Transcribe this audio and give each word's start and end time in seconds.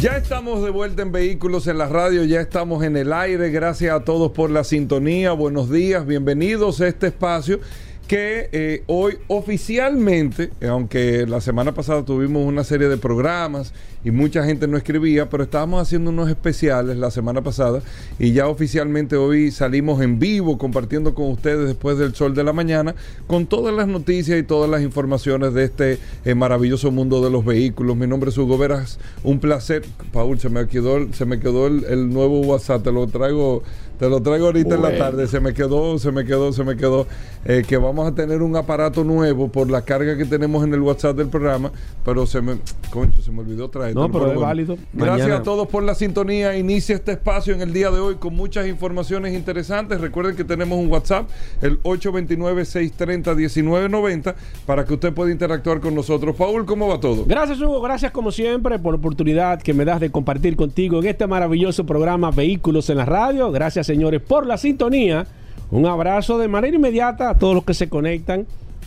Ya 0.00 0.18
estamos 0.18 0.62
de 0.62 0.68
vuelta 0.68 1.00
en 1.00 1.12
Vehículos 1.12 1.66
en 1.66 1.78
la 1.78 1.88
Radio, 1.88 2.24
ya 2.24 2.40
estamos 2.40 2.84
en 2.84 2.96
el 2.96 3.12
aire. 3.12 3.50
Gracias 3.50 3.90
a 3.94 4.04
todos 4.04 4.32
por 4.32 4.50
la 4.50 4.62
sintonía. 4.62 5.32
Buenos 5.32 5.70
días, 5.70 6.06
bienvenidos 6.06 6.82
a 6.82 6.88
este 6.88 7.06
espacio 7.06 7.60
que 8.06 8.50
eh, 8.52 8.82
hoy 8.86 9.18
oficialmente, 9.28 10.50
aunque 10.68 11.26
la 11.26 11.40
semana 11.40 11.72
pasada 11.72 12.04
tuvimos 12.04 12.46
una 12.46 12.62
serie 12.62 12.88
de 12.88 12.98
programas 12.98 13.72
y 14.04 14.10
mucha 14.10 14.44
gente 14.44 14.68
no 14.68 14.76
escribía, 14.76 15.30
pero 15.30 15.44
estábamos 15.44 15.80
haciendo 15.80 16.10
unos 16.10 16.28
especiales 16.28 16.98
la 16.98 17.10
semana 17.10 17.42
pasada 17.42 17.80
y 18.18 18.32
ya 18.32 18.48
oficialmente 18.48 19.16
hoy 19.16 19.50
salimos 19.50 20.02
en 20.02 20.18
vivo 20.18 20.58
compartiendo 20.58 21.14
con 21.14 21.30
ustedes 21.30 21.66
después 21.66 21.96
del 21.96 22.14
sol 22.14 22.34
de 22.34 22.44
la 22.44 22.52
mañana 22.52 22.94
con 23.26 23.46
todas 23.46 23.74
las 23.74 23.88
noticias 23.88 24.38
y 24.38 24.42
todas 24.42 24.68
las 24.68 24.82
informaciones 24.82 25.54
de 25.54 25.64
este 25.64 25.98
eh, 26.26 26.34
maravilloso 26.34 26.90
mundo 26.90 27.24
de 27.24 27.30
los 27.30 27.44
vehículos. 27.44 27.96
Mi 27.96 28.06
nombre 28.06 28.28
es 28.30 28.36
Hugo 28.36 28.58
Veras, 28.58 28.98
un 29.22 29.40
placer. 29.40 29.82
Paul, 30.12 30.38
se 30.38 30.50
me 30.50 30.66
quedó, 30.66 31.10
se 31.12 31.24
me 31.24 31.40
quedó 31.40 31.66
el, 31.66 31.84
el 31.84 32.10
nuevo 32.10 32.40
WhatsApp, 32.40 32.82
te 32.82 32.92
lo 32.92 33.06
traigo 33.06 33.62
te 33.98 34.08
lo 34.08 34.20
traigo 34.20 34.46
ahorita 34.46 34.74
en 34.74 34.82
la 34.82 34.96
tarde. 34.96 35.28
Se 35.28 35.40
me 35.40 35.54
quedó, 35.54 35.98
se 35.98 36.10
me 36.10 36.24
quedó, 36.24 36.52
se 36.52 36.64
me 36.64 36.76
quedó. 36.76 37.06
Eh, 37.46 37.62
que 37.66 37.76
vamos 37.76 38.08
a 38.08 38.14
tener 38.14 38.40
un 38.40 38.56
aparato 38.56 39.04
nuevo 39.04 39.48
por 39.48 39.70
la 39.70 39.82
carga 39.82 40.16
que 40.16 40.24
tenemos 40.24 40.64
en 40.64 40.72
el 40.72 40.80
WhatsApp 40.80 41.14
del 41.16 41.28
programa. 41.28 41.70
Pero 42.04 42.26
se 42.26 42.40
me, 42.40 42.56
concho, 42.90 43.20
se 43.22 43.30
me 43.30 43.40
olvidó 43.40 43.68
traer. 43.68 43.94
No, 43.94 44.10
pero, 44.10 44.32
es 44.32 44.40
válido. 44.40 44.78
Gracias 44.92 45.30
a 45.30 45.42
todos 45.42 45.68
por 45.68 45.82
la 45.82 45.94
sintonía. 45.94 46.56
Inicia 46.56 46.96
este 46.96 47.12
espacio 47.12 47.54
en 47.54 47.60
el 47.60 47.72
día 47.72 47.90
de 47.90 48.00
hoy 48.00 48.14
con 48.16 48.34
muchas 48.34 48.66
informaciones 48.66 49.34
interesantes. 49.34 50.00
Recuerden 50.00 50.36
que 50.36 50.44
tenemos 50.44 50.78
un 50.78 50.90
WhatsApp, 50.90 51.28
el 51.62 51.82
829-630-1990, 51.82 54.34
para 54.66 54.84
que 54.84 54.94
usted 54.94 55.12
pueda 55.12 55.30
interactuar 55.30 55.80
con 55.80 55.94
nosotros. 55.94 56.34
Paul, 56.34 56.64
¿cómo 56.64 56.88
va 56.88 56.98
todo? 56.98 57.24
Gracias, 57.26 57.60
Hugo. 57.60 57.80
Gracias, 57.80 58.10
como 58.10 58.32
siempre, 58.32 58.78
por 58.78 58.94
la 58.94 58.98
oportunidad 58.98 59.62
que 59.62 59.74
me 59.74 59.84
das 59.84 60.00
de 60.00 60.10
compartir 60.10 60.56
contigo 60.56 60.98
en 61.00 61.08
este 61.08 61.26
maravilloso 61.26 61.84
programa 61.84 62.30
Vehículos 62.30 62.88
en 62.90 62.96
la 62.96 63.04
Radio. 63.04 63.52
Gracias 63.52 63.83
señores, 63.84 64.20
por 64.20 64.46
la 64.46 64.58
sintonía. 64.58 65.26
Un 65.70 65.86
abrazo 65.86 66.36
de 66.38 66.48
manera 66.48 66.76
inmediata 66.76 67.30
a 67.30 67.38
todos 67.38 67.54
los 67.54 67.64
que 67.64 67.74
se 67.74 67.88
conectan 67.88 68.46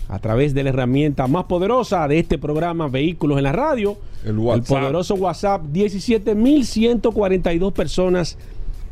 a 0.10 0.20
través 0.20 0.54
de 0.54 0.64
la 0.64 0.70
herramienta 0.70 1.28
más 1.28 1.46
poderosa 1.46 2.08
de 2.08 2.20
este 2.20 2.38
programa 2.38 2.88
Vehículos 2.88 3.38
en 3.38 3.44
la 3.44 3.52
Radio. 3.52 3.98
El, 4.26 4.38
poderoso 4.64 5.16
WhatsApp, 5.16 5.64
17.142 5.74 7.74
personas 7.74 8.38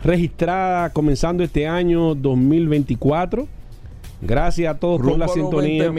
registradas 0.03 0.91
comenzando 0.91 1.41
este 1.43 1.67
año 1.67 2.15
2024. 2.15 3.47
Gracias 4.21 4.73
a 4.73 4.79
todos 4.79 5.01
por 5.01 5.17
la 5.17 5.27
sintonía 5.27 5.91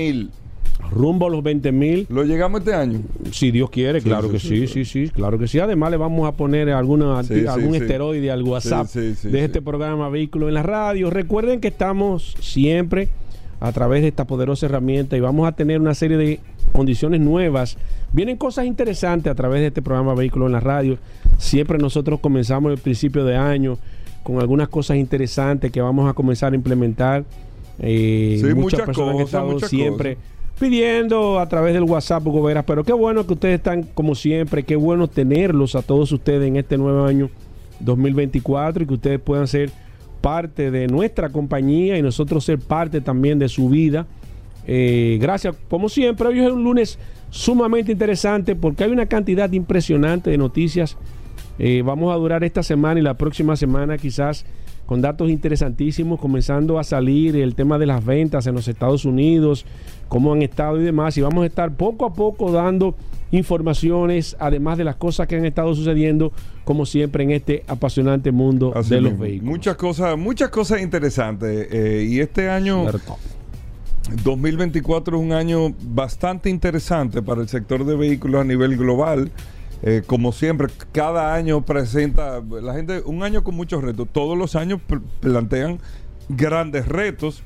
rumbo 0.91 1.27
a 1.27 1.30
los 1.30 1.42
20 1.42 1.72
mil. 1.72 2.06
¿Lo 2.10 2.24
llegamos 2.24 2.60
este 2.60 2.74
año? 2.74 3.00
Si 3.32 3.50
Dios 3.50 3.70
quiere, 3.70 4.00
claro 4.00 4.30
que 4.30 4.38
sí, 4.38 4.66
sí, 4.66 4.84
sí, 4.84 5.08
claro 5.08 5.38
que 5.38 5.48
sí. 5.48 5.58
Además 5.58 5.91
le 5.91 5.96
vamos 5.96 6.28
a 6.28 6.32
poner 6.32 6.70
alguna, 6.70 7.19
algún 7.19 7.74
esteroide 7.74 8.30
al 8.30 8.42
WhatsApp 8.42 8.88
de 8.92 9.44
este 9.44 9.62
programa 9.62 10.08
Vehículo 10.08 10.48
en 10.48 10.54
la 10.54 10.62
Radio. 10.62 11.10
Recuerden 11.10 11.60
que 11.60 11.69
estamos 11.69 12.34
siempre 12.41 13.08
a 13.60 13.72
través 13.72 14.02
de 14.02 14.08
esta 14.08 14.27
poderosa 14.27 14.66
herramienta 14.66 15.16
y 15.16 15.20
vamos 15.20 15.48
a 15.48 15.52
tener 15.52 15.80
una 15.80 15.94
serie 15.94 16.16
de 16.16 16.41
condiciones 16.72 17.20
nuevas. 17.20 17.77
Vienen 18.12 18.36
cosas 18.36 18.66
interesantes 18.66 19.31
a 19.31 19.34
través 19.34 19.60
de 19.60 19.69
este 19.69 19.82
programa 19.82 20.15
Vehículo 20.15 20.47
en 20.47 20.53
la 20.53 20.60
Radio. 20.60 20.98
Siempre 21.38 21.78
nosotros 21.78 22.20
comenzamos 22.20 22.72
el 22.72 22.78
principio 22.78 23.25
de 23.25 23.36
año 23.36 23.78
con 24.22 24.41
algunas 24.41 24.69
cosas 24.69 24.97
interesantes 24.97 25.70
que 25.70 25.81
vamos 25.81 26.09
a 26.09 26.12
comenzar 26.12 26.53
a 26.53 26.56
implementar. 26.56 27.25
Eh, 27.78 28.41
muchas, 28.56 28.82
personas 28.82 29.16
que 29.16 29.22
están 29.22 29.60
siempre 29.60 30.16
pidiendo 30.59 31.39
a 31.39 31.49
través 31.49 31.75
del 31.75 31.84
WhatsApp, 31.84 32.27
Hugo 32.27 32.49
pero 32.67 32.84
qué 32.84 32.93
bueno 32.93 33.27
que 33.27 33.34
ustedes 33.34 33.56
están 33.56 33.83
como 33.83 34.15
siempre, 34.15 34.62
qué 34.62 34.77
bueno 34.77 35.09
tenerlos 35.09 35.75
a 35.75 35.83
todos 35.83 36.11
ustedes 36.12 36.49
en 36.49 36.56
este 36.56 36.78
nuevo 36.78 37.05
año 37.05 37.31
2024 37.81 38.83
y 38.83 38.87
que 38.87 38.95
ustedes 38.95 39.21
puedan 39.21 39.47
ser 39.47 39.71
parte 40.21 40.71
de 40.71 40.87
nuestra 40.89 41.28
compañía 41.28 41.99
y 41.99 42.03
nosotros 42.03 42.45
ser 42.45 42.59
parte 42.59 43.00
también 43.00 43.39
de 43.39 43.49
su 43.49 43.69
vida. 43.69 44.06
Eh, 44.66 45.19
gracias, 45.21 45.55
como 45.69 45.89
siempre, 45.89 46.27
hoy 46.27 46.41
es 46.41 46.50
un 46.50 46.65
lunes 46.65 46.99
sumamente 47.31 47.93
interesante 47.93 48.56
porque 48.56 48.84
hay 48.84 48.91
una 48.91 49.06
cantidad 49.06 49.53
impresionante 49.53 50.31
de 50.31 50.39
noticias. 50.39 50.97
Eh, 51.59 51.83
vamos 51.84 52.12
a 52.12 52.16
durar 52.16 52.45
esta 52.45 52.62
semana 52.62 52.99
y 52.99 53.03
la 53.03 53.15
próxima 53.15 53.56
semana 53.56 53.99
quizás 53.99 54.45
con 54.86 55.02
datos 55.02 55.28
interesantísimos, 55.28 56.20
comenzando 56.20 56.78
a 56.78 56.84
salir 56.84 57.36
el 57.36 57.54
tema 57.54 57.76
de 57.78 57.86
las 57.86 58.04
ventas 58.04 58.47
en 58.47 58.54
los 58.54 58.69
Estados 58.69 59.04
Unidos, 59.04 59.66
cómo 60.08 60.32
han 60.32 60.42
estado 60.42 60.80
y 60.80 60.84
demás. 60.84 61.16
Y 61.19 61.20
vamos 61.20 61.42
a 61.42 61.47
estar 61.47 61.72
poco 61.72 62.06
a 62.06 62.14
poco 62.14 62.52
dando 62.52 62.94
informaciones, 63.32 64.36
además 64.38 64.78
de 64.78 64.84
las 64.84 64.97
cosas 64.97 65.26
que 65.26 65.36
han 65.36 65.44
estado 65.44 65.74
sucediendo, 65.74 66.32
como 66.64 66.86
siempre, 66.86 67.24
en 67.24 67.32
este 67.32 67.64
apasionante 67.66 68.30
mundo 68.30 68.72
de 68.88 69.00
los 69.00 69.19
vehículos. 69.19 69.52
Muchas 69.52 69.76
cosas, 69.76 70.16
muchas 70.16 70.50
cosas 70.50 70.80
interesantes. 70.80 71.68
Eh, 71.70 72.06
y 72.08 72.20
este 72.20 72.48
año. 72.48 72.86
2024 74.22 75.16
es 75.16 75.22
un 75.22 75.32
año 75.32 75.74
bastante 75.80 76.48
interesante 76.48 77.22
para 77.22 77.41
el 77.41 77.48
sector 77.48 77.84
de 77.84 77.97
vehículos 77.97 78.41
a 78.41 78.44
nivel 78.44 78.76
global. 78.76 79.32
Eh, 79.82 80.03
como 80.06 80.32
siempre, 80.32 80.69
cada 80.92 81.34
año 81.34 81.64
presenta 81.64 82.41
la 82.41 82.75
gente 82.75 83.03
un 83.04 83.22
año 83.22 83.44
con 83.44 83.54
muchos 83.54 83.82
retos. 83.82 84.09
Todos 84.10 84.37
los 84.37 84.56
años 84.56 84.81
plantean 85.20 85.78
grandes 86.28 86.87
retos. 86.87 87.42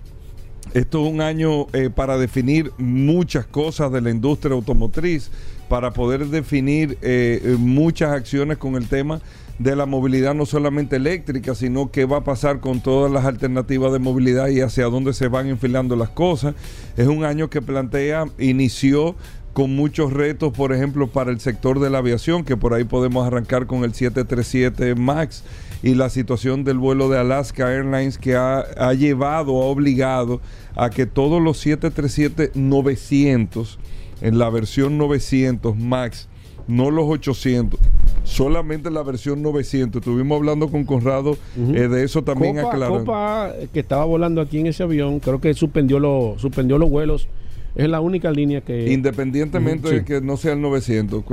Esto 0.74 1.04
es 1.04 1.12
un 1.12 1.20
año 1.20 1.66
eh, 1.72 1.90
para 1.90 2.16
definir 2.19 2.70
muchas 2.78 3.46
cosas 3.46 3.90
de 3.90 4.00
la 4.00 4.10
industria 4.10 4.54
automotriz, 4.54 5.30
para 5.69 5.92
poder 5.92 6.26
definir 6.26 6.98
eh, 7.02 7.56
muchas 7.58 8.12
acciones 8.12 8.58
con 8.58 8.76
el 8.76 8.86
tema 8.86 9.20
de 9.60 9.76
la 9.76 9.84
movilidad 9.84 10.34
no 10.34 10.46
solamente 10.46 10.96
eléctrica, 10.96 11.54
sino 11.54 11.90
qué 11.90 12.06
va 12.06 12.19
a 12.19 12.24
pasar 12.24 12.60
con 12.60 12.80
todas 12.80 13.12
las 13.12 13.26
alternativas 13.26 13.92
de 13.92 13.98
movilidad 13.98 14.48
y 14.48 14.62
hacia 14.62 14.86
dónde 14.86 15.12
se 15.12 15.28
van 15.28 15.48
enfilando 15.48 15.96
las 15.96 16.08
cosas. 16.08 16.54
Es 16.96 17.06
un 17.06 17.24
año 17.24 17.50
que 17.50 17.60
plantea, 17.60 18.24
inició 18.38 19.16
con 19.53 19.75
muchos 19.75 20.12
retos, 20.12 20.53
por 20.53 20.72
ejemplo, 20.72 21.09
para 21.09 21.31
el 21.31 21.41
sector 21.41 21.81
de 21.81 21.91
la 21.91 21.99
aviación, 21.99 22.44
que 22.44 22.56
por 22.56 22.75
ahí 22.75 22.84
podemos 22.84 23.27
arrancar 23.27 23.66
con 23.66 23.83
el 23.84 23.94
737 23.94 24.94
MAX 24.94 25.43
y 25.83 25.94
la 25.94 26.11
situación 26.11 26.62
del 26.65 26.77
vuelo 26.78 27.09
de 27.09 27.19
Alaska 27.19 27.72
Airlines 27.72 28.19
que 28.19 28.37
ha, 28.37 28.93
llevado, 28.94 29.62
ha 29.62 29.66
obligado 29.66 30.41
a 30.77 30.91
que 30.91 31.06
todos 31.06 31.41
los 31.43 31.66
737-900, 31.66 33.78
en 34.21 34.38
la 34.38 34.50
versión 34.50 34.99
900 34.99 35.77
MAX, 35.77 36.28
no 36.69 36.91
los 36.91 37.06
800, 37.09 37.81
solamente 38.22 38.91
la 38.91 39.03
versión 39.03 39.41
900. 39.43 40.00
Estuvimos 40.00 40.37
hablando 40.37 40.69
con 40.69 40.84
Conrado 40.84 41.38
eh, 41.56 41.88
de 41.88 42.05
eso 42.05 42.22
también 42.22 42.59
aclarando. 42.59 42.99
Copa, 43.00 43.55
que 43.72 43.81
estaba 43.81 44.05
volando 44.05 44.43
aquí 44.43 44.61
en 44.61 44.67
ese 44.67 44.84
avión, 44.84 45.19
creo 45.19 45.41
que 45.41 45.53
suspendió, 45.55 45.99
lo, 45.99 46.37
suspendió 46.38 46.78
los 46.78 46.91
vuelos 46.91 47.27
es 47.75 47.88
la 47.88 48.00
única 48.00 48.31
línea 48.31 48.60
que... 48.60 48.92
Independientemente 48.92 49.91
de 49.91 50.04
que 50.04 50.20
no 50.20 50.36
sea 50.36 50.53
el 50.53 50.60
900, 50.60 51.25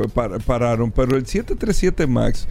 pararon. 0.46 0.92
Pero 0.92 1.18
el 1.18 1.26
737 1.26 2.08
MAX, 2.08 2.48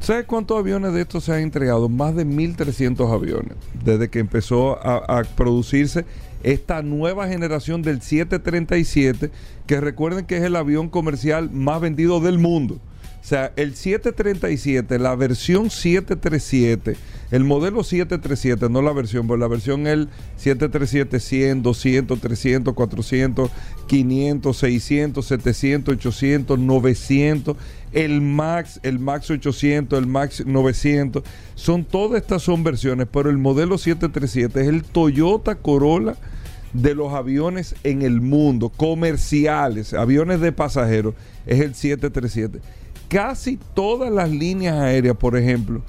¿sabes 0.00 0.26
cuántos 0.26 0.58
aviones 0.58 0.92
de 0.92 1.02
estos 1.02 1.24
se 1.24 1.32
han 1.32 1.40
entregado? 1.40 1.88
Más 1.88 2.14
de 2.14 2.26
1.300 2.26 3.12
aviones. 3.12 3.54
Desde 3.84 4.08
que 4.08 4.18
empezó 4.18 4.78
a, 4.82 5.22
producirse 5.36 6.04
esta 6.42 6.82
nueva 6.82 7.28
generación 7.28 7.82
del 7.82 8.02
737, 8.02 9.30
que 9.66 9.80
recuerden 9.80 10.26
que 10.26 10.36
es 10.36 10.42
el 10.42 10.56
avión 10.56 10.88
comercial 10.88 11.50
más 11.50 11.80
vendido 11.80 12.20
del 12.20 12.38
mundo. 12.38 12.78
O 13.20 13.24
sea, 13.30 13.52
el 13.56 13.74
737, 13.74 14.98
la 14.98 15.14
versión 15.14 15.70
737, 15.70 16.96
el 17.30 17.44
modelo 17.44 17.84
737, 17.84 18.70
no 18.70 18.80
la 18.80 18.92
versión, 18.92 19.26
pero 19.26 19.36
la 19.36 19.46
versión 19.46 19.86
el 19.86 20.08
737 20.36 21.20
100, 21.20 21.62
200, 21.62 22.18
300, 22.18 22.74
400, 22.74 23.50
500, 23.86 24.56
600, 24.56 25.26
700, 25.26 25.94
800, 25.96 26.58
900, 26.58 27.56
el 27.92 28.20
Max, 28.22 28.80
el 28.82 28.98
Max 28.98 29.30
800, 29.30 29.98
el 29.98 30.06
Max 30.06 30.42
900, 30.46 31.22
son 31.54 31.84
todas 31.84 32.22
estas 32.22 32.42
son 32.42 32.64
versiones, 32.64 33.06
pero 33.12 33.28
el 33.28 33.36
modelo 33.36 33.76
737 33.76 34.62
es 34.62 34.66
el 34.66 34.82
Toyota 34.82 35.56
Corolla 35.56 36.16
de 36.72 36.94
los 36.94 37.12
aviones 37.12 37.74
en 37.84 38.00
el 38.00 38.22
mundo, 38.22 38.70
comerciales, 38.70 39.92
aviones 39.92 40.40
de 40.40 40.52
pasajeros, 40.52 41.14
es 41.46 41.60
el 41.60 41.74
737 41.74 42.79
casi 43.10 43.58
todas 43.74 44.10
las 44.10 44.30
líneas 44.30 44.76
aéreas, 44.76 45.16
por 45.16 45.36
ejemplo, 45.36 45.82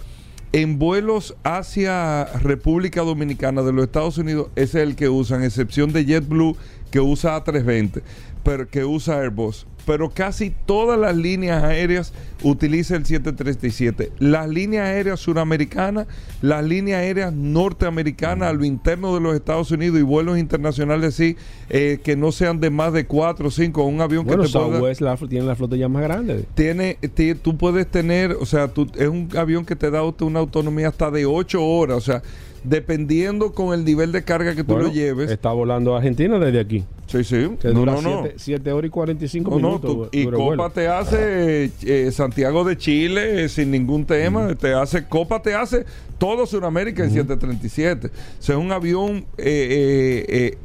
En 0.54 0.80
vuelos 0.80 1.34
hacia 1.44 2.26
República 2.26 3.04
Dominicana 3.04 3.62
de 3.62 3.72
los 3.72 3.86
Estados 3.86 4.18
Unidos, 4.18 4.50
ese 4.58 4.82
es 4.82 4.88
el 4.90 4.96
que 4.98 5.08
usan, 5.08 5.46
excepción 5.46 5.94
de 5.94 6.04
JetBlue 6.04 6.58
que 6.92 7.00
usa 7.00 7.42
A320, 7.42 8.02
pero 8.44 8.68
que 8.68 8.84
usa 8.84 9.20
Airbus 9.22 9.66
pero 9.86 10.10
casi 10.10 10.54
todas 10.66 11.00
las 11.00 11.16
líneas 11.16 11.64
aéreas 11.64 12.14
utilizan 12.44 12.98
el 12.98 13.06
737. 13.06 14.12
Las 14.20 14.50
líneas 14.50 14.86
aéreas 14.86 15.20
suramericanas, 15.20 16.08
las 16.42 16.64
líneas 16.64 17.00
aéreas 17.00 17.34
norteamericanas 17.34 18.50
a 18.50 18.54
lo 18.54 18.66
interno 18.66 19.14
de 19.14 19.22
los 19.22 19.36
Estados 19.36 19.72
Unidos 19.72 20.00
y 20.00 20.04
vuelos 20.04 20.38
internacionales 20.38 21.16
sí, 21.16 21.38
eh, 21.70 22.00
que 22.04 22.16
no 22.16 22.32
sean 22.32 22.60
de 22.60 22.70
más 22.70 22.94
de 22.94 23.06
4 23.06 23.48
o 23.48 23.52
5, 23.52 23.84
un 23.84 24.02
avión 24.02 24.26
que 24.26 24.36
te 24.38 24.48
Southwest 24.48 25.02
la, 25.02 25.18
tiene 25.18 25.46
la 25.46 25.56
flota 25.56 25.76
ya 25.76 25.90
más 25.90 26.04
grande. 26.04 26.46
Tiene, 26.56 26.98
tú 27.42 27.58
puedes 27.58 27.88
tener, 27.88 28.32
o 28.40 28.46
sea, 28.46 28.68
tú, 28.68 28.88
es 28.96 29.08
un 29.08 29.30
avión 29.38 29.66
que 29.66 29.76
te 29.76 29.90
da 29.92 30.02
una 30.04 30.40
autonomía 30.40 30.90
hasta 30.90 31.12
de 31.12 31.26
8 31.26 31.64
horas, 31.64 31.98
o 31.98 32.02
sea, 32.02 32.22
dependiendo 32.64 33.54
con 33.54 33.74
el 33.74 33.84
nivel 33.84 34.12
de 34.12 34.24
carga 34.24 34.54
que 34.56 34.64
tú 34.64 34.78
lo 34.78 34.92
lleves. 34.92 35.32
Está 35.32 35.52
volando 35.52 35.96
a 35.96 35.98
Argentina 35.98 36.38
desde 36.40 36.60
aquí. 36.60 36.84
Sí, 37.08 37.24
sí. 37.24 37.50
no, 37.64 37.86
no, 37.86 38.00
no. 38.02 38.24
7 38.36 38.72
horas 38.72 38.88
y 38.88 38.92
45 38.92 39.56
minutos. 39.56 40.10
y 40.12 40.28
Copa 40.28 40.70
te 40.70 40.88
hace 40.88 41.72
eh, 41.84 42.12
Santiago 42.12 42.64
de 42.64 42.78
Chile 42.78 43.44
eh, 43.44 43.50
sin 43.50 43.72
ningún 43.72 44.06
tema. 44.06 44.54
Te 44.56 44.74
hace 44.74 45.06
Copa 45.06 45.42
te 45.42 45.54
hace 45.54 45.86
todo 46.18 46.46
Sudamérica 46.46 47.04
en 47.04 47.10
737. 47.10 48.08
O 48.08 48.12
sea, 48.40 48.56
es 48.56 48.62
un 48.62 48.72
avión 48.72 49.26
eh, 49.38 50.56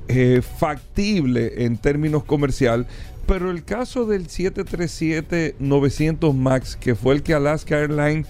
factible 0.58 1.64
en 1.64 1.76
términos 1.78 2.22
comercial. 2.24 2.86
Pero 3.26 3.50
el 3.50 3.64
caso 3.64 4.06
del 4.06 4.28
737-900 4.28 6.32
MAX, 6.32 6.76
que 6.76 6.94
fue 6.94 7.16
el 7.16 7.24
que 7.24 7.34
Alaska 7.34 7.80
Airlines 7.80 8.28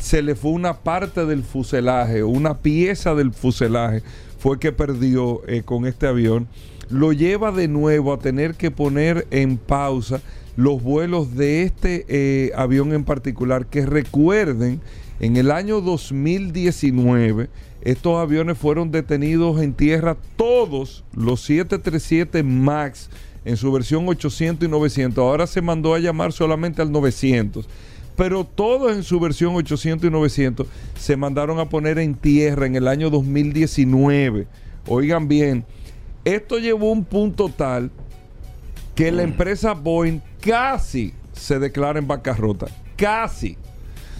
se 0.00 0.22
le 0.22 0.34
fue 0.34 0.52
una 0.52 0.78
parte 0.78 1.26
del 1.26 1.42
fuselaje, 1.42 2.22
una 2.22 2.58
pieza 2.58 3.14
del 3.14 3.32
fuselaje, 3.32 4.02
fue 4.38 4.58
que 4.58 4.72
perdió 4.72 5.42
eh, 5.46 5.62
con 5.64 5.86
este 5.86 6.06
avión, 6.06 6.46
lo 6.88 7.12
lleva 7.12 7.50
de 7.52 7.68
nuevo 7.68 8.12
a 8.12 8.18
tener 8.18 8.54
que 8.54 8.70
poner 8.70 9.26
en 9.30 9.56
pausa 9.56 10.20
los 10.56 10.82
vuelos 10.82 11.34
de 11.34 11.62
este 11.62 12.06
eh, 12.08 12.52
avión 12.56 12.92
en 12.92 13.04
particular, 13.04 13.66
que 13.66 13.84
recuerden, 13.84 14.80
en 15.20 15.36
el 15.36 15.50
año 15.50 15.80
2019, 15.80 17.48
estos 17.82 18.18
aviones 18.18 18.58
fueron 18.58 18.90
detenidos 18.90 19.60
en 19.60 19.72
tierra, 19.72 20.16
todos 20.36 21.04
los 21.14 21.40
737 21.42 22.42
MAX 22.42 23.10
en 23.44 23.56
su 23.56 23.70
versión 23.72 24.08
800 24.08 24.66
y 24.66 24.70
900. 24.70 25.22
Ahora 25.22 25.46
se 25.46 25.62
mandó 25.62 25.94
a 25.94 25.98
llamar 25.98 26.32
solamente 26.32 26.82
al 26.82 26.90
900 26.90 27.68
pero 28.16 28.44
todos 28.44 28.92
en 28.92 29.02
su 29.02 29.20
versión 29.20 29.54
800 29.54 30.08
y 30.08 30.10
900 30.10 30.66
se 30.98 31.16
mandaron 31.16 31.58
a 31.58 31.68
poner 31.68 31.98
en 31.98 32.14
tierra 32.14 32.66
en 32.66 32.76
el 32.76 32.88
año 32.88 33.10
2019. 33.10 34.46
Oigan 34.88 35.28
bien, 35.28 35.64
esto 36.24 36.58
llevó 36.58 36.88
a 36.88 36.92
un 36.92 37.04
punto 37.04 37.48
tal 37.48 37.90
que 38.94 39.12
la 39.12 39.22
empresa 39.22 39.74
Boeing 39.74 40.20
casi 40.40 41.12
se 41.32 41.58
declara 41.58 41.98
en 41.98 42.08
bancarrota. 42.08 42.66
Casi. 42.96 43.58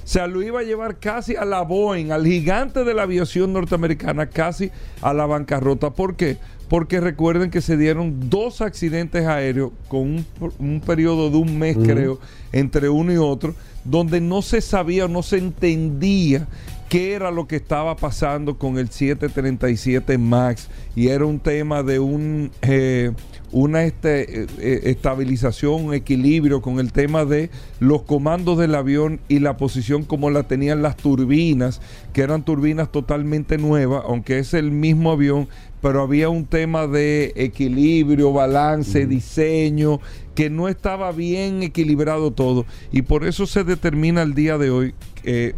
O 0.07 0.09
sea, 0.09 0.29
lo 0.29 0.41
iba 0.41 0.61
a 0.61 0.63
llevar 0.63 1.01
casi 1.01 1.35
a 1.35 1.45
la 1.45 1.63
Boeing, 1.63 2.13
al 2.13 2.25
gigante 2.25 2.85
de 2.85 2.95
la 2.95 3.03
aviación 3.03 3.53
norteamericana, 3.53 4.27
casi 4.29 4.71
a 5.03 5.13
la 5.13 5.27
bancarrota. 5.27 5.91
¿Por 5.91 6.15
qué? 6.15 6.37
Porque 6.69 7.01
recuerden 7.01 7.51
que 7.51 7.61
se 7.61 7.77
dieron 7.77 8.31
dos 8.31 8.61
accidentes 8.61 9.27
aéreos 9.27 9.73
con 9.89 10.25
un, 10.61 10.81
periodo 10.81 11.29
de 11.29 11.39
un 11.39 11.59
mes, 11.59 11.77
creo, 11.77 12.21
entre 12.53 12.89
uno 12.89 13.13
y 13.13 13.17
otro, 13.17 13.57
donde 13.83 14.21
no 14.21 14.43
se 14.43 14.61
sabía, 14.61 15.09
no 15.09 15.25
se 15.25 15.39
entendía 15.39 16.47
qué 16.89 17.15
era 17.15 17.33
lo 17.33 17.49
que 17.49 17.57
estaba 17.57 17.97
pasando 17.97 18.59
con 18.59 18.79
el 18.79 18.91
737 18.91 20.19
MAX 20.19 20.69
y 20.95 21.09
era 21.09 21.27
un 21.27 21.41
tema 21.41 21.83
de 21.83 21.99
un, 21.99 22.53
eh, 22.63 23.11
una 23.53 23.85
este, 23.85 24.43
eh, 24.43 24.47
eh, 24.59 24.81
estabilización, 24.85 25.87
un 25.87 25.95
equilibrio 25.95 26.61
con 26.61 26.81
el 26.81 26.93
tema 26.93 27.25
de 27.25 27.51
los 27.81 28.03
comandos 28.03 28.59
del 28.59 28.75
avión 28.75 29.21
y 29.29 29.39
la 29.39 29.57
posición 29.57 30.05
como 30.05 30.31
la 30.31 30.45
tenían 30.45 30.83
las 30.83 30.97
turbinas, 30.97 31.81
que 32.13 32.23
eran 32.23 32.45
turbinas 32.45 32.91
totalmente 32.91 33.59
nuevas, 33.59 34.03
aunque 34.07 34.39
es 34.39 34.55
el 34.55 34.71
mismo 34.71 35.13
avión, 35.13 35.49
pero 35.81 36.03
había 36.03 36.29
un 36.29 36.47
tema 36.47 36.87
de 36.87 37.33
equilibrio, 37.37 38.33
balance, 38.33 39.07
diseño, 39.07 40.01
que 40.35 40.51
no 40.51 40.69
estaba 40.69 41.13
bien 41.13 41.63
equilibrado 41.63 42.33
todo. 42.33 42.67
Y 42.93 43.03
por 43.03 43.25
eso 43.25 43.47
se 43.47 43.65
determina 43.65 44.23
el 44.23 44.35
día 44.35 44.59
de 44.59 44.71
hoy, 44.71 44.95
eh, 45.25 45.55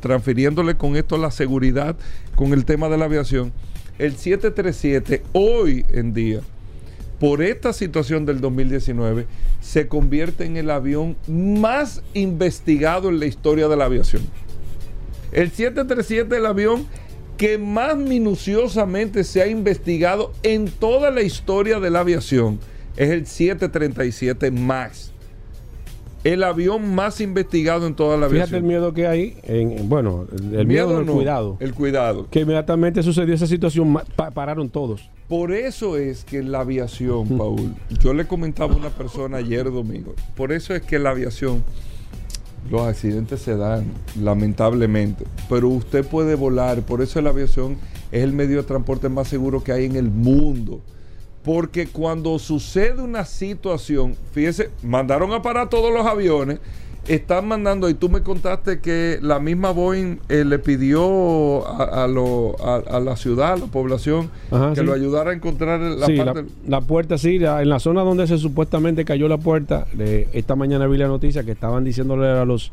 transfiriéndole 0.00 0.76
con 0.76 0.96
esto 0.96 1.16
la 1.16 1.30
seguridad, 1.30 1.96
con 2.34 2.52
el 2.52 2.64
tema 2.64 2.88
de 2.88 2.98
la 2.98 3.06
aviación, 3.06 3.52
el 3.98 4.16
737 4.16 5.22
hoy 5.32 5.84
en 5.90 6.14
día, 6.14 6.40
por 7.20 7.42
esta 7.42 7.72
situación 7.72 8.26
del 8.26 8.40
2019, 8.40 9.26
se 9.60 9.86
convierte 9.86 10.44
en 10.44 10.56
el 10.56 10.70
avión 10.70 11.16
más 11.28 12.02
investigado 12.14 13.10
en 13.10 13.20
la 13.20 13.26
historia 13.26 13.68
de 13.68 13.76
la 13.76 13.84
aviación. 13.84 14.22
El 15.30 15.50
737 15.50 16.34
es 16.34 16.38
el 16.40 16.46
avión 16.46 16.86
que 17.36 17.58
más 17.58 17.96
minuciosamente 17.96 19.22
se 19.22 19.42
ha 19.42 19.46
investigado 19.46 20.32
en 20.42 20.68
toda 20.68 21.12
la 21.12 21.22
historia 21.22 21.78
de 21.78 21.90
la 21.90 22.00
aviación 22.00 22.58
es 22.96 23.10
el 23.10 23.26
737 23.26 24.50
MAX. 24.50 25.09
El 26.22 26.42
avión 26.42 26.94
más 26.94 27.20
investigado 27.20 27.86
en 27.86 27.94
toda 27.94 28.16
la 28.18 28.26
aviación. 28.26 28.48
Fíjate 28.48 28.56
el 28.58 28.64
miedo 28.64 28.92
que 28.92 29.06
hay, 29.06 29.38
en, 29.44 29.88
bueno, 29.88 30.26
el, 30.32 30.66
miedo, 30.66 31.00
el 31.00 31.06
cuidado. 31.06 31.56
El 31.60 31.72
cuidado. 31.72 32.26
Que 32.30 32.40
inmediatamente 32.40 33.02
sucedió 33.02 33.34
esa 33.34 33.46
situación, 33.46 33.96
pararon 34.34 34.68
todos. 34.68 35.08
Por 35.28 35.52
eso 35.52 35.96
es 35.96 36.24
que 36.24 36.42
la 36.42 36.60
aviación, 36.60 37.38
Paul, 37.38 37.74
yo 38.00 38.12
le 38.12 38.26
comentaba 38.26 38.74
a 38.74 38.76
una 38.76 38.90
persona 38.90 39.38
ayer 39.38 39.64
domingo, 39.70 40.14
por 40.36 40.52
eso 40.52 40.74
es 40.74 40.82
que 40.82 40.98
la 40.98 41.10
aviación 41.10 41.62
los 42.68 42.82
accidentes 42.82 43.40
se 43.40 43.56
dan, 43.56 43.86
lamentablemente. 44.20 45.24
Pero 45.48 45.68
usted 45.68 46.04
puede 46.04 46.34
volar, 46.34 46.82
por 46.82 47.00
eso 47.00 47.20
la 47.20 47.30
aviación 47.30 47.78
es 48.12 48.22
el 48.22 48.32
medio 48.32 48.58
de 48.58 48.62
transporte 48.64 49.08
más 49.08 49.28
seguro 49.28 49.62
que 49.62 49.72
hay 49.72 49.86
en 49.86 49.96
el 49.96 50.10
mundo. 50.10 50.80
Porque 51.44 51.86
cuando 51.86 52.38
sucede 52.38 53.00
una 53.00 53.24
situación, 53.24 54.14
fíjese, 54.32 54.70
mandaron 54.82 55.32
a 55.32 55.40
parar 55.40 55.70
todos 55.70 55.92
los 55.92 56.06
aviones, 56.06 56.60
están 57.08 57.48
mandando, 57.48 57.88
y 57.88 57.94
tú 57.94 58.08
me 58.08 58.22
contaste 58.22 58.80
que 58.80 59.18
la 59.22 59.40
misma 59.40 59.70
Boeing 59.70 60.18
eh, 60.28 60.44
le 60.44 60.58
pidió 60.58 61.66
a, 61.66 62.06
la 62.06 63.16
ciudad, 63.16 63.54
a 63.54 63.56
la 63.56 63.66
población, 63.66 64.30
que 64.74 64.82
lo 64.82 64.92
ayudara 64.92 65.30
a 65.30 65.34
encontrar 65.34 65.80
la, 65.80 66.06
parte 66.06 66.44
la, 66.68 66.80
puerta, 66.82 67.18
sí, 67.18 67.36
en 67.36 67.68
la 67.68 67.80
zona 67.80 68.02
donde 68.02 68.26
se 68.26 68.38
supuestamente 68.38 69.04
cayó 69.04 69.28
la 69.28 69.38
puerta, 69.38 69.86
esta 70.32 70.56
mañana 70.56 70.86
vi 70.86 70.98
la 70.98 71.08
noticia 71.08 71.42
que 71.42 71.52
estaban 71.52 71.84
diciéndole 71.84 72.28
a 72.28 72.44
los, 72.44 72.70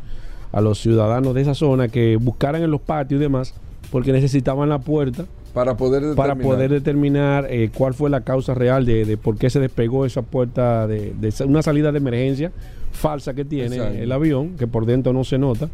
a 0.51 0.61
los 0.61 0.79
ciudadanos 0.79 1.33
de 1.33 1.41
esa 1.41 1.53
zona 1.53 1.87
que 1.87 2.17
buscaran 2.17 2.61
en 2.61 2.69
los 2.69 2.81
patios 2.81 3.19
y 3.19 3.23
demás, 3.23 3.53
porque 3.91 4.11
necesitaban 4.11 4.67
la 4.67 4.79
puerta 4.79 5.25
para 5.57 5.75
poder 5.75 6.03
determinar, 6.03 6.27
para 6.27 6.35
poder 6.35 6.69
determinar 6.69 7.47
eh, 7.49 7.71
cuál 7.75 7.95
fue 7.95 8.11
la 8.11 8.21
causa 8.21 8.53
real 8.53 8.85
de, 8.85 9.17
por 9.17 9.39
qué 9.39 9.49
se 9.49 9.59
despegó 9.59 10.05
esa 10.05 10.21
puerta 10.21 10.85
de, 10.85 11.15
una 11.45 11.63
salida 11.63 11.91
de 11.91 11.97
emergencia 11.97 12.51
falsa 12.91 13.33
que 13.33 13.43
tiene 13.43 14.03
el 14.03 14.11
avión, 14.11 14.55
que 14.55 14.67
por 14.67 14.85
dentro 14.85 15.13
no 15.13 15.23
se 15.23 15.39
nota. 15.39 15.67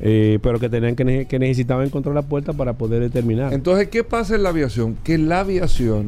Eh, 0.00 0.38
pero 0.42 0.60
que 0.60 0.68
tenían 0.68 0.94
que, 0.94 1.26
que 1.28 1.38
necesitaban 1.40 1.84
encontrar 1.84 2.14
la 2.14 2.22
puerta 2.22 2.52
para 2.52 2.74
poder 2.74 3.02
determinar. 3.02 3.52
Entonces, 3.52 3.88
¿qué 3.88 4.04
pasa 4.04 4.36
en 4.36 4.44
la 4.44 4.50
aviación? 4.50 4.96
Que 5.02 5.18
la 5.18 5.40
aviación 5.40 6.06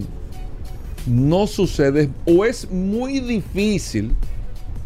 no 1.06 1.46
sucede 1.48 2.08
o 2.24 2.44
es 2.44 2.70
muy 2.70 3.18
difícil 3.18 4.12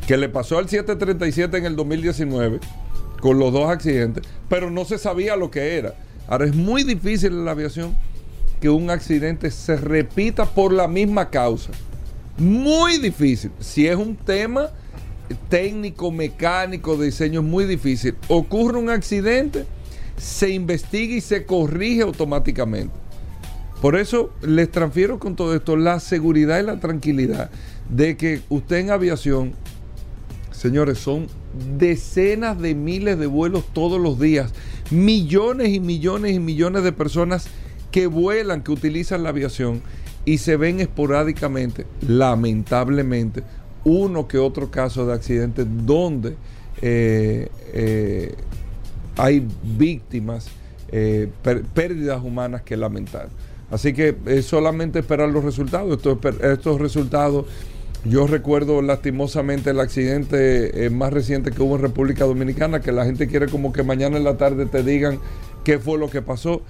que 0.09 0.17
le 0.17 0.29
pasó 0.29 0.59
al 0.59 0.69
737 0.69 1.57
en 1.59 1.67
el 1.67 1.77
2019 1.77 2.61
con 3.21 3.39
los 3.39 3.53
dos 3.53 3.69
accidentes, 3.69 4.25
pero 4.49 4.71
no 4.71 4.87
se 4.87 4.99
sabía 4.99 5.37
lo 5.37 5.51
que 5.51 5.77
era. 5.77 5.95
Ahora 6.27 6.47
es 6.47 6.55
muy 6.55 6.83
difícil 6.83 7.33
en 7.33 7.45
la 7.45 7.51
aviación 7.51 7.95
que 8.65 8.71
un 8.71 8.89
accidente 8.89 9.51
se 9.51 9.77
repita 9.77 10.47
por 10.47 10.73
la 10.73 10.89
misma 10.89 11.29
causa. 11.29 11.69
Muy 12.39 12.97
difícil. 12.97 13.51
Si 13.61 13.87
es 13.87 13.95
un 13.95 14.17
tema 14.17 14.71
técnico, 15.51 16.11
mecánico, 16.11 16.97
de 16.97 17.05
diseño, 17.05 17.41
es 17.41 17.47
muy 17.47 17.67
difícil. 17.67 18.17
Ocurre 18.27 18.79
un 18.79 18.89
accidente, 18.89 19.67
se 20.17 20.49
investiga 20.49 21.15
y 21.15 21.21
se 21.21 21.45
corrige 21.45 22.01
automáticamente. 22.01 22.95
Por 23.83 23.97
eso 23.97 24.33
les 24.41 24.71
transfiero 24.71 25.19
con 25.19 25.37
todo 25.37 25.55
esto 25.55 25.77
la 25.77 26.01
seguridad 26.01 26.59
y 26.59 26.63
la 26.63 26.81
tranquilidad 26.81 27.51
de 27.91 28.17
que 28.17 28.41
usted 28.49 28.77
en 28.77 28.93
aviación, 28.93 29.53
señores, 30.53 30.97
son 30.97 31.27
decenas 31.77 32.59
de 32.59 32.75
miles 32.75 33.19
de 33.19 33.27
vuelos 33.27 33.63
todos 33.75 34.01
los 34.01 34.19
días, 34.19 34.55
millones 34.91 35.69
y 35.69 35.81
millones 35.81 36.33
y 36.33 36.39
millones 36.39 36.83
de 36.83 36.93
personas 36.93 37.47
que 37.95 38.09
vuelan, 38.09 38.63
que 38.63 38.73
utilizan 38.73 39.23
la 39.23 39.29
aviación 39.29 39.81
y 40.25 40.39
se 40.39 40.57
ven 40.57 40.81
esporádicamente, 40.81 41.87
lamentablemente, 42.09 43.45
uno 43.85 44.27
que 44.27 44.37
otro 44.37 44.69
caso 44.69 45.07
de 45.07 45.13
accidente 45.13 45.65
donde 45.65 46.35
eh, 46.83 47.49
eh, 47.73 48.35
hay 49.17 49.47
víctimas, 49.63 50.49
eh, 50.91 51.29
pérdidas 51.73 52.21
humanas 52.25 52.63
que 52.63 52.77
lamentar. 52.77 53.29
Así 53.71 53.93
que 53.93 54.17
es 54.27 54.45
solamente 54.45 54.99
esperar 54.99 55.29
los 55.29 55.45
resultados. 55.45 55.97
Estos, 55.97 56.19
estos 56.43 56.81
resultados, 56.81 57.47
yo 58.05 58.27
recuerdo 58.27 58.83
lastimosamente 58.83 59.71
el 59.71 59.79
accidente 59.79 60.91
más 60.91 61.13
reciente 61.13 61.53
que 61.53 61.63
hubo 61.63 61.77
en 61.77 61.83
República 61.83 62.25
Dominicana, 62.25 62.81
que 62.81 62.91
la 62.91 63.05
gente 63.05 63.29
quiere 63.29 63.47
como 63.47 63.73
que 63.73 63.85
mañana 63.85 64.17
en 64.17 64.25
la 64.25 64.37
tarde 64.37 64.67
te 64.67 64.83
digan 64.83 65.21
qué 65.63 65.79
fue 65.79 65.97
lo 65.97 66.11
que 66.11 66.23
pasó. 66.23 66.61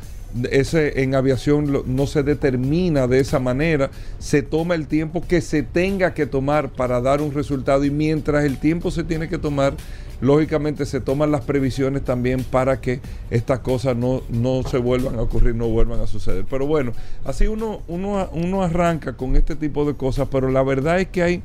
Ese 0.51 1.03
en 1.03 1.15
aviación 1.15 1.85
no 1.87 2.07
se 2.07 2.23
determina 2.23 3.07
de 3.07 3.21
esa 3.21 3.39
manera, 3.39 3.91
se 4.19 4.43
toma 4.43 4.75
el 4.75 4.89
tiempo 4.89 5.23
que 5.27 5.41
se 5.41 5.63
tenga 5.63 6.13
que 6.15 6.27
tomar 6.27 6.71
para 6.71 7.01
dar 7.01 7.21
un 7.21 7.33
resultado 7.33 7.85
y 7.85 7.91
mientras 7.91 8.45
el 8.45 8.59
tiempo 8.59 8.91
se 8.91 9.05
tiene 9.05 9.29
que 9.29 9.39
tomar, 9.39 9.75
lógicamente 10.21 10.87
se 10.87 11.01
toman 11.01 11.31
las 11.31 11.43
previsiones 11.43 12.03
también 12.03 12.43
para 12.43 12.81
que 12.81 13.01
estas 13.31 13.61
cosas 13.61 13.97
no, 13.97 14.23
no 14.29 14.63
se 14.65 14.79
vuelvan 14.79 15.17
a 15.17 15.23
ocurrir, 15.23 15.55
no 15.55 15.69
vuelvan 15.69 16.01
a 16.01 16.07
suceder. 16.07 16.45
Pero 16.49 16.67
bueno, 16.67 16.93
así 17.25 17.47
uno, 17.47 17.83
uno, 17.87 18.29
uno 18.33 18.63
arranca 18.63 19.17
con 19.17 19.37
este 19.37 19.55
tipo 19.55 19.85
de 19.85 19.95
cosas, 19.95 20.29
pero 20.31 20.51
la 20.51 20.63
verdad 20.63 21.01
es 21.01 21.09
que 21.09 21.23
hay 21.23 21.43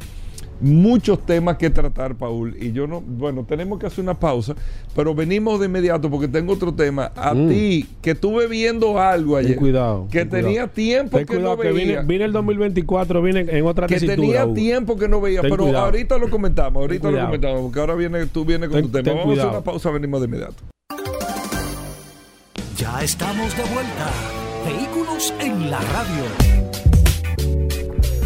muchos 0.62 1.26
temas 1.26 1.58
que 1.58 1.70
tratar, 1.70 2.16
Paul. 2.16 2.56
Y 2.60 2.72
yo 2.72 2.88
no, 2.88 3.02
bueno, 3.02 3.46
tenemos 3.48 3.80
que 3.80 3.88
hacer 3.88 4.04
una 4.04 4.14
pausa, 4.20 4.56
pero 4.96 5.14
venimos 5.16 5.60
de 5.60 5.68
inmediato 5.68 6.10
porque 6.10 6.28
tengo 6.28 6.54
otro 6.54 6.74
tema. 6.74 7.12
A 7.16 7.34
Mm. 7.34 7.48
ti, 7.50 7.88
que 8.02 8.12
estuve 8.12 8.48
viendo 8.48 9.00
algo 9.00 9.38
ayer, 9.38 9.56
cuidado, 9.56 10.08
que 10.12 10.20
ten 10.20 10.30
tenía 10.30 10.44
cuidado. 10.52 10.70
tiempo 10.70 11.18
Ten 11.18 11.26
que 11.28 11.34
cuidado 11.36 11.56
no 11.56 11.62
que 11.62 11.72
veía. 11.72 11.86
viene, 11.86 12.04
viene 12.04 12.26
el 12.26 12.32
2024, 12.34 13.22
viene 13.22 13.46
en 13.50 13.66
otra 13.66 13.88
que 13.88 14.00
tenía 14.00 14.46
Hugo. 14.46 14.54
tiempo 14.54 14.98
que 14.98 15.08
no 15.08 15.22
veía, 15.22 15.42
Ten 15.42 15.50
pero 15.52 15.64
cuidado. 15.64 15.86
ahorita 15.86 16.18
lo 16.18 16.30
comentamos, 16.30 16.82
ahorita 16.82 17.04
lo 17.06 17.10
cuidado. 17.12 17.28
comentamos, 17.28 17.62
porque 17.64 17.80
ahora 17.80 17.96
viene, 17.96 18.26
tú 18.28 18.46
vienes 18.46 18.70
con 18.70 18.78
Ten- 18.82 18.86
tu 18.86 18.92
tema. 18.92 19.04
ten 19.04 19.18
Vamos 19.18 19.38
a 19.38 19.42
hacer 19.42 19.52
una 19.52 19.62
pausa, 19.64 19.92
venimos 19.92 20.20
de 20.22 20.28
inmediato. 20.28 20.56
Ya 22.78 23.02
estamos 23.04 23.56
de 23.58 23.64
vuelta. 23.64 24.10
Vehículos 24.66 25.34
en 25.40 25.70
la 25.72 25.80
radio. 25.80 26.69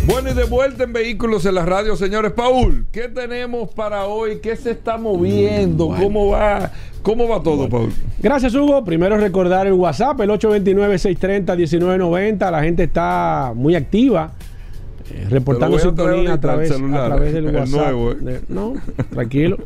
Bueno, 0.05 0.31
y 0.31 0.33
de 0.33 0.43
vuelta 0.43 0.83
en 0.83 0.91
Vehículos 0.91 1.45
en 1.45 1.55
la 1.55 1.65
Radio, 1.65 1.95
señores. 1.95 2.33
Paul, 2.33 2.86
¿qué 2.91 3.07
tenemos 3.07 3.69
para 3.74 4.03
hoy? 4.05 4.39
¿Qué 4.41 4.55
se 4.57 4.72
está 4.72 4.98
moviendo? 4.98 5.88
¿Cómo 5.88 6.27
va? 6.29 6.72
¿Cómo 7.01 7.25
va 7.27 7.41
todo, 7.41 7.69
Paul? 7.69 7.91
Gracias, 8.22 8.53
Hugo. 8.53 8.83
Primero 8.83 9.15
recordar 9.17 9.65
el 9.65 9.74
WhatsApp, 9.74 10.19
el 10.22 10.29
829-630-1990. 10.31 12.51
La 12.51 12.62
gente 12.62 12.83
está 12.83 13.53
muy 13.55 13.75
activa, 13.75 14.33
eh, 15.10 15.25
reportando 15.29 15.79
sintonía 15.79 16.33
a 16.33 16.39
través, 16.39 16.69
celular, 16.69 17.12
a 17.12 17.15
través 17.15 17.33
del 17.33 17.48
el 17.48 17.55
WhatsApp. 17.55 17.91
nuevo, 17.91 18.12
eh. 18.12 18.41
No, 18.50 18.74
tranquilo. 19.10 19.57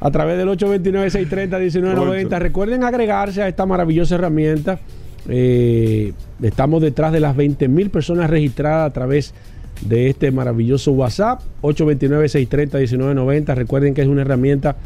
A 0.00 0.10
través 0.10 0.38
del 0.38 0.48
829-630-1990. 0.48 2.26
Ocho. 2.26 2.38
Recuerden 2.40 2.82
agregarse 2.82 3.42
a 3.42 3.48
esta 3.48 3.64
maravillosa 3.64 4.16
herramienta. 4.16 4.80
Eh, 5.28 6.12
estamos 6.42 6.82
detrás 6.82 7.12
de 7.12 7.20
las 7.20 7.36
20 7.36 7.68
mil 7.68 7.90
personas 7.90 8.28
registradas 8.28 8.90
a 8.90 8.92
través 8.92 9.32
de 9.32 9.57
este 9.90 10.30
maravilloso 10.30 10.92
WhatsApp. 10.92 11.40
829-630-1990. 11.62 13.54
Recuerden 13.54 13.94
que 13.94 14.02
es 14.02 14.08
una 14.08 14.22
herramienta 14.22 14.76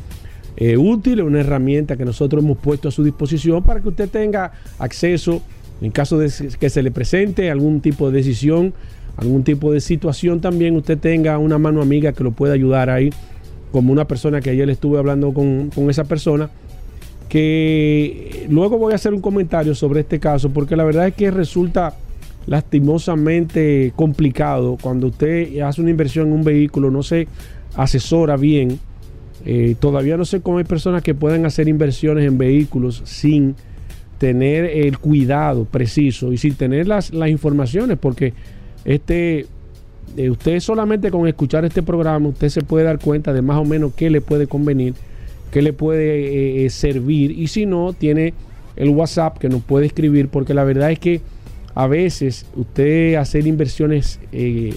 eh, 0.56 0.76
útil, 0.76 1.22
una 1.22 1.40
herramienta 1.40 1.96
que 1.96 2.04
nosotros 2.04 2.42
hemos 2.42 2.58
puesto 2.58 2.88
a 2.88 2.90
su 2.90 3.02
disposición 3.02 3.62
para 3.62 3.80
que 3.80 3.88
usted 3.88 4.08
tenga 4.08 4.52
acceso 4.78 5.42
en 5.82 5.90
caso 5.90 6.16
de 6.18 6.30
que 6.60 6.70
se 6.70 6.82
le 6.82 6.92
presente 6.92 7.50
algún 7.50 7.80
tipo 7.80 8.10
de 8.10 8.18
decisión, 8.18 8.72
algún 9.16 9.42
tipo 9.42 9.72
de 9.72 9.80
situación 9.80 10.40
también, 10.40 10.76
usted 10.76 10.96
tenga 10.96 11.38
una 11.38 11.58
mano 11.58 11.82
amiga 11.82 12.12
que 12.12 12.22
lo 12.22 12.30
pueda 12.30 12.54
ayudar 12.54 12.88
ahí, 12.88 13.10
como 13.72 13.92
una 13.92 14.06
persona 14.06 14.40
que 14.40 14.50
ayer 14.50 14.70
estuve 14.70 14.98
hablando 14.98 15.34
con, 15.34 15.70
con 15.70 15.90
esa 15.90 16.04
persona, 16.04 16.50
que 17.28 18.46
luego 18.48 18.78
voy 18.78 18.92
a 18.92 18.96
hacer 18.96 19.12
un 19.12 19.20
comentario 19.20 19.74
sobre 19.74 20.00
este 20.00 20.20
caso, 20.20 20.50
porque 20.50 20.76
la 20.76 20.84
verdad 20.84 21.08
es 21.08 21.14
que 21.14 21.32
resulta 21.32 21.94
lastimosamente 22.46 23.92
complicado 23.96 24.76
cuando 24.80 25.08
usted 25.08 25.60
hace 25.60 25.80
una 25.80 25.90
inversión 25.90 26.28
en 26.28 26.32
un 26.34 26.44
vehículo, 26.44 26.90
no 26.90 27.02
se 27.02 27.28
asesora 27.74 28.36
bien. 28.36 28.78
Eh, 29.44 29.74
todavía 29.78 30.16
no 30.16 30.24
sé 30.24 30.40
cómo 30.40 30.58
hay 30.58 30.64
personas 30.64 31.02
que 31.02 31.14
pueden 31.14 31.46
hacer 31.46 31.68
inversiones 31.68 32.26
en 32.26 32.38
vehículos 32.38 33.02
sin 33.04 33.56
tener 34.18 34.64
el 34.64 34.98
cuidado 34.98 35.64
preciso 35.64 36.32
y 36.32 36.36
sin 36.36 36.54
tener 36.54 36.86
las, 36.86 37.12
las 37.12 37.28
informaciones, 37.28 37.98
porque 37.98 38.34
este, 38.84 39.46
eh, 40.16 40.30
usted 40.30 40.60
solamente 40.60 41.10
con 41.10 41.26
escuchar 41.26 41.64
este 41.64 41.82
programa, 41.82 42.28
usted 42.28 42.48
se 42.48 42.62
puede 42.62 42.84
dar 42.84 43.00
cuenta 43.00 43.32
de 43.32 43.42
más 43.42 43.56
o 43.56 43.64
menos 43.64 43.94
qué 43.96 44.10
le 44.10 44.20
puede 44.20 44.46
convenir, 44.46 44.94
qué 45.50 45.60
le 45.60 45.72
puede 45.72 46.64
eh, 46.64 46.70
servir, 46.70 47.32
y 47.32 47.48
si 47.48 47.66
no, 47.66 47.94
tiene 47.94 48.32
el 48.76 48.90
WhatsApp 48.90 49.38
que 49.38 49.48
nos 49.48 49.62
puede 49.62 49.86
escribir, 49.86 50.28
porque 50.28 50.54
la 50.54 50.62
verdad 50.62 50.92
es 50.92 51.00
que 51.00 51.20
a 51.74 51.86
veces 51.86 52.46
usted 52.54 53.14
hacer 53.14 53.46
inversiones 53.46 54.20
eh, 54.32 54.74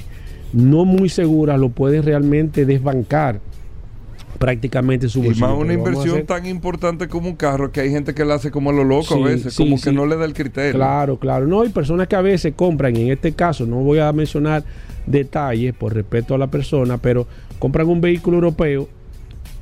no 0.53 0.85
muy 0.85 1.09
seguras 1.09 1.59
lo 1.59 1.69
puede 1.69 2.01
realmente 2.01 2.65
desbancar 2.65 3.39
prácticamente 4.39 5.07
su 5.07 5.19
Y 5.19 5.27
bolsillo. 5.27 5.47
más 5.47 5.57
una 5.57 5.73
inversión 5.73 6.09
hacer- 6.15 6.25
tan 6.25 6.45
importante 6.45 7.07
como 7.07 7.29
un 7.29 7.35
carro 7.35 7.71
que 7.71 7.81
hay 7.81 7.89
gente 7.89 8.13
que 8.13 8.25
la 8.25 8.35
hace 8.35 8.51
como 8.51 8.69
a 8.69 8.73
lo 8.73 8.83
loco 8.83 9.15
Sí, 9.15 9.21
a 9.21 9.25
veces, 9.25 9.53
sí, 9.53 9.63
como 9.63 9.79
que 9.79 9.91
no 9.93 10.05
le 10.05 10.17
da 10.17 10.25
el 10.25 10.33
criterio. 10.33 10.73
Claro, 10.73 11.17
claro. 11.17 11.47
No, 11.47 11.61
hay 11.61 11.69
personas 11.69 12.07
que 12.07 12.15
a 12.17 12.21
veces 12.21 12.53
compran, 12.55 12.95
en 12.97 13.11
este 13.11 13.31
caso, 13.31 13.65
no 13.65 13.77
voy 13.77 13.99
a 13.99 14.11
mencionar 14.11 14.63
detalles 15.05 15.73
por 15.73 15.93
respeto 15.93 16.35
a 16.35 16.37
la 16.37 16.47
persona, 16.47 16.97
pero 16.97 17.25
compran 17.59 17.87
un 17.87 18.01
vehículo 18.01 18.37
europeo 18.37 18.89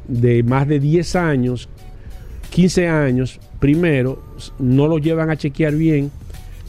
de 0.08 0.42
más 0.44 0.68
de 0.68 0.80
10 0.80 1.16
años, 1.16 1.70
15 2.50 2.88
años, 2.88 3.40
primero, 3.60 4.24
no 4.60 4.88
lo 4.88 4.98
llevan 4.98 5.30
a 5.30 5.38
chequear 5.38 5.76
bien, 5.76 6.12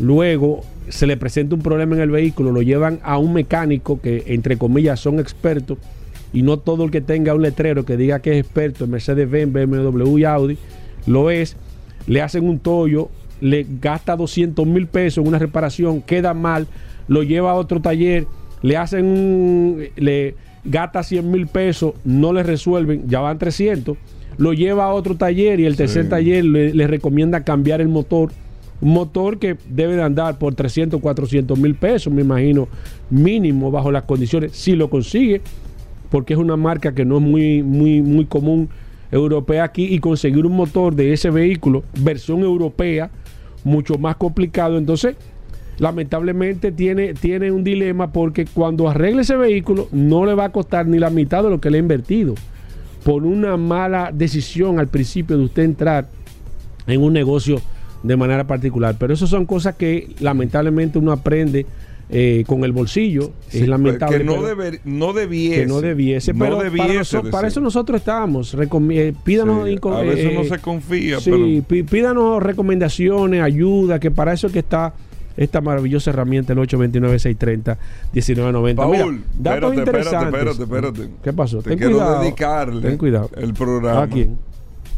luego 0.00 0.62
se 0.88 1.06
le 1.06 1.16
presenta 1.16 1.54
un 1.54 1.62
problema 1.62 1.94
en 1.96 2.02
el 2.02 2.10
vehículo, 2.10 2.52
lo 2.52 2.62
llevan 2.62 3.00
a 3.02 3.18
un 3.18 3.32
mecánico 3.32 4.00
que, 4.00 4.24
entre 4.26 4.56
comillas, 4.56 5.00
son 5.00 5.18
expertos, 5.18 5.78
y 6.32 6.42
no 6.42 6.58
todo 6.58 6.84
el 6.84 6.90
que 6.90 7.00
tenga 7.00 7.34
un 7.34 7.42
letrero 7.42 7.84
que 7.84 7.96
diga 7.96 8.20
que 8.20 8.32
es 8.32 8.44
experto 8.44 8.84
en 8.84 8.90
Mercedes-Benz, 8.90 9.52
BMW 9.52 10.18
y 10.18 10.24
Audi, 10.24 10.58
lo 11.06 11.30
es, 11.30 11.56
le 12.06 12.20
hacen 12.22 12.48
un 12.48 12.58
tollo, 12.58 13.08
le 13.40 13.66
gasta 13.80 14.16
200 14.16 14.66
mil 14.66 14.86
pesos 14.86 15.22
en 15.22 15.28
una 15.28 15.38
reparación, 15.38 16.02
queda 16.02 16.34
mal, 16.34 16.66
lo 17.08 17.22
lleva 17.22 17.52
a 17.52 17.54
otro 17.54 17.80
taller, 17.80 18.26
le 18.62 18.76
hacen 18.76 19.04
un, 19.06 19.84
le 19.96 20.34
gasta 20.64 21.02
100 21.02 21.30
mil 21.30 21.46
pesos, 21.46 21.94
no 22.04 22.32
le 22.32 22.42
resuelven, 22.42 23.08
ya 23.08 23.20
van 23.20 23.38
300, 23.38 23.96
lo 24.36 24.52
lleva 24.52 24.86
a 24.86 24.92
otro 24.92 25.16
taller 25.16 25.60
y 25.60 25.66
el 25.66 25.76
tercer 25.76 26.04
Sí. 26.04 26.10
taller 26.10 26.44
le, 26.44 26.74
le 26.74 26.86
recomienda 26.86 27.44
cambiar 27.44 27.80
el 27.80 27.88
motor. 27.88 28.32
Un 28.84 28.92
motor 28.92 29.38
que 29.38 29.56
debe 29.66 29.96
de 29.96 30.02
andar 30.02 30.38
por 30.38 30.54
300, 30.54 31.00
400 31.00 31.58
mil 31.58 31.74
pesos, 31.74 32.12
me 32.12 32.20
imagino, 32.20 32.68
mínimo 33.08 33.70
bajo 33.70 33.90
las 33.90 34.02
condiciones, 34.02 34.52
si 34.52 34.76
lo 34.76 34.90
consigue, 34.90 35.40
porque 36.10 36.34
es 36.34 36.38
una 36.38 36.58
marca 36.58 36.94
que 36.94 37.06
no 37.06 37.16
es 37.16 37.22
muy, 37.22 37.62
muy, 37.62 38.02
muy 38.02 38.26
común 38.26 38.68
europea 39.10 39.64
aquí 39.64 39.86
y 39.86 40.00
conseguir 40.00 40.44
un 40.44 40.54
motor 40.54 40.94
de 40.94 41.14
ese 41.14 41.30
vehículo, 41.30 41.82
versión 41.98 42.40
europea, 42.40 43.10
mucho 43.64 43.96
más 43.96 44.16
complicado. 44.16 44.76
Entonces, 44.76 45.16
lamentablemente 45.78 46.70
tiene, 46.70 47.14
tiene 47.14 47.50
un 47.50 47.64
dilema 47.64 48.12
porque 48.12 48.44
cuando 48.44 48.86
arregle 48.86 49.22
ese 49.22 49.36
vehículo 49.36 49.88
no 49.92 50.26
le 50.26 50.34
va 50.34 50.44
a 50.44 50.52
costar 50.52 50.86
ni 50.86 50.98
la 50.98 51.08
mitad 51.08 51.42
de 51.42 51.48
lo 51.48 51.58
que 51.58 51.70
le 51.70 51.78
ha 51.78 51.80
invertido 51.80 52.34
por 53.02 53.24
una 53.24 53.56
mala 53.56 54.10
decisión 54.12 54.78
al 54.78 54.88
principio 54.88 55.38
de 55.38 55.44
usted 55.44 55.62
entrar 55.62 56.10
en 56.86 57.02
un 57.02 57.14
negocio 57.14 57.62
de 58.04 58.16
manera 58.16 58.46
particular. 58.46 58.94
Pero 58.98 59.14
eso 59.14 59.26
son 59.26 59.46
cosas 59.46 59.74
que 59.74 60.14
lamentablemente 60.20 60.98
uno 60.98 61.10
aprende 61.10 61.66
eh, 62.10 62.44
con 62.46 62.62
el 62.64 62.72
bolsillo. 62.72 63.32
Sí, 63.48 63.62
es 63.62 63.68
lamentable. 63.68 64.18
que 64.18 64.24
no, 64.24 64.36
deber- 64.42 64.80
no 64.84 65.12
debiese. 65.14 65.60
que 65.62 65.66
no 65.66 65.80
debiese, 65.80 66.32
No 66.34 66.44
pero 66.44 66.58
debiese 66.58 66.86
para, 66.86 66.94
noso- 67.00 67.30
para 67.30 67.48
eso 67.48 67.60
nosotros 67.60 67.98
estamos. 68.00 68.54
Recomi- 68.54 68.98
eh, 68.98 69.14
pídanos, 69.24 69.66
Sí, 69.66 69.78
a 69.82 70.00
veces 70.02 70.24
eh, 70.26 70.36
uno 70.38 70.44
se 70.48 70.58
confía, 70.60 71.18
sí, 71.18 71.62
pero 71.66 71.86
pídanos 71.86 72.42
recomendaciones, 72.42 73.42
ayuda, 73.42 73.98
que 73.98 74.10
para 74.10 74.34
eso 74.34 74.46
es 74.48 74.52
que 74.52 74.58
está 74.60 74.92
esta 75.36 75.60
maravillosa 75.62 76.10
herramienta, 76.10 76.52
el 76.52 76.58
829-630-1990. 76.60 78.76
Paul, 78.76 78.92
Mira, 78.92 79.06
datos 79.38 79.72
espérate, 79.76 79.98
espérate, 80.00 80.26
espérate, 80.26 80.62
espérate. 80.62 81.08
¿Qué 81.22 81.32
pasó? 81.32 81.62
Te 81.62 81.70
Ten 81.70 81.78
quiero 81.78 81.92
cuidado. 81.94 82.20
dedicarle 82.22 82.80
Ten 82.82 82.98
cuidado. 82.98 83.30
el 83.36 83.54
programa. 83.54 84.02
¿A 84.02 84.06
quién? 84.08 84.36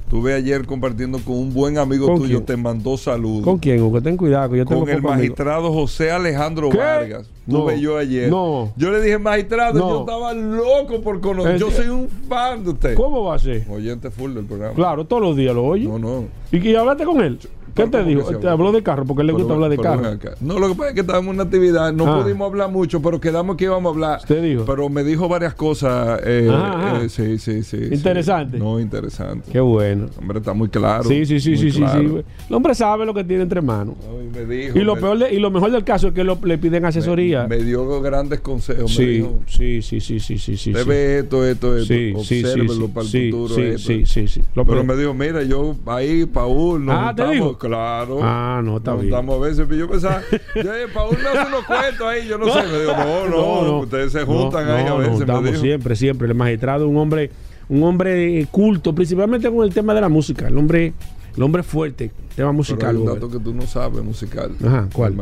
Tuve 0.08 0.34
ayer 0.34 0.64
compartiendo 0.66 1.18
con 1.18 1.36
un 1.36 1.52
buen 1.52 1.78
amigo 1.78 2.06
¿Con 2.06 2.18
tuyo, 2.18 2.36
quién? 2.36 2.46
te 2.46 2.56
mandó 2.56 2.96
saludos. 2.96 3.42
¿Con 3.42 3.58
quién, 3.58 3.82
Hugo? 3.82 4.00
Ten 4.00 4.16
cuidado, 4.16 4.50
que 4.50 4.58
yo 4.58 4.64
tengo 4.64 4.82
Con 4.82 4.90
el 4.90 5.02
magistrado 5.02 5.72
José 5.72 6.12
Alejandro 6.12 6.70
¿Qué? 6.70 6.78
Vargas. 6.78 7.28
No. 7.44 7.62
Tuve 7.62 7.80
yo 7.80 7.98
ayer. 7.98 8.30
No. 8.30 8.72
Yo 8.76 8.92
le 8.92 9.00
dije, 9.02 9.18
magistrado, 9.18 9.78
No. 9.80 9.88
yo 9.88 10.00
estaba 10.00 10.32
loco 10.32 11.00
por 11.02 11.20
conocer. 11.20 11.56
Es- 11.56 11.60
Yo 11.60 11.70
soy 11.72 11.88
un 11.88 12.08
fan 12.28 12.62
de 12.62 12.70
usted. 12.70 12.94
¿Cómo 12.94 13.24
va 13.24 13.34
a 13.34 13.38
ser? 13.40 13.66
Oyente 13.68 14.10
full 14.12 14.32
del 14.32 14.44
programa. 14.44 14.74
Claro, 14.74 15.04
todos 15.06 15.22
los 15.22 15.36
días 15.36 15.54
lo 15.54 15.64
oye. 15.64 15.88
No, 15.88 15.98
no. 15.98 16.24
¿Y, 16.52 16.58
y 16.58 16.74
hablaste 16.76 17.04
con 17.04 17.20
él? 17.20 17.38
¿Qué 17.76 17.84
te 17.84 17.98
¿cómo 17.98 18.04
dijo? 18.08 18.36
Te 18.38 18.48
habló 18.48 18.72
de 18.72 18.82
carro 18.82 19.04
porque 19.04 19.20
él 19.20 19.26
le 19.28 19.32
gusta 19.34 19.52
hablar 19.54 19.70
de 19.70 19.78
carro. 19.78 20.02
No, 20.40 20.58
lo 20.58 20.68
que 20.68 20.74
pasa 20.74 20.88
es 20.88 20.94
que 20.94 21.00
estábamos 21.02 21.28
en 21.28 21.34
una 21.34 21.42
actividad, 21.44 21.92
no 21.92 22.06
Ah. 22.06 22.22
pudimos 22.22 22.46
hablar 22.50 22.70
mucho, 22.70 23.00
pero 23.02 23.20
quedamos 23.20 23.56
que 23.56 23.64
íbamos 23.64 23.90
a 23.90 23.94
hablar. 23.94 24.18
Usted 24.20 24.42
dijo. 24.42 24.64
Pero 24.64 24.88
me 24.88 25.04
dijo 25.04 25.28
varias 25.28 25.54
cosas. 25.54 26.20
eh, 26.24 26.48
Ajá, 26.50 26.88
ajá. 26.96 27.04
eh, 27.04 27.08
sí, 27.08 27.38
sí, 27.38 27.62
sí. 27.62 27.78
sí. 27.86 27.94
Interesante. 27.94 28.58
No, 28.58 28.80
interesante. 28.80 29.50
Qué 29.52 29.60
bueno. 29.60 30.06
Hombre, 30.18 30.38
está 30.38 30.52
muy 30.54 30.68
claro. 30.68 31.04
sí, 31.04 31.26
sí, 31.26 31.38
sí, 31.40 31.56
sí, 31.56 31.70
sí, 31.70 31.78
claro. 31.78 32.00
sí. 32.00 32.24
El 32.48 32.54
hombre 32.54 32.74
sabe 32.74 33.04
lo 33.06 33.12
que 33.14 33.24
tiene 33.24 33.42
entre 33.42 33.60
manos. 33.60 33.94
No, 34.08 34.22
y 34.22 34.28
me 34.28 34.44
dijo, 34.54 34.78
Y 34.78 34.82
lo 34.82 34.94
me- 34.94 35.00
peor 35.00 35.18
de- 35.18 35.34
y 35.34 35.38
lo 35.38 35.50
mejor 35.50 35.70
del 35.70 35.84
caso 35.84 36.08
es 36.08 36.14
que 36.14 36.24
lo- 36.24 36.38
le 36.42 36.58
piden 36.58 36.84
asesoría. 36.84 37.46
Me, 37.46 37.58
me 37.58 37.64
dio 37.64 38.00
grandes 38.00 38.40
consejos. 38.40 38.84
me 38.84 38.88
sí, 38.96 39.04
dijo, 39.06 39.40
sí, 39.46 39.82
sí, 39.82 40.00
sí, 40.00 40.20
sí, 40.20 40.38
sí, 40.38 40.56
sí. 40.56 40.72
Ve 40.72 41.18
esto, 41.18 41.44
esto, 41.44 41.76
esto. 41.76 41.86
Sí, 41.92 42.12
sí, 42.18 42.24
sí, 42.24 42.44
obsérvelo 42.44 42.88
para 42.88 43.04
el 43.04 43.10
sí, 43.10 43.30
futuro. 43.30 43.54
sí, 43.54 43.60
esto. 43.62 43.78
sí, 43.78 44.06
sí, 44.06 44.28
sí. 44.28 44.40
Pero 44.54 44.84
me 44.84 44.96
dijo, 44.96 45.12
mira, 45.14 45.42
yo 45.42 45.74
ahí, 45.86 46.24
Paul, 46.26 46.84
nos 46.84 46.94
Ah, 46.96 47.12
¿te 47.14 47.22
juntamos, 47.22 47.34
dijo? 47.34 47.58
Claro. 47.66 48.18
Ah, 48.22 48.60
no, 48.64 48.78
está 48.78 48.92
bien. 48.94 49.04
juntamos 49.10 49.36
a 49.36 49.46
veces, 49.48 49.64
pero 49.68 49.76
yo 49.80 49.88
pensaba, 49.88 50.22
yo, 50.54 50.74
eh, 50.74 50.86
Paul 50.92 51.16
me 51.22 51.28
hace 51.28 51.48
unos 51.48 51.64
cuentos 51.64 52.06
ahí, 52.06 52.26
yo 52.28 52.38
no, 52.38 52.52
sé. 52.52 52.62
Me 52.62 52.80
dijo, 52.80 52.92
no, 53.30 53.62
no, 53.64 53.78
ustedes 53.80 54.12
se 54.12 54.24
juntan 54.24 54.66
no, 54.66 54.72
ahí 54.74 54.84
a 54.84 54.88
no, 54.88 54.98
veces, 54.98 55.12
no, 55.12 55.18
me 55.18 55.24
estamos 55.24 55.44
dijo. 55.50 55.62
siempre, 55.62 55.96
siempre. 55.96 56.28
El 56.28 56.34
magistrado, 56.34 56.88
un 56.88 56.96
hombre, 56.96 57.30
un 57.68 57.82
hombre 57.82 58.40
eh, 58.40 58.46
culto, 58.50 58.94
principalmente 58.94 59.50
con 59.50 59.64
el 59.64 59.72
tema 59.74 59.94
de 59.94 60.00
la 60.00 60.08
música. 60.08 60.48
El 60.48 60.56
hombre, 60.56 60.92
el 61.36 61.42
hombre 61.42 61.62
fuerte, 61.62 62.08
tema 62.08 62.34
Pero 62.36 62.52
musical. 62.52 62.96
hay 62.96 63.02
un 63.02 63.06
dato 63.06 63.30
que 63.30 63.38
tú 63.38 63.54
no 63.54 63.62
sabes 63.62 64.02
musical. 64.02 64.52
Ajá, 64.64 64.88
¿cuál? 64.92 65.14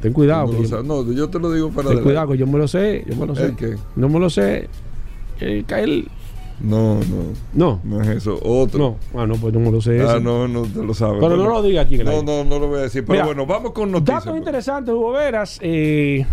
Ten 0.00 0.12
cuidado. 0.12 0.52
No, 0.52 0.62
yo-. 0.62 0.82
No, 0.82 1.12
yo 1.12 1.28
te 1.28 1.38
lo 1.38 1.52
digo 1.52 1.70
para 1.70 1.90
ten 1.90 2.02
cuidado, 2.02 2.32
que 2.32 2.38
yo 2.38 2.46
me 2.46 2.58
lo 2.58 2.68
sé, 2.68 3.04
yo 3.08 3.16
me 3.16 3.26
lo 3.26 3.34
sé. 3.34 3.46
¿El 3.46 3.56
qué? 3.56 3.76
No 3.96 4.08
me 4.08 4.18
lo 4.18 4.30
sé. 4.30 4.68
Eh, 5.40 5.64
Cael- 5.66 6.08
No, 6.60 6.94
no, 7.00 7.32
no, 7.52 7.80
no 7.84 8.02
es 8.02 8.08
eso. 8.08 8.38
Otro. 8.42 8.96
no, 9.12 9.20
ah, 9.20 9.26
no, 9.26 9.34
pues 9.34 9.52
no 9.52 9.60
me 9.60 9.70
lo 9.70 9.80
sé. 9.80 10.00
Ah, 10.00 10.18
no, 10.20 10.48
no 10.48 10.62
te 10.62 10.82
lo 10.82 10.94
sabes. 10.94 11.18
Pero 11.20 11.36
no 11.36 11.48
lo 11.48 11.62
diga 11.62 11.82
aquí 11.82 11.98
No, 11.98 12.22
no, 12.22 12.44
no 12.44 12.58
lo 12.58 12.68
voy 12.68 12.78
a 12.78 12.82
decir. 12.82 13.04
Pero 13.04 13.14
Mira, 13.14 13.26
bueno, 13.26 13.46
vamos 13.46 13.72
con 13.72 13.92
noticias. 13.92 14.20
Datos 14.20 14.30
pues. 14.30 14.38
interesantes, 14.38 14.94
Hugo 14.94 15.12
Veras. 15.12 15.58
Eh, 15.62 16.24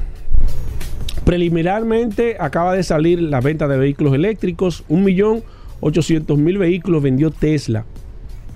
preliminarmente 1.25 2.37
acaba 2.39 2.73
de 2.73 2.83
salir 2.83 3.21
la 3.21 3.41
venta 3.41 3.67
de 3.67 3.77
vehículos 3.77 4.13
eléctricos. 4.13 4.85
1.800.000 4.89 6.57
vehículos 6.57 7.03
vendió 7.03 7.29
Tesla. 7.29 7.85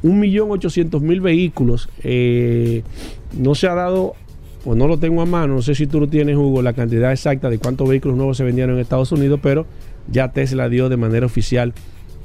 1.800.000 0.03 1.21
vehículos. 1.21 1.89
Eh, 2.03 2.83
no 3.38 3.55
se 3.55 3.67
ha 3.67 3.74
dado, 3.74 4.13
o 4.65 4.75
no 4.75 4.88
lo 4.88 4.97
tengo 5.00 5.21
a 5.21 5.25
mano, 5.25 5.55
no 5.55 5.62
sé 5.62 5.75
si 5.75 5.88
tú 5.88 6.00
lo 6.00 6.07
tienes, 6.07 6.38
Hugo, 6.38 6.62
la 6.62 6.74
cantidad 6.74 7.12
exacta 7.12 7.50
de 7.50 7.57
cuántos 7.57 7.89
vehículos 7.89 8.15
nuevos 8.15 8.38
se 8.38 8.43
vendieron 8.43 8.75
en 8.75 8.81
Estados 8.81 9.12
Unidos, 9.12 9.39
pero 9.41 9.65
ya 10.11 10.31
Tesla 10.31 10.69
dio 10.69 10.89
de 10.89 10.97
manera 10.97 11.25
oficial 11.25 11.73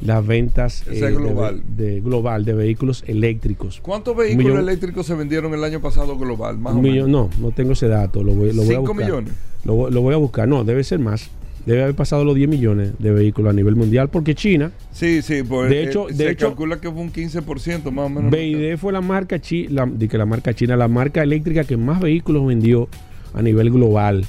las 0.05 0.27
ventas 0.27 0.85
eh, 0.91 1.01
global. 1.13 1.63
De, 1.77 1.93
de- 1.93 2.01
global 2.01 2.45
de 2.45 2.55
vehículos 2.55 3.05
eléctricos. 3.07 3.79
¿Cuántos 3.83 4.17
vehículos 4.17 4.47
millón- 4.53 4.61
eléctricos 4.69 5.07
se 5.07 5.15
vendieron 5.15 5.55
el 5.55 5.63
año 5.63 5.81
pasado 5.81 6.19
global? 6.19 6.59
Más 6.59 6.73
Un 6.73 6.81
o 6.81 6.83
millón, 6.83 7.07
menos. 7.13 7.31
no, 7.39 7.47
no 7.49 7.51
tengo 7.53 7.73
ese 7.73 7.87
dato. 7.89 8.25
Lo 8.25 8.35
voy, 8.35 8.53
lo 8.53 8.63
voy 8.65 8.75
a 8.75 8.79
¿Cinco 8.79 8.93
buscar. 8.93 9.07
millones? 9.07 9.33
Lo, 9.65 9.75
voy- 9.75 9.93
lo 9.93 10.01
voy 10.03 10.15
a 10.15 10.17
buscar. 10.19 10.49
No, 10.49 10.65
debe 10.65 10.83
ser 10.83 10.99
más. 10.99 11.31
Debe 11.67 11.85
haber 11.85 11.95
pasado 11.95 12.25
los 12.25 12.35
10 12.35 12.49
millones 12.49 12.91
de 12.99 13.13
vehículos 13.13 13.51
a 13.51 13.53
nivel 13.53 13.77
mundial 13.77 14.09
porque 14.09 14.35
China, 14.35 14.73
Sí, 14.91 15.23
sí, 15.23 15.45
pues 15.45 15.71
De 15.71 15.83
eh, 15.85 15.85
hecho- 15.85 16.07
de 16.09 16.15
se 16.15 16.31
hecho- 16.31 16.47
calcula 16.49 16.81
que 16.81 16.91
fue 16.91 17.01
un 17.01 17.13
15% 17.13 17.93
más 17.93 18.07
o 18.07 18.09
menos. 18.09 18.33
BID 18.33 18.77
fue 18.79 18.93
la 18.93 19.01
marca 19.01 19.39
chi- 19.39 19.69
la, 19.69 19.89
que 19.89 20.19
la 20.19 20.27
marca 20.27 20.53
china, 20.55 20.77
la 20.77 20.89
marca 20.89 21.23
eléctrica 21.23 21.63
que 21.63 21.77
más 21.77 22.01
vehículos 22.01 22.45
vendió 22.45 22.89
a 23.35 23.43
nivel 23.43 23.71
global. 23.71 24.25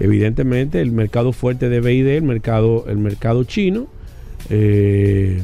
Evidentemente, 0.00 0.80
el 0.80 0.90
mercado 0.92 1.32
fuerte 1.32 1.68
de 1.68 1.80
BID, 1.80 2.06
el 2.08 2.22
mercado, 2.22 2.84
el 2.88 2.98
mercado 2.98 3.44
chino. 3.44 3.86
eh, 4.50 5.42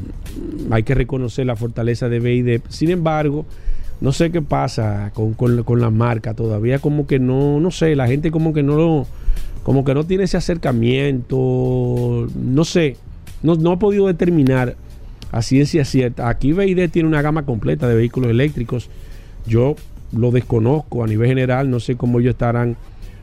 hay 0.71 0.83
que 0.83 0.95
reconocer 0.95 1.47
la 1.47 1.57
fortaleza 1.57 2.09
de 2.09 2.21
BID. 2.21 2.61
Sin 2.69 2.91
embargo, 2.91 3.47
no 4.01 4.13
sé 4.13 4.31
qué 4.31 4.43
pasa 4.43 5.11
con, 5.15 5.35
con- 5.35 5.63
con 5.65 5.81
la 5.81 5.91
marca. 5.91 6.35
Todavía 6.35 6.79
como 6.79 7.07
que 7.07 7.19
no, 7.19 7.61
no 7.61 7.71
sé, 7.71 7.95
la 7.97 8.07
gente 8.09 8.31
como 8.31 8.53
que 8.53 8.63
no 8.63 8.77
lo, 8.77 9.07
como 9.63 9.85
que 9.85 9.95
no 9.95 10.05
tiene 10.05 10.25
ese 10.25 10.37
acercamiento. 10.37 12.27
No 12.37 12.65
sé, 12.65 12.97
no, 13.43 13.55
no 13.57 13.75
he 13.75 13.77
podido 13.77 14.07
determinar 14.07 14.77
a 15.31 15.43
ciencia 15.43 15.85
cierta. 15.85 16.29
Aquí 16.29 16.53
BID 16.53 16.91
tiene 16.91 17.09
una 17.09 17.23
gama 17.23 17.45
completa 17.45 17.89
de 17.89 17.95
vehículos 17.95 18.31
eléctricos. 18.31 18.89
Yo 19.47 19.77
lo 20.13 20.31
desconozco 20.31 21.05
a 21.05 21.07
nivel 21.07 21.29
general, 21.29 21.71
no 21.71 21.81
sé 21.81 21.97
cómo 21.97 22.19
ellos 22.21 22.31
estarán 22.33 22.77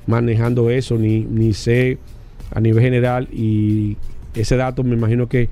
manejando 0.07 0.69
eso, 0.69 0.97
ni, 0.97 1.21
ni 1.21 1.53
sé 1.53 1.97
a 2.53 2.61
nivel 2.61 2.83
general. 2.83 3.27
Y 3.31 3.97
ese 4.33 4.57
dato 4.57 4.83
me 4.83 4.95
imagino 4.95 5.27
que 5.27 5.49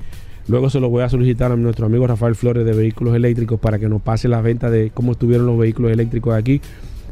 luego 0.47 0.69
se 0.69 0.79
lo 0.79 0.89
voy 0.89 1.03
a 1.03 1.09
solicitar 1.09 1.51
a 1.51 1.55
nuestro 1.55 1.85
amigo 1.85 2.07
Rafael 2.07 2.35
Flores 2.35 2.65
de 2.65 2.73
Vehículos 2.73 3.15
Eléctricos 3.15 3.59
para 3.59 3.79
que 3.79 3.89
nos 3.89 4.01
pase 4.01 4.27
las 4.27 4.43
ventas 4.43 4.71
de 4.71 4.91
cómo 4.93 5.13
estuvieron 5.13 5.45
los 5.45 5.57
vehículos 5.57 5.91
eléctricos 5.91 6.35
aquí. 6.35 6.61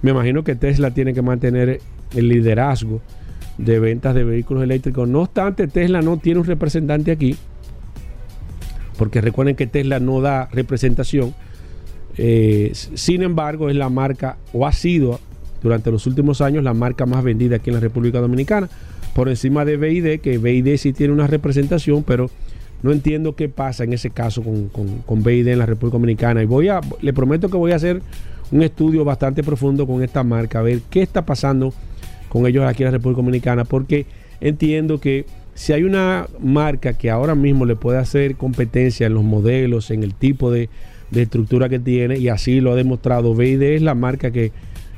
Me 0.02 0.12
imagino 0.12 0.44
que 0.44 0.56
Tesla 0.56 0.92
tiene 0.92 1.14
que 1.14 1.22
mantener 1.22 1.80
el 2.16 2.28
liderazgo 2.28 3.02
de 3.58 3.80
ventas 3.80 4.16
de 4.16 4.24
vehículos 4.24 4.64
eléctricos. 4.64 5.08
No 5.08 5.22
obstante, 5.22 5.68
Tesla 5.68 6.02
no 6.02 6.18
tiene 6.18 6.40
un 6.40 6.46
representante 6.46 7.12
aquí 7.12 7.38
porque 9.02 9.20
recuerden 9.20 9.56
que 9.56 9.66
Tesla 9.66 10.00
no 10.00 10.22
da 10.22 10.48
representación. 10.52 11.34
Eh, 12.18 12.70
sin 12.74 13.24
embargo, 13.24 13.72
es 13.72 13.76
la 13.76 13.90
marca, 13.90 14.38
o 14.54 14.68
ha 14.68 14.74
sido 14.74 15.20
durante 15.62 15.92
los 15.92 16.08
últimos 16.08 16.42
años, 16.42 16.64
la 16.64 16.74
marca 16.74 17.06
más 17.06 17.24
vendida 17.24 17.58
aquí 17.58 17.70
en 17.70 17.76
la 17.76 17.80
República 17.80 18.20
Dominicana, 18.20 18.70
por 19.14 19.30
encima 19.30 19.66
de 19.66 19.78
BID, 19.78 20.22
que 20.22 20.38
BID 20.38 20.78
sí 20.78 20.94
tiene 20.94 21.14
una 21.14 21.28
representación, 21.28 22.04
pero 22.04 22.30
no 22.84 22.92
entiendo 22.92 23.36
qué 23.36 23.50
pasa 23.50 23.84
en 23.84 23.94
ese 23.94 24.10
caso 24.10 24.42
con, 24.44 24.70
con, 24.70 25.00
con 25.00 25.24
BID 25.24 25.48
en 25.48 25.60
la 25.60 25.66
República 25.66 25.98
Dominicana. 25.98 26.42
Y 26.42 26.46
voy 26.46 26.70
a, 26.70 26.82
le 27.02 27.14
prometo 27.14 27.50
que 27.50 27.58
voy 27.58 27.72
a 27.72 27.76
hacer 27.76 28.02
un 28.52 28.64
estudio 28.64 29.06
bastante 29.06 29.44
profundo 29.44 29.86
con 29.88 30.04
esta 30.04 30.24
marca, 30.24 30.60
a 30.60 30.62
ver 30.62 30.82
qué 30.90 31.02
está 31.02 31.26
pasando 31.26 31.74
con 32.30 32.48
ellos 32.48 32.66
aquí 32.66 32.84
en 32.84 32.86
la 32.86 32.92
República 32.92 33.22
Dominicana, 33.22 33.66
porque 33.66 34.06
entiendo 34.40 35.00
que 35.00 35.26
si 35.54 35.74
hay 35.74 35.84
una 35.84 36.28
marca 36.40 36.94
que 36.94 37.10
ahora 37.10 37.36
mismo 37.36 37.66
le 37.66 37.76
puede 37.76 37.98
hacer 38.00 38.36
competencia 38.36 39.08
en 39.08 39.14
los 39.14 39.24
modelos, 39.24 39.92
en 39.92 40.04
el 40.04 40.14
tipo 40.14 40.50
de, 40.50 40.70
de 41.12 41.24
estructura 41.24 41.70
que 41.70 41.80
tiene, 41.80 42.18
y 42.18 42.30
así 42.30 42.62
lo 42.62 42.72
ha 42.72 42.76
demostrado 42.76 43.36
BID, 43.36 43.62
es 43.62 43.82
la 43.82 43.96
marca 43.96 44.32
que 44.32 44.52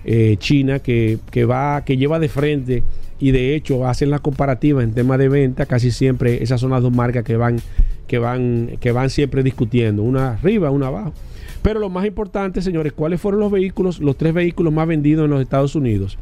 eh, 0.05 0.35
China 0.37 0.79
que, 0.79 1.19
que 1.31 1.45
va, 1.45 1.83
que 1.85 1.97
lleva 1.97 2.19
de 2.19 2.29
frente 2.29 2.83
y 3.19 3.31
de 3.31 3.55
hecho 3.55 3.87
hacen 3.87 4.09
las 4.09 4.21
comparativas 4.21 4.83
en 4.83 4.93
temas 4.93 5.17
de 5.17 5.29
venta, 5.29 5.65
casi 5.65 5.91
siempre 5.91 6.43
esas 6.43 6.59
son 6.59 6.71
las 6.71 6.81
dos 6.81 6.91
marcas 6.91 7.23
que 7.23 7.37
van, 7.37 7.59
que 8.07 8.19
van, 8.19 8.71
que 8.79 8.91
van 8.91 9.09
siempre 9.09 9.43
discutiendo, 9.43 10.03
una 10.03 10.33
arriba, 10.33 10.71
una 10.71 10.87
abajo. 10.87 11.13
Pero 11.61 11.79
lo 11.79 11.89
más 11.89 12.05
importante, 12.05 12.61
señores, 12.61 12.91
¿cuáles 12.91 13.21
fueron 13.21 13.39
los 13.39 13.51
vehículos, 13.51 13.99
los 13.99 14.17
tres 14.17 14.33
vehículos 14.33 14.73
más 14.73 14.87
vendidos 14.87 15.23
en 15.23 15.31
los 15.31 15.41
Estados 15.41 15.75
Unidos? 15.75 16.17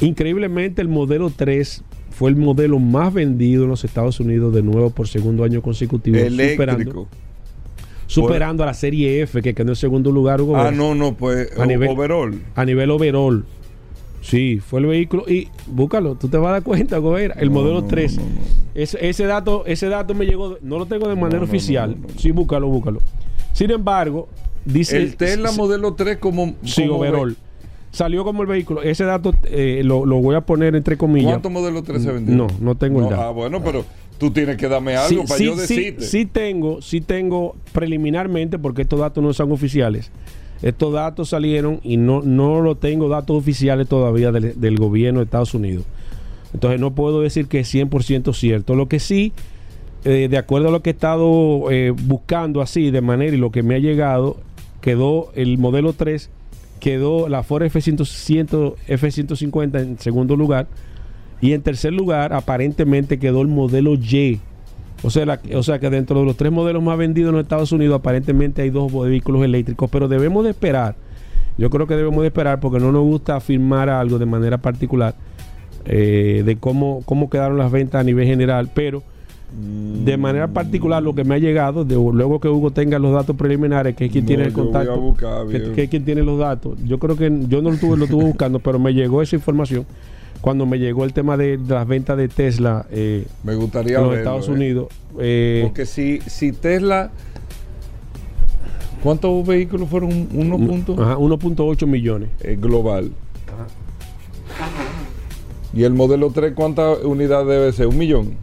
Increíblemente 0.00 0.82
el 0.82 0.88
modelo 0.88 1.30
3 1.30 1.84
fue 2.10 2.30
el 2.30 2.36
modelo 2.36 2.80
más 2.80 3.14
vendido 3.14 3.62
en 3.62 3.70
los 3.70 3.84
Estados 3.84 4.18
Unidos 4.18 4.52
de 4.52 4.62
nuevo 4.62 4.90
por 4.90 5.06
segundo 5.06 5.44
año 5.44 5.62
consecutivo, 5.62 6.18
superando, 6.18 7.08
Superando 8.14 8.62
a 8.62 8.66
la 8.66 8.74
serie 8.74 9.22
F 9.22 9.40
que 9.42 9.54
quedó 9.54 9.70
en 9.70 9.76
segundo 9.76 10.10
lugar. 10.12 10.40
Hugo 10.40 10.56
Ah, 10.56 10.64
Vélez, 10.64 10.78
no, 10.78 10.94
no, 10.94 11.14
pues 11.14 11.48
A 11.58 11.66
nivel- 11.66 11.90
overall. 11.90 12.40
A 12.54 12.64
nivel 12.64 12.90
overall. 12.90 13.44
Sí, 14.20 14.60
fue 14.60 14.80
el 14.80 14.86
vehículo. 14.86 15.24
Y 15.28 15.48
búscalo, 15.66 16.14
tú 16.14 16.28
te 16.28 16.36
vas 16.36 16.48
a 16.50 16.52
dar 16.52 16.62
cuenta, 16.62 16.98
Gobera. 16.98 17.34
El 17.38 17.48
No, 17.48 17.54
modelo 17.60 17.80
no, 17.80 17.86
3. 17.88 18.16
no, 18.18 18.22
no, 18.22 18.28
no. 18.28 18.40
Ese, 18.74 19.24
dato, 19.26 19.64
ese 19.66 19.88
dato 19.88 20.14
me 20.14 20.24
llegó, 20.26 20.58
no 20.62 20.78
lo 20.78 20.86
tengo 20.86 21.08
de 21.08 21.16
manera 21.16 21.42
oficial. 21.42 21.96
Sí, 22.16 22.30
búscalo, 22.30 22.68
búscalo. 22.68 23.00
Sin 23.52 23.70
embargo, 23.70 24.28
dice. 24.64 24.96
El 24.96 25.16
Tesla 25.16 25.48
sí, 25.48 25.58
modelo 25.58 25.94
3 25.94 26.18
como... 26.18 26.54
Sí, 26.64 26.86
como 26.86 27.00
overall. 27.00 27.36
Salió 27.90 28.24
como 28.24 28.40
el 28.42 28.48
vehículo. 28.48 28.80
Ese 28.82 29.04
dato 29.04 29.34
eh, 29.44 29.82
lo, 29.84 30.06
lo 30.06 30.16
voy 30.20 30.34
a 30.36 30.40
poner 30.40 30.74
entre 30.76 30.96
comillas. 30.96 31.32
¿Cuántos 31.32 31.52
modelos 31.52 31.82
3 31.82 32.02
se 32.02 32.12
vendieron? 32.12 32.46
No, 32.46 32.54
no 32.60 32.74
tengo 32.76 33.00
el 33.02 33.10
dato. 33.10 33.20
Ah, 33.20 33.30
bueno, 33.32 33.62
pero 33.62 33.84
tú 34.22 34.30
tienes 34.30 34.56
que 34.56 34.68
darme 34.68 34.94
algo 34.96 35.22
Sí, 35.22 35.26
para 35.26 35.38
sí, 35.38 35.44
yo 35.44 35.54
sí, 35.54 35.60
decirte. 35.60 36.04
sí 36.04 36.26
tengo, 36.26 36.80
sí 36.80 37.00
tengo 37.00 37.56
preliminarmente, 37.72 38.56
porque 38.58 38.82
estos 38.82 39.00
datos 39.00 39.22
no 39.22 39.32
son 39.32 39.50
oficiales. 39.50 40.12
Estos 40.62 40.92
datos 40.92 41.30
salieron 41.30 41.80
y 41.82 41.96
no, 41.96 42.22
no 42.22 42.60
lo 42.60 42.76
tengo 42.76 43.08
datos 43.08 43.36
oficiales 43.36 43.88
todavía 43.88 44.30
del, 44.30 44.60
del 44.60 44.76
gobierno 44.76 45.18
de 45.18 45.24
Estados 45.24 45.54
Unidos. 45.54 45.84
Entonces 46.54 46.78
no 46.78 46.94
puedo 46.94 47.20
decir 47.20 47.46
que 47.48 47.60
es 47.60 47.74
100% 47.74 48.32
cierto. 48.32 48.76
Lo 48.76 48.86
que 48.86 49.00
sí, 49.00 49.32
eh, 50.04 50.28
de 50.30 50.38
acuerdo 50.38 50.68
a 50.68 50.70
lo 50.70 50.82
que 50.82 50.90
he 50.90 50.92
estado 50.92 51.68
eh, 51.72 51.90
buscando 51.90 52.60
así 52.62 52.92
de 52.92 53.00
manera 53.00 53.34
y 53.34 53.38
lo 53.38 53.50
que 53.50 53.64
me 53.64 53.74
ha 53.74 53.78
llegado, 53.78 54.36
quedó 54.80 55.32
el 55.34 55.58
modelo 55.58 55.94
3, 55.94 56.30
quedó 56.78 57.28
la 57.28 57.42
Ford 57.42 57.64
F-100, 57.64 58.74
F-150 58.86 59.80
en 59.82 59.98
segundo 59.98 60.36
lugar. 60.36 60.68
Y 61.42 61.52
en 61.52 61.60
tercer 61.60 61.92
lugar, 61.92 62.32
aparentemente 62.32 63.18
quedó 63.18 63.42
el 63.42 63.48
modelo 63.48 63.94
Y. 63.94 64.40
O 65.02 65.10
sea, 65.10 65.26
la- 65.26 65.40
o 65.54 65.62
sea 65.64 65.78
que 65.80 65.90
dentro 65.90 66.20
de 66.20 66.24
los 66.24 66.36
tres 66.36 66.52
modelos 66.52 66.82
más 66.82 66.96
vendidos 66.96 67.30
en 67.30 67.34
los 67.34 67.42
Estados 67.42 67.72
Unidos, 67.72 67.96
aparentemente 67.98 68.62
hay 68.62 68.70
dos 68.70 68.90
vehículos 68.92 69.42
eléctricos, 69.44 69.90
pero 69.90 70.06
debemos 70.08 70.44
de 70.44 70.50
esperar. 70.50 70.94
Yo 71.58 71.68
creo 71.68 71.86
que 71.86 71.96
debemos 71.96 72.22
de 72.22 72.28
esperar 72.28 72.60
porque 72.60 72.78
no 72.78 72.92
nos 72.92 73.02
gusta 73.02 73.36
afirmar 73.36 73.90
algo 73.90 74.18
de 74.18 74.24
manera 74.26 74.56
particular 74.58 75.14
eh, 75.84 76.42
de 76.46 76.56
cómo, 76.56 77.02
cómo 77.04 77.28
quedaron 77.28 77.58
las 77.58 77.70
ventas 77.72 78.00
a 78.00 78.04
nivel 78.04 78.26
general, 78.26 78.70
pero 78.72 79.02
de 80.04 80.16
manera 80.16 80.48
particular 80.48 81.02
lo 81.02 81.14
que 81.14 81.24
me 81.24 81.34
ha 81.34 81.38
llegado, 81.38 81.84
de, 81.84 81.94
luego 81.96 82.40
que 82.40 82.48
Hugo 82.48 82.70
tenga 82.70 82.98
los 82.98 83.12
datos 83.12 83.36
preliminares, 83.36 83.94
que 83.94 84.06
es 84.06 84.12
quien 84.12 84.24
No, 84.24 84.28
tiene 84.28 84.44
el 84.44 84.52
contacto, 84.54 84.98
buscar, 84.98 85.46
que, 85.48 85.82
es 85.82 85.90
quien 85.90 86.04
tiene 86.06 86.22
los 86.22 86.38
datos. 86.38 86.78
Yo 86.86 86.98
creo 86.98 87.16
que 87.16 87.30
yo 87.48 87.60
no 87.60 87.70
lo 87.72 87.76
tuve, 87.76 87.96
lo 87.98 88.04
estuve 88.04 88.24
buscando, 88.24 88.60
pero 88.60 88.78
me 88.78 88.94
llegó 88.94 89.20
esa 89.20 89.36
información 89.36 89.84
cuando 90.42 90.66
me 90.66 90.78
llegó 90.78 91.04
el 91.04 91.14
tema 91.14 91.38
de, 91.38 91.56
de 91.56 91.74
las 91.74 91.86
ventas 91.88 92.18
de 92.18 92.28
Tesla 92.28 92.84
eh, 92.90 93.26
Me 93.44 93.54
gustaría 93.54 93.96
en 93.96 94.02
los 94.02 94.10
verlo, 94.10 94.22
Estados 94.22 94.48
eh. 94.48 94.52
Unidos. 94.52 94.88
Eh, 95.18 95.60
Porque 95.64 95.86
si, 95.86 96.20
si 96.26 96.52
Tesla. 96.52 97.10
¿Cuántos 99.02 99.44
vehículos 99.46 99.88
fueron? 99.88 100.28
Uno 100.34 100.56
punto. 100.58 100.92
ajá, 101.02 101.16
1.8 101.16 101.86
millones. 101.86 102.28
eh, 102.40 102.56
global. 102.60 103.10
Y 105.74 105.84
el 105.84 105.94
modelo 105.94 106.30
3, 106.30 106.52
¿cuántas 106.54 107.02
unidades 107.02 107.46
debe 107.48 107.72
ser? 107.72 107.86
¿Un 107.86 107.98
millón? 107.98 108.34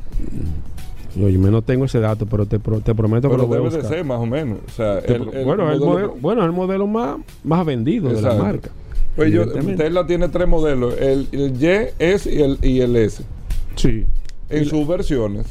Yo, 1.16 1.30
yo 1.30 1.40
no 1.40 1.62
tengo 1.62 1.86
ese 1.86 2.00
dato, 2.00 2.26
pero 2.26 2.46
te, 2.46 2.60
pro- 2.60 2.82
te 2.82 2.94
prometo 2.96 3.30
que 3.30 3.38
lo 3.38 3.48
voy 3.48 3.58
a 3.58 3.60
debe 3.60 3.70
de 3.72 3.78
buscar. 3.78 3.96
ser 3.98 4.06
más 4.06 4.20
o 4.20 4.26
menos. 4.26 4.58
O 4.68 4.72
sea, 4.72 5.00
Te 5.02 5.14
el- 5.16 5.22
pro- 5.24 5.32
el 5.34 5.46
bueno, 5.46 5.72
el 5.72 5.80
modelo- 5.80 5.86
modelo, 5.92 6.16
bueno, 6.22 6.46
el 6.46 6.52
modelo 6.52 6.88
más, 6.88 7.18
más 7.44 7.66
vendido 7.66 8.10
de 8.12 8.22
la 8.22 8.34
marca. 8.36 8.70
Pues 9.16 9.32
yo. 9.34 9.46
Tesla 9.48 10.06
tiene 10.08 10.30
tres 10.30 10.48
modelos: 10.48 10.96
el, 11.00 11.28
el 11.32 11.62
Y, 11.62 11.68
S 12.00 12.32
y 12.34 12.42
el, 12.42 12.58
y 12.62 12.82
el 12.82 12.96
S. 12.96 13.24
Sí, 13.76 14.06
En 14.50 14.66
sus 14.66 14.88
versiones. 14.88 15.48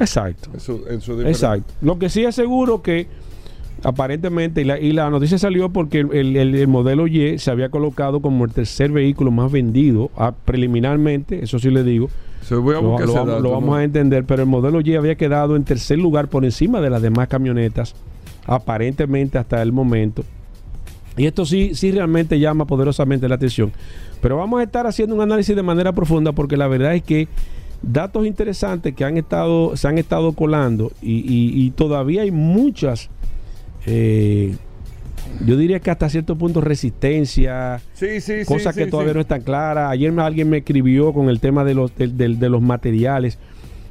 exacto. 0.00 0.50
En 0.54 0.60
su, 0.60 0.72
en 0.88 1.00
su 1.00 1.12
diferente- 1.12 1.30
Exacto. 1.30 1.72
Lo 1.80 1.98
que 1.98 2.08
sí 2.08 2.24
es 2.24 2.34
seguro 2.34 2.82
que 2.82 3.06
aparentemente, 3.82 4.62
y 4.62 4.64
la, 4.64 4.78
y 4.80 4.92
la 4.92 5.10
noticia 5.10 5.36
salió 5.38 5.68
porque 5.70 6.00
el, 6.00 6.12
el- 6.12 6.36
el- 6.36 6.54
el 6.54 6.68
modelo 6.68 7.06
Y 7.06 7.38
se 7.38 7.50
había 7.50 7.68
colocado 7.68 8.20
como 8.20 8.44
el 8.44 8.52
tercer 8.52 8.90
vehículo 8.92 9.30
más 9.30 9.52
vendido 9.52 10.10
ah, 10.16 10.32
preliminarmente, 10.44 11.44
eso 11.44 11.58
sí 11.58 11.70
le 11.70 11.82
digo, 11.84 12.08
Se 12.42 12.54
voy 12.54 12.74
a 12.76 12.80
lo, 12.80 12.98
lo 12.98 13.12
dato, 13.12 13.40
lo 13.40 13.50
vamos 13.50 13.70
¿no? 13.70 13.74
a 13.76 13.84
entender, 13.84 14.24
pero 14.24 14.42
el 14.42 14.48
modelo 14.48 14.80
Y 14.80 14.94
había 14.94 15.16
quedado 15.16 15.54
en 15.56 15.64
tercer 15.64 15.98
lugar 15.98 16.28
por 16.28 16.44
encima 16.44 16.80
de 16.80 16.88
las 16.90 17.02
demás 17.02 17.28
camionetas, 17.28 17.94
aparentemente 18.46 19.38
hasta 19.38 19.60
el 19.62 19.72
momento. 19.72 20.24
Y 21.16 21.26
esto 21.26 21.44
sí, 21.46 21.74
sí 21.74 21.92
realmente 21.92 22.38
llama 22.40 22.66
poderosamente 22.66 23.28
la 23.28 23.36
atención. 23.36 23.72
Pero 24.20 24.36
vamos 24.36 24.60
a 24.60 24.64
estar 24.64 24.86
haciendo 24.86 25.14
un 25.14 25.20
análisis 25.20 25.54
de 25.54 25.62
manera 25.62 25.92
profunda 25.92 26.32
porque 26.32 26.56
la 26.56 26.66
verdad 26.66 26.94
es 26.94 27.02
que 27.02 27.28
datos 27.82 28.26
interesantes 28.26 28.94
que 28.94 29.04
han 29.04 29.16
estado, 29.18 29.76
se 29.76 29.86
han 29.86 29.98
estado 29.98 30.32
colando 30.32 30.90
y, 31.02 31.16
y- 31.18 31.64
y 31.66 31.70
todavía 31.70 32.22
hay 32.22 32.30
muchas, 32.30 33.10
eh, 33.86 34.56
yo 35.44 35.56
diría 35.56 35.80
que 35.80 35.90
hasta 35.90 36.08
cierto 36.08 36.36
punto 36.36 36.60
resistencia, 36.60 37.80
Sí, 37.94 38.20
sí, 38.20 38.40
sí. 38.40 38.44
cosas 38.46 38.74
sí, 38.74 38.82
que 38.84 38.90
todavía 38.90 39.14
no 39.14 39.20
están 39.20 39.42
claras. 39.42 39.90
Ayer 39.90 40.18
alguien 40.18 40.48
me 40.48 40.58
escribió 40.58 41.12
con 41.12 41.28
el 41.28 41.40
tema 41.40 41.64
de 41.64 41.74
los, 41.74 41.94
del- 41.96 42.38
de 42.38 42.48
los 42.48 42.62
materiales, 42.62 43.38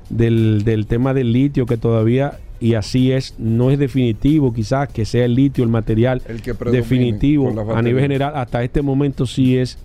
del, 0.10 0.64
del 0.64 0.86
tema 0.88 1.14
del 1.14 1.32
litio, 1.32 1.66
que 1.66 1.78
todavía, 1.78 2.40
y 2.64 2.76
así 2.76 3.12
es, 3.12 3.36
no 3.38 3.72
es 3.72 3.78
definitivo, 3.78 4.54
quizás 4.54 4.88
que 4.88 5.04
sea 5.06 5.26
el 5.26 5.36
litio 5.36 5.64
el 5.66 5.70
material 5.70 6.22
El 6.28 6.42
que 6.42 6.54
predomine 6.54 6.82
definitivo 6.82 7.50
a 7.76 7.82
nivel 7.82 8.02
general. 8.02 8.34
Hasta 8.36 8.64
este 8.64 8.82
momento 8.82 9.26
sí 9.26 9.58
es. 9.58 9.78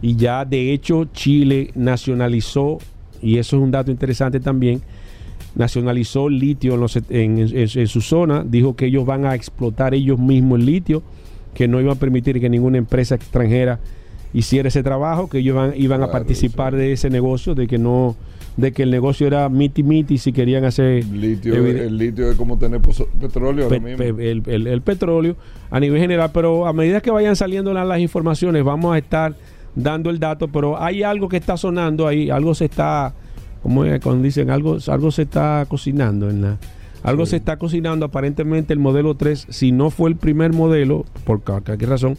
Y 0.00 0.16
ya 0.16 0.44
de 0.46 0.72
hecho 0.72 1.04
Chile 1.12 1.70
nacionalizó, 1.74 2.78
y 3.20 3.36
eso 3.38 3.56
es 3.56 3.62
un 3.62 3.70
dato 3.70 3.90
interesante 3.90 4.40
también, 4.40 4.80
nacionalizó 5.54 6.28
el 6.28 6.38
litio 6.38 6.74
en, 6.74 6.80
los- 6.80 6.96
en- 6.96 7.38
en- 7.38 7.52
en 7.54 7.86
su 7.88 8.00
zona, 8.00 8.44
dijo 8.46 8.74
que 8.76 8.86
ellos 8.86 9.04
van 9.04 9.26
a 9.26 9.34
explotar 9.34 9.92
ellos 9.94 10.18
mismos 10.18 10.60
el 10.60 10.66
litio, 10.66 11.02
que 11.54 11.66
no 11.68 11.80
iban 11.80 11.96
a 11.96 12.00
permitir 12.00 12.40
que 12.40 12.48
ninguna 12.48 12.78
empresa 12.78 13.16
extranjera 13.16 13.80
hiciera 14.32 14.68
ese 14.68 14.82
trabajo, 14.82 15.28
que 15.28 15.38
ellos 15.38 15.56
van- 15.56 15.72
iban 15.76 16.02
a 16.02 16.10
participar 16.10 16.72
sí. 16.74 16.78
de 16.78 16.92
ese 16.92 17.10
negocio, 17.10 17.54
de 17.54 17.66
que 17.66 17.78
no, 17.78 18.14
de 18.58 18.72
que 18.72 18.82
el 18.82 18.90
negocio 18.90 19.26
era 19.26 19.48
miti 19.48 19.82
miti 19.82 20.18
si 20.18 20.32
querían 20.32 20.64
hacer 20.64 21.04
Litio, 21.06 21.54
el 21.64 21.96
litio 21.96 22.30
es 22.30 22.36
como 22.36 22.58
tener 22.58 22.80
petróleo 23.20 23.64
ahora 23.64 23.78
mismo. 23.78 23.96
pe- 23.98 24.30
el, 24.30 24.42
el- 24.46 24.66
el 24.66 24.82
petróleo 24.82 25.36
a 25.70 25.80
nivel 25.80 25.98
general, 26.00 26.30
pero 26.34 26.66
a 26.66 26.72
medida 26.74 27.00
que 27.00 27.10
vayan 27.10 27.36
saliendo 27.36 27.72
la- 27.72 27.84
las 27.84 28.00
informaciones 28.00 28.62
vamos 28.64 28.94
a 28.94 28.98
estar 28.98 29.34
dando 29.74 30.10
el 30.10 30.18
dato, 30.18 30.48
pero 30.48 30.80
hay 30.82 31.02
algo 31.04 31.28
que 31.28 31.36
está 31.36 31.56
sonando 31.56 32.06
ahí, 32.08 32.30
algo 32.30 32.52
se 32.54 32.64
está, 32.64 33.14
como 33.62 33.84
es 33.84 34.00
cuando 34.00 34.24
dicen, 34.24 34.50
algo, 34.50 34.76
algo 34.88 35.10
se 35.12 35.22
está 35.22 35.64
cocinando 35.68 36.28
en 36.28 36.42
la... 36.42 36.58
Algo 37.04 37.26
Sí. 37.26 37.30
se 37.30 37.36
está 37.36 37.58
cocinando, 37.58 38.04
aparentemente 38.06 38.72
el 38.72 38.80
modelo 38.80 39.14
3, 39.14 39.46
si 39.50 39.70
no 39.70 39.90
fue 39.90 40.10
el 40.10 40.16
primer 40.16 40.52
modelo, 40.52 41.04
por 41.24 41.42
cualquier 41.42 41.88
razón, 41.88 42.18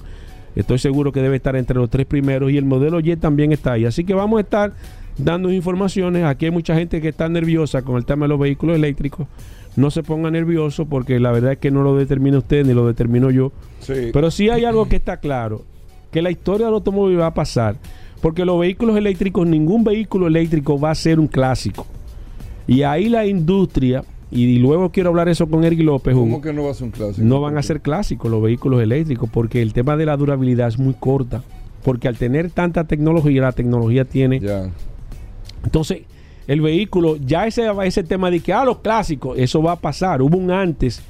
estoy 0.56 0.80
seguro 0.80 1.12
que 1.12 1.22
debe 1.22 1.36
estar 1.36 1.58
entre 1.58 1.76
los 1.76 1.90
tres 1.90 2.06
primeros 2.06 2.50
y 2.50 2.56
el 2.58 2.64
modelo 2.64 3.02
Y 3.02 3.14
también 3.18 3.52
está 3.52 3.74
ahí. 3.74 3.84
Así 3.84 4.06
que 4.06 4.14
vamos 4.14 4.38
a 4.38 4.42
estar 4.42 4.72
dando 5.20 5.52
informaciones. 5.52 6.24
Aquí 6.24 6.46
hay 6.46 6.52
mucha 6.52 6.76
gente 6.76 7.02
que 7.02 7.10
está 7.10 7.30
nerviosa 7.30 7.82
con 7.84 7.98
el 7.98 8.06
tema 8.06 8.26
de 8.26 8.30
los 8.30 8.40
vehículos 8.40 8.76
eléctricos. 8.76 9.28
No 9.76 9.92
se 9.92 10.02
ponga 10.04 10.32
nervioso 10.32 10.86
porque 10.86 11.20
la 11.20 11.32
verdad 11.32 11.54
es 11.54 11.58
que 11.60 11.72
no 11.72 11.84
lo 11.84 11.96
determina 11.96 12.40
usted 12.40 12.66
ni 12.66 12.74
lo 12.74 12.88
determino 12.88 13.30
yo. 13.32 13.52
Sí. 13.80 14.10
Pero 14.12 14.32
sí 14.32 14.50
hay 14.50 14.66
algo 14.66 14.90
que 14.90 14.96
está 14.96 15.18
claro, 15.18 15.64
que 16.12 16.22
la 16.22 16.32
historia 16.32 16.66
del 16.66 16.76
automóvil 16.76 17.20
va 17.20 17.28
a 17.28 17.34
pasar. 17.34 17.76
Porque 18.22 18.44
los 18.44 18.60
vehículos 18.60 18.98
eléctricos, 18.98 19.48
ningún 19.48 19.84
vehículo 19.84 20.28
eléctrico 20.28 20.78
va 20.80 20.92
a 20.92 20.96
ser 20.96 21.20
un 21.20 21.28
clásico. 21.28 21.86
Y 22.68 22.82
ahí 22.84 23.08
la 23.08 23.26
industria, 23.26 24.04
y 24.30 24.58
luego 24.60 24.92
quiero 24.92 25.10
hablar 25.10 25.30
eso 25.30 25.48
con 25.48 25.64
Eric 25.64 25.80
López, 25.82 26.14
¿Cómo 26.14 26.42
que 26.42 26.52
no 26.52 26.66
va 26.66 26.72
a 26.72 26.74
ser 26.74 26.86
un 26.86 26.92
clásico? 26.92 27.26
no 27.26 27.40
van 27.40 27.58
a 27.58 27.64
ser 27.64 27.82
clásicos 27.82 28.30
los 28.30 28.42
vehículos 28.44 28.82
eléctricos 28.82 29.30
porque 29.32 29.62
el 29.62 29.72
tema 29.74 29.96
de 29.96 30.06
la 30.06 30.18
durabilidad 30.18 30.68
es 30.68 30.78
muy 30.78 30.94
corta. 30.96 31.44
Porque 31.84 32.10
al 32.10 32.18
tener 32.18 32.52
tanta 32.52 32.84
tecnología, 32.84 33.42
la 33.42 33.52
tecnología 33.54 34.04
tiene 34.04 34.42
Ya. 34.42 34.70
Entonces, 35.64 36.02
el 36.48 36.62
vehículo, 36.62 37.18
ya 37.18 37.46
ese, 37.46 37.68
ese 37.84 38.04
tema 38.04 38.32
de 38.32 38.40
que, 38.40 38.54
ah, 38.54 38.66
los 38.66 38.80
clásicos, 38.80 39.38
eso 39.38 39.62
va 39.62 39.74
a 39.74 39.76
pasar. 39.76 40.22
Hubo 40.22 40.38
un 40.38 40.50
antes. 40.52 41.02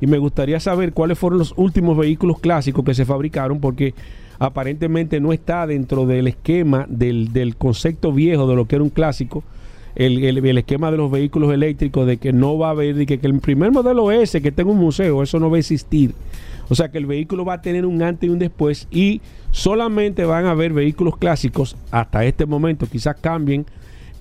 Y 0.00 0.06
me 0.06 0.18
gustaría 0.18 0.60
saber 0.60 0.92
cuáles 0.92 1.18
fueron 1.18 1.38
los 1.38 1.52
últimos 1.56 1.96
vehículos 1.96 2.38
clásicos 2.38 2.84
que 2.84 2.94
se 2.94 3.04
fabricaron, 3.04 3.58
porque 3.60 3.94
aparentemente 4.38 5.20
no 5.20 5.32
está 5.32 5.66
dentro 5.66 6.06
del 6.06 6.26
esquema 6.28 6.86
del, 6.88 7.32
del 7.32 7.56
concepto 7.56 8.12
viejo 8.12 8.46
de 8.46 8.56
lo 8.56 8.66
que 8.66 8.76
era 8.76 8.84
un 8.84 8.90
clásico. 8.90 9.42
El, 9.96 10.22
el- 10.24 10.44
el 10.44 10.58
esquema 10.58 10.90
de 10.90 10.96
los 10.96 11.10
vehículos 11.10 11.52
eléctricos, 11.52 12.06
de 12.06 12.16
que 12.18 12.32
no 12.32 12.58
va 12.58 12.68
a 12.68 12.70
haber, 12.70 12.94
de 12.96 13.06
que, 13.06 13.18
que 13.18 13.26
el 13.28 13.38
primer 13.40 13.70
modelo 13.72 14.10
ese 14.12 14.42
que 14.42 14.50
tenga 14.52 14.70
un 14.72 14.78
museo, 14.78 15.22
eso 15.22 15.38
no 15.38 15.50
va 15.50 15.56
a 15.56 15.60
existir. 15.60 16.14
O 16.68 16.74
sea 16.74 16.90
que 16.90 16.98
el 16.98 17.06
vehículo 17.06 17.44
va 17.44 17.54
a 17.54 17.62
tener 17.62 17.86
un 17.86 18.02
antes 18.02 18.28
y 18.28 18.30
un 18.32 18.38
después 18.38 18.88
y 18.90 19.20
solamente 19.52 20.24
van 20.24 20.46
a 20.46 20.50
haber 20.50 20.72
vehículos 20.72 21.16
clásicos 21.16 21.76
hasta 21.90 22.24
este 22.24 22.44
momento, 22.46 22.86
quizás 22.86 23.16
cambien 23.20 23.66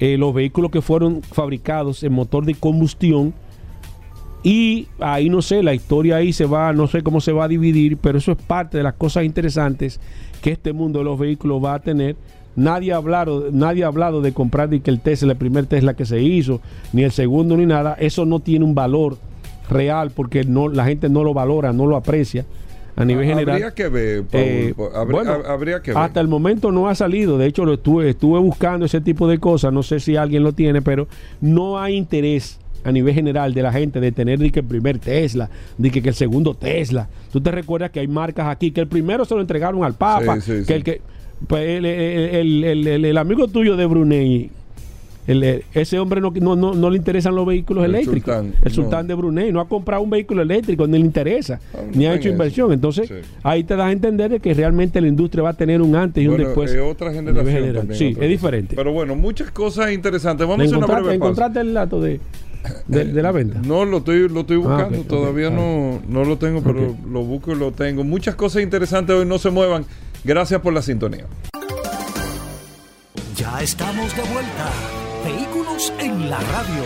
eh, 0.04 0.18
los 0.18 0.34
vehículos 0.34 0.70
que 0.70 0.82
fueron 0.82 1.22
fabricados 1.22 2.04
en 2.04 2.12
motor 2.12 2.44
de 2.44 2.56
combustión 2.56 3.34
y 4.44 4.90
ahí 5.00 5.30
no 5.30 5.42
sé, 5.42 5.64
la 5.64 5.74
historia 5.74 6.18
ahí 6.18 6.34
se 6.34 6.44
va, 6.44 6.74
no 6.74 6.88
sé 6.88 7.04
cómo 7.04 7.22
se 7.22 7.32
va 7.32 7.46
a 7.46 7.48
dividir, 7.48 7.96
pero 7.96 8.18
eso 8.18 8.34
es 8.34 8.38
parte 8.38 8.76
de 8.76 8.84
las 8.84 8.96
cosas 8.96 9.24
interesantes 9.24 10.02
que 10.42 10.52
este 10.52 10.74
mundo 10.74 11.00
de 11.00 11.06
los 11.06 11.18
vehículos 11.18 11.64
va 11.64 11.76
a 11.76 11.80
tener. 11.80 12.18
Nadie 12.58 12.92
ha 12.92 12.98
hablado, 12.98 13.48
nadie 13.54 13.86
ha 13.86 13.88
hablado 13.88 14.22
de 14.22 14.34
comprar 14.34 14.68
ni 14.68 14.82
que 14.82 14.92
el 14.92 15.00
Tesla, 15.00 15.32
el 15.32 15.38
primer 15.38 15.68
Tesla 15.68 15.94
que 15.94 16.06
se 16.06 16.22
hizo, 16.22 16.60
ni 16.92 17.04
el 17.04 17.14
segundo 17.14 17.56
ni 17.56 17.66
nada. 17.66 17.96
Eso 17.98 18.26
no 18.26 18.42
tiene 18.42 18.66
un 18.66 18.76
valor 18.76 19.18
real 19.70 20.12
porque 20.12 20.44
no 20.44 20.68
la 20.68 20.84
gente 20.84 21.08
no 21.08 21.24
lo 21.24 21.34
valora, 21.34 21.72
no 21.72 21.86
lo 21.86 21.96
aprecia 21.96 22.44
a 22.96 23.06
nivel 23.06 23.32
Habría 23.32 23.46
general. 23.54 23.74
que 23.74 23.90
ver, 23.90 24.24
Paul, 24.24 24.42
Eh, 24.44 24.74
habría, 24.96 25.16
bueno, 25.24 25.32
habría 25.48 25.82
que 25.82 25.92
ver. 25.92 25.98
Hasta 25.98 26.20
el 26.22 26.28
momento 26.28 26.72
no 26.72 26.88
ha 26.90 26.96
salido. 26.96 27.38
De 27.38 27.48
hecho, 27.48 27.66
lo 27.66 27.74
estuve, 27.74 28.10
estuve 28.10 28.40
buscando 28.40 28.86
ese 28.86 29.02
tipo 29.02 29.28
de 29.28 29.40
cosas. 29.40 29.74
No 29.74 29.82
sé 29.84 30.00
si 30.00 30.16
alguien 30.16 30.44
lo 30.44 30.54
tiene, 30.54 30.82
pero 30.82 31.08
no 31.42 31.80
hay 31.80 31.96
interés 31.96 32.60
a 32.84 32.92
nivel 32.92 33.14
general 33.16 33.54
de 33.54 33.62
la 33.64 33.72
gente 33.72 34.00
de 34.00 34.12
tener 34.12 34.40
ni 34.40 34.52
que 34.52 34.60
el 34.60 34.66
primer 34.66 35.00
Tesla, 35.00 35.50
ni 35.78 35.90
que, 35.90 36.02
que 36.02 36.10
el 36.10 36.16
segundo 36.16 36.54
Tesla. 36.54 37.08
Tú 37.32 37.40
te 37.42 37.50
recuerdas 37.50 37.92
que 37.92 38.00
hay 38.02 38.08
marcas 38.08 38.48
aquí 38.48 38.72
que 38.72 38.82
el 38.82 38.88
primero 38.88 39.24
se 39.26 39.34
lo 39.36 39.42
entregaron 39.42 39.84
al 39.84 39.94
Papa, 39.94 40.36
Sí, 40.42 40.42
sí, 40.42 40.52
que 40.60 40.66
sí. 40.66 40.74
el 40.74 40.84
que 40.84 41.02
pues, 41.48 41.68
el- 41.68 41.86
el- 41.86 43.06
el 43.06 43.18
amigo 43.18 43.48
tuyo 43.48 43.76
de 43.76 43.86
Brunei. 43.86 44.50
El- 45.28 45.44
el- 45.44 45.64
ese 45.74 46.00
hombre 46.00 46.20
no, 46.22 46.32
no, 46.32 46.56
no, 46.56 46.74
no 46.74 46.90
le 46.90 46.98
interesan 46.98 47.36
los 47.36 47.46
vehículos 47.46 47.86
El 47.86 47.96
eléctricos. 47.96 48.34
sultán, 48.36 48.54
el 48.62 48.70
no. 48.70 48.76
sultán 48.76 49.08
de 49.08 49.14
Brunei 49.14 49.52
no 49.52 49.60
ha 49.62 49.68
comprado 49.68 50.02
un 50.02 50.10
vehículo 50.10 50.42
eléctrico, 50.42 50.86
ni 50.88 50.98
le 51.00 51.06
interesa, 51.06 51.60
Ah, 51.74 51.78
no 51.86 51.92
ni 51.98 52.06
ha 52.06 52.14
hecho 52.16 52.30
inversión. 52.30 52.68
eso. 52.68 52.74
Entonces, 52.74 53.08
Sí. 53.08 53.16
ahí 53.44 53.64
te 53.64 53.76
das 53.76 53.88
a 53.88 53.92
entender 53.92 54.32
de 54.32 54.40
que 54.40 54.54
realmente 54.54 55.00
la 55.02 55.08
industria 55.08 55.44
va 55.44 55.50
a 55.52 55.54
tener 55.54 55.82
un 55.82 55.96
antes 55.96 56.24
y 56.24 56.28
un 56.28 56.38
después. 56.38 56.72
es 56.72 56.80
otra 56.82 57.12
generación 57.14 57.74
también, 57.74 57.98
Sí, 57.98 58.12
otra 58.14 58.24
es 58.26 58.30
diferente. 58.30 58.76
Pero 58.76 58.92
bueno, 58.92 59.16
muchas 59.16 59.52
cosas 59.52 59.92
interesantes. 59.92 60.48
Vamos 60.48 60.62
a 60.62 60.64
hacer 60.64 60.78
una 60.78 60.86
¿Encontraste, 60.86 61.04
breve 61.04 61.20
pausa. 61.20 61.32
encontraste 61.32 61.60
el 61.62 61.74
dato 61.74 62.02
de, 62.02 62.20
de, 62.88 63.06
de 63.06 63.22
la 63.22 63.32
venta? 63.32 63.60
No, 63.66 63.86
lo 63.86 63.98
estoy, 63.98 64.30
lo 64.30 64.42
estoy 64.42 64.58
Ah, 64.58 64.68
buscando. 64.68 65.00
Todavía 65.04 65.48
Ah. 65.48 65.52
no, 65.52 66.02
no 66.08 66.26
lo 66.26 66.38
tengo, 66.38 66.62
pero 66.62 66.96
lo 67.10 67.24
busco 67.24 67.52
y 67.52 67.56
lo 67.56 67.72
tengo. 67.72 68.04
Muchas 68.04 68.36
cosas 68.36 68.62
interesantes 68.64 69.16
hoy. 69.16 69.26
No 69.26 69.38
se 69.38 69.50
muevan. 69.50 69.86
Gracias 70.24 70.62
por 70.62 70.74
la 70.74 70.82
sintonía. 70.82 71.26
Ya 73.36 73.62
estamos 73.62 74.16
de 74.16 74.22
vuelta. 74.32 74.72
Vehículos 75.24 75.94
en 76.00 76.30
la 76.30 76.40
radio. 76.40 76.84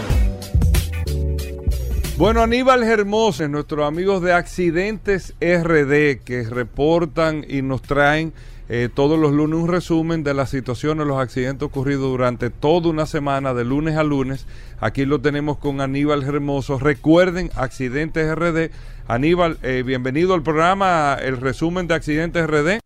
Bueno, 2.17 2.41
Aníbal 2.41 2.83
Hermoso, 2.83 3.47
nuestros 3.47 3.87
amigos 3.87 4.21
de 4.21 4.33
Accidentes 4.33 5.33
RD 5.39 6.23
que 6.23 6.45
reportan 6.49 7.45
y 7.47 7.61
nos 7.61 7.81
traen 7.81 8.33
eh, 8.69 8.89
todos 8.93 9.17
los 9.17 9.31
lunes 9.31 9.59
un 9.59 9.67
resumen 9.67 10.23
de 10.23 10.33
las 10.33 10.49
situaciones, 10.49 11.07
los 11.07 11.19
accidentes 11.19 11.65
ocurridos 11.65 12.11
durante 12.11 12.49
toda 12.49 12.89
una 12.89 13.05
semana, 13.05 13.53
de 13.53 13.63
lunes 13.65 13.97
a 13.97 14.03
lunes. 14.03 14.45
Aquí 14.79 15.05
lo 15.05 15.19
tenemos 15.19 15.57
con 15.57 15.81
Aníbal 15.81 16.23
Hermoso. 16.23 16.77
Recuerden, 16.77 17.49
Accidentes 17.55 18.33
RD. 18.35 18.71
Aníbal, 19.07 19.57
eh, 19.63 19.83
bienvenido 19.85 20.33
al 20.33 20.43
programa, 20.43 21.17
el 21.21 21.37
resumen 21.37 21.87
de 21.87 21.95
Accidentes 21.95 22.45
RD. 22.45 22.79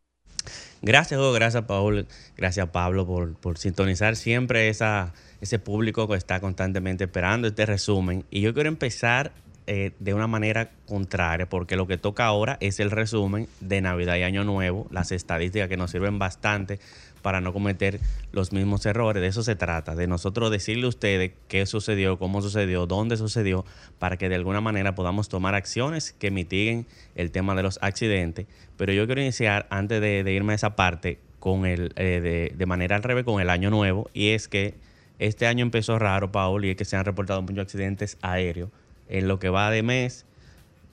Gracias, 0.84 1.20
Hugo, 1.20 1.32
gracias, 1.34 1.64
Paul, 1.66 2.08
gracias, 2.38 2.70
Pablo, 2.70 3.06
por, 3.06 3.34
por 3.36 3.58
sintonizar 3.58 4.16
siempre 4.16 4.70
esa 4.70 5.14
ese 5.41 5.60
público 5.60 6.08
que 6.08 6.15
está 6.15 6.39
constantemente 6.39 7.06
esperando 7.06 7.47
este 7.47 7.65
resumen. 7.65 8.23
Y 8.30 8.41
yo 8.41 8.54
quiero 8.54 8.69
empezar 8.69 9.34
eh, 9.67 9.91
de 9.99 10.13
una 10.13 10.27
manera 10.27 10.71
contraria, 10.88 11.47
porque 11.47 11.75
lo 11.75 11.88
que 11.88 11.97
toca 11.97 12.25
ahora 12.25 12.58
es 12.62 12.80
el 12.80 12.91
resumen 12.91 13.47
de 13.60 13.82
Navidad 13.82 14.15
y 14.17 14.23
Año 14.23 14.43
Nuevo, 14.43 14.88
las 14.91 15.12
estadísticas 15.12 15.69
que 15.69 15.77
nos 15.77 15.91
sirven 15.91 16.19
bastante 16.19 16.80
para 17.21 17.41
no 17.41 17.54
cometer 17.54 17.99
los 18.32 18.51
mismos 18.54 18.86
errores. 18.86 19.21
De 19.21 19.27
eso 19.27 19.43
se 19.43 19.56
trata, 19.56 19.95
de 19.95 20.08
nosotros 20.08 20.49
decirle 20.51 20.86
a 20.86 20.89
ustedes 20.89 21.32
qué 21.47 21.65
sucedió, 21.65 22.17
cómo 22.17 22.41
sucedió, 22.41 22.88
dónde 22.88 23.17
sucedió, 23.17 23.63
para 23.99 24.17
que 24.17 24.30
de 24.30 24.36
alguna 24.36 24.62
manera 24.62 24.95
podamos 24.95 25.30
tomar 25.30 25.56
acciones 25.56 26.12
que 26.13 26.32
mitiguen 26.32 26.86
el 27.15 27.32
tema 27.32 27.56
de 27.56 27.63
los 27.63 27.80
accidentes. 27.82 28.47
Pero 28.77 28.93
yo 28.93 29.06
quiero 29.06 29.21
iniciar, 29.21 29.67
antes 29.69 30.01
de, 30.01 30.32
irme 30.32 30.54
a 30.54 30.56
esa 30.56 30.75
parte, 30.75 31.19
con 31.39 31.65
el, 31.65 31.93
eh, 31.95 32.19
de, 32.21 32.54
de 32.56 32.65
manera 32.65 32.95
al 32.95 33.04
revés, 33.04 33.25
con 33.25 33.41
el 33.41 33.49
Año 33.49 33.69
Nuevo, 33.69 34.10
y 34.13 34.30
es 34.30 34.47
que 34.47 34.73
este 35.21 35.45
año 35.45 35.62
empezó 35.62 35.99
raro, 35.99 36.31
Paul, 36.31 36.65
y 36.65 36.71
es 36.71 36.75
que 36.75 36.84
se 36.84 36.97
han 36.97 37.05
reportado 37.05 37.43
muchos 37.43 37.60
accidentes 37.60 38.17
aéreos. 38.23 38.71
En 39.07 39.27
lo 39.27 39.38
que 39.38 39.49
va 39.49 39.69
de 39.69 39.84
mes, 39.84 40.25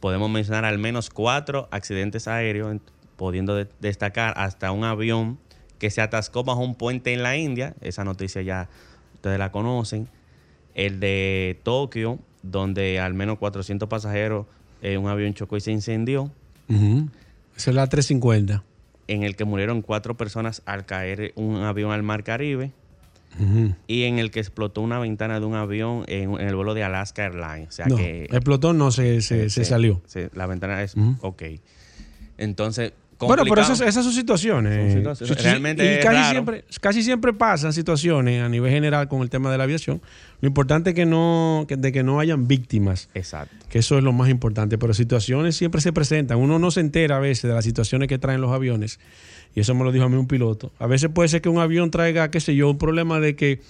podemos 0.01 0.29
mencionar 0.29 0.67
al 0.67 0.77
menos 0.77 1.09
cuatro 1.09 1.67
accidentes 1.71 2.29
aéreos, 2.29 2.77
pudiendo 3.17 3.57
destacar 3.81 4.35
hasta 4.37 4.71
un 4.71 4.85
avión 4.85 5.39
que 5.79 5.89
se 5.89 6.03
atascó 6.03 6.45
bajo 6.45 6.61
un 6.61 6.75
puente 6.75 7.15
en 7.15 7.23
la 7.23 7.39
India. 7.39 7.75
Esa 7.81 8.05
noticia 8.05 8.43
ya 8.43 8.69
ustedes 9.15 9.39
la 9.39 9.51
conocen. 9.51 10.09
El 10.75 11.01
de 11.01 11.59
Tokio, 11.63 12.19
donde 12.43 13.01
al 13.01 13.15
menos 13.15 13.39
400 13.39 13.89
pasajeros, 13.89 14.45
en 14.83 15.01
un 15.01 15.09
avión 15.09 15.33
chocó 15.33 15.57
y 15.57 15.63
se 15.63 15.73
incendió. 15.73 16.31
Esa 16.69 17.71
es 17.71 17.75
la 17.75 17.87
350. 17.87 18.63
En 19.07 19.23
el 19.23 19.37
que 19.37 19.47
murieron 19.47 19.81
cuatro 19.81 20.19
personas 20.19 20.61
al 20.67 20.85
caer 20.85 21.33
un 21.35 21.63
avión 21.63 21.93
al 21.93 22.03
Mar 22.03 22.25
Caribe 22.25 22.73
y 23.87 24.05
en 24.05 24.19
el 24.19 24.31
que 24.31 24.41
explotó 24.41 24.81
una 24.81 24.99
ventana 24.99 25.41
de 25.41 25.47
un 25.47 25.55
avión 25.55 26.05
en, 26.09 26.41
el 26.41 26.55
vuelo 26.55 26.75
de 26.75 26.85
Alaska 26.85 27.25
Airlines. 27.25 27.69
O 27.69 27.73
sea 27.73 27.87
que, 27.87 28.25
explotó, 28.25 28.73
no, 28.73 28.91
se, 28.91 29.21
se, 29.23 29.49
salió. 29.65 30.03
la 30.35 30.47
ventana 30.47 30.83
es 30.83 30.95
ok. 31.21 31.43
Entonces, 32.37 32.93
bueno, 33.27 33.43
pero 33.49 33.63
esas, 33.63 33.81
esas 33.81 34.05
son 34.05 34.13
situaciones. 34.13 35.19
Realmente 35.43 35.97
y 35.97 36.03
casi 36.03 36.31
siempre, 36.31 36.65
casi 36.81 37.03
siempre 37.03 37.33
pasan 37.33 37.73
situaciones 37.73 38.43
a 38.43 38.49
nivel 38.49 38.71
general 38.71 39.09
con 39.09 39.23
el 39.23 39.31
tema 39.31 39.51
de 39.51 39.59
la 39.59 39.65
aviación. 39.65 40.01
Lo 40.41 40.47
importante 40.47 40.91
es 40.91 40.97
que 40.97 41.05
no, 41.05 41.65
que, 41.67 41.77
de 41.77 41.91
que 41.91 42.05
no 42.05 42.21
hayan 42.21 42.47
víctimas. 42.47 43.09
Exacto. 43.15 43.67
Que 43.69 43.81
eso 43.81 43.99
es 43.99 44.05
lo 44.05 44.13
más 44.13 44.29
importante. 44.29 44.79
Pero 44.79 44.95
situaciones 44.95 45.57
siempre 45.57 45.81
se 45.81 45.93
presentan. 45.93 46.39
Uno 46.39 46.61
no 46.61 46.71
se 46.71 46.81
entera 46.81 47.17
a 47.17 47.21
veces 47.21 47.49
de 47.49 47.55
las 47.55 47.65
situaciones 47.65 48.09
que 48.09 48.19
traen 48.19 48.41
los 48.41 48.53
aviones 48.53 49.01
y 49.55 49.61
eso 49.61 49.75
me 49.75 49.85
lo 49.85 49.93
dijo 49.93 50.05
a 50.05 50.09
mí 50.09 50.17
un 50.17 50.27
piloto. 50.27 50.73
A 50.79 50.87
veces 50.87 51.11
puede 51.13 51.29
ser 51.29 51.41
que 51.41 51.49
un 51.49 51.59
avión 51.59 51.91
traiga, 51.91 52.31
qué 52.31 52.41
sé 52.41 52.55
yo, 52.55 52.71
un 52.71 52.79
problema 52.79 53.21
de 53.21 53.37
que 53.37 53.61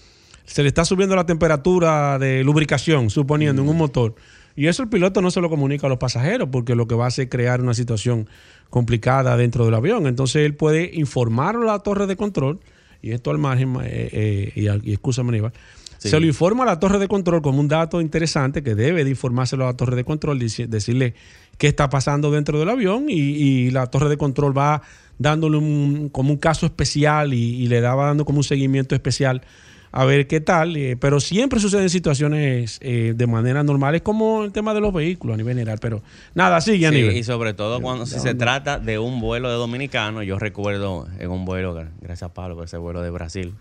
se 0.44 0.62
le 0.62 0.68
está 0.68 0.84
subiendo 0.84 1.14
la 1.16 1.26
temperatura 1.26 2.18
de 2.18 2.42
lubricación, 2.44 3.10
suponiendo, 3.10 3.62
en 3.62 3.68
un 3.68 3.76
mm. 3.76 3.78
motor. 3.78 4.14
Y 4.56 4.66
eso 4.66 4.82
el 4.82 4.88
piloto 4.88 5.20
no 5.22 5.30
se 5.30 5.40
lo 5.40 5.48
comunica 5.48 5.86
a 5.86 5.90
los 5.90 5.98
pasajeros 5.98 6.48
porque 6.50 6.74
lo 6.74 6.88
que 6.88 6.94
va 6.94 7.04
a 7.04 7.08
hacer 7.08 7.24
es 7.24 7.30
crear 7.30 7.60
una 7.60 7.74
situación 7.74 8.28
complicada 8.70 9.36
dentro 9.36 9.64
del 9.64 9.74
avión. 9.74 10.06
Entonces 10.06 10.44
él 10.44 10.54
puede 10.54 10.90
informar 10.94 11.56
a 11.56 11.60
la 11.60 11.78
torre 11.78 12.06
de 12.06 12.16
control, 12.16 12.58
y 13.00 13.12
esto 13.12 13.30
al 13.30 13.38
margen, 13.38 13.76
eh, 13.82 14.10
eh, 14.12 14.52
y, 14.54 14.90
y 14.90 14.92
excúsame, 14.92 15.30
Aníbal, 15.30 15.52
se 15.98 16.20
lo 16.20 16.26
informa 16.26 16.62
a 16.62 16.66
la 16.66 16.80
torre 16.80 16.98
de 16.98 17.08
control 17.08 17.42
como 17.42 17.60
un 17.60 17.68
dato 17.68 18.00
interesante 18.00 18.62
que 18.62 18.74
debe 18.74 19.04
de 19.04 19.10
informárselo 19.10 19.64
a 19.64 19.68
la 19.68 19.76
torre 19.76 19.96
de 19.96 20.04
control, 20.04 20.38
decirle 20.38 21.14
qué 21.58 21.66
está 21.66 21.90
pasando 21.90 22.30
dentro 22.30 22.58
del 22.58 22.68
avión 22.68 23.06
y, 23.08 23.70
la 23.70 23.86
torre 23.88 24.08
de 24.08 24.16
control 24.16 24.56
va 24.56 24.82
dándole 25.18 25.56
un, 25.56 26.08
como 26.08 26.30
un 26.30 26.38
caso 26.38 26.66
especial 26.66 27.34
y, 27.34 27.66
le 27.68 27.80
daba 27.80 28.06
dando 28.06 28.24
como 28.24 28.38
un 28.38 28.44
seguimiento 28.44 28.94
especial 28.94 29.42
a 29.90 30.04
ver 30.04 30.26
qué 30.26 30.40
tal, 30.40 30.76
eh, 30.76 30.96
pero 31.00 31.18
siempre 31.18 31.60
suceden 31.60 31.88
situaciones 31.88 32.78
eh, 32.82 33.14
de 33.16 33.26
manera 33.26 33.62
normal, 33.62 33.94
es 33.94 34.02
como 34.02 34.44
el 34.44 34.52
tema 34.52 34.74
de 34.74 34.80
los 34.80 34.92
vehículos 34.92 35.34
a 35.34 35.36
nivel 35.38 35.56
general, 35.56 35.78
pero 35.80 36.02
nada, 36.34 36.60
sigue 36.60 36.86
a 36.86 36.90
nivel. 36.90 37.16
Y 37.16 37.24
sobre 37.24 37.54
todo 37.54 37.80
cuando 37.80 38.04
si 38.04 38.20
se 38.20 38.34
trata 38.34 38.78
de 38.78 38.98
un 38.98 39.20
vuelo 39.20 39.50
de 39.50 39.56
dominicano, 39.56 40.22
yo 40.22 40.38
recuerdo 40.38 41.08
en 41.18 41.30
un 41.30 41.46
vuelo, 41.46 41.74
gracias 42.00 42.24
a 42.24 42.34
Pablo 42.34 42.54
por 42.54 42.66
ese 42.66 42.76
vuelo 42.76 43.00
de 43.00 43.10
Brasil, 43.10 43.54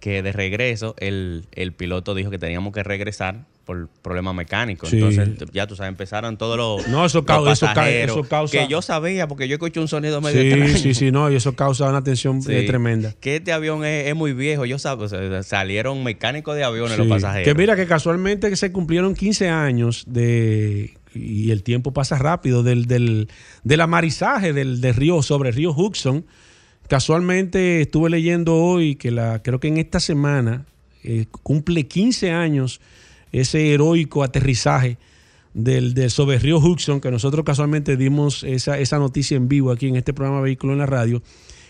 que 0.00 0.22
de 0.22 0.32
regreso 0.32 0.94
el, 0.98 1.46
piloto 1.78 2.14
dijo 2.14 2.30
que 2.30 2.38
teníamos 2.38 2.74
que 2.74 2.82
regresar 2.82 3.46
por 3.64 3.88
problemas 4.02 4.34
mecánicos. 4.34 4.92
Entonces, 4.92 5.28
ya 5.52 5.66
tú 5.66 5.76
sabes, 5.76 5.88
empezaron 5.88 6.36
todos 6.36 6.56
los. 6.56 6.88
No, 6.88 7.04
eso, 7.04 7.24
causa, 7.24 7.52
eso, 7.88 8.22
causa. 8.24 8.58
Que 8.58 8.68
yo 8.68 8.82
sabía, 8.82 9.26
porque 9.28 9.48
yo 9.48 9.54
escuché 9.54 9.80
un 9.80 9.88
sonido 9.88 10.20
medio 10.20 10.40
sí, 10.40 10.48
extraño. 10.48 10.78
Sí, 10.78 10.94
sí, 10.94 11.10
no, 11.10 11.30
y 11.30 11.36
eso 11.36 11.54
causa 11.54 11.88
una 11.88 12.02
tensión 12.02 12.40
eh, 12.48 12.64
tremenda. 12.66 13.14
Que 13.20 13.36
este 13.36 13.52
avión 13.52 13.84
es, 13.84 14.14
muy 14.14 14.32
viejo, 14.32 14.64
yo 14.64 14.78
sabes, 14.78 15.12
salieron 15.46 16.02
mecánicos 16.04 16.54
de 16.56 16.64
aviones 16.64 16.98
los 16.98 17.08
pasajeros. 17.08 17.46
Que 17.46 17.54
mira, 17.54 17.76
que 17.76 17.86
casualmente 17.86 18.54
se 18.56 18.72
cumplieron 18.72 19.14
15 19.14 19.48
años 19.48 20.04
de. 20.06 20.94
Y 21.14 21.52
el 21.52 21.62
tiempo 21.62 21.92
pasa 21.92 22.18
rápido, 22.18 22.64
del, 22.64 22.86
del, 22.86 23.28
del 23.62 23.80
amarizaje 23.80 24.52
del, 24.52 24.80
del 24.80 24.94
río 24.94 25.22
sobre 25.22 25.50
el 25.50 25.54
río 25.54 25.72
Hudson 25.72 26.24
Casualmente 26.88 27.80
estuve 27.80 28.10
leyendo 28.10 28.56
hoy 28.56 28.96
que 28.96 29.10
la, 29.10 29.42
creo 29.42 29.58
que 29.58 29.68
en 29.68 29.78
esta 29.78 30.00
semana 30.00 30.66
eh, 31.02 31.26
cumple 31.42 31.86
15 31.86 32.30
años 32.30 32.80
ese 33.34 33.72
heroico 33.72 34.22
aterrizaje 34.22 34.96
del, 35.54 35.92
del 35.92 36.10
sobre 36.10 36.38
río 36.38 36.58
Hudson, 36.58 37.00
que 37.00 37.10
nosotros 37.10 37.44
casualmente 37.44 37.96
dimos 37.96 38.44
esa, 38.44 38.78
esa 38.78 38.98
noticia 38.98 39.36
en 39.36 39.48
vivo 39.48 39.72
aquí 39.72 39.88
en 39.88 39.96
este 39.96 40.12
programa 40.12 40.40
Vehículo 40.40 40.72
en 40.72 40.78
la 40.78 40.86
Radio. 40.86 41.20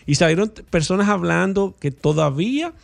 Y 0.07 0.17
salieron 0.17 0.53
personas 0.69 1.09
hablando 1.09 1.75
que 1.81 1.91
todavía 1.91 2.75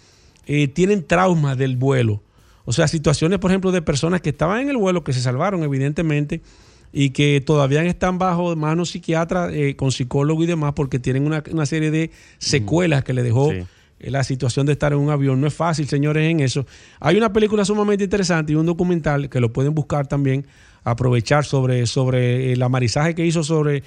eh, 0.46 0.66
tienen 0.68 1.06
traumas 1.06 1.58
del 1.58 1.76
vuelo. 1.76 2.22
O 2.64 2.72
sea, 2.72 2.88
situaciones, 2.88 3.38
por 3.38 3.50
ejemplo, 3.50 3.70
de 3.70 3.82
personas 3.82 4.22
que 4.22 4.30
estaban 4.30 4.62
en 4.62 4.70
el 4.70 4.78
vuelo, 4.78 5.04
que 5.04 5.12
se 5.12 5.20
salvaron, 5.20 5.62
evidentemente, 5.62 6.40
y 6.90 7.10
que 7.10 7.42
todavía 7.42 7.84
están 7.84 8.18
bajo 8.18 8.56
manos 8.56 8.90
psiquiatras, 8.90 9.52
eh, 9.52 9.76
con 9.76 9.92
psicólogo 9.92 10.42
y 10.42 10.46
demás, 10.46 10.72
porque 10.74 10.98
tienen 10.98 11.26
una, 11.26 11.66
serie 11.66 11.90
de 11.90 12.10
secuelas 12.38 13.04
que 13.04 13.12
le 13.12 13.22
dejó 13.22 13.52
eh, 13.52 13.66
la 14.00 14.24
situación 14.24 14.66
de 14.66 14.72
estar 14.72 14.92
en 14.92 14.98
un 14.98 15.10
avión. 15.10 15.40
No 15.40 15.46
es 15.46 15.54
fácil, 15.54 15.88
señores, 15.88 16.30
en 16.30 16.40
eso. 16.40 16.66
Hay 17.00 17.16
una 17.16 17.32
película 17.32 17.64
sumamente 17.64 18.04
interesante 18.04 18.52
y 18.52 18.56
un 18.56 18.66
documental 18.66 19.28
que 19.28 19.40
lo 19.40 19.52
pueden 19.52 19.74
buscar 19.74 20.06
también, 20.06 20.46
aprovechar 20.84 21.44
sobre, 21.44 21.86
sobre 21.86 22.52
el 22.52 22.62
amarizaje 22.62 23.14
que 23.14 23.26
hizo 23.26 23.44
sobre 23.44 23.82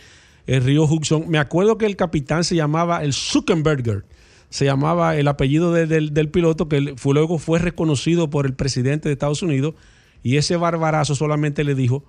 el 0.45 0.63
río 0.63 0.83
Hudson. 0.85 1.29
Me 1.29 1.39
acuerdo 1.39 1.77
que 1.77 1.85
el 1.85 1.95
capitán 1.95 2.43
se 2.43 2.55
llamaba 2.55 3.03
el 3.03 3.13
Zuckerberger 3.13 4.05
se 4.53 4.65
llamaba 4.65 5.17
el 5.17 5.27
apellido 5.27 5.73
del, 5.73 6.13
del, 6.13 6.29
piloto, 6.29 6.69
que 6.69 6.93
fue, 6.95 7.15
luego 7.15 7.39
fue 7.39 7.57
reconocido 7.57 8.29
por 8.29 8.45
el 8.45 8.53
presidente 8.53 9.09
de 9.09 9.13
Estados 9.13 9.41
Unidos, 9.41 9.73
y 10.21 10.37
ese 10.37 10.57
barbarazo 10.57 11.15
solamente 11.15 11.63
le 11.63 11.73
dijo, 11.73 12.03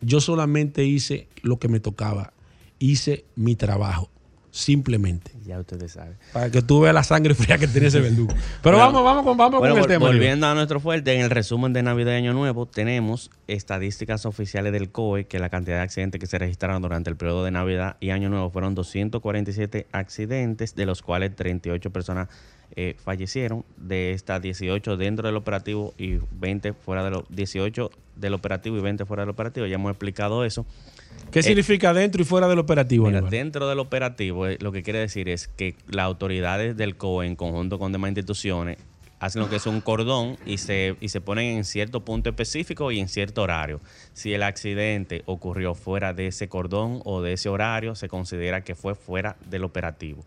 yo 0.00 0.20
solamente 0.20 0.84
hice 0.84 1.26
lo 1.42 1.58
que 1.58 1.66
me 1.66 1.80
tocaba. 1.80 2.32
Hice 2.78 3.24
mi 3.34 3.56
trabajo. 3.56 4.08
Simplemente. 4.50 5.32
Ya 5.44 5.58
ustedes 5.58 5.92
saben. 5.92 6.16
Para 6.32 6.50
que 6.50 6.62
tú 6.62 6.80
veas 6.80 6.94
la 6.94 7.02
sangre 7.02 7.34
fría 7.34 7.58
que 7.58 7.68
tiene 7.68 7.88
ese 7.88 8.00
verdugo. 8.00 8.34
Pero 8.62 8.78
vamos, 8.78 9.04
vamos, 9.04 9.24
con, 9.24 9.36
vamos 9.36 9.60
con 9.60 9.78
el 9.78 9.86
tema. 9.86 10.06
Volviendo 10.06 10.46
a 10.46 10.54
nuestro 10.54 10.80
fuerte, 10.80 11.14
en 11.14 11.20
el 11.20 11.30
resumen 11.30 11.72
de 11.72 11.82
Navidad 11.82 12.12
y 12.12 12.16
Año 12.16 12.32
Nuevo 12.32 12.66
tenemos 12.66 13.30
estadísticas 13.46 14.26
oficiales 14.26 14.72
del 14.72 14.90
COE 14.90 15.26
que 15.26 15.38
la 15.38 15.50
cantidad 15.50 15.76
de 15.76 15.82
accidentes 15.82 16.20
que 16.20 16.26
se 16.26 16.38
registraron 16.38 16.82
durante 16.82 17.10
el 17.10 17.16
periodo 17.16 17.44
de 17.44 17.50
Navidad 17.50 17.96
y 18.00 18.10
Año 18.10 18.30
Nuevo 18.30 18.50
fueron 18.50 18.74
247 18.74 19.86
accidentes, 19.92 20.74
de 20.74 20.86
los 20.86 21.02
cuales 21.02 21.36
38 21.36 21.90
personas 21.90 22.28
eh, 22.76 22.96
fallecieron. 23.02 23.64
De 23.76 24.12
estas 24.12 24.40
18 24.40 24.96
dentro 24.96 25.26
del 25.26 25.36
operativo 25.36 25.94
y 25.98 26.18
20 26.32 26.72
fuera 26.72 27.04
de 27.04 27.10
los 27.10 27.24
18 27.28 27.90
del 28.16 28.34
operativo 28.34 28.76
y 28.76 28.80
20 28.80 29.04
fuera 29.04 29.22
del 29.22 29.30
operativo. 29.30 29.66
Ya 29.66 29.76
hemos 29.76 29.90
explicado 29.90 30.44
eso. 30.44 30.66
¿Qué 31.30 31.42
significa 31.42 31.92
dentro 31.92 32.22
y 32.22 32.24
fuera 32.24 32.48
del 32.48 32.58
operativo? 32.58 33.10
dentro 33.10 33.68
del 33.68 33.78
operativo 33.80 34.46
eh, 34.46 34.56
lo 34.60 34.72
que 34.72 34.82
quiere 34.82 34.98
decir 35.00 35.28
es 35.28 35.46
que 35.46 35.74
las 35.88 36.04
autoridades 36.04 36.76
del 36.76 36.96
COE 36.96 37.26
en 37.26 37.36
conjunto 37.36 37.78
con 37.78 37.92
demás 37.92 38.08
instituciones 38.08 38.78
hacen 39.20 39.42
lo 39.42 39.50
que 39.50 39.56
es 39.56 39.66
un 39.66 39.80
cordón 39.80 40.36
y 40.46 40.58
se, 40.58 40.96
y 41.00 41.08
se 41.08 41.20
ponen 41.20 41.56
en 41.56 41.64
cierto 41.64 42.04
punto 42.04 42.30
específico 42.30 42.92
y 42.92 43.00
en 43.00 43.08
cierto 43.08 43.42
horario. 43.42 43.80
Si 44.12 44.32
el 44.32 44.42
accidente 44.42 45.22
ocurrió 45.26 45.74
fuera 45.74 46.14
de 46.14 46.28
ese 46.28 46.48
cordón 46.48 47.00
o 47.04 47.20
de 47.20 47.32
ese 47.32 47.48
horario, 47.48 47.94
se 47.94 48.08
considera 48.08 48.62
que 48.62 48.74
fue 48.74 48.94
fuera 48.94 49.36
del 49.50 49.64
operativo. 49.64 50.24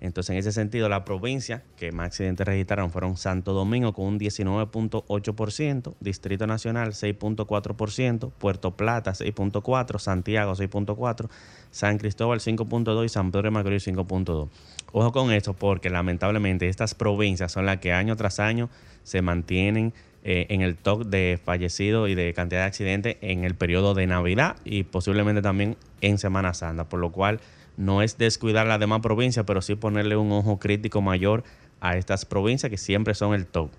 Entonces, 0.00 0.30
en 0.30 0.38
ese 0.38 0.52
sentido, 0.52 0.88
la 0.88 1.04
provincia 1.04 1.62
que 1.76 1.92
más 1.92 2.06
accidentes 2.06 2.46
registraron 2.46 2.90
fueron 2.90 3.16
Santo 3.16 3.52
Domingo 3.52 3.92
con 3.92 4.06
un 4.06 4.18
19.8%, 4.18 5.94
Distrito 6.00 6.46
Nacional 6.46 6.92
6.4%, 6.92 8.30
Puerto 8.32 8.76
Plata 8.76 9.12
6.4%, 9.12 9.98
Santiago 9.98 10.54
6.4%, 10.54 11.28
San 11.70 11.98
Cristóbal 11.98 12.40
5.2% 12.40 13.04
y 13.04 13.08
San 13.08 13.30
Pedro 13.30 13.44
de 13.44 13.50
Macorís 13.50 13.86
5.2%. 13.86 14.48
Ojo 14.92 15.12
con 15.12 15.30
esto 15.30 15.52
porque 15.54 15.90
lamentablemente 15.90 16.68
estas 16.68 16.94
provincias 16.94 17.52
son 17.52 17.66
las 17.66 17.78
que 17.78 17.92
año 17.92 18.16
tras 18.16 18.40
año 18.40 18.70
se 19.04 19.22
mantienen 19.22 19.92
eh, 20.22 20.46
en 20.50 20.62
el 20.62 20.76
top 20.76 21.06
de 21.06 21.38
fallecidos 21.42 22.08
y 22.08 22.14
de 22.14 22.34
cantidad 22.34 22.62
de 22.62 22.66
accidentes 22.66 23.16
en 23.20 23.44
el 23.44 23.54
periodo 23.54 23.94
de 23.94 24.06
Navidad 24.06 24.56
y 24.64 24.82
posiblemente 24.82 25.42
también 25.42 25.76
en 26.00 26.18
Semana 26.18 26.54
Santa, 26.54 26.88
por 26.88 27.00
lo 27.00 27.12
cual 27.12 27.40
no 27.76 28.02
es 28.02 28.18
descuidar 28.18 28.66
las 28.66 28.80
demás 28.80 29.00
provincias, 29.00 29.44
pero 29.46 29.62
sí 29.62 29.74
ponerle 29.74 30.16
un 30.16 30.32
ojo 30.32 30.58
crítico 30.58 31.00
mayor 31.00 31.44
a 31.80 31.96
estas 31.96 32.24
provincias 32.24 32.70
que 32.70 32.78
siempre 32.78 33.14
son 33.14 33.34
el 33.34 33.46
top. 33.46 33.70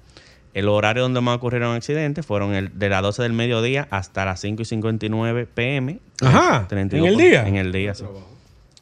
El 0.54 0.68
horario 0.68 1.04
donde 1.04 1.22
más 1.22 1.38
ocurrieron 1.38 1.76
accidentes 1.76 2.26
fueron 2.26 2.54
el, 2.54 2.78
de 2.78 2.90
las 2.90 3.02
12 3.02 3.24
del 3.24 3.34
mediodía 3.34 3.88
hasta 3.90 4.26
las 4.26 4.42
5 4.42 4.62
y 4.62 4.66
59 4.66 5.48
pm. 5.54 6.00
Ajá, 6.22 6.68
¿en 6.70 7.06
el 7.06 7.18
día? 7.18 7.48
En 7.48 7.56
el 7.56 7.72
día, 7.72 7.96
sí. 7.96 8.04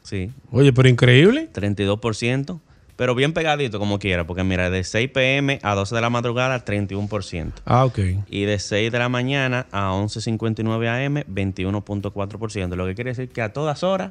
sí. 0.02 0.30
Oye, 0.50 0.72
pero 0.72 0.88
increíble. 0.88 1.48
32%, 1.52 2.58
pero 2.96 3.14
bien 3.14 3.32
pegadito 3.32 3.78
como 3.78 4.00
quiera, 4.00 4.26
porque 4.26 4.42
mira, 4.42 4.68
de 4.68 4.82
6 4.82 5.10
pm 5.10 5.60
a 5.62 5.76
12 5.76 5.94
de 5.94 6.00
la 6.00 6.10
madrugada, 6.10 6.64
31%. 6.64 7.52
Ah, 7.64 7.84
ok. 7.84 7.98
Y 8.28 8.42
de 8.42 8.58
6 8.58 8.90
de 8.90 8.98
la 8.98 9.08
mañana 9.08 9.66
a 9.70 9.92
11.59 9.92 11.06
am, 11.06 11.14
21.4%. 11.32 12.74
Lo 12.74 12.86
que 12.86 12.94
quiere 12.96 13.10
decir 13.12 13.28
que 13.28 13.42
a 13.42 13.52
todas 13.52 13.84
horas 13.84 14.10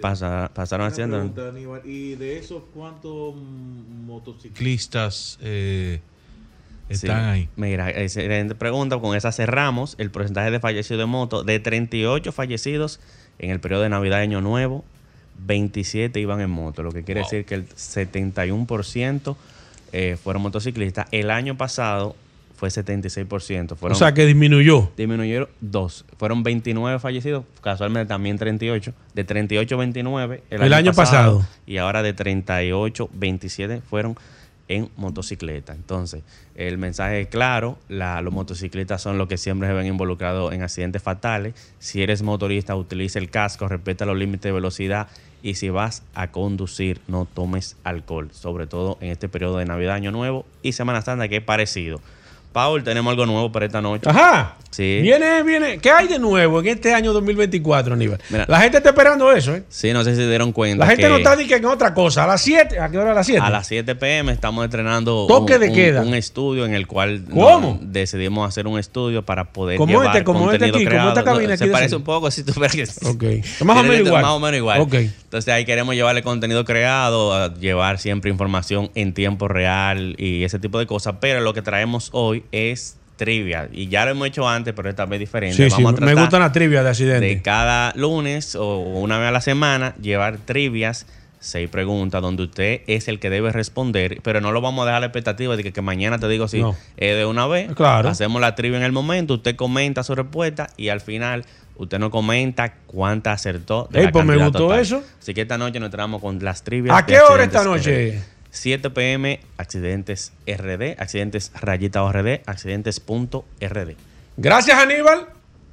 pasa, 0.00 0.50
pasaron 0.54 0.86
haciendo. 0.86 1.32
¿Y 1.84 2.14
de 2.16 2.38
esos 2.38 2.62
cuántos 2.72 3.34
motociclistas 3.34 5.38
eh, 5.42 6.00
están 6.88 7.24
ahí? 7.24 7.48
Mira, 7.56 7.90
excelente 7.90 8.54
pregunta. 8.54 8.98
Con 8.98 9.16
esa 9.16 9.32
cerramos 9.32 9.94
el 9.98 10.10
porcentaje 10.10 10.50
de 10.50 10.60
fallecidos 10.60 10.98
de 10.98 11.06
moto. 11.06 11.44
De 11.44 11.60
38 11.60 12.32
fallecidos 12.32 13.00
en 13.38 13.50
el 13.50 13.60
periodo 13.60 13.82
de 13.82 13.88
Navidad 13.88 14.20
Año 14.20 14.40
Nuevo, 14.40 14.84
27 15.46 16.18
iban 16.20 16.40
en 16.40 16.50
moto, 16.50 16.82
lo 16.82 16.92
que 16.92 17.02
quiere 17.02 17.22
decir 17.22 17.44
que 17.44 17.54
el 17.54 17.68
71% 17.68 19.36
eh, 19.92 20.16
fueron 20.22 20.42
motociclistas. 20.42 21.06
El 21.10 21.30
año 21.30 21.56
pasado 21.56 22.16
fue 22.70 22.82
76%. 22.82 23.76
Fueron, 23.76 23.94
o 23.94 23.98
sea 23.98 24.14
que 24.14 24.24
disminuyó. 24.24 24.90
Disminuyó 24.96 25.48
dos. 25.60 26.04
Fueron 26.16 26.42
29 26.42 26.98
fallecidos, 26.98 27.44
casualmente 27.60 28.08
también 28.08 28.38
38. 28.38 28.92
De 29.14 29.24
38 29.24 29.76
29 29.76 30.42
el, 30.50 30.72
año, 30.72 30.92
pasado, 30.92 31.46
Y 31.66 31.76
ahora 31.78 32.02
de 32.02 32.12
38 32.12 33.10
27 33.12 33.82
fueron 33.82 34.16
en 34.68 34.88
motocicleta. 34.96 35.74
Entonces, 35.74 36.22
el 36.54 36.78
mensaje 36.78 37.22
es 37.22 37.28
claro, 37.28 37.78
la, 37.88 38.22
los 38.22 38.32
motociclistas 38.32 39.02
son 39.02 39.18
los 39.18 39.28
que 39.28 39.36
siempre 39.36 39.68
se 39.68 39.74
ven 39.74 39.86
involucrados 39.86 40.54
en 40.54 40.62
accidentes 40.62 41.02
fatales. 41.02 41.54
Si 41.78 42.02
eres 42.02 42.22
motorista, 42.22 42.74
utiliza 42.74 43.18
el 43.18 43.28
casco, 43.28 43.68
respeta 43.68 44.06
los 44.06 44.16
límites 44.16 44.44
de 44.44 44.52
velocidad 44.52 45.08
y 45.42 45.56
si 45.56 45.68
vas 45.68 46.02
a 46.14 46.30
conducir, 46.30 47.02
no 47.06 47.26
tomes 47.26 47.76
alcohol, 47.84 48.30
sobre 48.32 48.66
todo 48.66 48.96
en 49.02 49.10
este 49.10 49.28
periodo 49.28 49.58
de 49.58 49.66
Navidad, 49.66 49.94
Año 49.94 50.10
Nuevo 50.10 50.46
y 50.62 50.72
Semana 50.72 51.02
Santa, 51.02 51.28
que 51.28 51.36
es 51.36 51.42
parecido. 51.42 52.00
Paul, 52.54 52.84
tenemos 52.84 53.10
algo 53.10 53.26
nuevo 53.26 53.50
para 53.50 53.66
esta 53.66 53.82
noche. 53.82 54.08
Ajá. 54.08 54.54
Sí. 54.74 54.98
Viene, 55.02 55.44
viene. 55.44 55.78
¿Qué 55.78 55.88
hay 55.88 56.08
de 56.08 56.18
nuevo 56.18 56.58
en 56.58 56.66
este 56.66 56.92
año 56.92 57.12
2024, 57.12 57.94
Aníbal? 57.94 58.18
la 58.48 58.60
gente 58.60 58.78
está 58.78 58.88
esperando 58.88 59.30
eso, 59.30 59.54
¿eh? 59.54 59.62
Sí, 59.68 59.92
no 59.92 60.02
sé 60.02 60.16
si 60.16 60.22
se 60.22 60.28
dieron 60.28 60.50
cuenta. 60.50 60.84
La 60.84 60.90
gente 60.90 61.08
no 61.08 61.18
está 61.18 61.36
ni 61.36 61.46
que 61.46 61.54
en 61.54 61.64
otra 61.66 61.94
cosa. 61.94 62.24
A 62.24 62.26
las 62.26 62.42
7, 62.42 62.80
¿a 62.80 62.90
qué 62.90 62.98
hora 62.98 63.12
a 63.12 63.14
las 63.14 63.24
7? 63.24 63.40
A 63.40 63.50
las 63.50 63.68
7 63.68 63.94
pm 63.94 64.32
estamos 64.32 64.64
estrenando 64.64 65.28
Toque 65.28 65.54
un, 65.54 65.60
de 65.60 65.70
queda. 65.72 66.02
Un, 66.02 66.14
estudio 66.14 66.66
en 66.66 66.74
el 66.74 66.88
cual 66.88 67.24
¿Cómo? 67.32 67.78
decidimos 67.82 68.48
hacer 68.48 68.66
un 68.66 68.76
estudio 68.76 69.24
para 69.24 69.52
poder 69.52 69.78
¿Cómo 69.78 69.92
llevar 69.92 70.08
este, 70.08 70.24
como 70.24 70.50
este 70.50 70.64
aquí, 70.64 70.84
creado. 70.84 71.10
Como 71.10 71.18
esta 71.20 71.24
cabina 71.24 71.48
no, 71.50 71.54
aquí 71.54 71.64
Se 71.66 71.70
parece 71.70 71.94
un 71.94 72.02
poco, 72.02 72.32
si 72.32 72.42
tú 72.42 72.52
ves. 72.58 73.00
Más 73.62 73.78
o 73.78 73.82
menos 73.84 74.06
igual. 74.06 74.22
Más 74.22 74.32
o 74.32 74.40
menos 74.40 74.56
igual. 74.56 74.80
Entonces 74.90 75.54
ahí 75.54 75.64
queremos 75.64 75.94
llevarle 75.94 76.24
contenido 76.24 76.64
creado, 76.64 77.32
a 77.32 77.54
llevar 77.54 78.00
siempre 78.00 78.28
información 78.28 78.90
en 78.96 79.14
tiempo 79.14 79.46
real 79.46 80.16
y 80.18 80.42
ese 80.42 80.58
tipo 80.58 80.80
de 80.80 80.86
cosas. 80.88 81.14
Pero 81.20 81.42
lo 81.42 81.54
que 81.54 81.62
traemos 81.62 82.08
hoy 82.12 82.42
es 82.50 82.96
trivia. 83.16 83.68
Y 83.72 83.88
ya 83.88 84.04
lo 84.04 84.12
hemos 84.12 84.28
hecho 84.28 84.48
antes, 84.48 84.74
pero 84.74 84.88
esta 84.88 85.06
vez 85.06 85.20
diferente. 85.20 85.56
Sí, 85.56 85.68
Vamos 85.70 85.96
sí, 85.98 86.04
me 86.04 86.14
gustan 86.14 86.40
las 86.40 86.52
trivias 86.52 86.84
de 86.84 86.90
accidentes. 86.90 87.36
De 87.36 87.42
cada 87.42 87.92
lunes 87.94 88.54
o 88.54 88.78
una 88.78 89.18
vez 89.18 89.28
a 89.28 89.32
la 89.32 89.40
semana, 89.40 89.94
llevar 90.00 90.38
trivias, 90.38 91.06
seis 91.40 91.68
preguntas, 91.68 92.22
donde 92.22 92.44
usted 92.44 92.80
es 92.86 93.08
el 93.08 93.20
que 93.20 93.30
debe 93.30 93.52
responder, 93.52 94.20
pero 94.22 94.40
no 94.40 94.52
lo 94.52 94.60
vamos 94.60 94.82
a 94.84 94.86
dejar 94.86 95.00
la 95.00 95.06
expectativa 95.06 95.56
de 95.56 95.62
que, 95.62 95.72
que 95.72 95.82
mañana 95.82 96.18
te 96.18 96.28
digo 96.28 96.48
si 96.48 96.64
es 96.96 97.16
de 97.16 97.26
una 97.26 97.46
vez. 97.46 97.72
Claro. 97.74 98.08
Hacemos 98.08 98.40
la 98.40 98.54
trivia 98.54 98.78
en 98.78 98.84
el 98.84 98.92
momento, 98.92 99.34
usted 99.34 99.54
comenta 99.56 100.02
su 100.02 100.14
respuesta 100.14 100.68
y 100.76 100.88
al 100.88 101.00
final 101.00 101.44
usted 101.76 101.98
nos 101.98 102.10
comenta 102.10 102.74
cuánta 102.86 103.32
acertó. 103.32 103.88
De 103.90 104.00
Ey, 104.00 104.08
pues 104.08 104.24
me 104.24 104.36
gustó 104.36 104.74
eso. 104.74 105.02
Así 105.20 105.34
que 105.34 105.42
esta 105.42 105.58
noche 105.58 105.78
nos 105.80 105.88
entramos 105.88 106.20
con 106.20 106.42
las 106.42 106.62
trivias. 106.62 106.96
¿A 106.96 107.04
qué 107.04 107.20
hora 107.20 107.44
esta 107.44 107.64
noche? 107.64 108.22
7 108.54 108.90
pm, 108.90 109.40
accidentes 109.58 110.32
RD, 110.46 110.94
accidentes 110.98 111.52
rayita 111.60 112.00
RD, 112.10 112.40
accidentes.rd. 112.46 113.90
Gracias, 114.36 114.78
Aníbal. 114.78 115.26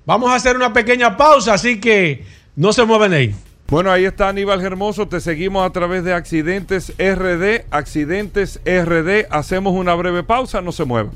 Vamos 0.06 0.32
a 0.32 0.36
hacer 0.36 0.56
una 0.56 0.74
pequeña 0.74 1.16
pausa, 1.16 1.54
así 1.54 1.80
que 1.80 2.26
no 2.56 2.74
se 2.74 2.84
mueven 2.84 3.14
ahí. 3.14 3.36
Bueno, 3.68 3.92
ahí 3.92 4.06
está 4.06 4.30
Aníbal 4.30 4.62
Hermoso. 4.62 5.08
Te 5.08 5.22
seguimos 5.22 5.66
a 5.66 5.72
través 5.72 6.04
de 6.04 6.14
Accidentes 6.14 6.92
RD. 6.98 7.66
Accidentes 7.72 8.60
RD. 8.66 9.28
Hacemos 9.30 9.74
una 9.74 9.96
breve 9.96 10.24
pausa, 10.24 10.60
no 10.62 10.72
se 10.72 10.84
muevan. 10.84 11.14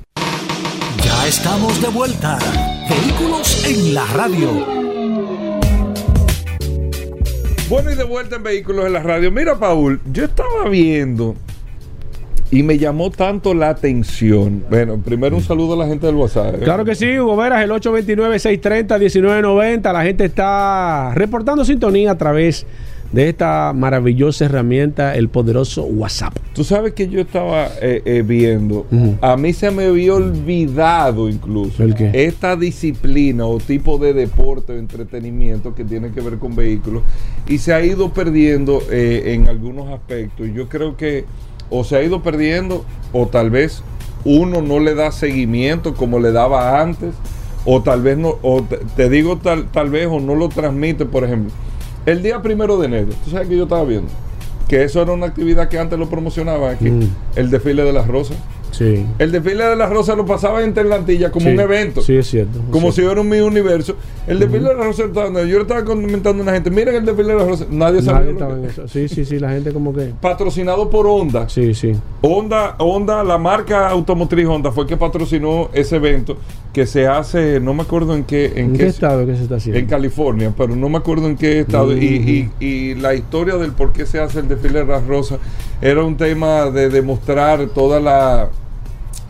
Ya 1.04 1.28
estamos 1.28 1.82
de 1.82 1.89
vuelta. 1.89 2.38
Vehículos 2.88 3.65
en 3.65 3.93
la 3.93 4.06
radio. 4.06 4.65
Bueno, 7.67 7.91
y 7.91 7.95
de 7.95 8.04
vuelta 8.04 8.36
en 8.36 8.43
Vehículos 8.43 8.86
en 8.86 8.93
la 8.93 9.01
radio. 9.01 9.32
Mira, 9.32 9.60
Paul, 9.60 9.99
yo 10.13 10.25
estaba 10.25 10.69
viendo 10.69 11.36
y 12.56 12.63
me 12.63 12.78
llamó 12.78 13.12
tanto 13.12 13.54
la 13.54 13.68
atención. 13.68 14.63
Bueno, 14.70 14.98
primero 15.04 15.36
un 15.36 15.44
saludo 15.44 15.74
a 15.74 15.78
la 15.78 15.88
gente 15.88 16.06
del 16.06 16.15
WhatsApp. 16.15 16.56
¿eh? 16.56 16.60
Claro 16.63 16.86
que 16.86 16.96
sí, 16.96 17.20
Hugo 17.20 17.36
Veras, 17.36 17.62
el 17.62 17.70
829-630-1990. 17.72 19.91
La 19.91 20.04
gente 20.04 20.24
está 20.24 21.12
reportando 21.13 21.65
sintonía 21.65 22.12
a 22.12 22.18
través 22.18 22.65
de 23.12 23.28
esta 23.28 23.74
maravillosa 23.74 24.46
herramienta, 24.46 25.15
el 25.15 25.28
poderoso 25.28 25.84
WhatsApp. 25.84 26.38
Tú 26.54 26.63
sabes 26.63 26.94
que 26.94 27.10
yo 27.10 27.20
estaba 27.20 27.68
eh, 27.82 28.02
eh, 28.06 28.24
viendo, 28.26 28.88
a 29.20 29.36
mí 29.36 29.52
se 29.52 29.70
me 29.72 29.88
había 29.88 30.13
olvidado 30.13 31.28
incluso 31.28 31.84
¿El 31.84 31.94
qué? 31.94 32.10
esta 32.13 32.56
disciplina 32.56 33.46
o 33.46 33.58
tipo 33.58 33.98
de 33.98 34.13
deporte 34.13 34.72
o 34.72 34.78
entretenimiento 34.78 35.76
que 35.76 35.84
tiene 35.84 36.12
que 36.12 36.22
ver 36.22 36.38
con 36.38 36.56
vehículos 36.56 37.04
y 37.48 37.58
se 37.58 37.74
ha 37.74 37.84
ido 37.84 38.13
perdiendo 38.13 38.82
en 38.89 39.50
algunos 39.50 39.89
aspectos. 39.89 40.48
Yo 40.54 40.70
creo 40.70 40.96
que 40.96 41.26
o 41.69 41.84
se 41.84 41.95
ha 41.97 42.04
ido 42.04 42.21
perdiendo 42.21 42.86
o 43.13 43.28
tal 43.28 43.49
vez 43.49 43.82
uno 44.23 44.62
no 44.62 44.80
le 44.80 44.95
da 44.95 45.12
seguimiento 45.12 45.93
como 45.93 46.19
le 46.19 46.32
daba 46.32 46.82
antes 46.82 47.13
o 47.65 47.82
tal 47.82 48.01
vez 48.01 48.17
no, 48.17 48.36
o 48.41 48.63
te, 48.95 49.10
digo 49.10 49.38
tal, 49.38 49.65
tal 49.71 49.89
vez 49.89 50.08
o 50.08 50.19
no 50.19 50.36
lo 50.36 50.49
transmite, 50.49 51.06
por 51.06 51.23
ejemplo. 51.23 51.51
El 52.06 52.21
día 52.21 52.41
primero 52.41 52.78
de 52.78 52.86
enero, 52.86 53.08
tú 53.23 53.32
sabes 53.32 53.47
que 53.47 53.58
yo 53.58 53.63
estaba 53.63 53.84
viendo 53.84 54.10
que 54.67 54.84
eso 54.84 54.99
era 55.01 55.12
una 55.12 55.28
actividad 55.28 55.69
que 55.69 55.78
antes 55.78 55.97
lo 55.99 56.10
promocionaban 56.10 56.73
aquí, 56.75 56.89
Mm. 56.89 57.10
el 57.36 57.51
desfile 57.51 57.84
de 57.84 57.93
las 57.93 58.08
rosas. 58.08 58.38
Sí. 58.77 59.05
El 59.19 59.31
desfile 59.31 59.63
de 59.63 59.75
las 59.75 59.89
rosas 59.89 60.17
lo 60.17 60.25
pasaba 60.25 60.63
en 60.63 60.73
Terlantilla 60.73 61.31
como 61.31 61.45
Sí. 61.45 61.53
un 61.53 61.59
evento. 61.59 62.01
Sí, 62.01 62.15
es 62.17 62.27
cierto. 62.27 62.59
Como 62.71 62.91
si 62.91 63.01
fuera 63.01 63.21
un 63.21 63.29
mi 63.29 63.39
universo. 63.39 63.95
El 64.27 64.39
desfile 64.39 64.69
de 64.69 64.75
las 64.75 64.85
rosas, 64.85 65.07
estaba- 65.07 65.29
yo 65.43 65.55
le 65.55 65.61
estaba 65.61 65.85
comentando 65.85 66.41
a 66.41 66.43
una 66.43 66.51
gente, 66.53 66.69
miren 66.71 66.95
el 66.95 67.05
desfile 67.05 67.29
de 67.33 67.39
las 67.39 67.47
rosas. 67.47 67.67
Nadie. 67.69 68.01
Nadie 68.01 68.31
estaba 68.31 68.55
en 68.57 68.65
eso. 68.65 68.88
Sí, 68.88 69.07
sí, 69.07 69.23
sí, 69.25 69.39
la 69.39 69.51
gente 69.51 69.71
como 69.71 69.93
que... 69.93 70.11
Patrocinado 70.19 70.89
por 70.89 71.07
Honda. 71.07 71.47
Sí, 71.47 71.73
sí. 71.73 71.93
Honda, 72.21 72.75
Honda, 72.79 73.23
la 73.23 73.38
marca 73.38 73.88
automotriz 73.89 74.45
Honda 74.45 74.71
fue 74.71 74.85
que 74.85 74.97
patrocinó 74.97 75.69
ese 75.73 75.95
evento 75.95 76.38
que 76.73 76.85
se 76.85 77.07
hace, 77.07 77.61
no 77.61 77.73
me 77.73 77.83
acuerdo 77.83 78.15
en 78.15 78.25
qué, 78.25 78.47
en, 78.47 78.57
¿En 78.57 78.71
qué, 78.73 78.79
qué 78.79 78.88
estado 78.88 79.25
que 79.25 79.35
se 79.38 79.43
está 79.43 79.55
haciendo? 79.55 79.79
en 79.79 79.85
California, 79.85 80.53
pero 80.57 80.75
no 80.75 80.89
me 80.89 80.97
acuerdo 80.97 81.27
en 81.27 81.38
qué 81.38 81.61
estado. 81.61 81.95
y, 81.95 82.49
y- 82.59 82.65
y 82.65 82.95
la 82.95 83.13
historia 83.15 83.55
del 83.55 83.71
por 83.71 83.93
qué 83.93 84.05
se 84.05 84.19
hace 84.19 84.39
el 84.39 84.49
desfile 84.49 84.79
de 84.79 84.85
las 84.85 85.05
rosas 85.07 85.39
era 85.81 86.03
un 86.03 86.17
tema 86.17 86.69
de 86.71 86.89
demostrar 86.89 87.67
toda 87.67 87.99
la 88.01 88.49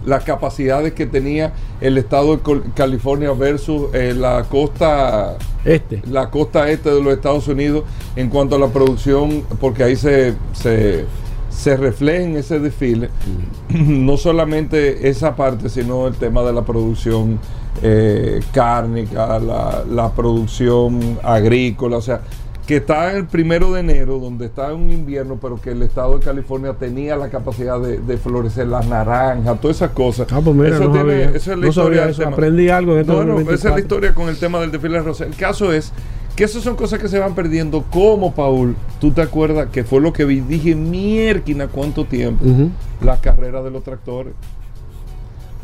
las 0.06 0.24
capacidades 0.24 0.94
que 0.94 1.06
tenía 1.06 1.54
el 1.82 1.98
estado 1.98 2.38
de 2.38 2.62
California 2.76 3.32
versus 3.34 3.94
eh, 3.94 4.14
la 4.16 4.44
costa 4.44 5.38
Este. 5.64 6.02
la 6.08 6.30
costa 6.30 6.70
este 6.70 6.92
de 6.92 7.02
los 7.02 7.14
Estados 7.14 7.48
Unidos 7.48 7.84
en 8.16 8.30
cuanto 8.30 8.56
a 8.56 8.60
la 8.60 8.68
producción, 8.68 9.44
porque 9.60 9.84
ahí 9.84 9.96
se, 9.96 10.36
se, 10.54 11.06
se 11.50 11.78
refleja 11.78 12.24
en 12.24 12.38
ese 12.38 12.60
desfile 12.60 13.10
no 13.70 14.18
solamente 14.18 15.10
esa 15.10 15.36
parte, 15.36 15.70
sino 15.70 16.08
el 16.08 16.16
tema 16.16 16.44
de 16.44 16.54
la 16.54 16.64
producción 16.64 17.40
eh, 17.82 18.42
cárnica, 18.54 19.40
la, 19.40 19.84
la 19.90 20.12
producción 20.14 21.20
agrícola, 21.24 21.98
o 21.98 22.02
sea, 22.02 22.22
que 22.66 22.78
está 22.78 23.12
el 23.14 23.26
primero 23.28 23.72
de 23.74 23.82
enero, 23.82 24.18
donde 24.20 24.46
está 24.48 24.74
un 24.74 24.90
invierno, 24.90 25.38
pero 25.40 25.62
que 25.62 25.70
el 25.72 25.82
estado 25.84 26.18
de 26.18 26.26
California 26.26 26.74
tenía 26.74 27.16
la 27.16 27.30
capacidad 27.30 27.80
de, 27.80 28.00
de 28.00 28.18
florecer 28.18 28.68
las 28.68 28.88
naranjas, 28.88 29.62
todas 29.62 29.78
esas 29.78 29.92
cosas. 29.92 30.28
Ah, 30.32 30.42
pues 30.44 30.56
mira, 30.56 30.70
Eso 30.76 30.86
no 30.86 30.92
tiene- 30.92 31.12
sabía. 31.26 31.26
esa 31.30 31.38
es 31.38 31.48
la 31.48 31.56
No 31.58 31.68
historia 31.68 32.10
eso. 32.10 32.20
tema. 32.24 32.32
Aprendí 32.34 32.70
algo 32.70 32.96
de 32.96 33.02
esto 33.02 33.14
No, 33.14 33.24
no, 33.24 33.40
esa 33.42 33.54
es 33.54 33.64
la 33.66 33.72
24. 33.72 33.80
historia 33.80 34.14
con 34.16 34.30
el 34.30 34.38
tema 34.38 34.60
del 34.60 34.72
desfile 34.72 35.00
rosa. 35.00 35.26
El 35.26 35.36
caso 35.36 35.72
es 35.72 35.94
que 36.36 36.44
esas 36.44 36.64
son 36.64 36.76
cosas 36.76 37.00
que 37.00 37.08
se 37.08 37.20
van 37.20 37.36
perdiendo. 37.36 37.84
Como, 37.84 38.34
Paul, 38.34 38.76
tú 39.00 39.12
te 39.12 39.22
acuerdas 39.22 39.68
que 39.72 39.84
fue 39.84 40.02
lo 40.02 40.12
que 40.12 40.26
vi, 40.26 40.42
dije, 40.42 40.74
mierquina, 40.76 41.68
¿cuánto 41.68 42.06
tiempo? 42.06 42.44
Ujú. 42.46 42.72
La 43.02 43.22
carrera 43.22 43.62
de 43.62 43.70
los 43.72 43.84
tractores. 43.84 44.34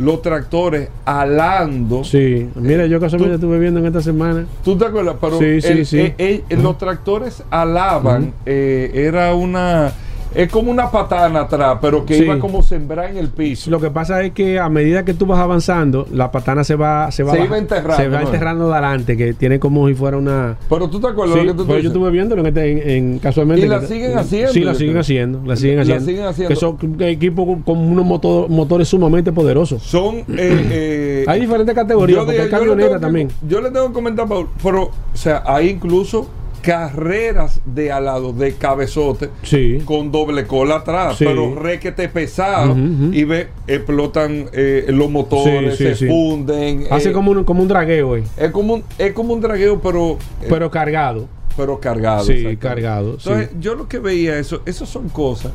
Los 0.02 0.22
tractores 0.22 0.90
alando. 1.06 2.04
Sí, 2.04 2.50
mira, 2.56 2.86
yo 2.88 3.00
casualmente 3.00 3.36
estuve 3.36 3.60
viendo 3.60 3.80
en 3.80 3.86
esta 3.86 4.02
semana. 4.02 4.46
¿Tú 4.64 4.76
te 4.78 4.86
acuerdas? 4.86 5.16
Pero 5.22 5.38
Sí, 5.40 5.62
sí, 5.62 5.68
el- 5.68 5.86
sí. 5.86 6.14
los 6.50 6.78
tractores 6.78 7.44
alaban, 7.50 8.34
eh, 8.46 8.92
era 8.94 9.34
una. 9.36 9.92
Es 10.34 10.50
como 10.52 10.72
una 10.72 10.90
patana 10.90 11.42
atrás, 11.42 11.78
pero 11.82 12.06
que 12.06 12.16
Sí. 12.16 12.24
iba 12.24 12.40
como 12.40 12.64
sembrada 12.64 13.10
en 13.10 13.18
el 13.18 13.30
piso. 13.30 13.70
Lo 13.70 13.80
que 13.80 13.90
pasa 13.90 14.22
es 14.24 14.32
que 14.32 14.60
a 14.60 14.70
medida 14.70 15.04
que 15.04 15.14
tú 15.14 15.26
vas 15.26 15.40
avanzando, 15.40 16.08
la 16.12 16.32
patana 16.32 16.64
se 16.64 16.76
va 16.76 17.12
se 17.12 17.24
va, 17.24 17.34
Se 17.34 17.44
iba 17.44 17.58
enterrando, 17.58 17.96
se 17.98 18.08
va 18.10 18.22
enterrando 18.22 18.68
de 18.68 18.74
adelante, 18.74 19.18
que 19.18 19.34
tiene 19.34 19.60
como 19.60 19.88
si 19.88 19.94
fuera 19.94 20.18
una. 20.18 20.58
Pero 20.70 20.90
tú 20.90 21.00
te 21.00 21.08
acuerdas 21.08 21.38
Sí, 21.40 21.46
lo 21.46 21.52
que 21.54 21.58
tú 21.58 21.68
pero 21.68 21.80
yo 21.80 21.90
estuve 21.90 22.10
viéndolo 22.12 22.42
en, 22.42 22.48
este- 22.48 22.72
en- 22.72 22.90
en- 23.14 23.20
casualmente. 23.20 23.66
Y 23.66 23.70
la 23.70 23.78
en- 23.78 23.88
siguen 23.88 24.18
haciendo, 24.18 24.54
Sí, 24.54 24.60
la 24.62 24.76
siguen 24.76 24.98
haciendo. 24.98 25.42
La 25.46 25.56
siguen 25.56 25.76
La 25.78 25.82
haciendo. 25.84 26.06
siguen 26.06 26.26
haciendo. 26.26 26.50
Que 26.50 26.56
son 26.56 26.78
equipos 27.02 27.58
con, 27.66 27.78
unos 27.80 28.06
moto- 28.06 28.48
motores 28.50 28.88
sumamente 28.88 29.32
poderosos. 29.32 29.82
Son. 29.84 30.16
eh, 30.16 30.24
eh, 30.38 31.26
Hay 31.28 31.42
diferentes 31.42 31.76
categorías, 31.76 32.20
yo 32.20 32.26
porque 32.26 32.42
dije, 32.44 32.56
hay 32.56 32.66
yo 32.66 32.76
tengo 32.76 32.94
que- 32.94 33.00
también. 33.00 33.28
Yo 33.48 33.62
le 33.62 33.70
tengo 33.72 33.88
que 33.88 33.94
comentar, 33.94 34.28
Paul, 34.28 34.48
pero, 34.64 34.84
o 34.84 34.92
sea, 35.14 35.44
hay 35.46 35.70
incluso 35.70 36.28
carreras 36.62 37.60
de 37.66 37.92
alado, 37.92 38.34
de 38.34 38.54
cabezote, 38.54 39.30
Sí. 39.44 39.80
con 39.86 40.12
doble 40.12 40.46
cola 40.48 40.76
atrás, 40.76 41.18
Sí. 41.18 41.26
pero 41.26 41.56
requete 41.56 42.08
pesado, 42.10 42.76
y 43.12 43.24
ve, 43.24 43.48
explotan 43.68 44.46
eh, 44.54 44.86
los 44.90 45.10
motores, 45.10 45.78
Sí, 45.78 45.94
se 45.96 46.08
funden. 46.08 46.86
Hace 46.90 47.10
eh, 47.10 47.12
como 47.14 47.32
un, 47.32 47.44
como 47.44 47.62
un 47.62 47.68
dragueo, 47.68 48.16
eh, 48.18 48.24
es 48.38 48.52
como 48.52 48.76
un, 48.76 48.84
es 48.98 49.12
como 49.14 49.34
un 49.34 49.42
dragueo, 49.42 49.82
pero, 49.82 50.18
eh, 50.42 50.48
pero 50.50 50.70
cargado. 50.72 51.28
pero 51.58 51.80
cargado. 51.80 52.24
Sí, 52.24 52.56
cargado. 52.58 53.12
Entonces, 53.14 53.50
yo 53.60 53.76
lo 53.76 53.88
que 53.88 54.00
veía, 54.00 54.38
eso, 54.38 54.62
esas 54.66 54.88
son 54.88 55.10
cosas. 55.10 55.52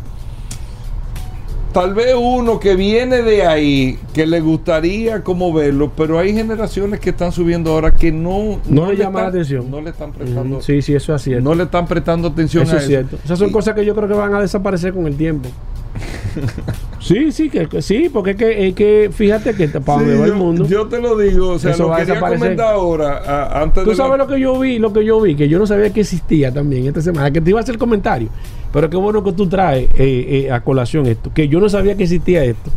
Tal 1.76 1.92
vez 1.92 2.14
uno 2.18 2.58
que 2.58 2.74
viene 2.74 3.20
de 3.20 3.44
ahí, 3.46 3.98
que 4.14 4.26
le 4.26 4.40
gustaría 4.40 5.22
como 5.22 5.52
verlo, 5.52 5.92
pero 5.94 6.18
hay 6.18 6.32
generaciones 6.32 7.00
que 7.00 7.10
están 7.10 7.32
subiendo 7.32 7.70
ahora 7.72 7.92
que 7.92 8.10
no, 8.10 8.58
No 8.66 8.90
le 8.90 8.96
llama 8.96 9.20
la 9.20 9.28
atención. 9.28 9.70
No 9.70 9.82
le 9.82 9.90
están 9.90 10.10
prestando, 10.10 10.56
Ujú, 10.56 10.64
Sí, 10.64 10.80
sí, 10.80 10.94
eso 10.94 11.14
es 11.14 11.20
cierto. 11.20 11.44
no 11.44 11.54
le 11.54 11.64
están 11.64 11.86
prestando 11.86 12.28
atención 12.28 12.62
Eso 12.62 12.72
a 12.72 12.76
es 12.76 12.82
eso. 12.84 12.88
cierto. 12.88 13.18
Esas 13.22 13.38
son 13.38 13.50
Y- 13.50 13.52
cosas 13.52 13.74
que 13.74 13.84
yo 13.84 13.94
creo 13.94 14.08
que 14.08 14.14
van 14.14 14.34
a 14.34 14.40
desaparecer 14.40 14.94
con 14.94 15.06
el 15.06 15.16
tiempo. 15.18 15.50
sí, 17.00 17.32
sí, 17.32 17.48
que, 17.50 17.68
sí, 17.82 18.08
porque 18.12 18.30
es 18.32 18.36
que, 18.36 18.68
es 18.68 18.74
que 18.74 19.10
fíjate 19.12 19.54
que 19.54 19.68
para 19.68 20.00
Sí, 20.00 20.04
donde 20.06 20.18
va 20.20 20.26
el 20.26 20.34
mundo. 20.34 20.66
yo 20.66 20.86
te 20.86 21.00
lo 21.00 21.16
digo, 21.16 21.50
o 21.52 21.58
sea, 21.58 21.70
Eso 21.72 21.84
lo 21.84 21.88
va 21.90 21.96
a 21.96 21.98
quería 22.00 22.14
desaparecer. 22.14 22.40
comentar 22.56 22.74
ahora, 22.74 23.18
a- 23.26 23.62
antes 23.62 23.84
Tú 23.84 23.90
de 23.90 23.96
sabes 23.96 24.12
la- 24.12 24.16
lo 24.18 24.26
que 24.26 24.40
yo 24.40 24.58
vi, 24.58 24.78
lo 24.78 24.92
que 24.92 25.04
yo 25.04 25.20
vi, 25.20 25.34
que 25.34 25.48
yo 25.48 25.58
no 25.58 25.66
sabía 25.66 25.90
que 25.92 26.00
existía 26.00 26.52
también 26.52 26.86
esta 26.86 27.00
semana, 27.00 27.30
que 27.30 27.40
te 27.40 27.50
iba 27.50 27.60
a 27.60 27.62
hacer 27.62 27.78
comentario. 27.78 28.28
Pero 28.72 28.90
qué 28.90 28.96
bueno 28.96 29.22
que 29.24 29.32
tú 29.32 29.48
traes 29.48 29.88
eh, 29.94 30.46
eh, 30.46 30.50
a 30.52 30.60
colación 30.60 31.06
esto, 31.06 31.30
que 31.32 31.48
yo 31.48 31.60
no 31.60 31.68
sabía 31.68 31.96
que 31.96 32.02
existía 32.02 32.44
esto. 32.44 32.70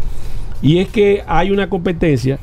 Y 0.61 0.79
es 0.79 0.87
que 0.89 1.23
hay 1.27 1.51
una 1.51 1.69
competencia 1.69 2.39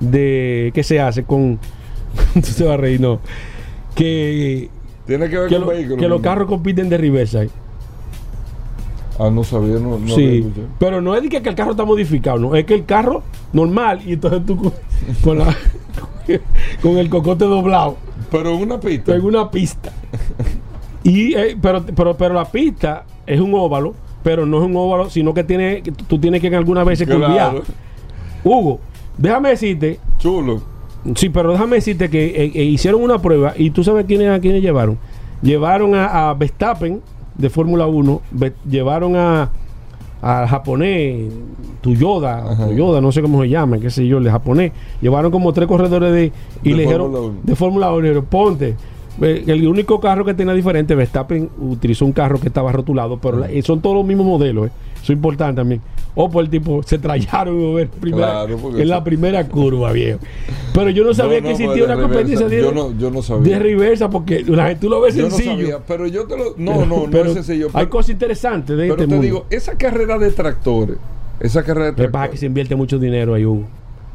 de 0.00 0.70
que 0.74 0.82
se 0.82 1.00
hace 1.00 1.24
con. 1.24 1.58
tú 2.34 2.40
te 2.56 2.64
vas 2.64 2.74
a 2.74 2.76
reír, 2.76 3.00
no. 3.00 3.20
Que, 3.94 4.68
Tiene 5.06 5.28
que 5.28 5.38
ver 5.38 5.48
que, 5.48 5.54
con 5.56 5.64
lo- 5.66 5.70
vehículos. 5.72 5.98
que 5.98 6.08
los 6.08 6.20
carros 6.20 6.48
compiten 6.48 6.88
de 6.88 6.98
reversa. 6.98 7.42
Ah, 9.18 9.30
no 9.30 9.44
sabía, 9.44 9.74
no, 9.78 9.98
no 9.98 10.14
sí, 10.14 10.44
pero 10.78 11.00
no 11.00 11.14
es 11.14 11.22
de 11.22 11.28
que, 11.28 11.40
que 11.40 11.48
el 11.48 11.54
carro 11.54 11.70
está 11.70 11.84
modificado, 11.84 12.38
no, 12.38 12.54
es 12.56 12.64
que 12.64 12.74
el 12.74 12.84
carro 12.84 13.22
normal 13.52 14.00
y 14.04 14.14
entonces 14.14 14.44
tú 14.44 14.56
con, 14.56 14.72
con 15.22 15.38
la- 15.38 15.56
con 16.82 16.98
el 16.98 17.08
cocote 17.08 17.44
doblado 17.44 17.96
Pero 18.30 18.50
en 18.54 18.62
una 18.62 18.80
pista. 18.80 19.14
en 19.14 19.24
una 19.24 19.50
pista. 19.50 19.92
Y, 21.02 21.34
eh, 21.34 21.56
pero, 21.60 21.84
pero, 21.94 22.16
pero 22.16 22.34
la 22.34 22.44
pista 22.46 23.04
es 23.26 23.38
un 23.40 23.54
óvalo, 23.54 23.94
pero 24.22 24.46
no 24.46 24.58
es 24.58 24.64
un 24.64 24.74
óvalo, 24.76 25.10
sino 25.10 25.34
que 25.34 25.44
tiene, 25.44 25.82
tú 26.08 26.18
tienes 26.18 26.40
que 26.40 26.46
en 26.48 26.54
algunas 26.54 26.84
veces 26.86 27.06
Claro. 27.06 27.24
curviar. 27.26 27.62
Hugo, 28.42 28.80
déjame 29.18 29.50
decirte, 29.50 30.00
Chulo. 30.18 30.62
sí, 31.14 31.28
pero 31.28 31.52
déjame 31.52 31.76
decirte 31.76 32.08
que 32.10 32.24
eh, 32.44 32.52
eh, 32.54 32.64
hicieron 32.64 33.02
una 33.02 33.20
prueba 33.20 33.52
y 33.56 33.70
tú 33.70 33.84
sabes 33.84 34.06
quiénes, 34.06 34.28
a 34.30 34.40
quiénes 34.40 34.62
llevaron. 34.62 34.98
Llevaron 35.42 35.94
a, 35.94 36.30
a 36.30 36.34
Verstappen 36.34 37.02
de 37.36 37.50
Fórmula 37.50 37.86
1, 37.86 38.20
ve- 38.32 38.52
llevaron 38.68 39.16
a 39.16 39.50
al 40.22 40.46
japonés, 40.48 41.30
Tuyoda. 41.82 42.56
Tuyoda, 42.68 43.00
no 43.00 43.12
sé 43.12 43.20
cómo 43.20 43.42
se 43.42 43.48
llama, 43.50 43.78
qué 43.78 43.90
sé 43.90 44.06
yo, 44.06 44.18
el 44.18 44.30
japonés. 44.30 44.72
Llevaron 45.02 45.30
como 45.30 45.52
tres 45.52 45.68
corredores 45.68 46.12
de 46.12 46.32
y 46.62 46.70
De 46.70 46.76
le 46.76 46.82
dijeron 46.84 47.10
Fórmula 47.12 47.28
1. 47.32 47.40
de 47.42 47.56
Fórmula 47.56 47.90
1, 47.92 47.98
y 47.98 48.02
dijeron, 48.02 48.24
ponte. 48.30 48.74
El 49.20 49.68
único 49.68 50.00
carro 50.00 50.24
que 50.24 50.34
tenía 50.34 50.54
diferente, 50.54 50.94
Verstappen 50.94 51.48
utilizó 51.60 52.04
un 52.04 52.12
carro 52.12 52.40
que 52.40 52.48
estaba 52.48 52.72
rotulado, 52.72 53.18
pero 53.18 53.38
la- 53.38 53.48
son 53.62 53.80
todos 53.80 53.94
los 53.96 54.04
mismos 54.06 54.26
modelos, 54.26 54.68
¿eh? 54.68 54.70
Eso 55.04 55.12
es 55.12 55.16
importante 55.16 55.60
también. 55.60 55.82
O 56.14 56.30
por 56.30 56.42
el 56.44 56.48
tipo, 56.50 56.82
se 56.82 56.96
trallaron 56.98 57.60
en 57.60 57.74
ver 57.74 57.88
primera- 57.88 58.46
Claro, 58.46 58.78
en 58.78 58.88
la 58.88 59.04
primera 59.04 59.46
curva, 59.48 59.92
viejo. 59.92 60.20
Pero 60.72 60.88
yo 60.90 61.04
no 61.04 61.12
sabía 61.12 61.40
No, 61.40 61.42
que 61.42 61.42
no, 61.42 61.50
existía 61.50 61.72
pues, 61.72 61.84
una 61.84 61.96
de 61.96 62.02
competencia 62.02 62.48
de, 62.48 62.62
Yo 62.62 62.72
no- 62.72 62.96
yo 62.98 63.10
no 63.10 63.20
sabía. 63.22 63.52
de 63.54 63.58
reversa, 63.62 64.08
porque 64.08 64.42
la 64.46 64.68
gente 64.68 64.80
tú 64.80 64.88
lo 64.88 65.00
ves 65.00 65.14
Yo 65.14 65.24
no 65.24 65.30
sencillo. 65.30 65.56
sabía, 65.56 65.78
pero 65.86 66.06
yo 66.06 66.26
te 66.26 66.36
lo. 66.36 66.54
No, 66.56 66.86
no, 66.86 67.06
no 67.06 67.18
es 67.18 67.32
sencillo. 67.34 67.66
Hay 67.66 67.72
Pero, 67.84 67.90
cosas 67.90 68.10
interesantes 68.10 68.76
de 68.76 68.82
pero 68.84 68.94
este 68.94 69.04
te 69.04 69.08
mundo. 69.10 69.22
digo, 69.22 69.46
esa 69.50 69.76
carrera 69.76 70.18
de 70.18 70.30
tractores, 70.30 70.96
esa 71.40 71.62
carrera 71.62 71.86
de 71.86 71.92
Lo 71.92 71.96
que 71.96 72.02
pasa 72.04 72.06
es 72.06 72.10
que 72.10 72.10
tractores, 72.38 72.40
se 72.40 72.46
invierte 72.46 72.76
mucho 72.76 72.98
dinero 72.98 73.34
ahí, 73.34 73.44
Hugo. 73.44 73.64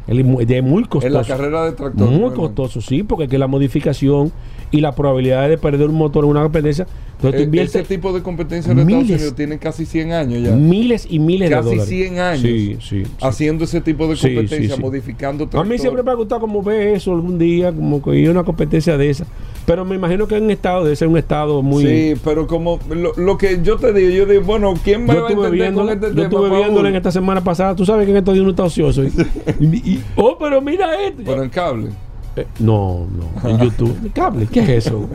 Es 0.07 0.63
muy, 0.63 0.83
costoso. 0.85 1.07
en 1.07 1.13
la 1.13 1.23
carrera 1.23 1.65
de 1.65 1.73
tractores. 1.73 2.19
Muy 2.19 2.31
costoso, 2.31 2.81
sí, 2.81 3.03
porque 3.03 3.25
es 3.25 3.29
que 3.29 3.37
la 3.37 3.47
modificación 3.47 4.31
y 4.71 4.81
la 4.81 4.93
probabilidad 4.93 5.49
de 5.49 5.57
perder 5.57 5.89
un 5.89 5.95
motor 5.95 6.23
en 6.23 6.31
una 6.31 6.43
competencia, 6.43 6.87
entonces 7.15 7.49
e- 7.51 7.61
ese 7.61 7.83
tipo 7.83 8.13
de 8.13 8.21
competencia 8.21 8.71
en 8.71 8.79
Estados. 8.79 9.03
Unidos 9.03 9.35
tienen 9.35 9.57
casi 9.57 9.85
100 9.85 10.11
años 10.13 10.43
ya. 10.43 10.55
miles 10.55 11.07
y 11.09 11.19
miles 11.19 11.49
de 11.49 11.55
Casi 11.55 11.69
dólares. 11.69 11.89
100 11.89 12.19
años. 12.19 12.41
Sí, 12.41 12.77
sí. 12.79 13.03
sí. 13.03 13.11
Haciendo 13.21 13.65
ese 13.65 13.81
tipo 13.81 14.07
de 14.07 14.15
competencia, 14.15 14.77
modificando 14.77 15.49
A 15.53 15.63
mí 15.63 15.77
siempre 15.77 16.03
me 16.03 16.11
ha 16.11 16.15
gustado 16.15 16.41
como 16.41 16.61
ver 16.63 16.95
eso 16.95 17.13
algún 17.13 17.37
día, 17.37 17.71
como 17.71 18.01
que 18.01 18.29
una 18.29 18.43
competencia 18.43 18.97
de 18.97 19.09
esa. 19.09 19.25
Pero 19.69 19.85
me 19.85 19.93
imagino 19.93 20.27
que 20.27 20.35
en 20.35 20.45
un 20.45 20.49
estado, 20.49 20.83
debe 20.83 20.95
ser 20.95 21.07
un 21.07 21.17
estado 21.19 21.61
muy... 21.61 21.85
Sí, 21.85 22.13
pero 22.23 22.47
como 22.47 22.79
lo, 22.89 23.13
lo 23.15 23.37
que 23.37 23.59
yo 23.61 23.77
te 23.77 23.93
digo, 23.93 24.09
yo 24.09 24.25
digo, 24.25 24.41
bueno, 24.41 24.73
¿quién 24.83 25.05
me 25.05 25.13
Yo 25.13 25.21
va 25.21 25.27
a 25.29 25.31
entender 25.31 25.73
con 25.75 25.89
este 25.89 26.07
yo 26.07 26.13
tema? 26.13 26.23
estuve 26.23 26.49
viéndolo 26.57 26.89
en 26.89 26.95
esta 26.95 27.11
semana 27.11 27.43
pasada. 27.43 27.75
Tú 27.75 27.85
sabes 27.85 28.05
que 28.05 28.11
en 28.11 28.17
estos 28.17 28.33
días 28.33 28.41
uno 28.41 28.49
está 28.49 28.63
ocioso. 28.63 29.03
Y, 29.03 29.11
y- 29.59 29.91
y- 29.93 30.03
oh, 30.15 30.35
pero 30.39 30.59
mira 30.59 30.99
esto. 31.05 31.21
Pero 31.23 31.43
en 31.43 31.49
cable. 31.51 31.89
Eh, 32.35 32.47
no, 32.57 33.05
no, 33.43 33.47
en 33.47 33.59
YouTube. 33.59 34.11
¿Cable? 34.13 34.47
¿Qué 34.51 34.61
es 34.61 34.87
eso? 34.87 35.07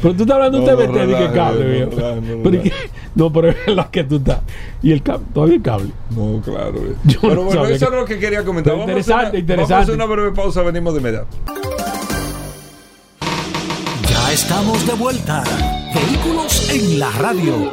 Pero 0.00 0.14
tú 0.14 0.22
estás 0.22 0.36
hablando 0.36 0.60
de 0.60 0.64
No, 0.66 0.72
un 0.72 0.78
TBT 0.78 0.94
que 0.94 1.04
relaje, 1.04 1.34
cable, 1.34 1.80
no, 1.80 1.86
no, 2.20 2.42
Pero. 2.42 2.62
No, 3.16 3.48
es 3.48 3.76
la 3.76 3.90
que 3.90 4.04
tú 4.04 4.16
estás. 4.16 4.40
Y 4.82 4.92
el 4.92 5.02
cable, 5.02 5.26
todavía 5.34 5.56
el 5.56 5.62
cable. 5.62 5.90
No, 6.16 6.40
claro. 6.42 6.76
eh. 6.78 6.94
Yo 7.04 7.18
Pero 7.20 7.34
no 7.34 7.42
bueno, 7.42 7.66
eso 7.66 7.86
que- 7.88 7.94
es 7.94 8.00
lo 8.00 8.06
que 8.06 8.18
quería 8.18 8.44
comentar. 8.44 8.72
A 8.72 8.76
hacer 8.76 8.84
una- 8.84 8.92
interesante, 8.98 9.22
Vamos 9.56 9.70
a 9.70 9.78
hacer 9.78 9.92
interesante. 9.92 9.92
una 9.92 10.04
breve 10.06 10.32
pausa, 10.32 10.62
venimos 10.62 10.94
de 10.94 11.00
inmediato. 11.00 11.26
Estamos 14.34 14.84
de 14.84 14.92
vuelta. 14.94 15.44
Vehículos 15.94 16.68
en 16.68 16.98
la 16.98 17.08
radio. 17.12 17.70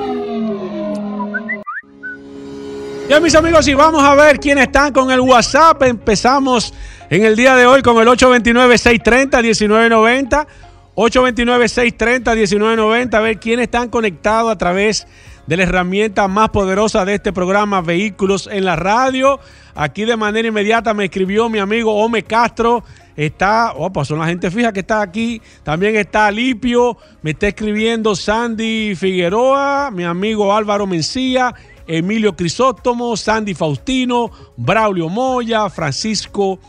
Ya 3.10 3.20
mis 3.20 3.34
amigos, 3.34 3.68
y 3.68 3.74
vamos 3.74 4.04
a 4.04 4.14
ver 4.14 4.40
quiénes 4.40 4.66
están 4.66 4.94
con 4.94 5.10
el 5.10 5.22
WhatsApp. 5.22 5.82
Empezamos 5.82 6.72
en 7.10 7.26
el 7.26 7.36
día 7.36 7.56
de 7.56 7.66
hoy 7.66 7.82
con 7.82 7.98
el 7.98 8.08
829-630-1990. 8.10 10.46
829-630-1990. 10.94 13.16
A 13.16 13.22
ver 13.22 13.40
quiénes 13.40 13.64
están 13.64 13.90
conectados 13.90 14.52
a 14.52 14.58
través 14.60 15.08
de 15.48 15.58
la 15.58 15.64
herramienta 15.64 16.28
más 16.28 16.52
poderosa 16.52 17.06
de 17.06 17.16
este 17.16 17.34
programa, 17.34 17.82
Vehículos 17.82 18.48
en 18.52 18.66
la 18.66 18.76
Radio. 18.76 19.40
Aquí 19.74 20.06
de 20.06 20.16
manera 20.16 20.48
inmediata 20.48 20.94
me 20.94 21.06
escribió 21.06 21.50
mi 21.50 21.58
amigo 21.58 21.96
Ome 21.96 22.22
Castro. 22.22 22.84
Está, 23.22 23.74
oh, 23.76 23.94
pues 23.94 24.08
son 24.08 24.18
la 24.18 24.26
gente 24.26 24.50
fija 24.50 24.74
que 24.74 24.80
está 24.80 25.04
aquí. 25.04 25.44
También 25.62 25.96
está 25.96 26.26
Alipio. 26.26 26.98
Me 27.22 27.32
está 27.32 27.50
escribiendo 27.50 28.16
Sandy 28.16 28.96
Figueroa, 28.96 29.92
mi 29.92 30.04
amigo 30.04 30.52
Álvaro 30.56 30.88
Mencía. 30.88 31.54
Emilio 31.86 32.36
Crisóstomo, 32.36 33.16
Sandy 33.16 33.54
Faustino, 33.54 34.32
Braulio 34.58 35.08
Moya, 35.10 35.70
Francisco 35.70 36.60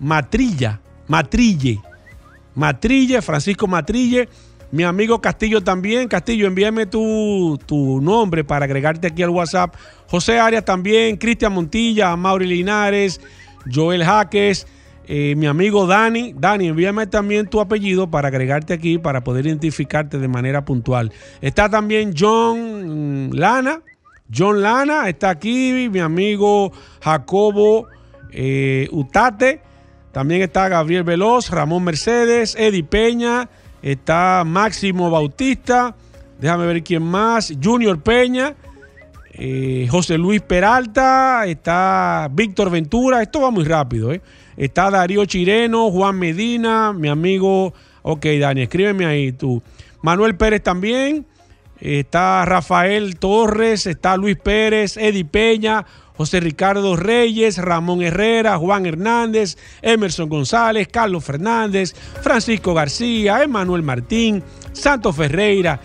Matrilla, 0.00 0.80
Matrille, 1.06 1.80
Matrille, 2.54 3.22
Francisco 3.22 3.66
Matrille, 3.66 4.28
mi 4.72 4.82
amigo 4.82 5.22
Castillo 5.22 5.62
también. 5.62 6.08
Castillo, 6.08 6.46
envíame 6.46 6.84
tu, 6.84 7.58
tu 7.64 8.00
nombre 8.02 8.44
para 8.44 8.66
agregarte 8.66 9.06
aquí 9.06 9.22
al 9.22 9.30
WhatsApp. 9.30 9.74
José 10.08 10.38
Arias 10.38 10.64
también, 10.66 11.16
Cristian 11.16 11.52
Montilla, 11.52 12.14
Mauri 12.16 12.46
Linares, 12.46 13.20
Joel 13.72 14.04
Jaques, 14.04 14.66
eh, 15.06 15.34
mi 15.36 15.46
amigo 15.46 15.86
Dani. 15.86 16.34
Dani, 16.36 16.68
envíame 16.68 17.06
también 17.06 17.46
tu 17.46 17.60
apellido 17.60 18.10
para 18.10 18.28
agregarte 18.28 18.72
aquí 18.72 18.98
para 18.98 19.22
poder 19.22 19.46
identificarte 19.46 20.18
de 20.18 20.28
manera 20.28 20.64
puntual. 20.64 21.12
Está 21.40 21.68
también 21.68 22.14
John 22.16 23.30
Lana. 23.32 23.82
John 24.34 24.62
Lana 24.62 25.08
está 25.08 25.30
aquí, 25.30 25.88
mi 25.90 26.00
amigo 26.00 26.72
Jacobo 27.00 27.88
eh, 28.30 28.88
Utate. 28.90 29.60
También 30.12 30.42
está 30.42 30.68
Gabriel 30.68 31.02
Veloz, 31.02 31.50
Ramón 31.50 31.84
Mercedes, 31.84 32.54
Eddie 32.56 32.84
Peña, 32.84 33.48
está 33.82 34.44
Máximo 34.46 35.10
Bautista. 35.10 35.94
Déjame 36.40 36.66
ver 36.66 36.82
quién 36.82 37.02
más. 37.02 37.52
Junior 37.62 38.00
Peña. 38.00 38.54
Eh, 39.36 39.88
José 39.90 40.16
Luis 40.16 40.40
Peralta, 40.42 41.44
está 41.46 42.28
Víctor 42.30 42.70
Ventura, 42.70 43.20
esto 43.20 43.40
va 43.40 43.50
muy 43.50 43.64
rápido, 43.64 44.12
¿eh? 44.12 44.20
Está 44.56 44.90
Darío 44.90 45.24
Chireno, 45.24 45.90
Juan 45.90 46.18
Medina, 46.18 46.92
mi 46.92 47.08
amigo, 47.08 47.74
ok 48.02 48.26
Dani, 48.40 48.62
escríbeme 48.62 49.06
ahí 49.06 49.32
tú, 49.32 49.62
Manuel 50.02 50.36
Pérez 50.36 50.62
también, 50.62 51.26
está 51.80 52.44
Rafael 52.44 53.16
Torres, 53.16 53.86
está 53.86 54.16
Luis 54.16 54.36
Pérez, 54.36 54.96
Eddie 54.96 55.24
Peña, 55.24 55.84
José 56.16 56.38
Ricardo 56.40 56.94
Reyes, 56.96 57.58
Ramón 57.58 58.02
Herrera, 58.02 58.56
Juan 58.56 58.86
Hernández, 58.86 59.56
Emerson 59.82 60.28
González, 60.28 60.86
Carlos 60.88 61.24
Fernández, 61.24 61.94
Francisco 62.22 62.72
García, 62.72 63.42
Emanuel 63.42 63.82
Martín, 63.82 64.42
Santos 64.72 65.16
Ferreira, 65.16 65.80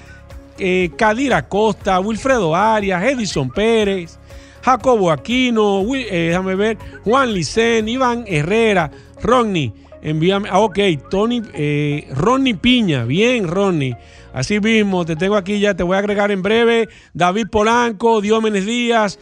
eh, 0.60 0.92
Cadira 0.96 1.48
Costa, 1.48 2.00
Wilfredo 2.00 2.56
Arias, 2.56 3.02
Edison 3.04 3.50
Pérez, 3.50 4.19
Jacobo 4.64 5.12
Aquino, 5.12 5.84
eh, 5.96 6.28
déjame 6.30 6.56
ver, 6.56 6.78
Juan 7.04 7.34
Licen, 7.34 7.88
Iván 7.88 8.26
Herrera, 8.28 8.92
Ronnie, 9.22 9.74
envíame, 10.02 10.50
ah, 10.52 10.60
ok, 10.60 10.80
Tony, 11.10 11.42
eh, 11.54 12.08
Ronnie 12.12 12.56
Piña, 12.56 13.06
bien 13.06 13.48
Ronnie, 13.48 13.98
así 14.34 14.60
mismo, 14.60 15.06
te 15.06 15.16
tengo 15.16 15.36
aquí 15.36 15.60
ya, 15.60 15.74
te 15.74 15.84
voy 15.84 15.96
a 15.96 16.00
agregar 16.00 16.32
en 16.32 16.42
breve, 16.42 16.90
David 17.14 17.48
Polanco, 17.52 18.22
Diómenes 18.22 18.66
Díaz, 18.66 19.20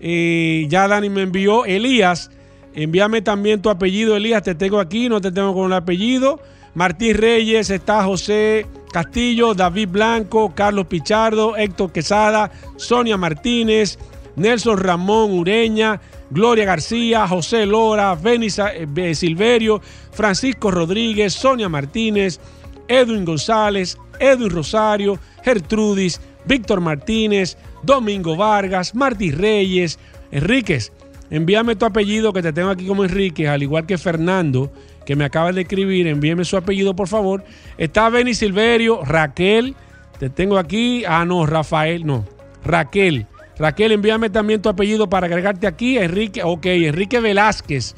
eh, 0.00 0.66
ya 0.68 0.88
Dani 0.88 1.10
me 1.10 1.22
envió, 1.22 1.64
Elías, 1.64 2.30
envíame 2.74 3.22
también 3.22 3.60
tu 3.60 3.70
apellido, 3.70 4.16
Elías, 4.16 4.42
te 4.42 4.54
tengo 4.54 4.80
aquí, 4.80 5.08
no 5.08 5.20
te 5.20 5.32
tengo 5.32 5.54
con 5.54 5.66
el 5.66 5.72
apellido, 5.74 6.40
Martín 6.74 7.16
Reyes, 7.16 7.70
está 7.70 8.04
José 8.04 8.66
Castillo, 8.92 9.54
David 9.54 9.88
Blanco, 9.90 10.54
Carlos 10.54 10.86
Pichardo, 10.86 11.56
Héctor 11.56 11.92
Quesada, 11.92 12.50
Sonia 12.76 13.16
Martínez, 13.16 13.98
Nelson 14.38 14.78
Ramón 14.78 15.32
Ureña, 15.32 16.00
Gloria 16.30 16.64
García, 16.64 17.26
José 17.26 17.66
Lora, 17.66 18.14
Benisa 18.14 18.70
eh, 18.72 19.14
Silverio, 19.14 19.80
Francisco 20.12 20.70
Rodríguez, 20.70 21.32
Sonia 21.32 21.68
Martínez, 21.68 22.40
Edwin 22.86 23.24
González, 23.24 23.98
Edwin 24.18 24.50
Rosario, 24.50 25.18
Gertrudis, 25.44 26.20
Víctor 26.44 26.80
Martínez, 26.80 27.56
Domingo 27.82 28.36
Vargas, 28.36 28.94
Martí 28.94 29.30
Reyes, 29.30 29.98
Enríquez. 30.30 30.92
Envíame 31.30 31.76
tu 31.76 31.84
apellido 31.84 32.32
que 32.32 32.40
te 32.42 32.52
tengo 32.52 32.70
aquí 32.70 32.86
como 32.86 33.04
Enríquez, 33.04 33.48
al 33.48 33.62
igual 33.62 33.86
que 33.86 33.98
Fernando 33.98 34.72
que 35.08 35.16
me 35.16 35.24
acaba 35.24 35.50
de 35.52 35.62
escribir, 35.62 36.06
envíeme 36.06 36.44
su 36.44 36.58
apellido, 36.58 36.94
por 36.94 37.08
favor. 37.08 37.42
Está 37.78 38.10
Benny 38.10 38.34
Silverio, 38.34 39.02
Raquel, 39.02 39.74
te 40.18 40.28
tengo 40.28 40.58
aquí. 40.58 41.02
Ah, 41.08 41.24
no, 41.24 41.46
Rafael, 41.46 42.04
no, 42.04 42.26
Raquel. 42.62 43.26
Raquel, 43.58 43.92
envíame 43.92 44.30
también 44.30 44.62
tu 44.62 44.68
apellido 44.68 45.08
para 45.08 45.26
agregarte 45.26 45.66
aquí. 45.66 45.98
Enrique, 45.98 46.42
ok, 46.44 46.66
Enrique 46.66 47.18
Velázquez. 47.20 47.96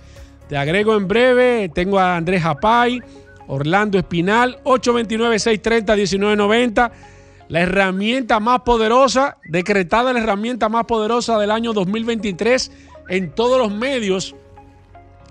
Te 0.49 0.57
agrego 0.57 0.97
en 0.97 1.07
breve. 1.07 1.69
Tengo 1.69 1.99
a 1.99 2.17
Andrés 2.17 2.43
Japay, 2.43 3.03
Orlando 3.47 3.99
Espinal, 3.99 4.59
829-630-1990. 4.65 6.91
La 7.49 7.61
herramienta 7.61 8.41
más 8.41 8.61
poderosa, 8.61 9.37
decretada 9.45 10.13
la 10.13 10.21
herramienta 10.21 10.69
más 10.69 10.85
poderosa 10.87 11.37
del 11.39 11.51
año 11.51 11.73
2023 11.73 12.71
en 13.09 13.33
todos 13.33 13.59
los 13.59 13.73
medios 13.73 14.37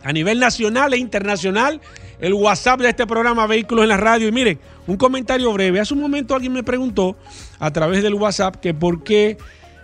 a 0.03 0.13
nivel 0.13 0.39
nacional 0.39 0.93
e 0.93 0.97
internacional, 0.97 1.81
el 2.19 2.33
WhatsApp 2.33 2.81
de 2.81 2.89
este 2.89 3.07
programa 3.07 3.47
Vehículos 3.47 3.83
en 3.83 3.89
la 3.89 3.97
Radio. 3.97 4.27
Y 4.27 4.31
miren, 4.31 4.59
un 4.87 4.97
comentario 4.97 5.51
breve. 5.53 5.79
Hace 5.79 5.93
un 5.93 6.01
momento 6.01 6.35
alguien 6.35 6.53
me 6.53 6.63
preguntó 6.63 7.15
a 7.59 7.71
través 7.71 8.03
del 8.03 8.13
WhatsApp 8.13 8.57
que 8.57 8.73
por 8.73 9.03
qué 9.03 9.37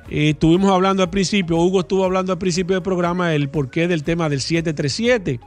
estuvimos 0.10 0.72
hablando 0.72 1.04
al 1.04 1.10
principio, 1.10 1.58
Hugo 1.58 1.82
estuvo 1.82 2.06
hablando 2.06 2.32
al 2.32 2.40
principio 2.40 2.76
del 2.76 2.84
programa, 2.84 3.34
el 3.34 3.50
porqué 3.50 3.88
del 3.88 4.04
tema 4.04 4.30
del 4.30 4.42
737, 4.42 5.40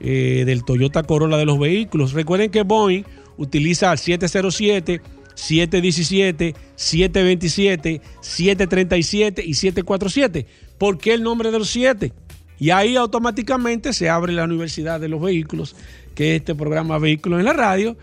eh, 0.00 0.42
del 0.46 0.64
Toyota 0.64 1.02
Corolla 1.02 1.36
de 1.36 1.46
los 1.46 1.58
vehículos. 1.58 2.12
Recuerden 2.12 2.50
que 2.50 2.62
Boeing 2.62 3.04
utiliza 3.36 3.92
el 3.92 3.98
707. 3.98 5.00
717, 5.34 6.54
727, 6.76 8.00
737 8.20 9.42
y 9.44 9.54
747. 9.54 10.46
¿Por 10.78 10.98
qué 10.98 11.14
el 11.14 11.22
nombre 11.22 11.50
de 11.50 11.58
los 11.58 11.68
7? 11.70 12.12
Y 12.58 12.70
ahí 12.70 12.96
automáticamente 12.96 13.92
se 13.92 14.08
abre 14.08 14.32
la 14.32 14.44
Universidad 14.44 15.00
de 15.00 15.08
los 15.08 15.20
Vehículos, 15.20 15.74
que 16.14 16.34
es 16.34 16.40
este 16.40 16.54
programa 16.54 16.98
Vehículos 16.98 17.40
en 17.40 17.46
la 17.46 17.52
Radio. 17.52 17.96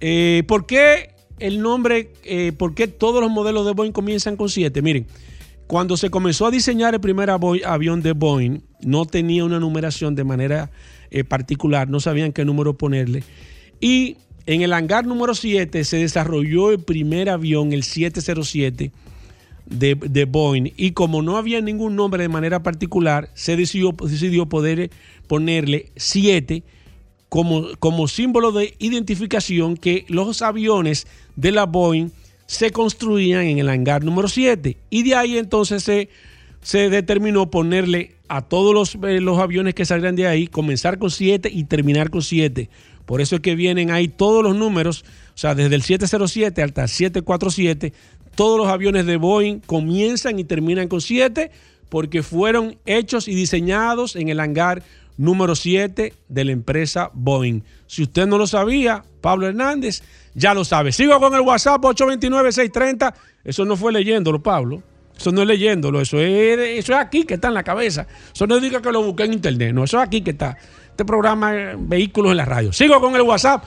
Eh, 0.00 0.42
¿Por 0.46 0.66
qué 0.66 1.10
el 1.38 1.60
nombre, 1.60 2.10
eh, 2.24 2.52
por 2.56 2.74
qué 2.74 2.88
todos 2.88 3.20
los 3.20 3.30
modelos 3.30 3.64
de 3.66 3.72
Boeing 3.72 3.92
comienzan 3.92 4.36
con 4.36 4.48
7? 4.48 4.82
Miren, 4.82 5.06
cuando 5.66 5.96
se 5.96 6.10
comenzó 6.10 6.46
a 6.46 6.50
diseñar 6.50 6.94
el 6.94 7.00
primer 7.00 7.30
avión 7.30 8.02
de 8.02 8.12
Boeing, 8.12 8.60
no 8.82 9.06
tenía 9.06 9.44
una 9.44 9.60
numeración 9.60 10.14
de 10.14 10.24
manera 10.24 10.70
eh, 11.10 11.24
particular, 11.24 11.88
no 11.88 12.00
sabían 12.00 12.32
qué 12.32 12.44
número 12.44 12.76
ponerle. 12.76 13.24
Y 13.80 14.16
en 14.46 14.62
el 14.62 14.72
hangar 14.72 15.06
número 15.06 15.34
7 15.34 15.84
se 15.84 15.96
desarrolló 15.96 16.70
el 16.70 16.80
primer 16.80 17.30
avión, 17.30 17.72
el 17.72 17.82
707 17.82 18.92
de, 19.66 20.24
Boeing. 20.26 20.72
Y 20.76 20.90
como 20.90 21.22
no 21.22 21.38
había 21.38 21.60
ningún 21.60 21.96
nombre 21.96 22.22
de 22.22 22.28
manera 22.28 22.62
particular, 22.62 23.30
se 23.34 23.56
decidió, 23.56 23.94
poder 24.46 24.90
ponerle 25.26 25.90
7 25.96 26.62
como, 27.30 27.68
como 27.78 28.06
símbolo 28.06 28.52
de 28.52 28.74
identificación 28.78 29.76
que 29.76 30.04
los 30.08 30.42
aviones 30.42 31.06
de 31.36 31.52
la 31.52 31.64
Boeing 31.64 32.10
se 32.46 32.70
construían 32.70 33.42
en 33.42 33.58
el 33.58 33.68
hangar 33.68 34.04
número 34.04 34.28
7. 34.28 34.76
Y 34.90 35.02
de 35.02 35.14
ahí 35.14 35.38
entonces 35.38 35.82
se, 35.82 36.08
se 36.62 36.90
determinó 36.90 37.50
ponerle 37.50 38.16
a 38.28 38.42
todos 38.42 38.74
los, 38.74 38.94
eh, 39.08 39.20
los 39.20 39.38
aviones 39.38 39.74
que 39.74 39.84
salgan 39.84 40.16
de 40.16 40.26
ahí, 40.26 40.46
comenzar 40.46 40.98
con 40.98 41.10
7 41.10 41.50
y 41.52 41.64
terminar 41.64 42.10
con 42.10 42.22
7. 42.22 42.68
Por 43.06 43.20
eso 43.20 43.36
es 43.36 43.42
que 43.42 43.54
vienen 43.54 43.90
ahí 43.90 44.08
todos 44.08 44.42
los 44.42 44.56
números, 44.56 45.04
o 45.34 45.38
sea, 45.38 45.54
desde 45.54 45.74
el 45.74 45.82
707 45.82 46.62
hasta 46.62 46.82
el 46.82 46.88
747, 46.88 47.92
todos 48.34 48.58
los 48.58 48.68
aviones 48.68 49.06
de 49.06 49.16
Boeing 49.16 49.60
comienzan 49.60 50.38
y 50.38 50.44
terminan 50.44 50.88
con 50.88 51.00
7 51.00 51.50
porque 51.88 52.22
fueron 52.22 52.76
hechos 52.86 53.28
y 53.28 53.34
diseñados 53.34 54.16
en 54.16 54.28
el 54.28 54.40
hangar 54.40 54.82
número 55.16 55.54
7 55.54 56.12
de 56.28 56.44
la 56.44 56.52
empresa 56.52 57.10
Boeing. 57.12 57.62
Si 57.94 58.02
usted 58.02 58.26
no 58.26 58.38
lo 58.38 58.46
sabía, 58.46 59.04
Pablo 59.20 59.46
Hernández 59.46 60.02
ya 60.34 60.52
lo 60.52 60.64
sabe. 60.64 60.90
Sigo 60.90 61.20
con 61.20 61.32
el 61.34 61.42
WhatsApp 61.42 61.80
829-630. 61.80 63.14
Eso 63.44 63.64
no 63.64 63.76
fue 63.76 63.92
leyéndolo, 63.92 64.42
Pablo. 64.42 64.82
Eso 65.16 65.30
no 65.30 65.42
es 65.42 65.46
leyéndolo, 65.46 66.00
eso 66.00 66.18
es, 66.18 66.58
eso 66.58 66.92
es 66.92 66.98
aquí 66.98 67.22
que 67.22 67.34
está 67.34 67.46
en 67.46 67.54
la 67.54 67.62
cabeza. 67.62 68.08
Eso 68.34 68.48
no 68.48 68.58
diga 68.58 68.82
que 68.82 68.90
lo 68.90 69.00
busqué 69.00 69.22
en 69.22 69.34
internet, 69.34 69.72
no, 69.72 69.84
eso 69.84 69.98
es 69.98 70.02
aquí 70.08 70.22
que 70.22 70.32
está. 70.32 70.56
Este 70.90 71.04
programa 71.04 71.52
Vehículos 71.78 72.32
en 72.32 72.38
la 72.38 72.44
Radio. 72.44 72.72
Sigo 72.72 73.00
con 73.00 73.14
el 73.14 73.22
WhatsApp 73.22 73.64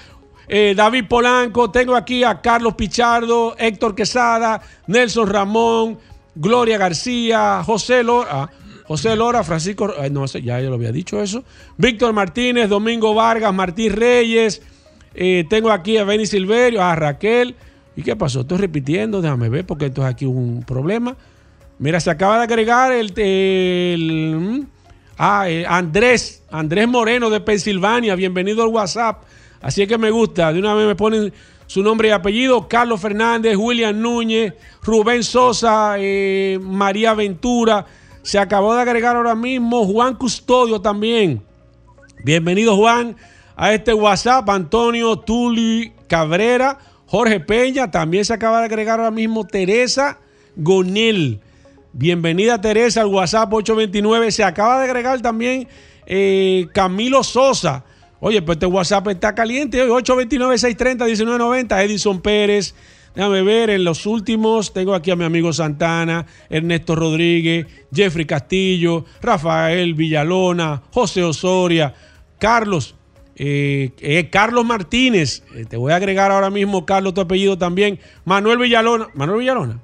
eh, 0.50 0.74
David 0.76 1.06
Polanco, 1.08 1.72
tengo 1.72 1.96
aquí 1.96 2.24
a 2.24 2.42
Carlos 2.42 2.76
Pichardo, 2.76 3.56
Héctor 3.58 3.96
Quesada, 3.96 4.62
Nelson 4.88 5.28
Ramón, 5.30 6.00
Gloria 6.36 6.78
García, 6.78 7.64
José 7.66 8.04
Lora, 8.04 8.28
ah, 8.32 8.50
José 8.88 9.16
Lora, 9.16 9.44
Francisco, 9.44 9.94
no 10.12 10.28
sé, 10.28 10.42
ya 10.42 10.62
yo 10.62 10.70
lo 10.70 10.76
había 10.76 10.92
dicho 10.92 11.22
eso, 11.22 11.44
Víctor 11.78 12.14
Martínez, 12.14 12.70
Domingo 12.70 13.14
Vargas, 13.14 13.54
Martín 13.54 13.94
Reyes, 13.94 14.62
eh, 15.20 15.46
tengo 15.50 15.72
aquí 15.72 15.98
a 15.98 16.04
Benny 16.04 16.28
Silverio, 16.28 16.84
a 16.84 16.96
Raquel. 16.96 17.56
¿Y 17.96 18.04
qué 18.04 18.16
pasó? 18.16 18.42
Estoy 18.42 18.60
repitiendo, 18.60 19.20
déjame 19.20 19.50
ver, 19.50 19.66
porque 19.66 19.86
entonces 19.86 20.14
aquí 20.14 20.28
hubo 20.28 20.40
un 20.40 20.64
problema. 20.64 21.18
Mira, 21.80 22.00
se 22.00 22.12
acaba 22.12 22.38
de 22.38 22.44
agregar 22.44 22.92
el, 22.92 24.36
mm, 24.38 24.62
ah, 25.18 25.50
eh, 25.50 25.66
Andrés, 25.68 26.44
Andrés 26.52 26.88
Moreno 26.88 27.32
de 27.32 27.40
Pensilvania, 27.40 28.14
bienvenido 28.16 28.62
al 28.62 28.70
WhatsApp. 28.70 29.24
Así 29.60 29.82
es 29.82 29.88
que 29.88 29.98
me 29.98 30.12
gusta. 30.12 30.54
De 30.54 30.60
una 30.60 30.76
vez 30.76 30.86
me 30.86 30.96
ponen 30.96 31.34
su 31.66 31.82
nombre 31.82 32.10
y 32.10 32.12
apellido. 32.12 32.68
Carlos 32.68 33.02
Fernández, 33.02 33.58
William 33.58 34.00
Núñez, 34.00 34.54
Rubén 34.84 35.24
Sosa, 35.24 35.96
eh, 35.98 36.60
María 36.62 37.16
Ventura. 37.16 37.84
Se 38.28 38.38
acabó 38.38 38.76
de 38.76 38.82
agregar 38.82 39.16
ahora 39.16 39.36
mismo 39.36 39.86
Juan 39.86 40.14
Custodio 40.14 40.82
también. 40.82 41.42
Bienvenido 42.26 42.76
Juan 42.76 43.16
a 43.56 43.74
este 43.74 43.94
WhatsApp. 43.94 44.50
Antonio 44.50 45.18
Tuli 45.18 45.94
Cabrera, 46.10 46.78
Jorge 47.06 47.40
Peña. 47.40 47.90
También 47.90 48.26
se 48.26 48.34
acaba 48.34 48.60
de 48.60 48.66
agregar 48.66 49.00
ahora 49.00 49.12
mismo 49.12 49.48
Teresa 49.48 50.20
Gonel. 50.58 51.40
Bienvenida 51.94 52.60
Teresa 52.60 53.00
al 53.00 53.08
WhatsApp 53.08 53.54
829. 53.54 54.30
Se 54.34 54.44
acaba 54.44 54.80
de 54.80 54.84
agregar 54.84 55.22
también 55.22 55.70
eh, 56.06 56.68
Camilo 56.74 57.24
Sosa. 57.24 57.86
Oye, 58.20 58.42
pues 58.42 58.58
este 58.58 58.66
WhatsApp 58.66 59.08
está 59.08 59.34
caliente. 59.36 59.82
829-630-1990. 59.88 61.82
Edison 61.82 62.20
Pérez. 62.20 62.76
Déjame 63.18 63.42
ver, 63.42 63.72
en 63.72 63.84
los 63.84 64.06
últimos 64.06 64.74
tengo 64.74 64.94
aquí 64.94 65.10
a 65.10 65.16
mi 65.16 65.24
amigo 65.24 65.52
Santana, 65.52 66.28
Ernesto 66.52 66.96
Rodríguez, 66.96 67.66
Jeffrey 67.92 68.26
Castillo, 68.26 69.06
Rafael 69.24 69.96
Villalona, 69.96 70.84
José 70.92 71.24
Osoria, 71.24 71.96
Carlos, 72.38 72.94
eh, 73.36 73.90
eh, 74.02 74.30
Carlos 74.30 74.64
Martínez. 74.66 75.42
Eh, 75.56 75.66
te 75.66 75.78
voy 75.78 75.94
a 75.94 75.96
agregar 75.96 76.30
ahora 76.30 76.52
mismo, 76.52 76.86
Carlos, 76.86 77.16
tu 77.16 77.22
apellido 77.22 77.58
también. 77.58 78.00
Manuel 78.24 78.60
Villalona. 78.60 79.08
Manuel 79.16 79.40
Villalona. 79.40 79.80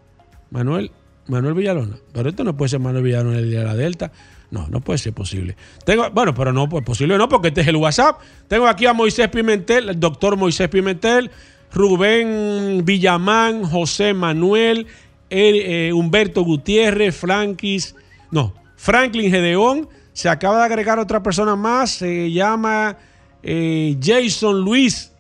Manuel, 0.52 0.92
Manuel 1.26 1.56
Villalona. 1.56 1.96
Pero 2.14 2.30
esto 2.30 2.44
no 2.44 2.56
puede 2.56 2.70
ser 2.70 2.82
Manuel 2.82 3.04
Villalona 3.04 3.40
el 3.40 3.50
de 3.50 3.64
la 3.64 3.76
Delta. 3.76 4.12
No, 4.52 4.68
no 4.68 4.80
puede 4.82 5.00
ser 5.00 5.14
posible. 5.14 5.58
Tengo, 5.84 6.08
bueno, 6.12 6.36
pero 6.36 6.54
no, 6.54 6.70
pues 6.70 6.86
posible 6.86 7.18
no, 7.18 7.28
porque 7.28 7.48
este 7.48 7.62
es 7.62 7.68
el 7.68 7.78
WhatsApp. 7.78 8.22
Tengo 8.48 8.68
aquí 8.68 8.86
a 8.86 8.94
Moisés 8.94 9.28
Pimentel, 9.30 9.90
el 9.90 10.00
doctor 10.00 10.38
Moisés 10.38 10.70
Pimentel, 10.70 11.32
Rubén 11.74 12.86
Villamán, 12.86 13.63
José 13.63 14.13
Manuel, 14.13 14.88
eh, 15.30 15.91
Humberto 15.93 16.43
Gutiérrez, 16.43 17.15
Frankis, 17.15 17.95
no, 18.32 18.53
Franklin 18.76 19.32
Gedeón. 19.32 19.88
Se 20.13 20.30
acaba 20.30 20.59
de 20.59 20.65
agregar 20.65 20.99
otra 20.99 21.24
persona 21.24 21.55
más, 21.55 21.89
se 21.91 22.32
llama 22.32 22.97
eh, 23.41 23.97
Jason 24.01 24.61
Luis. 24.61 25.11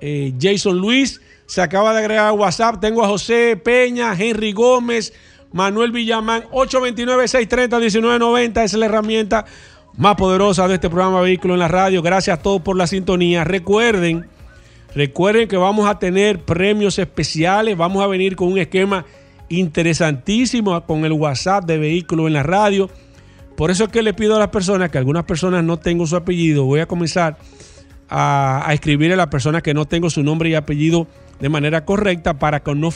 Eh, 0.00 0.32
Jason 0.40 0.78
Luis 0.78 1.20
se 1.46 1.60
acaba 1.60 1.92
de 1.92 1.98
agregar 1.98 2.32
WhatsApp. 2.32 2.80
Tengo 2.80 3.04
a 3.04 3.08
José 3.08 3.56
Peña, 3.56 4.14
Henry 4.18 4.52
Gómez, 4.52 5.12
Manuel 5.52 5.92
Villamán, 5.92 6.44
829-630-1990. 6.50 8.50
Esa 8.50 8.64
es 8.64 8.74
la 8.74 8.86
herramienta 8.86 9.44
más 9.96 10.16
poderosa 10.16 10.66
de 10.68 10.74
este 10.74 10.88
programa 10.88 11.20
Vehículo 11.20 11.54
en 11.54 11.60
la 11.60 11.68
Radio. 11.68 12.02
Gracias 12.02 12.38
a 12.38 12.42
todos 12.42 12.62
por 12.62 12.76
la 12.76 12.86
sintonía. 12.86 13.44
Recuerden, 13.44 14.26
recuerden 14.96 15.46
que 15.46 15.58
vamos 15.58 15.88
a 15.88 15.98
tener 15.98 16.40
premios 16.40 16.98
especiales. 16.98 17.76
Vamos 17.76 18.02
a 18.02 18.06
venir 18.06 18.34
con 18.34 18.48
un 18.48 18.58
esquema 18.58 19.04
interesantísimo 19.48 20.84
con 20.86 21.04
el 21.04 21.12
WhatsApp 21.12 21.66
de 21.66 21.78
Vehículo 21.78 22.26
en 22.26 22.32
la 22.32 22.42
Radio. 22.42 22.90
Por 23.56 23.70
eso 23.70 23.84
es 23.84 23.90
que 23.90 24.02
le 24.02 24.14
pido 24.14 24.36
a 24.36 24.38
las 24.38 24.48
personas, 24.48 24.90
que 24.90 24.98
algunas 24.98 25.24
personas 25.24 25.62
no 25.62 25.78
tengo 25.78 26.06
su 26.06 26.16
apellido, 26.16 26.64
voy 26.64 26.80
a 26.80 26.86
comenzar 26.86 27.36
a, 28.08 28.68
escribir 28.72 29.12
a 29.12 29.16
las 29.16 29.28
personas 29.28 29.62
que 29.62 29.74
no 29.74 29.84
tengo 29.84 30.10
su 30.10 30.22
nombre 30.22 30.48
y 30.48 30.54
apellido 30.54 31.06
de 31.40 31.48
manera 31.48 31.84
correcta 31.84 32.38
para 32.38 32.62
no 32.74 32.90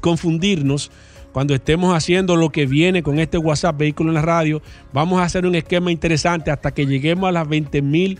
confundirnos 0.00 0.90
cuando 1.32 1.54
estemos 1.54 1.96
haciendo 1.96 2.36
lo 2.36 2.50
que 2.50 2.66
viene 2.66 3.02
con 3.02 3.18
este 3.18 3.38
WhatsApp 3.38 3.78
Vehículo 3.78 4.10
en 4.10 4.14
la 4.14 4.22
Radio. 4.22 4.60
Vamos 4.92 5.20
a 5.20 5.24
hacer 5.24 5.46
un 5.46 5.54
esquema 5.54 5.92
interesante 5.92 6.50
hasta 6.50 6.72
que 6.72 6.86
lleguemos 6.86 7.28
a 7.28 7.32
las 7.32 7.48
20 7.48 7.80
mil 7.82 8.18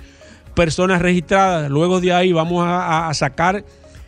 personas 0.55 1.03
registradas. 1.03 1.68
Luego 1.70 2.00
de 2.00 2.12
ahí 2.12 2.32
vamos 2.32 2.64
a, 2.66 3.12
sacar 3.14 3.64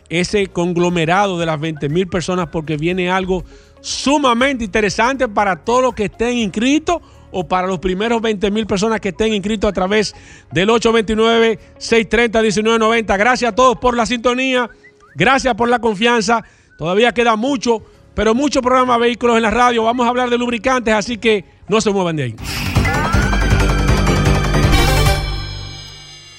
ese 0.09 0.47
conglomerado 0.47 1.39
de 1.39 1.45
las 1.45 1.57
20 1.59 1.87
mil 1.89 2.07
personas 2.07 2.47
porque 2.51 2.77
viene 2.77 3.09
algo 3.09 3.43
sumamente 3.81 4.63
interesante 4.63 5.27
para 5.27 5.57
todos 5.57 5.81
los 5.81 5.95
que 5.95 6.05
estén 6.05 6.37
inscritos 6.37 7.01
o 7.31 7.45
para 7.47 7.67
los 7.67 7.79
primeros 7.79 8.21
20 8.21 8.49
mil 8.51 8.65
personas 8.65 9.01
que 9.01 9.09
estén 9.09 9.33
inscritos 9.33 9.69
a 9.69 9.73
través 9.73 10.15
del 10.51 10.69
829-630-1990. 10.69 13.17
Gracias 13.17 13.51
a 13.51 13.55
todos 13.55 13.77
por 13.77 13.97
la 13.97 14.05
sintonía, 14.05 14.69
gracias 15.15 15.53
por 15.55 15.67
la 15.69 15.79
confianza. 15.79 16.45
Todavía 16.77 17.13
queda 17.13 17.35
mucho, 17.35 17.83
pero 18.13 18.35
mucho 18.35 18.61
programa 18.61 18.97
Vehículos 18.97 19.35
en 19.37 19.43
la 19.43 19.51
Radio. 19.51 19.83
Vamos 19.83 20.05
a 20.05 20.09
hablar 20.09 20.29
de 20.29 20.37
lubricantes, 20.37 20.93
así 20.93 21.17
que 21.17 21.45
no 21.67 21.81
se 21.81 21.91
muevan 21.91 22.15
de 22.15 22.23
ahí. 22.23 22.35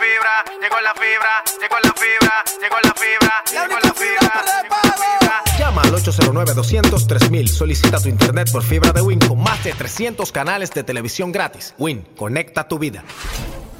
Fibra, 0.00 0.44
llegó 0.60 0.80
la 0.80 0.94
fibra, 0.94 1.44
llegó 1.60 1.76
la 1.84 1.92
fibra, 1.92 2.44
llegó 2.60 2.76
la 2.82 2.94
fibra, 2.94 3.44
llegó 3.52 3.78
la 3.82 3.92
fibra, 3.92 4.42
llegó 4.62 4.78
la 4.80 4.94
fibra. 4.96 5.58
Llama 5.58 5.82
al 5.82 5.92
809-200-3000. 5.92 7.48
Solicita 7.48 8.00
tu 8.00 8.08
internet 8.08 8.50
por 8.50 8.62
fibra 8.62 8.92
de 8.92 9.02
Win 9.02 9.18
con 9.18 9.42
más 9.42 9.62
de 9.62 9.74
300 9.74 10.32
canales 10.32 10.70
de 10.70 10.84
televisión 10.84 11.32
gratis. 11.32 11.74
Win, 11.76 12.06
conecta 12.16 12.66
tu 12.66 12.78
vida. 12.78 13.04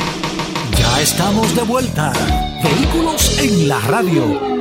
Ya 0.77 1.01
estamos 1.01 1.53
de 1.55 1.63
vuelta. 1.63 2.13
Vehículos 2.63 3.39
en 3.39 3.67
la 3.67 3.79
radio. 3.81 4.60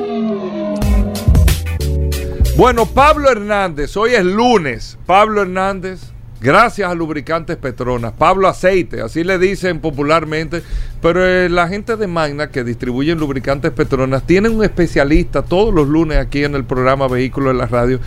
Bueno, 2.57 2.85
Pablo 2.85 3.31
Hernández, 3.31 3.97
hoy 3.97 4.11
es 4.13 4.25
lunes. 4.25 4.99
Pablo 5.07 5.43
Hernández, 5.43 6.01
gracias 6.41 6.91
a 6.91 6.95
Lubricantes 6.95 7.57
Petronas. 7.57 8.13
Pablo 8.13 8.49
Aceite, 8.49 9.01
así 9.01 9.25
le 9.25 9.39
dicen 9.39 9.81
popularmente. 9.81 10.63
Pero 11.01 11.25
eh, 11.25 11.49
la 11.49 11.69
gente 11.69 11.97
de 11.97 12.07
Magna 12.07 12.51
que 12.51 12.63
distribuyen 12.63 13.19
Lubricantes 13.19 13.71
Petronas 13.71 14.27
tienen 14.27 14.57
un 14.57 14.65
especialista 14.65 15.43
todos 15.43 15.73
los 15.73 15.89
lunes 15.89 16.19
aquí 16.19 16.45
en 16.45 16.55
el 16.55 16.65
programa 16.65 17.09
Vehículos 17.09 17.53
en 17.53 17.59
la 17.59 17.67
Radio, 17.67 18.01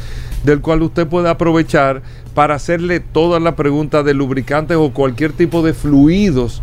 del 0.44 0.62
cual 0.62 0.84
usted 0.84 1.08
puede 1.08 1.30
aprovechar 1.30 2.04
para 2.36 2.56
hacerle 2.56 3.00
todas 3.00 3.42
las 3.42 3.56
preguntas 3.56 4.06
de 4.06 4.14
lubricantes 4.14 4.78
o 4.78 4.94
cualquier 4.94 5.32
tipo 5.32 5.64
de 5.64 5.74
fluidos 5.74 6.62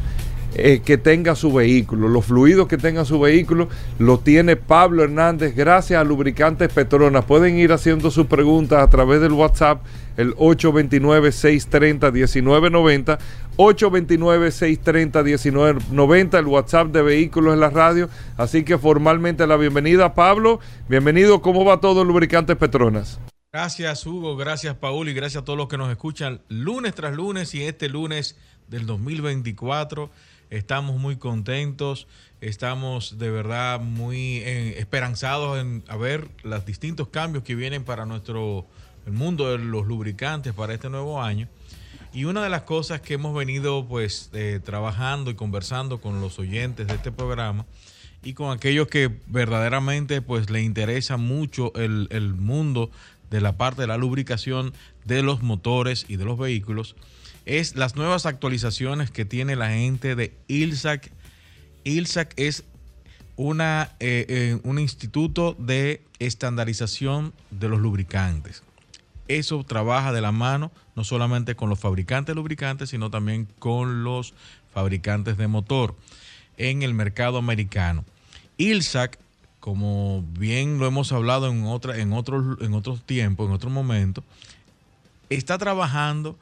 eh, 0.54 0.80
que 0.84 0.98
tenga 0.98 1.34
su 1.34 1.52
vehículo. 1.52 2.06
Los 2.08 2.26
fluidos 2.26 2.68
que 2.68 2.76
tenga 2.76 3.04
su 3.04 3.18
vehículo 3.20 3.68
lo 3.98 4.18
tiene 4.18 4.56
Pablo 4.56 5.02
Hernández 5.04 5.54
gracias 5.54 6.00
a 6.00 6.04
Lubricantes 6.04 6.72
Petronas. 6.72 7.24
Pueden 7.24 7.58
ir 7.58 7.72
haciendo 7.72 8.10
sus 8.10 8.26
preguntas 8.26 8.82
a 8.82 8.90
través 8.90 9.20
del 9.20 9.32
WhatsApp, 9.32 9.82
el 10.16 10.34
829-630-1990. 10.36 13.18
829-630-1990, 13.56 16.38
el 16.38 16.46
WhatsApp 16.46 16.88
de 16.88 17.02
Vehículos 17.02 17.54
en 17.54 17.60
la 17.60 17.70
Radio. 17.70 18.08
Así 18.36 18.64
que 18.64 18.76
formalmente 18.78 19.46
la 19.46 19.56
bienvenida, 19.56 20.14
Pablo. 20.14 20.58
Bienvenido, 20.88 21.40
¿cómo 21.42 21.64
va 21.64 21.80
todo 21.80 22.04
Lubricantes 22.04 22.56
Petronas? 22.56 23.20
Gracias 23.52 24.06
Hugo, 24.06 24.36
gracias 24.36 24.76
Paul 24.76 25.08
y 25.08 25.12
gracias 25.12 25.42
a 25.42 25.44
todos 25.44 25.56
los 25.56 25.66
que 25.66 25.76
nos 25.76 25.90
escuchan 25.90 26.40
lunes 26.48 26.94
tras 26.94 27.16
lunes 27.16 27.52
y 27.56 27.64
este 27.64 27.88
lunes 27.88 28.36
del 28.68 28.86
2024. 28.86 30.08
Estamos 30.50 31.00
muy 31.00 31.14
contentos, 31.14 32.08
estamos 32.40 33.18
de 33.18 33.30
verdad 33.30 33.80
muy 33.80 34.38
eh, 34.38 34.80
esperanzados 34.80 35.60
en 35.60 35.84
a 35.86 35.96
ver 35.96 36.28
los 36.42 36.66
distintos 36.66 37.06
cambios 37.06 37.44
que 37.44 37.54
vienen 37.54 37.84
para 37.84 38.04
nuestro 38.04 38.66
el 39.06 39.12
mundo 39.12 39.50
de 39.50 39.58
los 39.58 39.86
lubricantes 39.86 40.52
para 40.52 40.74
este 40.74 40.90
nuevo 40.90 41.22
año. 41.22 41.48
Y 42.12 42.24
una 42.24 42.42
de 42.42 42.50
las 42.50 42.62
cosas 42.62 43.00
que 43.00 43.14
hemos 43.14 43.32
venido 43.32 43.86
pues 43.86 44.30
eh, 44.32 44.58
trabajando 44.64 45.30
y 45.30 45.34
conversando 45.34 46.00
con 46.00 46.20
los 46.20 46.40
oyentes 46.40 46.88
de 46.88 46.94
este 46.94 47.12
programa 47.12 47.64
y 48.24 48.34
con 48.34 48.50
aquellos 48.50 48.88
que 48.88 49.08
verdaderamente 49.28 50.20
pues 50.20 50.50
le 50.50 50.62
interesa 50.62 51.16
mucho 51.16 51.72
el, 51.76 52.08
el 52.10 52.34
mundo 52.34 52.90
de 53.30 53.40
la 53.40 53.56
parte 53.56 53.82
de 53.82 53.86
la 53.86 53.96
lubricación 53.96 54.74
de 55.04 55.22
los 55.22 55.42
motores 55.42 56.06
y 56.08 56.16
de 56.16 56.24
los 56.24 56.36
vehículos 56.36 56.96
es 57.50 57.74
las 57.74 57.96
nuevas 57.96 58.26
actualizaciones 58.26 59.10
que 59.10 59.24
tiene 59.24 59.56
la 59.56 59.70
gente 59.70 60.14
de 60.14 60.32
ILSAC. 60.46 61.10
ILSAC 61.82 62.32
es 62.36 62.62
una, 63.34 63.90
eh, 63.98 64.24
eh, 64.28 64.60
un 64.62 64.78
instituto 64.78 65.56
de 65.58 66.00
estandarización 66.20 67.32
de 67.50 67.68
los 67.68 67.80
lubricantes. 67.80 68.62
Eso 69.26 69.64
trabaja 69.64 70.12
de 70.12 70.20
la 70.20 70.30
mano 70.30 70.70
no 70.94 71.02
solamente 71.02 71.56
con 71.56 71.68
los 71.68 71.80
fabricantes 71.80 72.34
de 72.34 72.36
lubricantes, 72.36 72.90
sino 72.90 73.10
también 73.10 73.48
con 73.58 74.04
los 74.04 74.32
fabricantes 74.72 75.36
de 75.36 75.48
motor 75.48 75.96
en 76.56 76.84
el 76.84 76.94
mercado 76.94 77.38
americano. 77.38 78.04
ILSAC, 78.58 79.18
como 79.58 80.22
bien 80.38 80.78
lo 80.78 80.86
hemos 80.86 81.10
hablado 81.10 81.50
en, 81.50 81.64
otra, 81.64 81.96
en, 81.96 82.12
en 82.12 82.74
otros 82.74 83.04
tiempos, 83.04 83.48
en 83.48 83.54
otros 83.54 83.72
momentos, 83.72 84.22
está 85.30 85.58
trabajando 85.58 86.38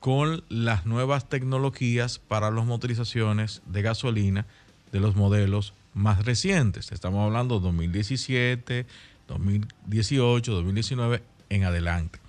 con 0.00 0.44
las 0.48 0.86
nuevas 0.86 1.28
tecnologías 1.28 2.18
para 2.18 2.50
las 2.50 2.64
motorizaciones 2.64 3.62
de 3.66 3.82
gasolina 3.82 4.46
de 4.92 5.00
los 5.00 5.16
modelos 5.16 5.74
más 5.94 6.24
recientes. 6.24 6.92
Estamos 6.92 7.24
hablando 7.24 7.58
de 7.58 7.66
2017, 7.66 8.86
2018, 9.26 10.52
2019 10.52 11.22
en 11.50 11.64
adelante. 11.64 12.20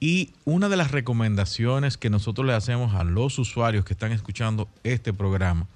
Y 0.00 0.32
una 0.44 0.68
de 0.68 0.76
las 0.76 0.90
recomendaciones 0.90 1.96
que 1.96 2.10
nosotros 2.10 2.46
le 2.46 2.54
hacemos 2.54 2.94
a 2.94 3.04
los 3.04 3.38
usuarios 3.38 3.84
que 3.84 3.92
están 3.92 4.10
escuchando 4.10 4.68
este 4.82 5.12
programa 5.12 5.68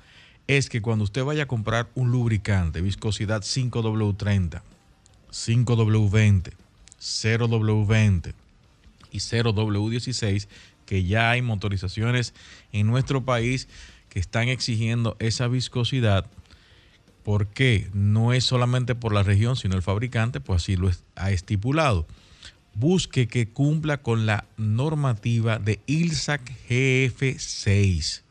es 0.48 0.68
que 0.68 0.82
cuando 0.82 1.04
usted 1.04 1.24
vaya 1.24 1.44
a 1.44 1.48
comprar 1.48 1.88
un 1.94 2.10
lubricante, 2.10 2.80
viscosidad 2.80 3.42
5W30, 3.42 4.62
5W20, 5.30 6.52
0W20 6.98 8.34
y 9.12 9.18
0W16, 9.18 10.48
que 10.86 11.04
ya 11.04 11.30
hay 11.30 11.42
motorizaciones 11.42 12.32
en 12.72 12.86
nuestro 12.86 13.24
país 13.24 13.68
que 14.08 14.18
están 14.18 14.48
exigiendo 14.48 15.16
esa 15.18 15.48
viscosidad, 15.48 16.26
¿por 17.22 17.48
qué? 17.48 17.88
No 17.92 18.32
es 18.32 18.44
solamente 18.44 18.94
por 18.94 19.12
la 19.12 19.22
región, 19.22 19.56
sino 19.56 19.76
el 19.76 19.82
fabricante, 19.82 20.40
pues 20.40 20.62
así 20.62 20.76
lo 20.76 20.90
ha 21.16 21.30
estipulado. 21.30 22.06
Busque 22.74 23.28
que 23.28 23.48
cumpla 23.48 23.98
con 23.98 24.24
la 24.26 24.46
normativa 24.56 25.58
de 25.58 25.80
ILSAC 25.86 26.42
GF6 26.68 28.22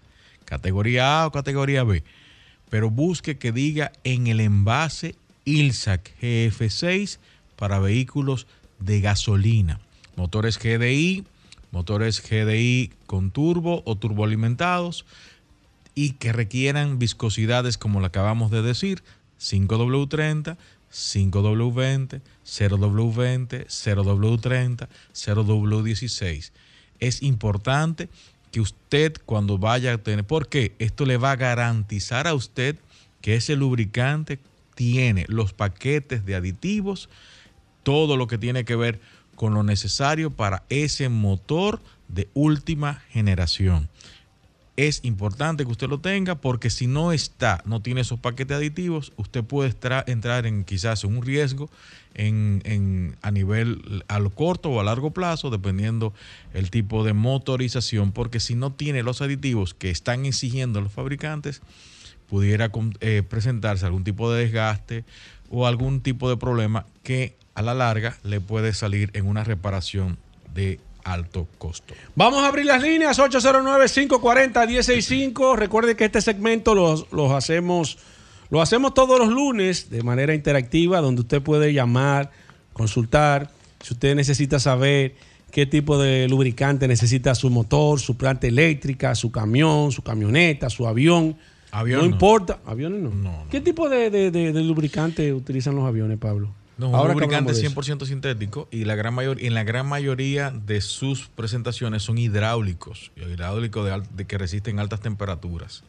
categoría 0.46 1.22
A 1.22 1.28
o 1.28 1.32
categoría 1.32 1.84
B, 1.84 2.04
pero 2.70 2.90
busque 2.90 3.38
que 3.38 3.52
diga 3.52 3.92
en 4.04 4.28
el 4.28 4.40
envase 4.40 5.16
ILSAC 5.44 6.14
GF6 6.22 7.18
para 7.58 7.80
vehículos 7.80 8.48
de 8.80 9.02
gasolina, 9.02 9.80
motores 10.16 10.58
GDI, 10.58 11.26
motores 11.76 12.24
GDI 12.24 12.94
con 13.06 13.32
turbo 13.32 13.84
o 13.86 13.98
turboalimentados 13.98 15.06
y 15.94 16.12
que 16.12 16.32
requieran 16.32 17.00
viscosidades 17.00 17.78
como 17.78 18.00
la 18.00 18.08
acabamos 18.08 18.50
de 18.50 18.62
decir, 18.62 19.04
5W30, 19.42 20.56
5W20, 20.90 22.22
0W20, 22.46 23.66
0W30, 23.68 24.88
0W16. 25.14 26.52
Es 27.02 27.22
importante 27.22 28.08
que 28.54 28.62
usted 28.62 29.18
cuando 29.26 29.58
vaya 29.58 29.96
a 29.96 29.98
tener, 29.98 30.26
porque 30.26 30.74
esto 30.80 31.06
le 31.06 31.18
va 31.18 31.32
a 31.32 31.36
garantizar 31.36 32.26
a 32.26 32.36
usted 32.36 32.78
que 33.20 33.36
ese 33.36 33.58
lubricante 33.58 34.40
tiene 34.76 35.26
los 35.28 35.52
paquetes 35.52 36.26
de 36.26 36.36
aditivos, 36.36 37.10
todo 37.84 38.16
lo 38.16 38.28
que 38.28 38.38
tiene 38.38 38.64
que 38.64 38.78
ver 38.78 39.02
con 39.36 39.54
lo 39.54 39.64
necesario 39.64 40.32
para 40.32 40.64
ese 40.70 41.10
motor 41.10 41.82
de 42.08 42.30
última 42.34 43.02
generación. 43.10 43.90
Es 44.78 45.00
importante 45.04 45.64
que 45.64 45.72
usted 45.72 45.88
lo 45.88 46.02
tenga 46.02 46.36
porque 46.36 46.70
si 46.70 46.86
no 46.86 47.14
está, 47.14 47.64
no 47.66 47.82
tiene 47.82 48.02
esos 48.02 48.20
paquetes 48.20 48.58
aditivos, 48.58 49.14
usted 49.16 49.42
puede 49.42 49.74
entrar 50.08 50.46
en 50.46 50.66
quizás 50.66 51.06
un 51.06 51.22
riesgo 51.22 51.70
en, 52.14 53.16
a 53.22 53.32
nivel 53.32 54.04
a 54.08 54.20
lo 54.20 54.32
corto 54.32 54.70
o 54.70 54.80
a 54.82 54.84
largo 54.84 55.12
plazo, 55.12 55.50
dependiendo 55.50 56.14
el 56.54 56.72
tipo 56.72 57.06
de 57.06 57.14
motorización, 57.14 58.12
porque 58.12 58.42
si 58.42 58.56
no 58.56 58.74
tiene 58.74 59.02
los 59.04 59.22
aditivos 59.22 59.74
que 59.74 59.92
están 59.92 60.26
exigiendo 60.26 60.82
los 60.82 60.92
fabricantes, 60.92 61.62
pudiera 62.28 62.70
eh, 63.00 63.24
presentarse 63.28 63.86
algún 63.86 64.04
tipo 64.04 64.32
de 64.32 64.44
desgaste 64.44 65.06
o 65.50 65.68
algún 65.68 66.02
tipo 66.02 66.30
de 66.30 66.38
problema 66.38 66.86
que 67.04 67.36
a 67.56 67.62
la 67.62 67.74
larga 67.74 68.18
le 68.24 68.40
puede 68.42 68.74
salir 68.74 69.10
en 69.14 69.28
una 69.28 69.44
reparación 69.44 70.18
de 70.54 70.80
alto 71.04 71.48
costo. 71.58 71.94
Vamos 72.16 72.44
a 72.44 72.48
abrir 72.48 72.66
las 72.66 72.82
líneas 72.82 73.20
809-540-165. 73.20 75.56
Recuerde 75.56 75.96
que 75.96 76.06
este 76.06 76.22
segmento 76.22 76.74
los, 76.76 77.12
los 77.12 77.32
hacemos 77.32 77.98
lo 78.50 78.62
hacemos 78.62 78.94
todos 78.94 79.20
los 79.20 79.30
lunes 79.30 79.90
de 79.90 80.04
manera 80.04 80.36
interactiva, 80.36 81.02
donde 81.02 81.22
usted 81.22 81.42
puede 81.42 81.74
llamar, 81.74 82.32
consultar, 82.74 83.50
si 83.82 83.94
usted 83.94 84.16
necesita 84.16 84.60
saber 84.60 85.16
qué 85.52 85.66
tipo 85.66 85.98
de 85.98 86.28
lubricante 86.28 86.88
necesita 86.88 87.34
su 87.34 87.50
motor, 87.50 88.00
su 88.00 88.18
planta 88.18 88.48
eléctrica, 88.48 89.16
su 89.16 89.32
camión, 89.32 89.92
su 89.92 90.02
camioneta, 90.02 90.70
su 90.70 90.88
avión. 90.88 91.38
no, 91.72 92.06
importa. 92.06 92.60
¿Aviones 92.66 93.02
no? 93.02 93.46
¿Qué 93.50 93.62
tipo 93.62 93.90
de, 93.90 94.52
lubricante 94.64 95.34
utilizan 95.34 95.76
los 95.76 95.86
aviones, 95.86 96.18
Pablo? 96.18 96.54
No, 96.78 96.90
un 96.90 97.12
lubricante 97.12 97.54
100% 97.54 98.06
sintético 98.06 98.68
y 98.70 98.84
la 98.84 98.96
gran 98.96 99.14
mayor, 99.14 99.42
en 99.42 99.54
la 99.54 99.64
gran 99.64 99.88
mayoría 99.88 100.52
de 100.52 100.82
sus 100.82 101.30
presentaciones 101.30 102.04
son 102.04 102.18
hidráulicos, 102.18 103.12
hidráulicos 103.16 103.90
de 104.16 104.26
que 104.26 104.38
resisten 104.38 104.80
altas 104.80 105.00
temperaturas 105.00 105.84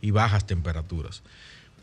y 0.00 0.12
bajas 0.12 0.46
temperaturas. 0.46 1.22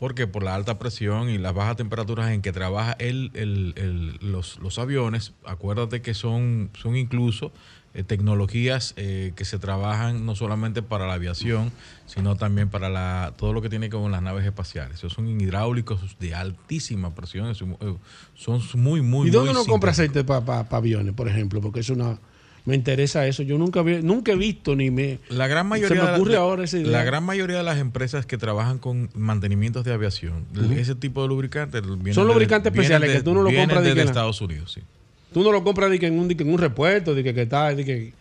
Porque 0.00 0.26
por 0.28 0.44
la 0.44 0.54
alta 0.54 0.78
presión 0.78 1.28
y 1.28 1.38
las 1.38 1.54
bajas 1.54 1.76
temperaturas 1.76 2.30
en 2.30 2.40
que 2.40 2.52
trabaja 2.52 2.92
el, 3.00 4.18
los, 4.20 4.78
aviones, 4.78 5.32
acuérdate 5.44 6.02
que 6.02 6.14
son, 6.14 6.70
son 6.80 6.96
incluso 6.96 7.52
eh, 7.98 8.04
tecnologías 8.04 8.94
eh, 8.96 9.32
que 9.34 9.44
se 9.44 9.58
trabajan 9.58 10.24
no 10.24 10.36
solamente 10.36 10.82
para 10.82 11.08
la 11.08 11.14
aviación, 11.14 11.72
sino 12.06 12.36
también 12.36 12.68
para 12.68 12.88
la, 12.88 13.32
todo 13.36 13.52
lo 13.52 13.60
que 13.60 13.68
tiene 13.68 13.90
que 13.90 13.96
ver 13.96 14.04
con 14.04 14.12
las 14.12 14.22
naves 14.22 14.46
espaciales. 14.46 14.98
Esos 14.98 15.14
son 15.14 15.28
hidráulicos 15.28 16.16
de 16.20 16.32
altísima 16.32 17.12
presión, 17.16 17.52
son 17.56 17.76
eh, 17.80 18.60
muy, 18.74 19.02
muy... 19.02 19.26
¿Y 19.26 19.30
dónde 19.32 19.50
uno 19.50 19.64
compra 19.64 19.90
aceite 19.90 20.22
para 20.22 20.60
aviones, 20.70 21.12
por 21.12 21.26
ejemplo? 21.26 21.60
Porque 21.60 21.80
es 21.80 21.90
una 21.90 22.20
me 22.64 22.76
interesa 22.76 23.26
eso. 23.26 23.42
Yo 23.42 23.58
nunca, 23.58 23.82
nunca 23.82 24.30
he 24.30 24.36
visto 24.36 24.76
ni 24.76 24.92
me. 24.92 25.18
La 25.30 25.48
gran 25.48 25.66
mayoría 25.66 26.02
se 26.02 26.06
me 26.06 26.14
ocurre 26.14 26.36
ahora 26.36 26.64
esa 26.64 26.78
idea. 26.78 26.92
La 26.92 27.02
gran 27.02 27.24
mayoría 27.24 27.56
de 27.56 27.62
las 27.64 27.78
empresas 27.78 28.26
que 28.26 28.38
trabajan 28.38 28.78
con 28.78 29.10
mantenimientos 29.14 29.84
de 29.84 29.92
aviación, 29.92 30.46
ese 30.76 30.94
tipo 30.94 31.22
de 31.22 31.28
lubricantes. 31.28 31.82
Son 32.12 32.28
lubricantes 32.28 32.72
especiales 32.72 33.10
que 33.10 33.22
tú 33.22 33.34
no 33.34 33.42
lo 33.42 33.52
compras 33.52 33.82
de, 33.82 34.00
Estados 34.02 34.40
Unidos, 34.40 34.70
sí. 34.72 34.82
Tú 35.32 35.42
no 35.42 35.52
lo 35.52 35.62
compras 35.62 35.90
de 35.90 35.98
que 35.98 36.06
en 36.06 36.18
un, 36.18 36.30
en 36.30 36.52
un 36.52 36.58
repuesto, 36.58 37.14
de 37.14 37.22
que, 37.22 37.34
que 37.34 37.42
está, 37.42 37.74
de 37.74 37.84
que, 37.84 38.12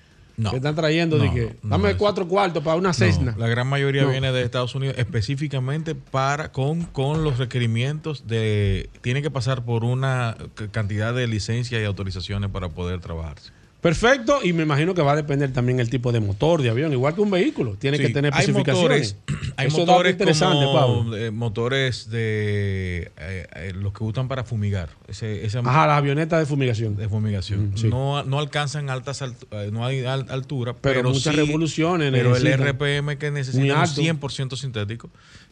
que 0.49 0.55
están 0.55 0.75
trayendo, 0.75 1.17
de 1.17 1.31
que 1.31 1.55
dame 1.63 1.95
cuatro 1.95 2.27
cuartos 2.27 2.63
para 2.63 2.77
una 2.77 2.93
Cessna. 2.93 3.35
la 3.37 3.47
gran 3.47 3.67
mayoría 3.67 4.05
viene 4.05 4.31
de 4.31 4.43
Estados 4.43 4.75
Unidos 4.75 4.95
específicamente 4.99 5.95
para 5.95 6.51
con, 6.51 6.83
con 6.83 7.23
los 7.23 7.37
requerimientos 7.37 8.27
de 8.27 8.89
tiene 9.01 9.21
que 9.21 9.31
pasar 9.31 9.65
por 9.65 9.83
una 9.83 10.37
cantidad 10.71 11.13
de 11.13 11.27
licencias 11.27 11.81
y 11.81 11.85
autorizaciones 11.85 12.51
para 12.51 12.69
poder 12.69 12.99
trabajarse. 12.99 13.51
Perfecto, 13.87 14.39
y 14.43 14.51
me 14.51 14.63
imagino 14.63 14.93
que 14.93 15.01
va 15.01 15.13
a 15.13 15.15
depender 15.15 15.53
también 15.53 15.79
el 15.79 15.89
tipo 15.89 16.11
de 16.11 16.19
motor 16.19 16.61
de 16.61 16.69
avión, 16.69 16.91
igual 16.91 17.15
que 17.15 17.21
un 17.21 17.31
vehículo, 17.31 17.77
tiene 17.79 17.97
que 17.97 18.09
tener 18.09 18.33
especificaciones. 18.33 19.15
Hay 19.55 19.69
motores, 19.69 20.11
interesante, 20.11 20.65
Pablo. 20.65 21.31
motores 21.31 22.09
de 22.09 23.13
eh, 23.17 23.47
eh, 23.55 23.71
los 23.73 23.93
que 23.93 24.03
usan 24.03 24.27
para 24.27 24.43
fumigar. 24.43 24.89
Ese, 25.07 25.41
Ajá, 25.63 25.87
las 25.87 25.97
avionetas 25.99 26.37
de 26.37 26.45
fumigación. 26.45 26.97
De 26.97 27.07
fumigación. 27.07 27.71
Mm, 27.81 27.87
no, 27.87 28.23
no 28.23 28.39
alcanzan 28.39 28.89
altas 28.89 29.21
eh, 29.21 29.69
no 29.71 29.85
hay 29.85 30.03
altura, 30.03 30.75
pero, 30.75 31.09
muchas 31.09 31.33
revoluciones. 31.33 32.11
Pero 32.11 32.35
el 32.35 32.45
RPM 32.45 33.17
que 33.17 33.31
necesita 33.31 33.83
es 33.85 33.97
100% 33.97 34.57
sintético 34.57 35.09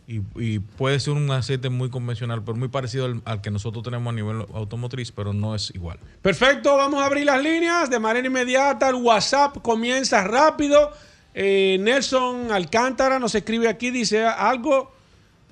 y, 0.07 0.59
puede 0.59 0.99
ser 0.99 1.13
un 1.13 1.29
aceite 1.31 1.69
muy 1.69 1.89
convencional, 1.89 2.43
pero 2.43 2.55
muy 2.55 2.67
parecido 2.67 3.07
al, 3.25 3.41
que 3.41 3.49
nosotros 3.49 3.83
tenemos 3.83 4.11
a 4.11 4.15
nivel 4.15 4.45
automotriz, 4.53 5.11
pero 5.11 5.33
no 5.33 5.55
es 5.55 5.71
igual. 5.73 5.97
Perfecto, 6.21 6.77
vamos 6.77 7.01
a 7.01 7.07
abrir 7.07 7.25
las 7.25 7.41
líneas 7.41 7.89
de 7.89 7.99
manera 7.99 8.27
inmediata. 8.27 8.89
El 8.89 8.95
WhatsApp 8.95 9.57
comienza 9.63 10.23
rápido. 10.23 10.91
Eh, 11.33 11.77
Nelson 11.79 12.51
Alcántara 12.51 13.17
nos 13.17 13.33
escribe 13.33 13.67
aquí, 13.67 13.89
dice 13.89 14.25
algo 14.25 14.93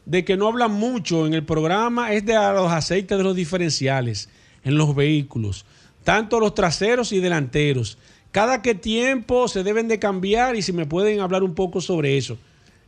de 0.06 0.24
que 0.24 0.38
no 0.38 0.48
habla 0.48 0.68
mucho 0.68 1.26
en 1.26 1.34
el 1.34 1.44
programa, 1.44 2.14
es 2.14 2.26
de 2.26 2.34
los 2.34 2.72
aceites 2.72 3.18
de 3.18 3.24
los 3.24 3.36
diferenciales 3.36 4.30
en 4.64 4.78
los 4.78 4.96
vehículos, 4.96 5.66
tanto 6.04 6.40
los 6.40 6.54
traseros 6.54 7.12
y 7.12 7.20
delanteros. 7.20 7.98
Cada 8.32 8.62
qué 8.62 8.76
tiempo 8.76 9.48
se 9.48 9.64
deben 9.64 9.88
de 9.88 10.00
cambiar 10.00 10.56
y 10.56 10.62
si 10.62 10.74
me 10.74 10.86
pueden 10.86 11.22
hablar 11.22 11.44
un 11.44 11.56
poco 11.56 11.82
sobre 11.82 12.18
eso. 12.18 12.38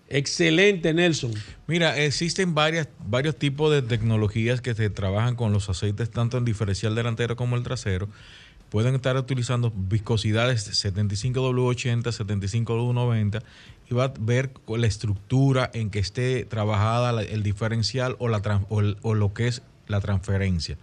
Excelente, 0.07 0.93
Nelson. 0.93 1.33
Mira, 1.67 1.97
existen 1.97 2.53
varias, 2.53 2.87
varios 3.07 3.35
tipos 3.35 3.71
de 3.71 3.81
tecnologías 3.81 4.61
que 4.61 4.75
se 4.75 4.89
trabajan 4.89 5.35
con 5.35 5.51
los 5.51 5.67
aceites, 5.69 6.11
tanto 6.11 6.37
en 6.37 6.45
diferencial 6.45 6.93
delantero 6.93 7.35
como 7.35 7.55
el 7.55 7.63
trasero, 7.63 8.07
pueden 8.69 8.95
estar 8.95 9.17
utilizando 9.17 9.71
viscosidades 9.75 10.69
75W80, 10.85 12.03
75W90 12.03 13.41
y 13.89 13.93
va 13.93 14.05
a 14.05 14.13
ver 14.19 14.51
la 14.67 14.87
estructura 14.87 15.71
en 15.73 15.89
que 15.89 15.99
esté 15.99 16.45
trabajada 16.45 17.21
el 17.23 17.43
diferencial 17.43 18.15
o 18.19 18.27
lo 18.27 19.33
que 19.33 19.47
es 19.47 19.61
la 19.87 20.01
transferencia. 20.01 20.77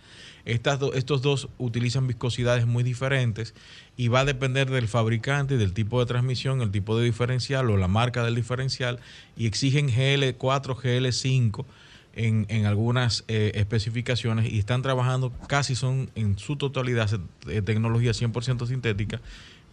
Estas 0.44 0.80
estos 0.94 1.22
dos 1.22 1.48
utilizan 1.58 2.06
viscosidades 2.06 2.66
muy 2.66 2.82
diferentes 2.82 3.54
y 3.96 4.08
va 4.08 4.20
a 4.20 4.24
depender 4.24 4.70
del 4.70 4.88
fabricante, 4.88 5.56
del 5.56 5.72
tipo 5.72 6.00
de 6.00 6.06
transmisión, 6.06 6.62
el 6.62 6.70
tipo 6.70 6.98
de 6.98 7.04
diferencial 7.04 7.70
o 7.70 7.76
la 7.76 7.88
marca 7.88 8.24
del 8.24 8.34
diferencial 8.34 8.98
y 9.36 9.46
exigen 9.46 9.88
GL4, 9.88 10.36
GL5 10.36 11.64
en, 12.14 12.46
en 12.48 12.66
algunas 12.66 13.24
eh, 13.28 13.52
especificaciones 13.54 14.50
y 14.52 14.58
están 14.58 14.82
trabajando 14.82 15.32
casi 15.46 15.74
son 15.74 16.10
en 16.14 16.38
su 16.38 16.56
totalidad 16.56 17.08
eh, 17.48 17.62
tecnología 17.62 18.12
100% 18.12 18.66
sintética, 18.66 19.20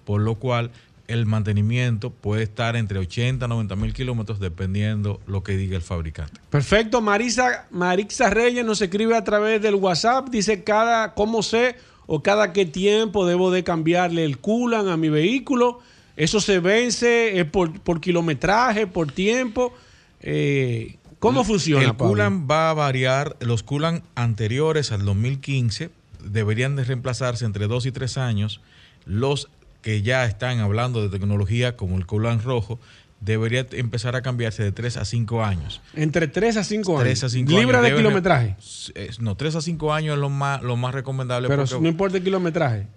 por 0.05 0.21
lo 0.21 0.35
cual 0.35 0.71
el 1.09 1.25
mantenimiento 1.25 2.11
puede 2.11 2.43
estar 2.43 2.75
entre 2.75 2.99
80 2.99 3.43
y 3.43 3.49
90 3.49 3.75
mil 3.75 3.93
kilómetros 3.93 4.39
dependiendo 4.39 5.19
lo 5.25 5.43
que 5.43 5.57
diga 5.57 5.75
el 5.75 5.81
fabricante. 5.81 6.39
Perfecto. 6.51 7.01
Marisa, 7.01 7.67
Marixa 7.71 8.29
Reyes 8.29 8.63
nos 8.63 8.79
escribe 8.81 9.17
a 9.17 9.23
través 9.23 9.59
del 9.59 9.75
WhatsApp. 9.75 10.29
Dice 10.29 10.63
cada, 10.63 11.15
cómo 11.15 11.41
sé 11.41 11.75
o 12.05 12.21
cada 12.21 12.53
qué 12.53 12.65
tiempo 12.65 13.25
debo 13.25 13.49
de 13.49 13.63
cambiarle 13.63 14.23
el 14.23 14.37
coolant 14.37 14.87
a 14.87 14.97
mi 14.97 15.09
vehículo. 15.09 15.79
Eso 16.15 16.39
se 16.39 16.59
vence 16.59 17.43
por, 17.51 17.79
por 17.81 18.01
kilometraje, 18.01 18.85
por 18.85 19.11
tiempo. 19.11 19.73
Eh, 20.21 20.97
¿Cómo 21.17 21.43
funciona? 21.43 21.85
El 21.85 21.95
coolant 21.95 22.49
va 22.49 22.69
a 22.69 22.73
variar. 22.75 23.35
Los 23.39 23.63
coolant 23.63 24.03
anteriores 24.13 24.91
al 24.91 25.05
2015 25.05 25.89
deberían 26.23 26.75
de 26.75 26.83
reemplazarse 26.83 27.45
entre 27.45 27.67
2 27.67 27.87
y 27.87 27.91
3 27.91 28.17
años. 28.19 28.61
Los 29.05 29.49
que 29.81 30.01
ya 30.01 30.25
están 30.25 30.59
hablando 30.59 31.01
de 31.01 31.09
tecnología 31.09 31.75
como 31.77 31.97
el 31.97 32.05
coolant 32.05 32.43
rojo 32.43 32.79
debería 33.21 33.65
empezar 33.71 34.15
a 34.15 34.21
cambiarse 34.21 34.63
de 34.63 34.71
3 34.71 34.97
a 34.97 35.05
5 35.05 35.43
años. 35.43 35.81
Entre 35.95 36.27
3 36.27 36.57
a 36.57 36.63
5 36.63 36.91
años. 36.93 37.03
3 37.03 37.23
a 37.25 37.29
5 37.29 37.49
Libre 37.51 37.77
años. 37.77 37.81
de 37.83 37.89
Deben- 37.89 37.97
kilometraje. 37.97 38.55
Eh, 38.95 39.09
No, 39.19 39.35
3 39.35 39.55
a 39.55 39.61
5 39.61 39.93
años 39.93 40.13
es 40.15 40.19
lo 40.19 40.29
más, 40.29 40.61
lo 40.63 40.77
más 40.77 40.93
recomendable. 40.93 41.47
Pero 41.49 41.63
porque 41.65 41.81
no 41.81 41.87
importa 41.89 42.17
el 42.17 42.23
kilometraje. 42.23 42.87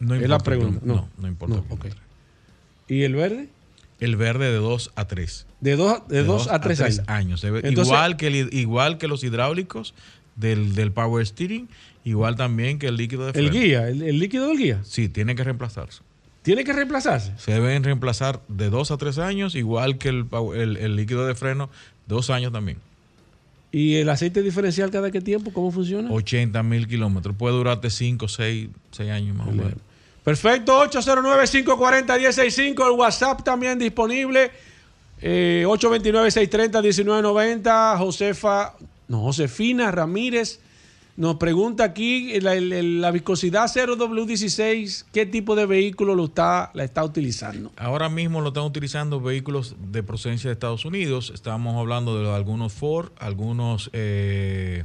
no 0.00 0.14
es 0.14 0.22
importa 0.22 0.28
la 0.28 0.36
el 0.36 0.42
pregunta. 0.42 0.80
kilómetro. 0.80 1.08
No, 1.16 1.22
no 1.22 1.28
importa. 1.28 1.54
No, 1.56 1.60
el 1.62 1.72
ok. 1.72 1.78
kilómetro. 1.82 2.02
¿Y 2.88 3.02
el 3.02 3.14
verde? 3.14 3.48
El 4.00 4.16
verde 4.16 4.46
de 4.50 4.56
2 4.58 4.90
a 4.96 5.06
3. 5.06 5.46
De 5.60 5.76
2 5.76 6.08
de 6.08 6.24
dos 6.24 6.48
a 6.48 6.60
3 6.60 6.80
años. 6.82 7.00
años. 7.06 7.42
Debe- 7.42 7.60
Entonces- 7.66 7.86
igual, 7.92 8.16
que 8.18 8.26
el- 8.26 8.52
igual 8.52 8.98
que 8.98 9.08
los 9.08 9.24
hidráulicos 9.24 9.94
del, 10.36 10.74
del 10.74 10.92
power 10.92 11.24
steering, 11.26 11.68
igual 12.04 12.36
también 12.36 12.78
que 12.78 12.88
el 12.88 12.96
líquido 12.96 13.22
de 13.22 13.28
El 13.40 13.48
freno. 13.48 13.52
guía, 13.52 13.88
el, 13.88 14.02
el 14.02 14.18
líquido 14.18 14.48
del 14.48 14.58
guía. 14.58 14.80
Sí, 14.84 15.08
tiene 15.08 15.34
que 15.34 15.44
reemplazarse. 15.44 16.02
Tiene 16.44 16.62
que 16.62 16.72
reemplazarse. 16.72 17.32
Se 17.38 17.50
deben 17.52 17.82
reemplazar 17.82 18.40
de 18.46 18.70
2 18.70 18.92
a 18.92 18.96
3 18.96 19.18
años, 19.18 19.56
igual 19.56 19.98
que 19.98 20.10
el, 20.10 20.26
el- 20.54 20.76
el 20.76 20.94
líquido 20.94 21.26
de 21.26 21.34
freno, 21.34 21.68
dos 22.06 22.30
años 22.30 22.52
también. 22.52 22.78
¿Y 23.72 23.96
el 23.96 24.08
aceite 24.08 24.40
diferencial 24.42 24.90
cada 24.92 25.10
qué 25.10 25.20
tiempo? 25.20 25.52
¿Cómo 25.52 25.72
funciona? 25.72 26.08
80 26.12 26.62
mil 26.62 26.86
kilómetros. 26.86 27.34
Puede 27.34 27.56
durarte 27.56 27.90
5, 27.90 28.28
6, 28.28 28.68
6 28.92 29.10
años 29.10 29.34
más 29.36 29.48
o 29.48 29.52
menos. 29.52 29.72
Perfecto, 30.22 30.80
809-540-165, 30.90 32.86
el 32.86 32.92
WhatsApp 32.98 33.42
también 33.42 33.78
disponible, 33.78 34.50
eh, 35.20 35.64
829-630-1990, 35.66 37.98
Josefa, 37.98 38.74
no, 39.08 39.20
Josefina 39.22 39.90
Ramírez 39.90 40.60
nos 41.16 41.36
pregunta 41.36 41.84
aquí 41.84 42.40
la, 42.40 42.54
la- 42.56 42.82
la 42.82 43.10
viscosidad 43.12 43.66
0W16, 43.68 45.04
¿qué 45.12 45.26
tipo 45.26 45.54
de 45.54 45.66
vehículo 45.66 46.14
lo 46.14 46.24
está, 46.26 46.70
la 46.74 46.84
está 46.84 47.04
utilizando? 47.04 47.72
Ahora 47.76 48.08
mismo 48.08 48.40
lo 48.40 48.48
están 48.48 48.64
utilizando 48.64 49.20
vehículos 49.20 49.76
de 49.92 50.02
procedencia 50.02 50.48
de 50.48 50.54
Estados 50.54 50.84
Unidos. 50.84 51.30
Estamos 51.34 51.76
hablando 51.76 52.20
de 52.20 52.34
algunos 52.34 52.72
Ford, 52.72 53.10
algunos, 53.18 53.90
eh, 53.92 54.84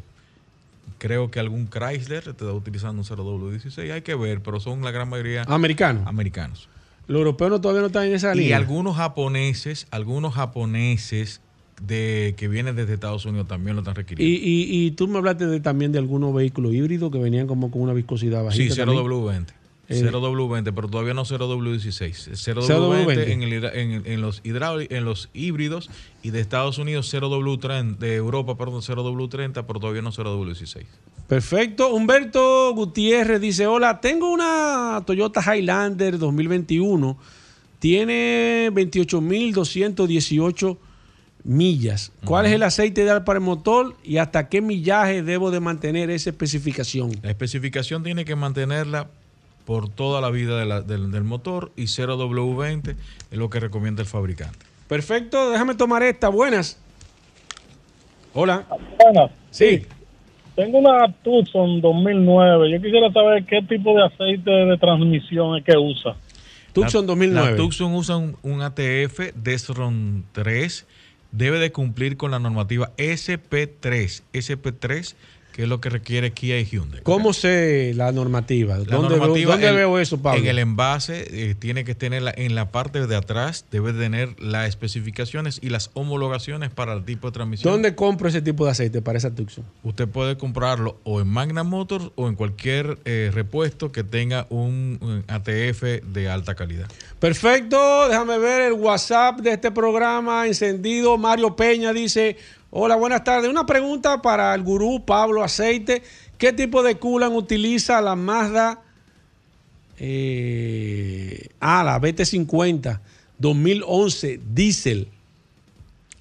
creo 1.00 1.32
que 1.32 1.40
algún 1.40 1.68
Chrysler 1.68 2.28
está 2.30 2.46
utilizando 2.54 3.02
un 3.02 3.08
0W16. 3.08 3.92
Hay 3.92 4.02
que 4.02 4.16
ver, 4.16 4.42
pero 4.42 4.60
son 4.60 4.84
la 4.84 4.92
gran 4.92 5.10
mayoría 5.10 5.44
Americano. 5.48 6.04
americanos. 6.06 6.70
Los 7.08 7.20
europeos 7.20 7.50
no- 7.50 7.60
todavía 7.62 7.82
no 7.82 7.88
están 7.88 8.06
en 8.06 8.14
esa 8.14 8.36
Y 8.36 8.40
línea. 8.40 8.58
algunos 8.58 8.98
japoneses, 8.98 9.88
algunos 9.90 10.36
japoneses 10.36 11.42
de 11.82 12.36
que 12.38 12.48
vienen 12.48 12.76
desde 12.76 12.94
Estados 12.94 13.26
Unidos 13.26 13.48
también 13.48 13.76
lo 13.76 13.82
están 13.82 13.94
Y, 13.94 13.98
requiriendo. 13.98 14.38
y- 14.48 14.86
y 14.88 14.92
tú 14.92 15.08
me 15.08 15.18
hablaste 15.18 15.48
de, 15.48 15.60
también 15.60 15.92
de 15.92 15.98
algunos 16.00 16.34
vehículos 16.34 16.74
híbridos 16.74 17.12
que 17.12 17.18
venían 17.20 17.48
como 17.48 17.72
con 17.72 17.82
una 17.82 17.94
viscosidad 17.94 18.40
Sí, 18.52 18.68
bajita. 18.68 18.86
también. 18.86 19.04
0W20. 19.06 19.54
Eh, 19.92 20.04
0W20, 20.04 20.72
pero 20.76 20.88
todavía 20.88 21.16
no 21.16 21.26
0W16. 21.26 22.30
0W20, 22.34 22.68
0W20 22.68 23.32
en, 23.32 23.42
el 23.42 23.54
en, 23.66 24.04
en 24.06 24.22
los 24.22 24.40
en 24.44 25.04
los 25.06 25.30
híbridos 25.34 25.90
y 26.22 26.30
de 26.30 26.42
Estados 26.42 26.78
Unidos 26.78 27.12
0W30, 27.12 27.98
de 27.98 28.14
Europa, 28.16 28.56
perdón, 28.56 28.82
0W30, 28.82 29.66
pero 29.66 29.80
todavía 29.80 30.04
no 30.04 30.12
0W16. 30.12 30.84
Perfecto. 31.28 31.90
Humberto 31.94 32.72
Gutiérrez 32.76 33.42
dice, 33.42 33.66
hola, 33.66 34.00
tengo 34.00 34.32
una 34.32 35.02
Toyota 35.08 35.42
Highlander 35.56 36.20
2021. 36.20 37.18
Tiene 37.80 38.70
28.218 38.74 40.78
millas. 41.44 42.12
¿Cuál 42.26 42.46
es 42.48 42.52
el 42.54 42.64
aceite 42.64 43.02
ideal 43.02 43.24
para 43.24 43.40
el 43.40 43.46
motor 43.46 43.96
y 44.04 44.18
hasta 44.18 44.50
qué 44.50 44.62
millaje 44.62 45.24
debo 45.24 45.52
de 45.52 45.60
mantener 45.60 46.10
esa 46.10 46.30
especificación? 46.32 47.12
La 47.24 47.30
especificación 47.30 48.04
tiene 48.04 48.26
que 48.26 48.36
mantenerla 48.36 49.08
por 49.66 49.90
toda 49.90 50.20
la 50.22 50.30
vida 50.32 50.58
de 50.60 50.66
la- 50.66 50.82
del, 50.82 51.12
del 51.12 51.24
motor 51.24 51.72
y 51.76 51.84
0W20 51.84 52.96
es 53.32 53.38
lo 53.38 53.50
que 53.50 53.60
recomienda 53.60 54.02
el 54.02 54.08
fabricante. 54.08 54.58
Perfecto, 54.88 55.52
déjame 55.52 55.76
tomar 55.76 56.02
esta. 56.04 56.30
Buenas. 56.30 56.80
Hola. 58.34 58.66
Bueno, 59.04 59.30
Sí. 59.52 59.86
tengo 60.56 60.80
una 60.80 61.12
Tucson 61.24 61.82
2009. 61.82 62.72
Yo 62.72 62.82
quisiera 62.82 63.12
saber 63.12 63.46
qué 63.46 63.62
tipo 63.64 63.96
de 63.96 64.06
aceite 64.06 64.50
de 64.52 64.78
transmisión 64.78 65.58
es 65.58 65.64
que 65.64 65.78
usa. 65.78 66.16
Tucson 66.74 67.02
La- 67.02 67.08
2009. 67.08 67.52
La 67.52 67.58
Tucson 67.58 67.94
usa 67.96 68.18
un, 68.18 68.38
un 68.44 68.62
ATF 68.62 69.34
Desron 69.36 70.24
3. 70.32 70.86
Debe 71.32 71.60
de 71.60 71.72
cumplir 71.72 72.18
con 72.18 72.32
la 72.32 72.40
normativa 72.40 72.92
SP3. 72.98 74.24
SP3, 74.34 75.16
que 75.60 75.64
es 75.64 75.70
lo 75.70 75.82
que 75.82 75.90
requiere 75.90 76.32
Kia 76.32 76.58
y 76.58 76.64
Hyundai. 76.64 77.02
¿Cómo 77.04 77.34
sé 77.34 77.92
la 77.94 78.14
normativa? 78.14 78.78
La 78.78 78.86
¿Dónde, 78.86 79.10
veo, 79.10 79.18
normativa, 79.18 79.52
dónde 79.52 79.68
el- 79.68 79.76
veo 79.76 80.00
eso, 80.00 80.22
Pablo? 80.22 80.40
En 80.40 80.48
el 80.48 80.58
envase 80.58 81.28
eh, 81.50 81.54
tiene 81.54 81.84
que 81.84 81.96
tener 81.96 82.22
la- 82.22 82.34
en 82.34 82.56
la 82.56 82.72
parte 82.72 83.06
de 83.08 83.14
atrás, 83.18 83.66
debe 83.70 83.92
tener 83.92 84.42
las 84.42 84.70
especificaciones 84.70 85.60
y 85.62 85.68
las 85.68 85.92
homologaciones 85.96 86.70
para 86.70 86.94
el 86.94 87.04
tipo 87.04 87.28
de 87.28 87.34
transmisión. 87.34 87.74
¿Dónde 87.74 87.94
compro 87.94 88.30
ese 88.30 88.42
tipo 88.42 88.64
de 88.64 88.72
aceite 88.72 89.02
para 89.02 89.18
esa 89.18 89.36
Tucson? 89.36 89.66
Usted 89.84 90.08
puede 90.08 90.38
comprarlo 90.38 90.98
o 91.04 91.20
en 91.20 91.28
Magna 91.28 91.64
Motors 91.66 92.10
o 92.16 92.30
en 92.30 92.36
cualquier 92.36 92.98
eh, 93.04 93.30
repuesto 93.34 93.92
que 93.92 94.06
tenga 94.06 94.48
un, 94.50 94.98
un 95.02 95.26
ATF 95.28 95.84
de 96.06 96.30
alta 96.30 96.56
calidad. 96.56 96.88
Perfecto, 97.20 98.08
déjame 98.08 98.38
ver 98.38 98.62
el 98.62 98.74
WhatsApp 98.80 99.42
de 99.42 99.52
este 99.52 99.72
programa 99.72 100.48
encendido. 100.48 101.18
Mario 101.18 101.58
Peña 101.58 101.92
dice, 101.92 102.38
hola, 102.72 102.96
buenas 102.96 103.24
tardes. 103.24 103.50
Una 103.50 103.66
pregunta 103.66 104.22
para 104.22 104.54
el 104.56 104.64
gurú 104.64 105.04
Pablo 105.06 105.44
Aceite. 105.44 106.04
¿Qué 106.38 106.54
tipo 106.54 106.84
de 106.84 106.96
coolant 106.98 107.36
utiliza 107.36 108.02
la 108.02 108.16
Mazda? 108.16 108.80
eh, 110.00 111.50
ah, 111.60 111.84
la 111.84 112.00
BT50 112.00 113.00
2011 113.38 114.40
diésel. 114.54 115.08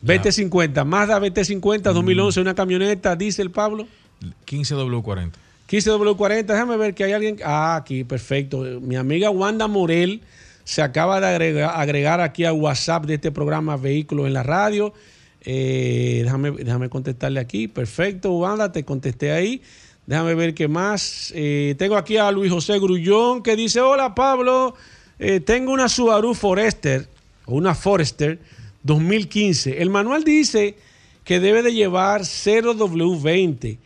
BT50, 0.05 0.85
Mazda 0.85 1.19
BT50 1.19 1.93
2011, 1.93 2.41
una 2.41 2.55
camioneta 2.55 3.17
diésel, 3.17 3.51
Pablo. 3.51 3.87
15W40. 4.47 5.33
15W40, 5.69 6.45
déjame 6.45 6.77
ver 6.77 6.95
que 6.95 7.05
hay 7.05 7.13
alguien. 7.13 7.37
Ah, 7.45 7.77
aquí, 7.77 8.05
perfecto. 8.05 8.63
Mi 8.81 8.97
amiga 8.97 9.31
Wanda 9.31 9.67
Morel 9.67 10.23
se 10.65 10.83
acaba 10.83 11.21
de 11.21 11.27
agregar, 11.27 11.73
agregar 11.75 12.21
aquí 12.21 12.45
al 12.45 12.55
WhatsApp 12.55 13.07
de 13.07 13.15
este 13.15 13.33
programa 13.33 13.77
Vehículos 13.77 14.27
en 14.27 14.35
la 14.35 14.43
Radio. 14.43 14.93
Eh, 15.51 16.21
déjame, 16.25 16.51
déjame 16.51 16.91
contestarle 16.91 17.41
aquí. 17.41 17.69
Perfecto, 17.69 18.33
Wanda, 18.33 18.71
te 18.71 18.85
contesté 18.85 19.33
ahí. 19.33 19.63
Déjame 20.07 20.35
ver 20.35 20.53
qué 20.53 20.69
más. 20.69 21.33
Eh, 21.35 21.75
tengo 21.79 21.97
aquí 21.97 22.19
a 22.19 22.31
Luis 22.31 22.53
José 22.53 22.79
Grullón 22.79 23.43
que 23.43 23.57
dice: 23.57 23.81
Hola 23.81 24.15
Pablo, 24.15 24.75
eh, 25.19 25.41
tengo 25.41 25.73
una 25.73 25.89
Subaru 25.89 26.35
Forester 26.35 27.09
o 27.47 27.55
una 27.55 27.75
Forester 27.75 28.39
2015. 28.83 29.81
El 29.81 29.89
manual 29.89 30.23
dice 30.23 30.75
que 31.25 31.41
debe 31.41 31.63
de 31.63 31.73
llevar 31.73 32.25
0W20, 32.25 33.79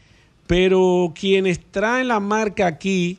pero 0.48 1.12
quienes 1.14 1.60
traen 1.70 2.08
la 2.08 2.18
marca 2.18 2.66
aquí, 2.66 3.18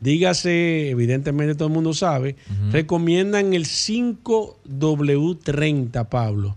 dígase, 0.00 0.90
evidentemente 0.90 1.54
todo 1.54 1.68
el 1.68 1.74
mundo 1.74 1.94
sabe, 1.94 2.36
recomiendan 2.72 3.54
el 3.54 3.64
5W30, 3.64 6.06
Pablo. 6.10 6.56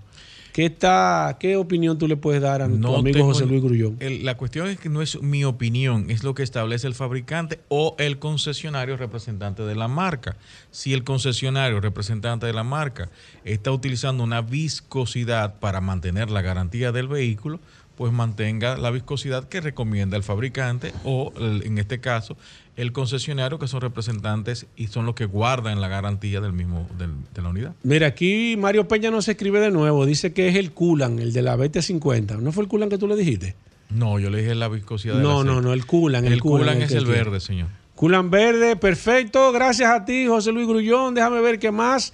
¿Qué, 0.54 0.66
está, 0.68 1.36
¿Qué 1.40 1.56
opinión 1.58 1.98
tú 1.98 2.08
le 2.08 2.16
puedes 2.16 2.40
dar 2.40 2.62
a 2.62 2.68
nuestro 2.68 2.96
amigo 2.98 3.14
tengo- 3.18 3.26
José 3.34 3.48
Luis 3.48 3.62
Grullón? 3.64 3.98
el- 4.00 4.24
la 4.24 4.38
cuestión 4.38 4.68
es 4.68 4.80
que 4.80 4.88
no 4.88 5.02
es 5.02 5.20
mi 5.20 5.44
opinión, 5.46 6.12
es 6.12 6.24
lo 6.24 6.36
que 6.36 6.44
establece 6.44 6.86
el 6.86 6.94
fabricante 6.94 7.60
o 7.70 7.96
el 7.98 8.20
concesionario 8.20 8.96
representante 8.96 9.64
de 9.64 9.74
la 9.76 9.88
marca. 9.88 10.36
Si 10.70 10.94
el 10.94 11.04
concesionario 11.04 11.82
representante 11.82 12.46
de 12.46 12.54
la 12.54 12.64
marca 12.64 13.10
está 13.44 13.72
utilizando 13.72 14.24
una 14.24 14.42
viscosidad 14.42 15.60
para 15.60 15.82
mantener 15.82 16.30
la 16.30 16.42
garantía 16.44 16.92
del 16.92 17.08
vehículo, 17.08 17.60
pues 17.98 18.12
mantenga 18.12 18.76
la 18.78 18.90
viscosidad 18.92 19.48
que 19.48 19.62
recomienda 19.62 20.18
el 20.18 20.24
fabricante 20.24 20.92
o, 21.04 21.32
el- 21.38 21.64
en 21.66 21.78
este 21.78 22.00
caso, 22.00 22.36
el 22.76 22.92
concesionario, 22.92 23.60
que 23.60 23.68
son 23.68 23.82
representantes 23.82 24.66
y 24.76 24.88
son 24.88 25.06
los 25.06 25.14
que 25.14 25.26
guardan 25.26 25.80
la 25.80 25.88
garantía 25.88 26.42
del 26.42 26.54
mismo 26.54 26.88
del- 26.98 27.14
de 27.34 27.42
la 27.42 27.50
unidad. 27.50 27.76
Mira, 27.84 28.08
aquí 28.08 28.56
Mario 28.58 28.88
Peña 28.88 29.12
nos 29.12 29.28
escribe 29.28 29.60
de 29.60 29.70
nuevo. 29.70 30.06
Dice 30.08 30.34
que 30.34 30.48
es 30.50 30.56
el 30.56 30.72
Culan, 30.72 31.20
el 31.20 31.34
de 31.34 31.42
la 31.44 31.56
BT50. 31.56 32.40
¿No 32.40 32.52
fue 32.52 32.64
el 32.64 32.70
Culan 32.70 32.90
que 32.90 32.98
tú 32.98 33.08
le 33.08 33.16
dijiste? 33.16 33.56
No, 33.90 34.18
yo 34.18 34.32
le 34.32 34.40
dije 34.40 34.56
la 34.56 34.70
viscosidad 34.70 35.16
No, 35.20 35.44
no, 35.44 35.62
no, 35.62 35.72
el 35.72 35.86
Culan. 35.86 36.26
El, 36.26 36.34
El 36.34 36.42
Culan 36.42 36.80
que 36.80 36.86
es 36.86 36.92
el 36.94 37.04
tiene. 37.04 37.14
verde, 37.20 37.40
señor. 37.40 37.68
Culan 37.94 38.32
verde, 38.32 38.76
perfecto. 38.76 39.52
Gracias 39.52 39.92
a 39.92 40.04
ti, 40.04 40.26
José 40.26 40.52
Luis 40.52 40.68
Grullón. 40.68 41.14
Déjame 41.14 41.42
ver 41.42 41.60
qué 41.60 41.70
más. 41.72 42.12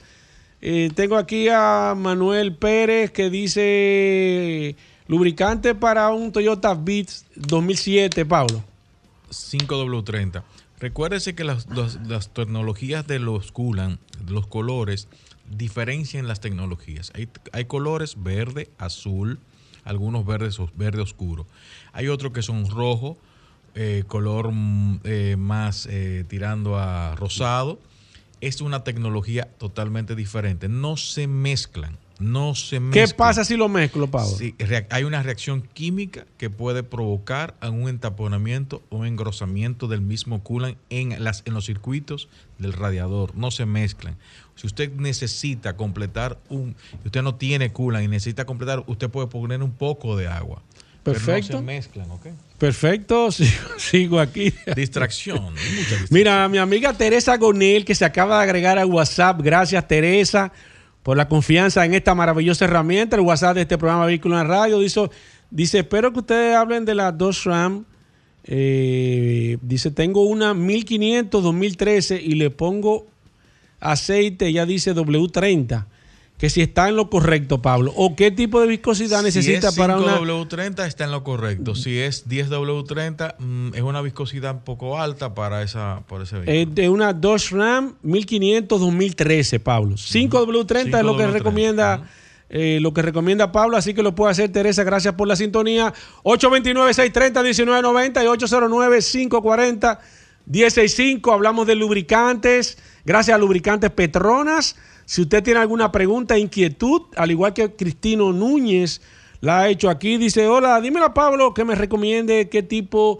Eh, 0.62 0.90
tengo 0.94 1.16
aquí 1.16 1.48
a 1.50 1.94
Manuel 1.98 2.54
Pérez 2.54 3.12
que 3.12 3.30
dice 3.30 4.76
lubricante 5.10 5.74
para 5.74 6.10
un 6.10 6.32
Toyota 6.32 6.76
Beats 6.76 7.26
2007, 7.36 8.26
Pablo. 8.28 8.64
5W30. 9.32 10.44
Recuérdese 10.80 11.34
que 11.34 11.44
las, 11.44 11.68
tecnologías 12.32 13.06
de 13.08 13.18
los 13.18 13.52
Coolant, 13.52 14.00
los 14.30 14.46
colores, 14.46 15.08
diferencian 15.50 16.28
las 16.28 16.40
tecnologías. 16.40 17.12
Hay, 17.52 17.66
colores 17.66 18.22
verde, 18.22 18.70
azul, 18.78 19.40
algunos 19.84 20.28
verdes 20.28 20.58
verde 20.76 21.02
oscuro. 21.02 21.48
Hay 21.92 22.08
otros 22.08 22.32
que 22.32 22.44
son 22.44 22.70
rojo, 22.70 23.18
eh, 23.74 24.04
color 24.06 24.52
mm, 24.52 25.00
eh, 25.06 25.36
más 25.40 25.88
eh, 25.88 26.24
tirando 26.28 26.78
a 26.78 27.16
rosado. 27.16 27.80
Es 28.42 28.62
una 28.62 28.84
tecnología 28.84 29.50
totalmente 29.58 30.16
diferente. 30.16 30.70
No 30.70 30.98
se 30.98 31.26
mezclan. 31.26 31.98
No 32.20 32.54
se 32.54 32.76
¿Qué 32.76 32.80
mezclan. 32.82 33.18
pasa 33.18 33.46
si 33.46 33.56
lo 33.56 33.70
mezclo, 33.70 34.08
Pablo? 34.08 34.28
Sí, 34.28 34.54
hay 34.90 35.04
una 35.06 35.24
reacción 35.24 35.62
química 35.62 36.26
que 36.38 36.50
puede 36.50 36.84
provocar 36.84 37.56
un 37.62 37.88
entaponamiento 37.88 38.84
o 38.90 39.06
engrosamiento 39.06 39.88
del 39.88 40.02
mismo 40.02 40.44
coolant 40.44 40.78
en, 40.90 41.24
las, 41.24 41.44
en 41.46 41.54
los 41.54 41.66
circuitos 41.66 42.28
del 42.58 42.74
radiador. 42.74 43.36
No 43.36 43.52
se 43.52 43.66
mezclan. 43.66 44.18
Si 44.56 44.68
usted 44.68 44.92
necesita 44.92 45.78
completar 45.78 46.38
un, 46.50 46.76
usted 47.06 47.24
no 47.24 47.36
tiene 47.36 47.72
coolant 47.72 48.04
y 48.04 48.10
necesita 48.10 48.46
completar, 48.46 48.84
usted 48.88 49.10
puede 49.10 49.28
poner 49.28 49.64
un 49.64 49.72
poco 49.72 50.18
de 50.18 50.28
agua. 50.28 50.62
Perfecto. 51.04 51.48
Pero 51.48 51.62
no 51.62 51.68
se 51.68 51.74
mezclan, 51.74 52.12
¿ok? 52.12 52.28
Perfecto, 52.58 53.30
sigo, 53.78 54.20
aquí. 54.20 54.54
Distracción. 54.76 55.56
distracción. 55.56 56.08
Mira, 56.10 56.48
mi 56.50 56.58
amiga 56.58 56.94
Teresa 56.94 57.38
Gonel, 57.38 57.86
que 57.86 57.96
se 57.96 58.04
acaba 58.04 58.38
de 58.40 58.44
agregar 58.44 58.78
a 58.78 58.86
WhatsApp. 58.86 59.40
Gracias, 59.42 59.88
Teresa, 59.88 60.52
por 61.10 61.18
la 61.18 61.28
confianza 61.28 61.84
en 61.84 61.96
esta 61.96 62.14
maravillosa 62.14 62.66
herramienta. 62.66 63.16
El 63.16 63.24
WhatsApp 63.24 63.56
de 63.56 63.62
este 63.62 63.80
programa 63.80 64.06
Vehículo 64.06 64.40
en 64.40 64.48
Radio. 64.48 64.78
Dice, 64.78 65.10
dice 65.50 65.80
espero 65.80 66.14
que 66.14 66.20
ustedes 66.20 66.56
hablen 66.56 66.86
de 66.86 66.94
la 66.94 67.12
Dodge 67.12 67.46
Ram. 67.46 67.86
Eh, 68.44 69.58
dice, 69.64 69.90
tengo 69.90 70.22
una 70.28 70.54
1500 70.54 71.42
2013 71.42 72.22
y 72.22 72.36
le 72.36 72.52
pongo 72.52 73.08
aceite, 73.80 74.54
ya 74.54 74.68
dice 74.68 74.94
W30. 74.94 75.88
Que 76.40 76.50
si 76.50 76.62
está 76.62 76.88
en 76.88 76.96
lo 76.96 77.10
correcto, 77.10 77.62
Pablo. 77.62 77.92
¿O 77.98 78.16
qué 78.16 78.32
tipo 78.32 78.62
de 78.62 78.68
viscosidad 78.68 79.22
necesita 79.22 79.60
si 79.60 79.68
es 79.68 79.78
para 79.78 79.98
una... 79.98 80.22
5W30 80.22 80.88
está 80.88 81.04
en 81.04 81.12
lo 81.12 81.22
correcto. 81.24 81.76
Si 81.76 82.00
es 82.00 82.26
10W30 82.28 83.36
mm, 83.38 83.76
es 83.76 83.82
una 83.82 84.02
viscosidad 84.02 84.56
un 84.56 84.62
poco 84.62 84.98
alta 84.98 85.36
para 85.36 85.62
esa 85.64 86.04
para 86.08 86.24
ese 86.24 86.38
vehículo. 86.38 86.58
Es 86.58 86.74
de 86.74 86.88
una 86.88 87.12
Dodge 87.12 87.52
Ram 87.52 87.96
1500 88.02 88.80
2013, 88.80 89.60
Pablo. 89.60 89.96
5W30 89.96 90.98
es 90.98 91.04
lo 91.04 91.18
que 91.18 91.28
5W30, 91.28 91.32
recomienda 91.32 92.10
eh, 92.50 92.80
lo 92.82 92.94
que 92.94 93.02
recomienda 93.04 93.52
Pablo, 93.52 93.78
así 93.78 93.94
que 93.94 94.02
lo 94.02 94.16
puede 94.16 94.32
hacer 94.32 94.52
Teresa, 94.52 94.84
gracias 94.84 95.14
por 95.14 95.28
la 95.28 95.36
sintonía. 95.36 95.94
829-630-1990 96.24 98.24
y 98.24 98.26
809-540-165. 100.50 101.32
Hablamos 101.32 101.68
de 101.68 101.76
lubricantes, 101.76 102.80
gracias 103.06 103.36
a 103.36 103.38
Lubricantes 103.38 103.92
Petronas. 103.92 104.76
Si 105.10 105.24
usted 105.24 105.42
tiene 105.42 105.60
alguna 105.60 105.92
pregunta, 105.92 106.38
inquietud, 106.38 107.02
al 107.16 107.32
igual 107.32 107.52
que 107.52 107.74
Cristino 107.74 108.32
Núñez 108.32 109.02
la 109.42 109.62
ha 109.62 109.70
hecho 109.70 109.90
aquí, 109.90 110.18
dice, 110.18 110.48
hola, 110.48 110.80
dímela 110.82 111.16
Pablo 111.16 111.52
que 111.56 111.66
me 111.66 111.74
recomiende 111.74 112.48
qué 112.48 112.62
tipo 112.62 113.20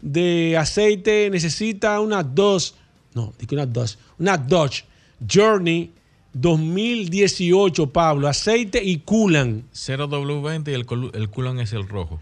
de 0.00 0.56
aceite 0.56 1.28
necesita 1.32 1.98
una 1.98 2.22
Dodge, 2.22 2.74
no, 3.14 3.34
dije 3.36 3.56
una 3.56 3.66
Dodge, 3.66 3.96
una 4.16 4.38
Dodge 4.38 4.84
Journey 5.28 5.90
2018, 6.34 7.90
Pablo, 7.90 8.28
aceite 8.28 8.80
y 8.84 8.98
coolant. 8.98 9.64
0W20 9.72 10.68
y 10.68 10.74
el, 10.74 10.86
el 11.20 11.30
coolant 11.30 11.58
es 11.58 11.72
el 11.72 11.88
rojo. 11.88 12.20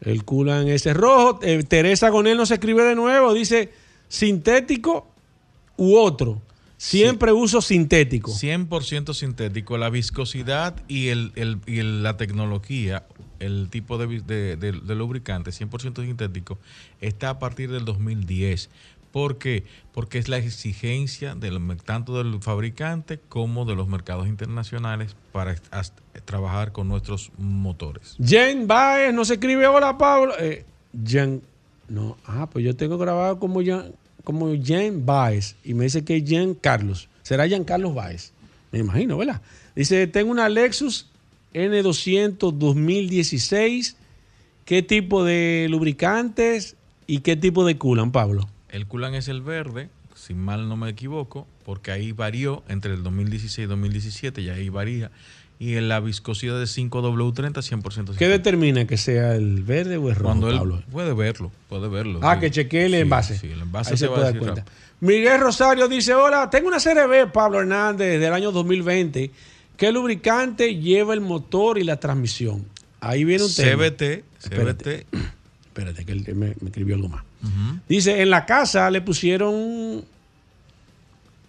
El 0.00 0.24
coolant 0.24 0.68
ese 0.68 0.94
rojo. 0.94 1.38
Eh, 1.44 1.62
Teresa 1.62 2.08
Gonel 2.08 2.36
nos 2.36 2.50
escribe 2.50 2.82
de 2.82 2.96
nuevo, 2.96 3.34
dice 3.34 3.70
sintético 4.08 5.06
u 5.76 5.94
otro. 5.94 6.42
Siempre 6.78 7.32
uso 7.32 7.60
sintético. 7.60 8.30
100% 8.32 9.12
sintético. 9.12 9.76
La 9.78 9.90
viscosidad 9.90 10.76
y, 10.88 11.08
el, 11.08 11.32
el- 11.34 11.58
y 11.66 11.80
el- 11.80 12.02
la 12.04 12.16
tecnología, 12.16 13.04
el 13.40 13.68
tipo 13.68 13.98
de, 13.98 14.20
de- 14.20 14.56
de- 14.56 14.72
de 14.72 14.94
lubricante 14.94 15.50
100% 15.50 16.02
sintético, 16.04 16.58
está 17.00 17.30
a 17.30 17.38
partir 17.38 17.70
del 17.70 17.84
2010. 17.84 18.70
¿Por 19.10 19.38
qué? 19.38 19.64
Porque 19.92 20.18
es 20.18 20.28
la 20.28 20.36
exigencia 20.36 21.34
del 21.34 21.58
tanto 21.84 22.16
del 22.22 22.40
fabricante 22.42 23.18
como 23.28 23.64
de 23.64 23.74
los 23.74 23.88
mercados 23.88 24.28
internacionales 24.28 25.16
para 25.32 25.56
trabajar 26.26 26.72
con 26.72 26.88
nuestros 26.88 27.32
motores. 27.38 28.16
Jen 28.22 28.66
Baez 28.66 29.12
nos 29.14 29.30
escribe, 29.30 29.66
hola 29.66 29.96
Pablo. 29.98 30.34
Eh, 30.38 30.64
Jen, 31.04 31.42
no, 31.88 32.16
ah, 32.26 32.48
pues 32.50 32.64
yo 32.64 32.76
tengo 32.76 32.98
grabado 32.98 33.38
como 33.40 33.62
Jen, 33.62 33.94
como 34.28 34.54
Jen 34.62 35.06
Baez 35.06 35.56
y 35.64 35.72
me 35.72 35.84
dice 35.84 36.04
que 36.04 36.18
es 36.18 36.28
Jen 36.28 36.52
Carlos. 36.52 37.08
¿Será 37.22 37.48
Jen 37.48 37.64
Carlos 37.64 37.94
Baez? 37.94 38.34
Me 38.72 38.78
imagino, 38.78 39.16
¿verdad? 39.16 39.40
Dice, 39.74 40.06
tengo 40.06 40.30
una 40.30 40.50
Lexus 40.50 41.06
N200 41.54 42.52
2016. 42.52 43.96
¿Qué 44.66 44.82
tipo 44.82 45.24
de 45.24 45.68
lubricantes 45.70 46.76
y 47.06 47.20
qué 47.20 47.36
tipo 47.36 47.64
de 47.64 47.78
coolant, 47.78 48.12
Pablo? 48.12 48.46
El 48.68 48.86
coolant 48.86 49.14
es 49.14 49.28
el 49.28 49.40
verde, 49.40 49.88
si 50.14 50.34
mal 50.34 50.68
no 50.68 50.76
me 50.76 50.90
equivoco, 50.90 51.46
porque 51.64 51.90
ahí 51.90 52.12
varió 52.12 52.62
entre 52.68 52.92
el 52.92 53.02
2016 53.02 53.64
y 53.64 53.66
2017, 53.66 54.42
y 54.42 54.50
ahí 54.50 54.68
varía. 54.68 55.10
Y 55.60 55.74
en 55.76 55.88
la 55.88 55.98
viscosidad 55.98 56.56
de 56.58 56.66
5W30, 56.66 57.52
100% 57.54 58.14
¿Qué 58.16 58.28
determina 58.28 58.86
que 58.86 58.96
sea 58.96 59.34
el 59.34 59.64
verde 59.64 59.96
o 59.96 60.08
el 60.08 60.14
rojo, 60.14 60.26
Cuando 60.26 60.50
él 60.50 60.58
Pablo? 60.58 60.82
puede 60.90 61.12
verlo, 61.14 61.50
puede 61.68 61.88
verlo. 61.88 62.20
Ah, 62.22 62.34
sí. 62.36 62.40
que 62.42 62.50
chequee 62.52 62.84
el 62.86 62.92
Sí, 62.92 62.98
envase. 62.98 63.38
Sí, 63.38 63.46
el 63.50 63.60
envase 63.62 63.96
se 63.96 64.06
va 64.06 64.14
puede 64.14 64.28
a 64.28 64.30
dar 64.32 64.38
cuenta. 64.40 64.64
Miguel 65.00 65.40
Rosario 65.40 65.88
dice, 65.88 66.14
hola, 66.14 66.48
tengo 66.48 66.68
una 66.68 66.78
CRB, 66.78 67.32
Pablo 67.32 67.60
Hernández, 67.60 68.20
del 68.20 68.32
año 68.32 68.52
2020. 68.52 69.30
¿Qué 69.76 69.92
lubricante 69.92 70.76
lleva 70.76 71.14
el 71.14 71.20
motor 71.20 71.78
y 71.78 71.84
la 71.84 71.98
transmisión? 71.98 72.64
Ahí 73.00 73.24
viene 73.24 73.44
un 73.44 73.54
tema. 73.54 73.84
CBT, 73.88 74.02
Espérate. 74.42 75.06
CBT. 75.10 75.14
Espérate, 75.66 76.04
que 76.04 76.12
él 76.12 76.24
me, 76.34 76.54
me 76.60 76.66
escribió 76.68 76.94
algo 76.96 77.08
más. 77.08 77.24
Dice, 77.88 78.20
en 78.22 78.30
la 78.30 78.44
casa 78.46 78.90
le 78.90 79.00
pusieron 79.00 80.04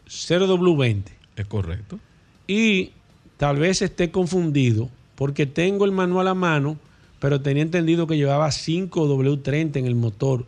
0W20 0.08 1.04
Es 1.36 1.46
correcto. 1.48 2.00
y 2.48 2.92
tal 3.40 3.56
vez 3.56 3.82
esté 3.82 4.12
confundido 4.12 4.90
porque 5.16 5.46
tengo 5.46 5.86
el 5.86 5.94
manual 5.94 6.28
a 6.28 6.34
mano, 6.34 6.78
pero 7.20 7.40
tenía 7.42 7.64
entendido 7.64 8.06
que 8.06 8.18
llevaba 8.18 8.50
5W30 8.50 9.78
en 9.78 9.86
el 9.86 9.96
motor. 9.96 10.46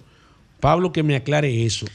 Pablo, 0.59 0.91
que 0.91 1.01
me 1.01 1.15
aclare 1.15 1.65
eso. 1.65 1.85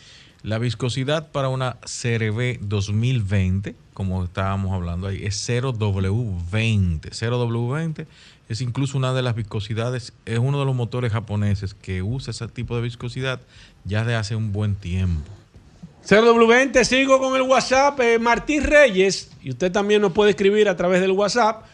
La 0.43 0.59
viscosidad 0.59 1.33
para 1.33 1.51
una 1.51 1.77
CRB 1.83 2.61
2020, 2.63 3.75
como 3.93 4.25
estábamos 4.25 4.73
hablando 4.73 5.09
ahí, 5.09 5.23
es 5.23 5.47
0W20. 5.47 7.01
0W20 7.01 8.07
es 8.49 8.61
incluso 8.63 8.97
una 8.97 9.13
de 9.13 9.23
las 9.23 9.35
viscosidades, 9.35 10.15
es 10.25 10.39
uno 10.39 10.59
de 10.59 10.65
los 10.65 10.75
motores 10.75 11.13
japoneses 11.13 11.75
que 11.75 12.03
usa 12.03 12.31
ese 12.31 12.49
tipo 12.49 12.75
de 12.75 12.83
viscosidad 12.83 13.41
ya 13.85 14.05
de 14.05 14.15
hace 14.15 14.35
un 14.35 14.53
buen 14.53 14.75
tiempo. 14.75 15.31
0W20, 16.09 16.85
sigo 16.85 17.19
con 17.19 17.35
el 17.37 17.43
WhatsApp. 17.43 17.99
eh, 18.01 18.19
Martín 18.19 18.63
Reyes, 18.63 19.31
y 19.43 19.51
usted 19.51 19.73
también 19.73 20.01
nos 20.03 20.13
puede 20.13 20.31
escribir 20.31 20.69
a 20.69 20.77
través 20.77 21.01
del 21.01 21.11
WhatsApp. 21.13 21.65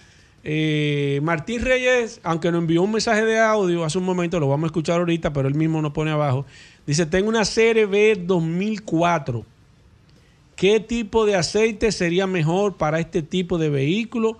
Eh, 0.44 1.20
Martín 1.22 1.62
Reyes, 1.62 2.18
aunque 2.22 2.50
nos 2.50 2.60
envió 2.62 2.82
un 2.82 2.92
mensaje 2.92 3.24
de 3.24 3.38
audio 3.38 3.84
hace 3.84 3.98
un 3.98 4.04
momento, 4.04 4.40
lo 4.40 4.48
vamos 4.48 4.64
a 4.64 4.66
escuchar 4.68 4.98
ahorita, 5.00 5.32
pero 5.32 5.48
él 5.48 5.54
mismo 5.54 5.80
nos 5.82 5.92
pone 5.92 6.10
abajo. 6.10 6.46
Dice: 6.86 7.06
Tengo 7.06 7.28
una 7.28 7.42
CRB 7.44 8.26
2004. 8.26 9.44
¿Qué 10.56 10.80
tipo 10.80 11.26
de 11.26 11.36
aceite 11.36 11.92
sería 11.92 12.26
mejor 12.26 12.76
para 12.76 13.00
este 13.00 13.22
tipo 13.22 13.58
de 13.58 13.68
vehículo? 13.70 14.38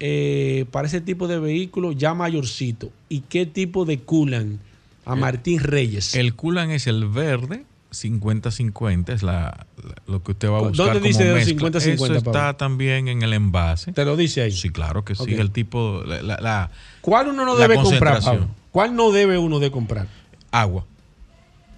eh, 0.00 0.64
para 0.70 0.86
ese 0.86 1.00
tipo 1.00 1.26
de 1.26 1.38
vehículo 1.40 1.90
ya 1.92 2.14
mayorcito? 2.14 2.90
¿Y 3.08 3.20
qué 3.22 3.46
tipo 3.46 3.84
de 3.84 3.98
culan 3.98 4.60
a 5.04 5.16
Martín 5.16 5.58
Reyes? 5.60 6.14
El 6.14 6.34
Kulan 6.34 6.70
es 6.70 6.86
el 6.86 7.06
verde, 7.08 7.64
50-50, 7.90 9.12
es 9.12 9.22
la, 9.22 9.66
la- 9.82 9.94
lo 10.06 10.22
que 10.22 10.32
usted 10.32 10.48
va 10.48 10.58
a 10.58 10.60
¿Dónde 10.62 10.78
buscar 10.78 11.00
dice 11.00 11.18
como 11.24 11.30
el 11.30 11.34
mezcla. 11.46 11.68
50-50, 11.70 11.94
Eso 11.94 12.14
está 12.14 12.32
Pablo? 12.32 12.56
también 12.56 13.08
en 13.08 13.22
el 13.22 13.32
envase. 13.32 13.92
¿Te 13.92 14.04
lo 14.04 14.16
dice 14.16 14.42
ahí? 14.42 14.52
Sí, 14.52 14.70
claro 14.70 15.04
que 15.04 15.14
sí. 15.14 15.34
El 15.34 15.50
tipo, 15.50 16.02
la, 16.04 16.70
¿Cuál 17.00 17.28
uno 17.28 17.44
no 17.44 17.56
debe 17.56 17.74
comprar, 17.76 18.14
concentración. 18.14 18.38
Pablo? 18.40 18.54
¿Cuál 18.72 18.94
no 18.96 19.10
debe 19.12 19.38
uno 19.38 19.58
de 19.58 19.70
comprar? 19.70 20.06
agua. 20.50 20.84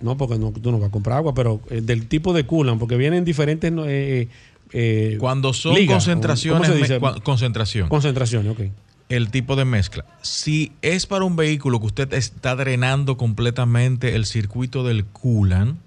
No, 0.01 0.17
porque 0.17 0.39
no, 0.39 0.51
tú 0.53 0.71
no 0.73 0.79
vas 0.79 0.89
a 0.89 0.93
comprar 0.93 1.19
agua, 1.19 1.35
pero 1.35 1.61
eh, 1.71 1.81
del 1.83 2.07
tipo 2.07 2.33
de 2.33 2.45
culan, 2.47 2.79
porque 2.79 2.97
vienen 2.97 3.25
diferentes 3.25 3.71
no, 3.71 3.85
eh, 3.87 4.29
eh, 4.73 5.17
Cuando 5.21 5.53
son 5.53 5.75
ligas, 5.75 5.97
concentraciones, 6.05 6.69
¿cómo 6.69 6.73
se 6.75 6.81
dice? 6.81 7.01
me- 7.01 7.07
cua- 7.07 7.23
concentración. 7.23 7.89
concentraciones, 7.89 8.53
ok. 8.53 8.61
el 9.11 9.31
tipo 9.31 9.57
de 9.57 9.65
mezcla. 9.67 10.05
Si 10.23 10.73
es 10.83 11.05
para 11.07 11.25
un 11.25 11.37
vehículo 11.37 11.81
que 11.81 11.87
usted 11.87 12.13
está 12.15 12.55
drenando 12.57 13.17
completamente 13.19 14.15
el 14.15 14.25
circuito 14.25 14.85
del 14.85 15.05
coolant, 15.05 15.79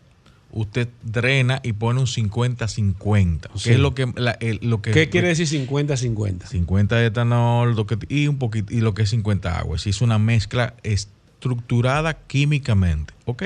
usted 0.55 0.87
drena 1.01 1.59
y 1.63 1.73
pone 1.73 1.99
un 1.99 2.05
50-50, 2.07 3.49
Sí. 3.55 3.63
que 3.69 3.73
es 3.73 3.79
lo 3.79 3.93
que, 3.95 4.11
la- 4.15 4.37
el- 4.39 4.59
lo 4.61 4.81
que 4.81 4.91
¿Qué 4.91 5.09
quiere 5.09 5.27
decir 5.29 5.47
50-50? 5.47 6.45
50 6.47 6.95
de 6.97 7.07
etanol 7.07 7.75
lo 7.75 7.87
que- 7.87 7.97
y 8.07 8.27
un 8.27 8.37
poquito 8.37 8.71
y 8.73 8.79
lo 8.81 8.93
que 8.93 9.01
es 9.03 9.09
50 9.09 9.57
agua. 9.57 9.77
Es 9.83 10.01
una 10.01 10.19
mezcla 10.19 10.75
estructurada 10.83 12.13
químicamente, 12.27 13.13
¿ok? 13.25 13.43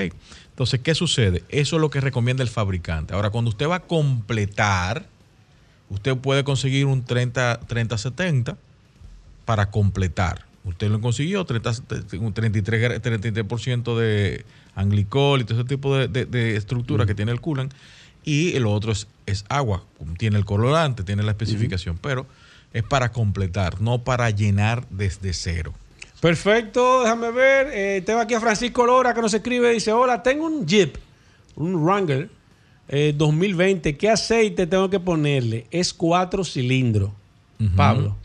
Entonces, 0.50 0.80
¿qué 0.80 0.94
sucede? 0.94 1.44
Eso 1.48 1.76
es 1.76 1.80
lo 1.80 1.88
que 1.90 2.00
recomienda 2.00 2.42
el 2.42 2.48
fabricante. 2.48 3.14
Ahora, 3.14 3.30
cuando 3.30 3.48
usted 3.50 3.68
va 3.68 3.76
a 3.76 3.80
completar, 3.80 5.06
usted 5.88 6.16
puede 6.16 6.44
conseguir 6.44 6.86
un 6.86 7.04
30 7.04 7.60
30-70 7.66 8.56
para 9.44 9.70
completar. 9.70 10.44
Usted 10.64 10.90
lo 10.90 11.00
consiguió, 11.00 11.44
30, 11.46 11.72
un 12.20 12.34
33, 12.34 12.82
gra- 12.82 13.00
33% 13.00 13.96
de 13.96 14.44
anglicol 14.78 15.40
y 15.40 15.44
todo 15.44 15.58
ese 15.60 15.68
tipo 15.68 15.96
de, 15.96 16.08
de- 16.08 16.24
de 16.26 16.56
estructura 16.56 17.04
que 17.06 17.14
tiene 17.14 17.32
el 17.32 17.40
coolant. 17.40 17.72
Y 18.24 18.54
el 18.56 18.66
otro 18.66 18.92
es, 18.92 19.06
es 19.26 19.44
agua, 19.48 19.84
tiene 20.18 20.38
el 20.38 20.44
colorante, 20.44 21.02
tiene 21.02 21.22
la 21.22 21.30
especificación, 21.32 21.98
pero 22.00 22.26
es 22.74 22.82
para 22.82 23.10
completar, 23.12 23.80
no 23.80 23.98
para 24.04 24.28
llenar 24.30 24.84
desde 24.90 25.32
cero. 25.32 25.72
Perfecto, 26.20 27.02
déjame 27.04 27.30
ver. 27.30 27.68
Eh, 27.72 28.02
tengo 28.04 28.20
aquí 28.20 28.34
a 28.34 28.40
Francisco 28.40 28.84
Lora 28.84 29.14
que 29.14 29.20
nos 29.22 29.32
escribe. 29.32 29.70
Dice: 29.72 29.92
Hola, 29.92 30.22
tengo 30.22 30.46
un 30.46 30.66
Jeep, 30.66 30.96
un 31.54 31.76
Wrangler 31.82 32.28
eh, 32.88 33.14
2020. 33.16 33.96
¿Qué 33.96 34.10
aceite 34.10 34.66
tengo 34.66 34.90
que 34.90 34.98
ponerle? 35.00 35.66
Es 35.70 35.94
cuatro 35.94 36.44
cilindros. 36.44 37.10
Pablo. 37.76 38.16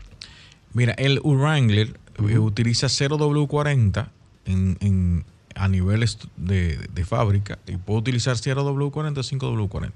Mira, 0.74 0.92
el 0.98 1.20
Wrangler 1.20 1.98
eh, 2.28 2.38
utiliza 2.38 2.88
0W40 2.88 4.08
en, 4.46 4.76
en- 4.80 5.24
a 5.54 5.68
nivel 5.68 6.04
de, 6.36 6.76
de 6.92 7.04
fábrica 7.04 7.58
y 7.66 7.76
puede 7.76 8.00
utilizar 8.00 8.36
0W40 8.36 9.18
o 9.18 9.68
5W40. 9.68 9.92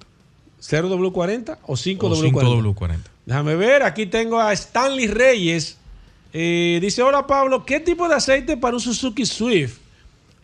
¿0W40 0.61 1.59
o 1.67 1.73
O 1.73 1.77
5W40? 1.77 2.75
5W40. 2.75 2.99
Déjame 3.27 3.57
ver, 3.57 3.83
aquí 3.83 4.07
tengo 4.07 4.41
a 4.41 4.53
Stanley 4.53 5.07
Reyes. 5.07 5.79
Eh, 6.33 6.79
dice, 6.81 7.03
hola 7.03 7.27
Pablo, 7.27 7.65
¿qué 7.65 7.81
tipo 7.81 8.09
de 8.09 8.15
aceite 8.15 8.57
para 8.57 8.75
un 8.75 8.81
Suzuki 8.81 9.25
Swift 9.25 9.79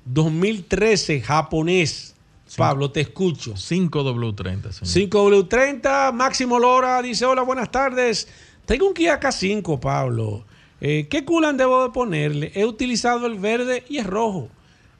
2013 0.04 1.20
japonés? 1.20 2.14
Pablo, 2.56 2.90
te 2.90 3.00
escucho. 3.00 3.54
5W30, 3.54 4.86
señor. 4.86 5.10
5W30, 5.10 6.12
Máximo 6.12 6.58
Lora 6.58 7.02
dice, 7.02 7.24
hola, 7.24 7.42
buenas 7.42 7.70
tardes. 7.70 8.28
Tengo 8.64 8.88
un 8.88 8.94
Kia 8.94 9.18
K5, 9.18 9.80
Pablo. 9.80 10.44
Eh, 10.80 11.06
¿Qué 11.10 11.24
culan 11.24 11.56
debo 11.56 11.82
de 11.82 11.90
ponerle? 11.90 12.52
He 12.54 12.64
utilizado 12.64 13.26
el 13.26 13.38
verde 13.38 13.84
y 13.88 13.98
el 13.98 14.04
rojo. 14.04 14.48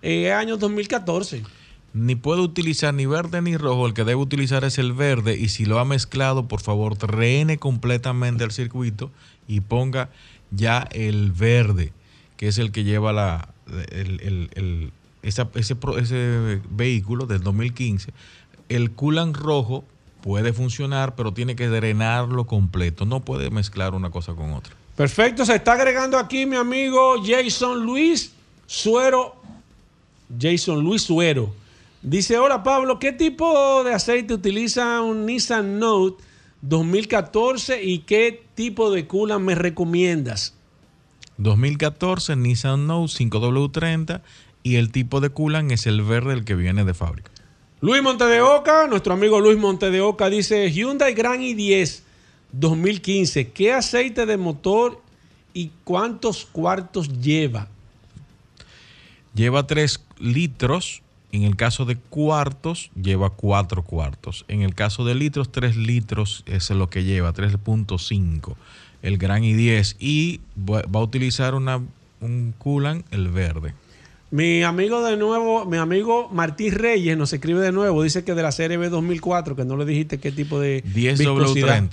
Eh, 0.07 0.33
año 0.33 0.59
2014. 0.59 1.43
Ni 1.95 2.15
puede 2.15 2.43
utilizar 2.43 2.93
ni 2.93 3.07
verde 3.07 3.41
ni 3.41 3.57
rojo. 3.57 3.87
El 3.87 3.95
que 3.95 4.05
debe 4.05 4.17
utilizar 4.21 4.65
es 4.65 4.79
el 4.79 4.93
verde. 4.93 5.37
Y 5.39 5.49
si 5.49 5.65
lo 5.65 5.79
ha 5.79 5.85
mezclado, 5.85 6.47
por 6.47 6.61
favor, 6.61 6.97
rehene 7.11 7.57
completamente 7.57 8.45
el 8.45 8.51
circuito 8.51 9.11
y 9.49 9.61
ponga 9.61 10.11
ya 10.51 10.87
el 10.93 11.33
verde, 11.33 11.93
que 12.37 12.49
es 12.49 12.59
el 12.59 12.71
que 12.71 12.85
lleva 12.85 13.13
la, 13.15 13.49
el- 13.93 14.21
el- 14.21 14.51
el- 14.55 14.93
esa- 15.23 15.49
ese, 15.55 15.77
ese 15.99 16.61
vehículo 16.69 17.25
del 17.27 17.43
2015. 17.43 18.13
El 18.69 18.91
coolant 18.91 19.35
rojo 19.37 19.85
puede 20.21 20.53
funcionar, 20.53 21.15
pero 21.15 21.33
tiene 21.33 21.55
que 21.57 21.69
drenarlo 21.69 22.47
completo. 22.47 23.07
No 23.07 23.21
puede 23.21 23.51
mezclar 23.51 23.95
una 23.95 24.11
cosa 24.11 24.35
con 24.35 24.53
otra. 24.53 24.75
Perfecto, 24.97 25.47
se 25.47 25.55
está 25.55 25.73
agregando 25.73 26.19
aquí 26.19 26.45
mi 26.45 26.57
amigo 26.57 27.15
Jason 27.25 27.85
Luis 27.87 28.33
Suero. 28.67 29.37
Jason 30.39 30.83
Luis 30.83 31.03
Suero. 31.03 31.55
Dice, 32.03 32.39
hola 32.39 32.63
Pablo, 32.63 32.99
¿qué 32.99 33.13
tipo 33.13 33.83
de 33.85 33.95
aceite 33.95 34.35
utiliza 34.35 35.01
un 35.01 35.25
Nissan 35.25 35.79
Note 35.79 36.23
2014 36.61 37.83
y 37.83 38.01
qué 38.01 38.45
tipo 38.55 38.91
de 38.91 39.07
coolant 39.07 39.45
me 39.45 39.55
recomiendas? 39.55 40.55
2014 41.39 42.37
Nissan 42.37 42.87
Note 42.87 43.13
5W30 43.13 44.21
y 44.63 44.77
el 44.77 44.93
tipo 44.93 45.21
de 45.21 45.31
coolant 45.31 45.73
es 45.73 45.87
el 45.87 46.03
verde 46.03 46.35
el 46.35 46.45
que 46.45 46.55
viene 46.55 46.85
de 46.85 46.95
fábrica. 46.95 47.31
Luis 47.81 48.03
Monte 48.03 48.25
de 48.25 48.41
Oca, 48.41 48.87
nuestro 48.87 49.13
amigo 49.15 49.41
Luis 49.41 49.59
Monte 49.59 49.91
de 49.91 50.01
Oca 50.01 50.31
dice 50.31 50.71
Hyundai 50.71 51.15
Grand 51.15 51.43
i10 51.43 52.01
2015, 52.53 53.51
¿qué 53.51 53.73
aceite 53.73 54.27
de 54.27 54.37
motor 54.37 55.03
y 55.53 55.71
cuántos 55.85 56.45
cuartos 56.47 57.21
lleva? 57.21 57.69
Lleva 59.35 59.67
3 59.67 60.01
litros. 60.19 61.03
En 61.33 61.43
el 61.43 61.57
caso 61.57 61.85
de 61.85 61.97
cuartos, 61.97 62.93
lleva 62.95 63.31
4 63.31 63.83
cuartos. 63.83 64.45
En 64.47 64.63
el 64.63 64.75
caso 64.75 65.05
de 65.05 65.17
litros, 65.17 65.51
3 65.51 65.77
litros 65.77 66.45
es 66.47 66.71
lo 66.71 66.89
que 66.89 67.03
lleva, 67.03 67.35
3.5. 67.35 68.55
El 69.03 69.19
Gran 69.19 69.43
i10. 69.43 69.97
Y 69.99 70.41
va 70.57 70.83
a 70.93 71.03
utilizar 71.03 71.55
una, 71.55 71.81
un 72.21 72.55
coolant, 72.57 73.05
el 73.13 73.29
verde. 73.29 73.75
Mi 74.31 74.65
amigo 74.65 75.05
de 75.05 75.17
nuevo, 75.17 75.65
mi 75.65 75.77
amigo 75.77 76.29
Martín 76.29 76.73
Reyes 76.73 77.17
nos 77.17 77.33
escribe 77.33 77.61
de 77.61 77.71
nuevo, 77.71 78.03
dice 78.03 78.25
que 78.25 78.35
de 78.35 78.43
la 78.43 78.51
serie 78.51 78.77
B 78.77 78.89
2004, 78.89 79.55
que 79.55 79.65
no 79.65 79.77
le 79.77 79.85
dijiste 79.85 80.19
qué 80.19 80.33
tipo 80.33 80.59
de 80.59 80.83
10W30. 80.83 81.91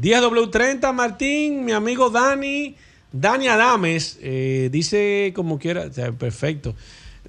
10W30, 0.00 0.94
Martín, 0.94 1.66
mi 1.66 1.72
amigo 1.72 2.08
Dani, 2.08 2.74
Dani 3.12 3.48
Adames, 3.48 4.18
eh, 4.20 4.68
dice 4.70 5.32
como 5.34 5.58
quiera, 5.58 5.90
perfecto. 6.18 6.74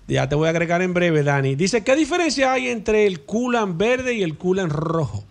Ya 0.07 0.27
te 0.27 0.35
voy 0.35 0.47
a 0.47 0.49
agregar 0.49 0.81
en 0.81 0.93
breve, 0.93 1.23
Dani. 1.23 1.55
Dice, 1.55 1.83
¿qué 1.83 1.95
diferencia 1.95 2.51
hay 2.51 2.67
entre 2.69 3.05
el 3.05 3.21
coolant 3.21 3.77
verde 3.77 4.15
y 4.15 4.23
el 4.23 4.37
coolant 4.37 4.71
rojo? 4.71 5.23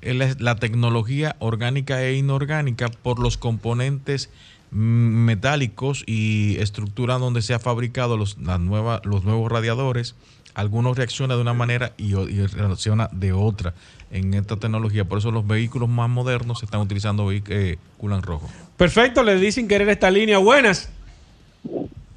La 0.00 0.56
tecnología 0.56 1.36
orgánica 1.38 2.02
e 2.02 2.14
inorgánica 2.14 2.88
por 2.88 3.18
los 3.18 3.36
componentes 3.36 4.30
mm, 4.70 4.76
metálicos 4.78 6.04
y 6.06 6.56
estructura 6.58 7.18
donde 7.18 7.42
se 7.42 7.54
ha 7.54 7.58
fabricado 7.58 8.16
los, 8.16 8.36
los 8.38 9.24
nuevos 9.24 9.52
radiadores. 9.52 10.14
Algunos 10.54 10.96
reaccionan 10.96 11.36
de 11.36 11.42
una 11.42 11.54
manera 11.54 11.92
y, 11.96 12.14
y 12.16 12.46
reacciona 12.46 13.08
de 13.12 13.32
otra 13.32 13.74
en 14.10 14.34
esta 14.34 14.56
tecnología. 14.56 15.04
Por 15.04 15.18
eso 15.18 15.30
los 15.30 15.46
vehículos 15.46 15.88
más 15.88 16.08
modernos 16.08 16.62
están 16.62 16.80
utilizando 16.80 17.30
eh, 17.30 17.78
coolant 17.98 18.24
rojo. 18.24 18.48
Perfecto, 18.76 19.22
le 19.22 19.36
dicen 19.36 19.68
querer 19.68 19.88
esta 19.88 20.10
línea. 20.10 20.38
Buenas. 20.38 20.92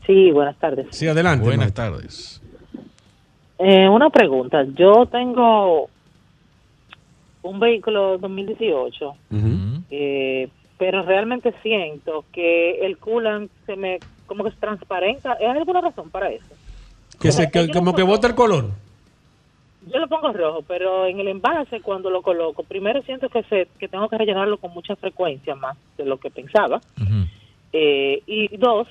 Sí, 0.05 0.31
buenas 0.31 0.57
tardes. 0.57 0.87
Sí, 0.91 1.07
adelante. 1.07 1.45
Buenas 1.45 1.73
tardes. 1.73 2.41
Eh, 3.59 3.87
una 3.87 4.09
pregunta. 4.09 4.65
Yo 4.73 5.05
tengo 5.05 5.89
un 7.43 7.59
vehículo 7.59 8.17
2018, 8.17 9.15
Ujú. 9.31 9.83
eh, 9.89 10.49
pero 10.77 11.03
realmente 11.03 11.53
siento 11.61 12.25
que 12.33 12.85
el 12.85 12.97
coolant 12.97 13.51
se 13.65 13.75
me 13.75 13.99
como 14.25 14.43
que 14.45 14.51
se 14.51 14.57
transparenta. 14.57 15.37
¿Hay 15.39 15.45
alguna 15.45 15.81
razón 15.81 16.09
para 16.09 16.29
eso? 16.31 16.55
Que 17.21 17.31
se, 17.31 17.49
que- 17.51 17.69
como 17.69 17.93
que 17.95 18.03
bota 18.03 18.27
el 18.27 18.35
color. 18.35 18.69
Yo 19.91 19.97
lo 19.99 20.07
pongo 20.07 20.31
rojo, 20.31 20.63
pero 20.67 21.07
en 21.07 21.19
el 21.19 21.27
envase 21.27 21.81
cuando 21.81 22.09
lo 22.11 22.21
coloco, 22.21 22.61
primero 22.63 23.01
siento 23.01 23.29
que 23.29 23.41
se, 23.43 23.67
que 23.79 23.87
tengo 23.87 24.07
que 24.09 24.17
rellenarlo 24.17 24.57
con 24.57 24.71
mucha 24.73 24.95
frecuencia 24.95 25.55
más 25.55 25.75
de 25.97 26.05
lo 26.05 26.17
que 26.19 26.29
pensaba. 26.29 26.79
Eh, 27.73 28.21
y 28.27 28.55
dos, 28.57 28.87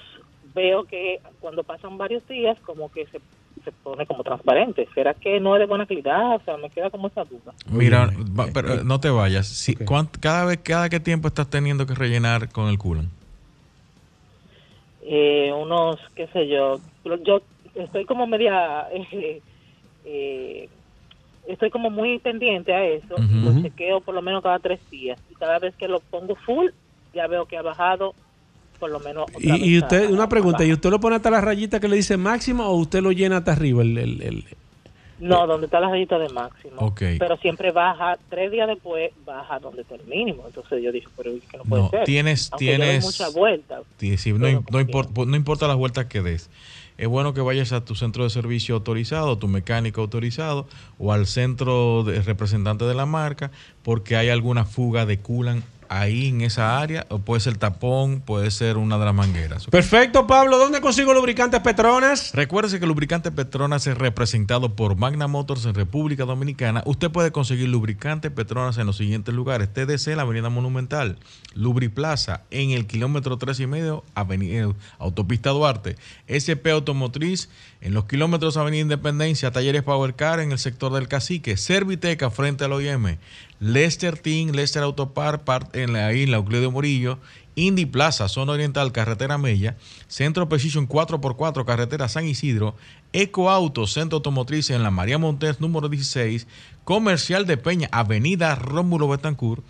veo 0.55 0.85
que 0.85 1.21
cuando 1.39 1.63
pasan 1.63 1.97
varios 1.97 2.27
días 2.27 2.59
como 2.67 2.91
que 2.91 3.07
se, 3.07 3.21
se 3.65 3.71
pone 3.85 4.05
como 4.05 4.25
transparente. 4.25 4.89
¿Será 4.95 5.15
que 5.15 5.39
no 5.39 5.55
es 5.55 5.61
de 5.61 5.67
buena 5.67 5.87
calidad? 5.87 6.35
O 6.37 6.41
sea, 6.45 6.57
me 6.57 6.71
queda 6.71 6.91
como 6.91 7.07
esa 7.07 7.25
duda. 7.25 7.53
Mira, 7.71 8.11
va- 8.37 8.47
eh, 8.47 8.51
pero 8.53 8.75
eh, 8.75 8.81
no 8.85 8.99
te 8.99 9.11
vayas. 9.11 9.47
Si, 9.47 9.77
cada 10.21 10.45
vez, 10.47 10.59
cada 10.63 10.89
qué 10.89 10.99
tiempo 10.99 11.29
estás 11.29 11.49
teniendo 11.49 11.87
que 11.87 11.95
rellenar 11.95 12.49
con 12.51 12.67
el 12.69 12.79
coolant. 12.79 13.11
Eh, 15.03 15.53
unos, 15.57 15.97
qué 16.15 16.27
sé 16.29 16.47
yo, 16.49 16.79
yo 17.25 17.43
estoy 17.85 18.05
como 18.05 18.27
media... 18.27 18.87
eh, 18.93 19.41
eh, 20.05 20.69
estoy 21.49 21.71
como 21.71 21.91
muy 21.91 22.19
pendiente 22.19 22.73
a 22.73 22.85
eso. 22.85 23.15
Ujú. 23.15 23.53
Lo 23.55 23.63
chequeo 23.63 24.01
por 24.01 24.15
lo 24.15 24.23
menos 24.23 24.43
cada 24.43 24.59
tres 24.59 24.79
días. 24.91 25.19
Y 25.31 25.35
cada 25.35 25.59
vez 25.59 25.75
que 25.77 25.89
lo 25.89 26.01
pongo 26.01 26.35
full, 26.37 26.69
ya 27.15 27.27
veo 27.27 27.47
que 27.47 27.57
ha 27.57 27.63
bajado 27.63 28.15
por 28.79 28.91
lo 28.91 29.01
menos. 29.01 29.25
otra 29.35 29.57
Y, 29.59 29.79
usted, 29.79 30.07
a- 30.07 30.09
una 30.11 30.29
pregunta, 30.29 30.65
¿y 30.65 30.73
usted 30.73 30.91
lo 30.91 31.01
pone 31.01 31.17
hasta 31.17 31.31
la 31.31 31.41
rayita 31.41 31.81
que 31.81 31.89
le 31.89 31.97
dice 31.97 32.17
máximo 32.17 32.67
o 32.67 32.77
usted 32.77 33.03
lo 33.03 33.13
llena 33.13 33.39
hasta 33.39 33.53
arriba? 33.53 33.83
El, 33.83 33.99
el- 33.99 34.23
el- 34.23 34.45
No, 35.19 35.47
donde 35.47 35.67
está 35.67 35.81
la 35.81 35.91
rayita 35.91 36.19
de 36.19 36.29
máximo. 36.31 36.95
Pero 37.19 37.37
siempre 37.39 37.73
baja, 37.73 38.17
tres 38.31 38.51
días 38.51 38.69
después 38.69 39.11
baja 39.27 39.59
donde 39.59 39.83
está 39.83 39.97
el 39.97 40.05
mínimo. 40.07 40.45
Entonces 40.47 40.83
yo 40.83 40.93
dije, 40.93 41.09
pero 41.17 41.31
es 41.31 41.43
que 41.43 41.59
no 41.59 41.65
puede 41.65 41.83
No, 41.83 41.91
ser. 41.91 42.05
tienes- 42.05 42.49
Aunque 42.53 42.65
tienes- 42.65 43.05
muchas 43.05 43.35
vueltas. 43.35 43.83
Sí, 43.99 44.17
sí, 44.17 44.33
no, 44.33 44.65
no 44.71 44.81
importa, 44.81 45.13
no 45.27 45.37
importa 45.37 45.67
las 45.69 45.77
vueltas 45.77 46.07
que 46.07 46.23
des. 46.23 46.49
Es 47.01 47.09
bueno 47.09 47.33
que 47.33 47.41
vayas 47.41 47.73
a 47.73 47.83
tu 47.83 47.95
centro 47.95 48.25
de 48.25 48.29
servicio 48.29 48.75
autorizado, 48.75 49.39
tu 49.39 49.49
mecánico 49.49 50.03
autorizado 50.03 50.69
o 50.99 51.15
al 51.15 51.27
centro 51.27 52.05
de 52.05 52.21
representante 52.21 52.85
de 52.85 52.93
la 52.93 53.07
marca 53.07 53.51
porque 53.83 54.17
hay 54.17 54.29
alguna 54.29 54.67
fuga 54.67 55.07
de 55.07 55.19
culan 55.19 55.65
ahí 55.91 56.29
en 56.29 56.41
esa 56.41 56.79
área 56.79 57.05
o 57.11 57.19
puede 57.19 57.41
ser 57.41 57.59
tapón, 57.59 58.21
puede 58.21 58.53
ser 58.53 58.77
una 58.77 58.97
de 58.97 59.05
las 59.05 59.15
mangueras. 59.15 59.67
Perfecto, 59.67 60.27
Pablo. 60.27 60.57
¿Dónde 60.57 60.81
consigo 60.81 61.13
lubricantes 61.13 61.61
Petronas? 61.61 62.33
Recuérdese 62.33 62.79
que 62.79 62.85
el 62.85 62.89
lubricante 62.89 63.33
Petronas 63.33 63.89
es 63.89 63.99
representado 63.99 64.77
por 64.77 64.97
Magna 64.97 65.27
Motors 65.27 65.67
en 65.67 65.75
República 65.75 66.25
Dominicana. 66.25 66.85
Usted 66.87 67.11
puede 67.11 67.33
conseguir 67.33 67.69
lubricante 67.69 68.31
Petronas 68.31 68.79
en 68.79 68.87
los 68.87 68.97
siguientes 68.97 69.35
lugares. 69.35 69.73
TDC, 69.73 70.15
la 70.15 70.23
Avenida 70.23 70.49
Monumental. 70.49 71.19
Lubriplaza, 71.55 72.45
en 72.53 72.71
el 72.71 72.87
kilómetro 72.87 73.37
tres 73.37 73.59
y 73.59 73.67
medio, 73.67 74.05
avenida, 74.15 74.73
Autopista 75.01 75.51
Duarte. 75.51 75.97
SP 76.31 76.71
Automotriz, 76.71 77.51
en 77.81 77.95
los 77.95 78.05
kilómetros 78.05 78.57
Avenida 78.57 78.83
Independencia. 78.83 79.51
Talleres 79.51 79.83
Power 79.83 80.15
Car, 80.15 80.41
en 80.41 80.53
el 80.53 80.59
sector 80.59 80.93
del 80.93 81.09
Cacique. 81.09 81.57
Serviteca, 81.57 82.31
frente 82.31 82.65
al 82.65 82.73
OIM. 82.73 83.17
Lester 83.59 84.19
Team, 84.19 84.51
Lester 84.51 84.83
Autopar, 84.83 85.43
en 85.73 85.93
la 85.93 86.13
isla 86.13 86.37
Euclidio 86.37 86.71
Murillo. 86.71 87.19
Indy 87.57 87.85
Plaza, 87.85 88.29
Zona 88.29 88.53
Oriental, 88.53 88.93
Carretera 88.93 89.37
Mella, 89.37 89.77
Centro 90.09 90.49
Precision 90.49 90.89
4x4, 90.89 91.65
Carretera 91.65 92.09
San 92.09 92.27
Isidro, 92.27 92.75
Eco 93.13 93.51
Auto, 93.51 93.87
Centro 93.87 94.17
Automotriz 94.17 94.71
en 94.71 94.83
la 94.83 94.91
María 94.91 95.19
Montes, 95.19 95.61
número 95.61 95.89
16, 95.89 96.47
Comercial 96.85 97.47
de 97.47 97.57
Peña, 97.57 97.89
Avenida 97.93 98.55
Rómulo 98.55 99.09
Betancourt, 99.09 99.65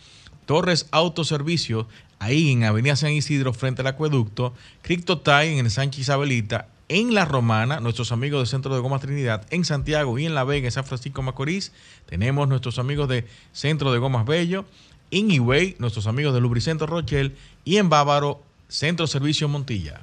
Torres 0.47 0.87
Autoservicio, 0.91 1.89
ahí 2.19 2.53
en 2.53 2.65
Avenida 2.65 2.97
San 2.97 3.13
Isidro, 3.13 3.53
frente 3.55 3.81
al 3.81 3.89
acueducto, 3.89 4.55
Criptotime 4.83 5.59
en 5.59 5.67
el 5.67 5.71
Sánchez 5.71 6.03
Isabelita, 6.03 6.69
en 6.91 7.15
La 7.15 7.25
Romana, 7.25 7.79
nuestros 7.79 8.11
amigos 8.11 8.41
del 8.41 8.49
Centro 8.49 8.75
de 8.75 8.81
Goma 8.81 8.99
Trinidad, 8.99 9.47
en 9.51 9.65
Santiago 9.65 10.19
y 10.19 10.27
en 10.27 10.35
La 10.35 10.43
Vega, 10.43 10.67
en 10.67 10.73
San 10.73 10.85
Francisco 10.85 11.23
Macorís, 11.23 11.71
tenemos 12.07 12.49
nuestros 12.49 12.81
amigos 12.81 13.09
de 13.09 13.27
Centro 13.53 13.93
de 13.93 14.01
Gomas 14.01 14.27
Bello, 14.27 14.65
en 15.13 15.31
Higüey, 15.31 15.77
nuestros 15.79 16.09
amigos 16.09 16.35
de 16.35 16.41
Lubricentro 16.41 16.89
Rochelle 16.89 17.37
y 17.65 17.77
en 17.77 17.91
Bávaro, 17.91 18.43
Centro 18.67 19.07
Servicio 19.07 19.47
Montilla. 19.47 20.01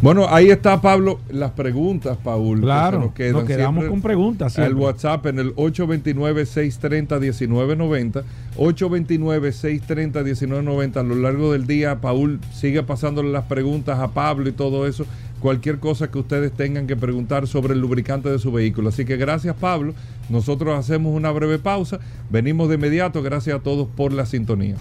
Bueno, 0.00 0.26
ahí 0.28 0.50
está, 0.50 0.80
Pablo, 0.80 1.18
las 1.28 1.50
preguntas, 1.52 2.18
Paul. 2.22 2.60
que 2.60 2.66
Claro, 2.66 2.98
se 2.98 3.04
nos 3.06 3.14
quedan 3.14 3.32
nos 3.32 3.44
quedamos 3.44 3.82
siempre 3.82 3.88
con 3.88 4.02
preguntas 4.02 4.52
siempre. 4.52 4.74
WhatsApp 4.74 5.26
en 5.26 5.40
el 5.40 5.56
829-630-1990. 5.56 8.22
829-630-1990. 8.56 10.96
A 10.96 11.02
lo 11.02 11.16
largo 11.16 11.50
del 11.52 11.66
día, 11.66 12.00
Paul 12.00 12.38
sigue 12.52 12.84
pasándole 12.84 13.32
las 13.32 13.46
preguntas 13.46 13.98
a 13.98 14.06
Pablo 14.08 14.48
y 14.48 14.52
todo 14.52 14.86
eso. 14.86 15.04
Cualquier 15.40 15.78
cosa 15.78 16.10
que 16.10 16.18
ustedes 16.18 16.52
tengan 16.52 16.86
que 16.86 16.96
preguntar 16.96 17.46
sobre 17.46 17.74
el 17.74 17.80
lubricante 17.80 18.28
de 18.28 18.38
su 18.38 18.50
vehículo. 18.50 18.88
Así 18.88 19.04
que 19.04 19.16
gracias, 19.16 19.54
Pablo. 19.56 19.94
Nosotros 20.28 20.78
hacemos 20.78 21.14
una 21.14 21.30
breve 21.30 21.58
pausa. 21.58 22.00
Venimos 22.30 22.68
de 22.68 22.74
inmediato. 22.74 23.22
Gracias 23.22 23.56
a 23.56 23.62
todos 23.62 23.88
por 23.88 24.12
la 24.12 24.26
sintonía. 24.26 24.76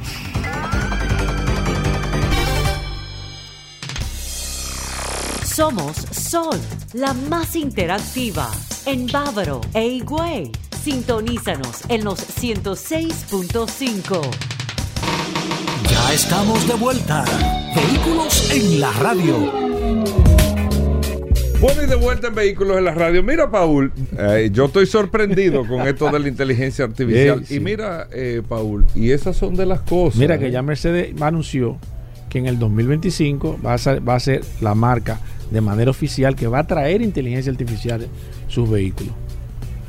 Somos 5.44 5.96
Sol, 6.12 6.60
la 6.94 7.14
más 7.14 7.56
interactiva. 7.56 8.50
En 8.86 9.08
Bávaro 9.08 9.62
e 9.74 9.88
Higüey. 9.88 10.52
Sintonízanos 10.84 11.82
en 11.90 12.04
los 12.04 12.20
106.5. 12.20 14.22
Ya 15.90 16.14
estamos 16.14 16.68
de 16.68 16.76
vuelta. 16.76 17.26
Vehículos 17.76 18.52
en 18.52 18.80
la 18.80 18.92
radio. 18.94 20.27
Bueno, 21.60 21.82
y 21.82 21.88
de 21.88 21.96
vuelta 21.96 22.28
en 22.28 22.36
Vehículos 22.36 22.78
en 22.78 22.86
la 22.86 22.94
Radio. 22.94 23.24
Mira, 23.24 23.50
Paul, 23.50 23.92
eh, 24.16 24.50
yo 24.54 24.66
estoy 24.66 24.86
sorprendido 24.86 25.66
con 25.66 25.88
esto 25.88 26.12
de 26.12 26.20
la 26.20 26.28
inteligencia 26.28 26.86
artificial. 26.86 27.44
Sí. 27.46 27.56
Y 27.56 27.60
mira, 27.60 28.08
eh, 28.12 28.44
Paul, 28.48 28.86
y 28.94 29.10
esas 29.10 29.36
son 29.36 29.56
de 29.56 29.66
las 29.66 29.80
cosas. 29.80 30.20
Mira 30.20 30.38
que 30.38 30.48
¿eh? 30.48 30.52
ya 30.52 30.62
Mercedes 30.62 31.20
anunció 31.20 31.80
que 32.30 32.38
en 32.38 32.46
el 32.46 32.60
2025 32.60 33.60
va 33.66 33.74
a 33.74 33.78
ser, 33.80 34.08
va 34.08 34.14
a 34.14 34.20
ser 34.20 34.42
la 34.62 34.76
marca 34.76 35.20
de 35.50 35.62
manera 35.62 35.90
oficial 35.90 36.36
que 36.36 36.46
va 36.46 36.60
a 36.60 36.68
traer 36.68 37.02
inteligencia 37.02 37.52
artificial 37.52 38.04
en 38.04 38.10
sus 38.48 38.70
vehículos. 38.70 39.14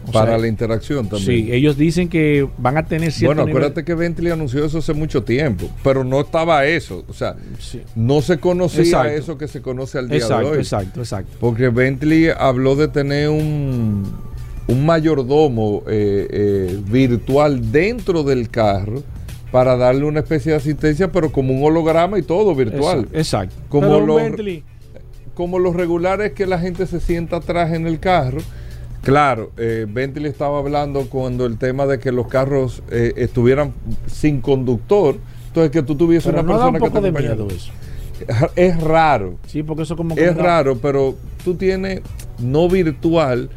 O 0.08 0.12
Para 0.12 0.30
sea, 0.32 0.38
la 0.38 0.48
interacción 0.48 1.08
también. 1.08 1.46
Sí, 1.46 1.52
ellos 1.52 1.76
dicen 1.76 2.08
que 2.08 2.48
van 2.58 2.76
a 2.78 2.86
tener 2.86 3.12
cierto 3.12 3.34
Bueno, 3.34 3.42
nivel- 3.46 3.58
acuérdate 3.64 3.84
que 3.84 3.94
Bentley 3.94 4.32
anunció 4.32 4.64
eso 4.64 4.78
hace 4.78 4.94
mucho 4.94 5.22
tiempo, 5.22 5.68
pero 5.84 6.02
no 6.04 6.20
estaba 6.20 6.64
eso. 6.64 7.04
O 7.08 7.12
sea, 7.12 7.36
Sí. 7.58 7.82
no 7.94 8.22
se 8.22 8.38
conocía 8.38 8.82
Exacto. 8.82 9.10
eso 9.12 9.38
que 9.38 9.48
se 9.48 9.60
conoce 9.60 9.98
al 9.98 10.08
día 10.08 10.18
Exacto, 10.18 10.46
de 10.46 10.52
hoy. 10.52 10.58
exacto, 10.58 11.00
exacto. 11.00 11.36
Porque 11.40 11.68
Bentley 11.68 12.28
habló 12.36 12.74
de 12.74 12.88
tener 12.88 13.28
un, 13.28 14.04
un 14.66 14.86
mayordomo 14.86 15.82
eh, 15.86 16.26
eh, 16.30 16.80
virtual 16.90 17.70
dentro 17.70 18.22
del 18.22 18.48
carro 18.50 19.02
para 19.52 19.76
darle 19.76 20.04
una 20.04 20.20
especie 20.20 20.52
de 20.52 20.58
asistencia, 20.58 21.10
pero 21.12 21.32
como 21.32 21.54
un 21.54 21.64
holograma 21.64 22.18
y 22.18 22.22
todo 22.22 22.54
virtual. 22.54 23.00
Exacto. 23.12 23.18
exacto. 23.18 23.56
Como 23.68 23.88
Pero 23.88 24.06
los- 24.06 24.16
Bentley, 24.22 24.64
Como 25.34 25.58
los 25.60 25.76
regulares 25.76 26.32
que 26.32 26.46
la 26.46 26.58
gente 26.58 26.84
se 26.86 26.98
sienta 26.98 27.36
atrás 27.36 27.72
en 27.72 27.86
el 27.86 28.00
carro. 28.00 28.38
Claro, 29.02 29.52
eh, 29.56 29.86
Bentley 29.88 30.26
estaba 30.30 30.58
hablando 30.58 31.06
cuando 31.08 31.46
el 31.46 31.56
tema 31.56 31.86
de 31.86 31.98
que 31.98 32.12
los 32.12 32.26
carros 32.28 32.82
eh, 32.90 33.12
estuvieran 33.16 33.72
sin 34.06 34.40
conductor, 34.40 35.16
entonces 35.48 35.70
que 35.70 35.82
tú 35.82 35.94
tuvieses 35.96 36.30
pero 36.30 36.42
una 36.42 36.52
no 36.52 36.58
da 36.58 36.66
un 36.66 36.72
persona 36.74 36.92
que 36.94 37.00
te 37.00 37.12
de 37.12 37.28
miedo 37.28 37.48
eso. 37.48 37.72
Es 38.56 38.80
raro. 38.82 39.36
Sí, 39.46 39.62
porque 39.62 39.84
eso 39.84 39.96
como 39.96 40.14
que 40.14 40.24
Es 40.24 40.36
da- 40.36 40.42
raro, 40.42 40.76
pero 40.78 41.14
tú 41.44 41.54
tienes 41.54 42.00
no 42.40 42.68
virtual, 42.68 43.48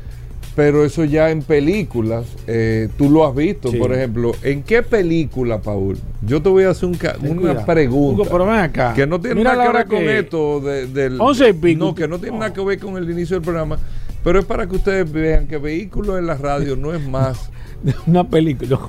pero 0.56 0.86
eso 0.86 1.04
ya 1.06 1.32
en 1.32 1.42
películas, 1.42 2.26
eh, 2.46 2.88
tú 2.98 3.10
lo 3.10 3.26
has 3.26 3.34
visto, 3.36 3.72
Sí. 3.72 3.78
por 3.78 3.92
ejemplo. 3.94 4.34
¿En 4.44 4.62
qué 4.64 4.84
película, 4.84 5.60
Paul? 5.62 5.98
Yo 6.22 6.42
te 6.42 6.50
voy 6.50 6.66
a 6.66 6.70
hacer 6.70 6.88
un 6.90 6.96
ca- 6.96 7.16
una 7.20 7.36
cuidado. 7.36 7.66
pregunta. 7.66 8.22
Hugo, 8.22 8.30
pero 8.32 8.46
ven 8.46 8.56
acá. 8.60 8.94
Que 8.94 9.08
no 9.08 9.20
tiene 9.20 9.36
Mira 9.38 9.56
nada 9.56 9.66
que 9.72 9.78
ver 9.78 9.88
con 9.88 10.00
que- 10.00 10.20
esto 10.20 10.60
de- 10.62 10.88
del... 10.88 11.20
Once 11.20 11.50
y 11.50 11.54
pico. 11.54 11.80
No, 11.86 11.96
que 11.96 12.08
no 12.08 12.20
tiene 12.20 12.38
nada 12.38 12.54
que 12.54 12.64
ver 12.64 12.78
con 12.80 12.96
el 12.98 13.10
inicio 13.10 13.38
del 13.38 13.44
programa. 13.44 13.80
Pero 14.24 14.40
es 14.40 14.46
para 14.46 14.68
que 14.68 14.76
ustedes 14.76 15.12
vean 15.12 15.48
que 15.48 15.58
vehículos 15.58 16.20
en 16.20 16.28
la 16.28 16.36
radio 16.36 16.76
no 16.76 16.94
es 16.94 17.02
más 17.08 17.50
Una 18.08 18.24
película. 18.30 18.80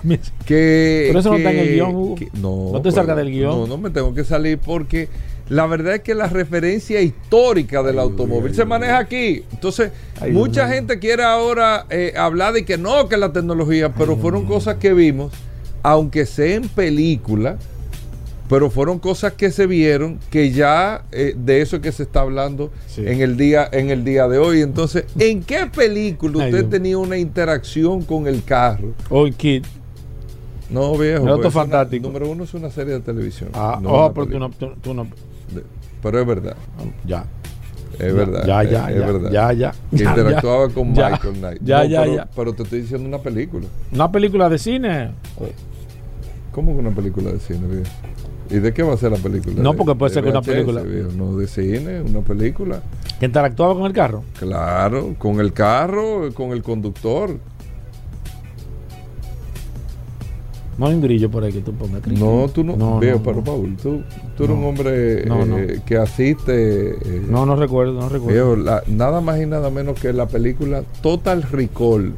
que... 0.44 1.04
Pero 1.08 1.20
eso 1.20 1.30
no 1.30 1.36
está 1.38 1.50
en 1.52 1.58
el 1.60 1.74
guion, 1.74 1.94
Hugo. 1.94 2.14
que- 2.16 2.28
no, 2.34 2.70
No 2.72 2.82
te 2.82 2.90
pero- 2.90 2.94
salgas 2.96 3.16
del 3.16 3.30
guion. 3.30 3.50
No, 3.60 3.66
no 3.66 3.78
me 3.78 3.88
tengo 3.90 4.12
que 4.14 4.24
salir 4.24 4.58
porque 4.58 5.08
la 5.48 5.66
verdad 5.66 5.94
es 5.96 6.00
que 6.02 6.14
la 6.14 6.26
referencia 6.26 7.00
histórica 7.00 7.82
del 7.82 7.98
automóvil 7.98 8.54
se 8.54 8.64
maneja 8.66 8.98
aquí. 8.98 9.44
Entonces, 9.52 9.92
mucha 10.30 10.68
gente 10.68 10.98
quiere 10.98 11.22
ahora 11.24 11.86
eh, 11.90 12.12
hablar 12.16 12.52
de 12.52 12.64
que 12.66 12.76
no, 12.78 13.08
que 13.08 13.16
la 13.16 13.32
tecnología, 13.32 13.92
pero 13.94 14.16
fueron 14.16 14.44
cosas 14.46 14.76
que 14.76 14.92
vimos, 14.92 15.32
aunque 15.82 16.26
sea 16.26 16.54
en 16.56 16.68
película, 16.68 17.56
pero 18.52 18.68
fueron 18.68 18.98
cosas 18.98 19.32
que 19.32 19.50
se 19.50 19.66
vieron 19.66 20.18
que 20.28 20.50
ya 20.50 21.04
eh, 21.10 21.34
de 21.34 21.62
eso 21.62 21.76
es 21.76 21.82
que 21.82 21.90
se 21.90 22.02
está 22.02 22.20
hablando 22.20 22.70
Sí. 22.86 23.02
en 23.06 23.22
el 23.22 23.38
día 23.38 23.66
en 23.72 23.88
el 23.88 24.04
día 24.04 24.28
de 24.28 24.36
hoy. 24.36 24.60
Entonces, 24.60 25.06
¿en 25.18 25.42
qué 25.42 25.70
película 25.74 26.44
usted 26.44 26.66
tenía 26.66 26.98
una 26.98 27.16
interacción 27.16 28.02
con 28.02 28.26
el 28.26 28.44
carro? 28.44 28.92
Hoy, 29.08 29.32
Kid. 29.32 29.64
No, 30.68 30.98
viejo. 30.98 31.22
El 31.24 31.30
auto 31.30 31.42
pues, 31.44 31.46
es 31.48 31.54
una- 31.54 31.62
fantástico. 31.64 32.06
número 32.08 32.28
uno 32.30 32.44
es 32.44 32.52
una 32.52 32.70
serie 32.70 32.92
de 32.92 33.00
televisión. 33.00 33.48
Ah, 33.54 33.78
no 33.80 33.88
oh, 33.88 34.12
pero 34.12 34.26
tú 34.26 34.38
no, 34.38 34.50
tú, 34.50 34.68
tú 34.82 34.92
no. 34.92 35.06
Pero 36.02 36.20
es 36.20 36.26
verdad. 36.26 36.56
Ya. 37.06 37.24
Es 37.98 38.14
verdad. 38.14 38.44
Ya, 38.46 38.62
es- 38.64 38.70
ya, 38.70 38.90
es 38.90 38.98
ya, 39.00 39.06
verdad. 39.06 39.30
ya, 39.30 39.52
ya, 39.54 39.74
Que 39.96 40.04
interactuaba 40.04 40.68
con 40.68 40.88
Michael 40.90 41.34
Knight. 41.38 41.58
ya, 41.64 41.78
No, 41.78 41.84
ya, 41.88 42.02
pero, 42.02 42.14
ya. 42.16 42.28
pero 42.36 42.52
te 42.52 42.62
estoy 42.64 42.82
diciendo 42.82 43.08
una 43.08 43.18
película. 43.18 43.66
Una 43.92 44.12
película 44.12 44.50
de 44.50 44.58
cine. 44.58 45.10
¿Cómo 46.52 46.74
que 46.74 46.80
una 46.80 46.90
película 46.94 47.32
de 47.32 47.40
cine, 47.40 47.66
viejo? 47.66 47.90
¿Y 48.52 48.58
de 48.58 48.72
qué 48.74 48.82
va 48.82 48.94
a 48.94 48.96
ser 48.96 49.12
la 49.12 49.18
película? 49.18 49.54
No, 49.62 49.72
¿De- 49.72 49.78
porque 49.78 49.94
puede 49.94 50.10
de 50.10 50.14
ser 50.14 50.24
que 50.24 50.30
una 50.30 50.42
película-? 50.42 50.82
No, 51.16 51.36
de 51.36 51.46
cine, 51.46 52.02
una 52.02 52.20
película. 52.20 52.82
Que 53.18 53.26
interactuaba 53.26 53.74
con 53.74 53.84
el 53.86 53.92
carro. 53.92 54.22
Claro, 54.38 55.14
con 55.18 55.40
el 55.40 55.52
carro, 55.52 56.32
con 56.34 56.50
el 56.50 56.62
conductor. 56.62 57.36
No 60.78 60.86
hay 60.86 60.94
un 60.94 61.02
grillo 61.02 61.30
por 61.30 61.44
ahí 61.44 61.52
que 61.52 61.60
tú 61.60 61.72
pongas. 61.74 62.00
Cri, 62.02 62.16
No, 62.16 62.48
tú 62.52 62.64
no. 62.64 62.76
No, 62.76 62.98
viejo, 62.98 63.18
no, 63.18 63.22
pero 63.24 63.36
no. 63.36 63.44
Paul, 63.44 63.76
tú, 63.76 64.02
tú 64.36 64.44
eres 64.44 64.56
un 64.56 64.64
hombre 64.64 65.22
eh, 65.22 65.80
que 65.84 65.96
asiste. 65.98 66.90
eh, 66.92 67.22
No, 67.28 67.44
no 67.44 67.56
recuerdo, 67.56 67.92
no 67.92 68.08
recuerdo. 68.08 68.32
Viejo, 68.54 68.56
la- 68.56 68.82
nada 68.86 69.20
más 69.20 69.40
y 69.40 69.46
nada 69.46 69.70
menos 69.70 70.00
que 70.00 70.12
la 70.12 70.26
película 70.26 70.82
Total 71.02 71.42
Recall. 71.42 72.14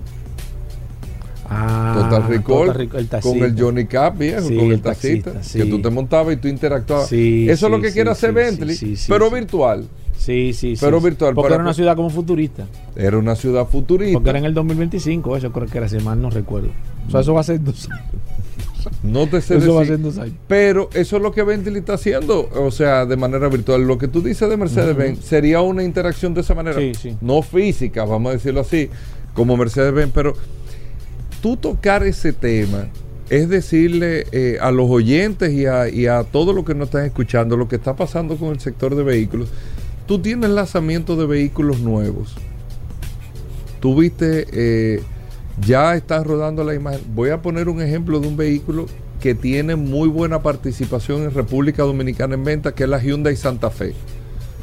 Ah, 1.49 1.95
Total 2.11 2.29
Recall, 2.29 2.66
Total 2.66 2.75
Recall, 2.75 3.01
el 3.15 3.21
con 3.23 3.39
el 3.39 3.61
Johnny 3.61 3.85
Cap, 3.87 4.16
viejo, 4.19 4.49
Sí, 4.49 4.57
con 4.57 4.66
el 4.66 4.73
el 4.73 4.81
taxista, 4.81 5.33
taxista, 5.33 5.59
que 5.59 5.65
sí. 5.65 5.71
tú 5.71 5.81
te 5.83 5.91
montabas 5.91 6.35
y 6.35 6.37
tú 6.39 6.49
interactuabas. 6.49 7.09
Sí, 7.09 7.47
Eso 7.49 7.66
es 7.66 7.73
lo 7.73 7.81
que 7.81 7.93
quiere 7.93 8.11
hacer 8.11 8.33
Bentley, 8.33 8.97
pero 9.09 9.31
virtual. 9.31 9.87
Sí, 10.16 10.55
sí, 10.55 10.75
sí. 10.77 10.81
Pero 10.85 11.01
virtual, 11.03 11.35
Porque 11.35 11.47
para- 11.51 11.57
era 11.57 11.65
una 11.65 11.75
ciudad 11.75 11.97
como 11.97 12.09
futurista. 12.09 12.65
Era 12.97 13.19
una 13.19 13.37
ciudad 13.37 13.66
futurista. 13.69 14.15
Porque 14.15 14.31
era 14.31 14.39
en 14.39 14.47
el 14.47 14.55
2025, 14.55 15.37
eso 15.37 15.53
creo 15.53 15.66
que 15.69 15.77
era, 15.77 15.89
si 15.89 15.99
mal 15.99 16.21
no 16.23 16.31
recuerdo. 16.31 16.69
O 17.07 17.11
sea, 17.11 17.21
eso 17.21 17.35
va 17.35 17.41
a 17.41 17.45
ser 17.45 17.62
dos 17.62 17.89
años. 17.91 18.05
No 19.03 19.27
te 19.27 19.41
sé 19.43 19.57
Eso 19.59 19.75
va 19.75 19.83
a 19.83 19.85
ser 19.85 20.01
dos 20.01 20.16
años. 20.16 20.35
Pero 20.49 20.89
eso 20.95 21.16
es 21.16 21.23
lo 21.23 21.31
que 21.33 21.43
Bentley 21.43 21.79
está 21.81 21.95
haciendo, 21.95 22.49
o 22.55 22.71
sea, 22.71 23.05
de 23.05 23.16
manera 23.19 23.49
virtual. 23.49 23.83
Lo 23.87 23.99
que 23.99 24.09
tú 24.09 24.23
dices 24.23 24.49
de 24.49 24.57
Mercedes-Benz 24.57 25.21
sería 25.25 25.61
una 25.61 25.83
interacción 25.83 26.33
de 26.33 26.41
esa 26.41 26.55
manera. 26.55 26.79
Sí, 26.79 26.93
sí. 26.95 27.16
No 27.21 27.43
física, 27.43 28.05
vamos 28.07 28.31
a 28.31 28.33
decirlo 28.35 28.61
así, 28.62 28.89
como 29.35 29.57
Mercedes-Benz, 29.59 30.12
pero 30.15 30.35
tú 31.45 31.59
tocar 31.59 32.03
ese 32.05 32.33
tema 32.33 32.87
es 33.29 33.51
decirle 33.51 34.25
eh, 34.33 34.57
a 34.62 34.71
los 34.71 34.89
oyentes 34.89 35.53
y 35.53 35.66
a, 35.66 35.91
y 35.91 36.07
a 36.07 36.25
todos 36.25 36.55
los 36.55 36.65
que 36.65 36.75
nos 36.75 36.87
están 36.87 37.05
escuchando 37.05 37.59
lo 37.59 37.69
que 37.69 37.77
está 37.77 37.95
pasando 37.95 38.39
con 38.39 38.49
el 38.49 38.61
sector 38.61 38.95
de 38.95 39.03
vehículos. 39.03 39.51
Tú 40.07 40.21
tienes 40.21 40.49
lanzamiento 40.49 41.16
de 41.16 41.27
vehículos 41.27 41.81
nuevos. 41.81 42.35
Tú 43.81 43.95
viste, 43.95 44.47
eh, 44.53 45.03
ya 45.61 45.95
estás 45.95 46.27
rodando 46.27 46.65
la 46.65 46.75
imagen. 46.75 47.03
Voy 47.15 47.29
a 47.29 47.43
poner 47.43 47.69
un 47.69 47.83
ejemplo 47.83 48.21
de 48.21 48.29
un 48.29 48.39
vehículo 48.39 48.87
que 49.21 49.35
tiene 49.35 49.77
muy 49.77 50.09
buena 50.09 50.41
participación 50.41 51.25
en 51.25 51.35
República 51.35 51.83
Dominicana 51.83 52.37
en 52.37 52.45
venta, 52.45 52.75
que 52.75 52.85
es 52.85 52.89
la 52.89 53.03
Hyundai 53.03 53.37
Santa 53.37 53.69
Fe. 53.69 53.93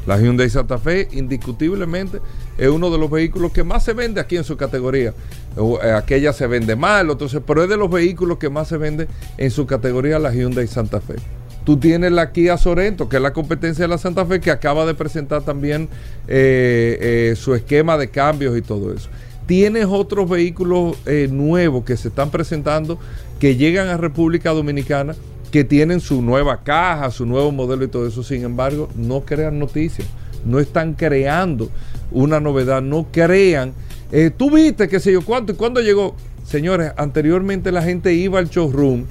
La 0.04 0.20
Hyundai 0.20 0.50
Santa 0.50 0.78
Fe, 0.78 1.06
indiscutiblemente, 1.12 2.18
es 2.58 2.68
uno 2.68 2.90
de 2.90 2.98
los 2.98 3.10
vehículos 3.10 3.52
que 3.52 3.64
más 3.64 3.84
se 3.84 3.92
vende 3.92 4.20
aquí 4.20 4.36
en 4.36 4.44
su 4.44 4.56
categoría. 4.56 5.14
Eh, 5.56 5.92
Aquella 5.92 6.32
se 6.32 6.46
vende 6.46 6.76
mal, 6.76 7.10
entonces, 7.10 7.40
pero 7.46 7.62
es 7.62 7.68
de 7.68 7.76
los 7.76 7.90
vehículos 7.90 8.38
que 8.38 8.50
más 8.50 8.68
se 8.68 8.76
vende 8.76 9.08
en 9.38 9.50
su 9.50 9.66
categoría 9.66 10.18
la 10.18 10.32
Hyundai 10.32 10.66
Santa 10.66 11.00
Fe. 11.00 11.16
Tú 11.64 11.76
tienes 11.76 12.10
la 12.10 12.32
Kia 12.32 12.56
Sorento, 12.56 13.08
que 13.08 13.16
es 13.16 13.22
la 13.22 13.32
competencia 13.32 13.84
de 13.84 13.88
la 13.88 13.98
Santa 13.98 14.26
Fe, 14.26 14.40
que 14.40 14.50
acaba 14.50 14.84
de 14.84 14.94
presentar 14.94 15.42
también 15.42 15.88
eh, 16.26 16.98
eh, 17.00 17.36
su 17.36 17.54
esquema 17.54 17.96
de 17.96 18.10
cambios 18.10 18.56
y 18.56 18.62
todo 18.62 18.92
eso. 18.92 19.08
Tienes 19.46 19.86
otros 19.88 20.28
vehículos 20.28 20.96
eh, 21.06 21.28
nuevos 21.30 21.84
que 21.84 21.96
se 21.96 22.08
están 22.08 22.30
presentando, 22.30 22.98
que 23.38 23.56
llegan 23.56 23.88
a 23.88 23.96
República 23.96 24.50
Dominicana, 24.50 25.14
que 25.52 25.62
tienen 25.62 26.00
su 26.00 26.20
nueva 26.20 26.64
caja, 26.64 27.10
su 27.10 27.26
nuevo 27.26 27.52
modelo 27.52 27.84
y 27.84 27.88
todo 27.88 28.08
eso. 28.08 28.24
Sin 28.24 28.42
embargo, 28.42 28.88
no 28.96 29.20
crean 29.20 29.58
noticias, 29.60 30.08
no 30.44 30.58
están 30.58 30.94
creando 30.94 31.68
una 32.14 32.40
novedad, 32.40 32.82
no 32.82 33.06
crean. 33.10 33.72
Eh, 34.10 34.30
Tú 34.36 34.50
viste, 34.50 34.88
qué 34.88 35.00
sé 35.00 35.12
yo, 35.12 35.22
cuánto 35.22 35.52
y 35.52 35.54
cuándo 35.56 35.80
llegó. 35.80 36.14
Señores, 36.44 36.92
anteriormente 36.96 37.72
la 37.72 37.82
gente 37.82 38.12
iba 38.12 38.38
al 38.38 38.48
showroom 38.48 39.04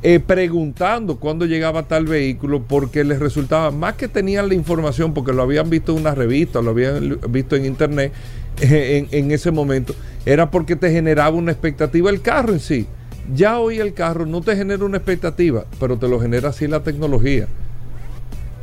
eh, 0.00 0.20
preguntando 0.20 1.16
cuándo 1.16 1.44
llegaba 1.44 1.82
tal 1.82 2.04
vehículo 2.04 2.62
porque 2.62 3.02
les 3.02 3.18
resultaba 3.18 3.72
más 3.72 3.94
que 3.94 4.06
tenían 4.06 4.46
la 4.46 4.54
información 4.54 5.12
porque 5.12 5.32
lo 5.32 5.42
habían 5.42 5.68
visto 5.70 5.92
en 5.92 5.98
una 5.98 6.14
revista, 6.14 6.62
lo 6.62 6.70
habían 6.70 7.18
visto 7.30 7.56
en 7.56 7.66
internet 7.66 8.12
en, 8.60 9.08
en 9.10 9.30
ese 9.32 9.50
momento, 9.50 9.96
era 10.24 10.52
porque 10.52 10.76
te 10.76 10.92
generaba 10.92 11.36
una 11.36 11.50
expectativa 11.50 12.10
el 12.10 12.20
carro 12.20 12.52
en 12.52 12.60
sí. 12.60 12.86
Ya 13.34 13.58
hoy 13.58 13.78
el 13.78 13.92
carro 13.92 14.24
no 14.24 14.40
te 14.40 14.56
genera 14.56 14.84
una 14.84 14.98
expectativa, 14.98 15.66
pero 15.80 15.98
te 15.98 16.08
lo 16.08 16.20
genera 16.20 16.50
así 16.50 16.66
la 16.68 16.82
tecnología. 16.82 17.48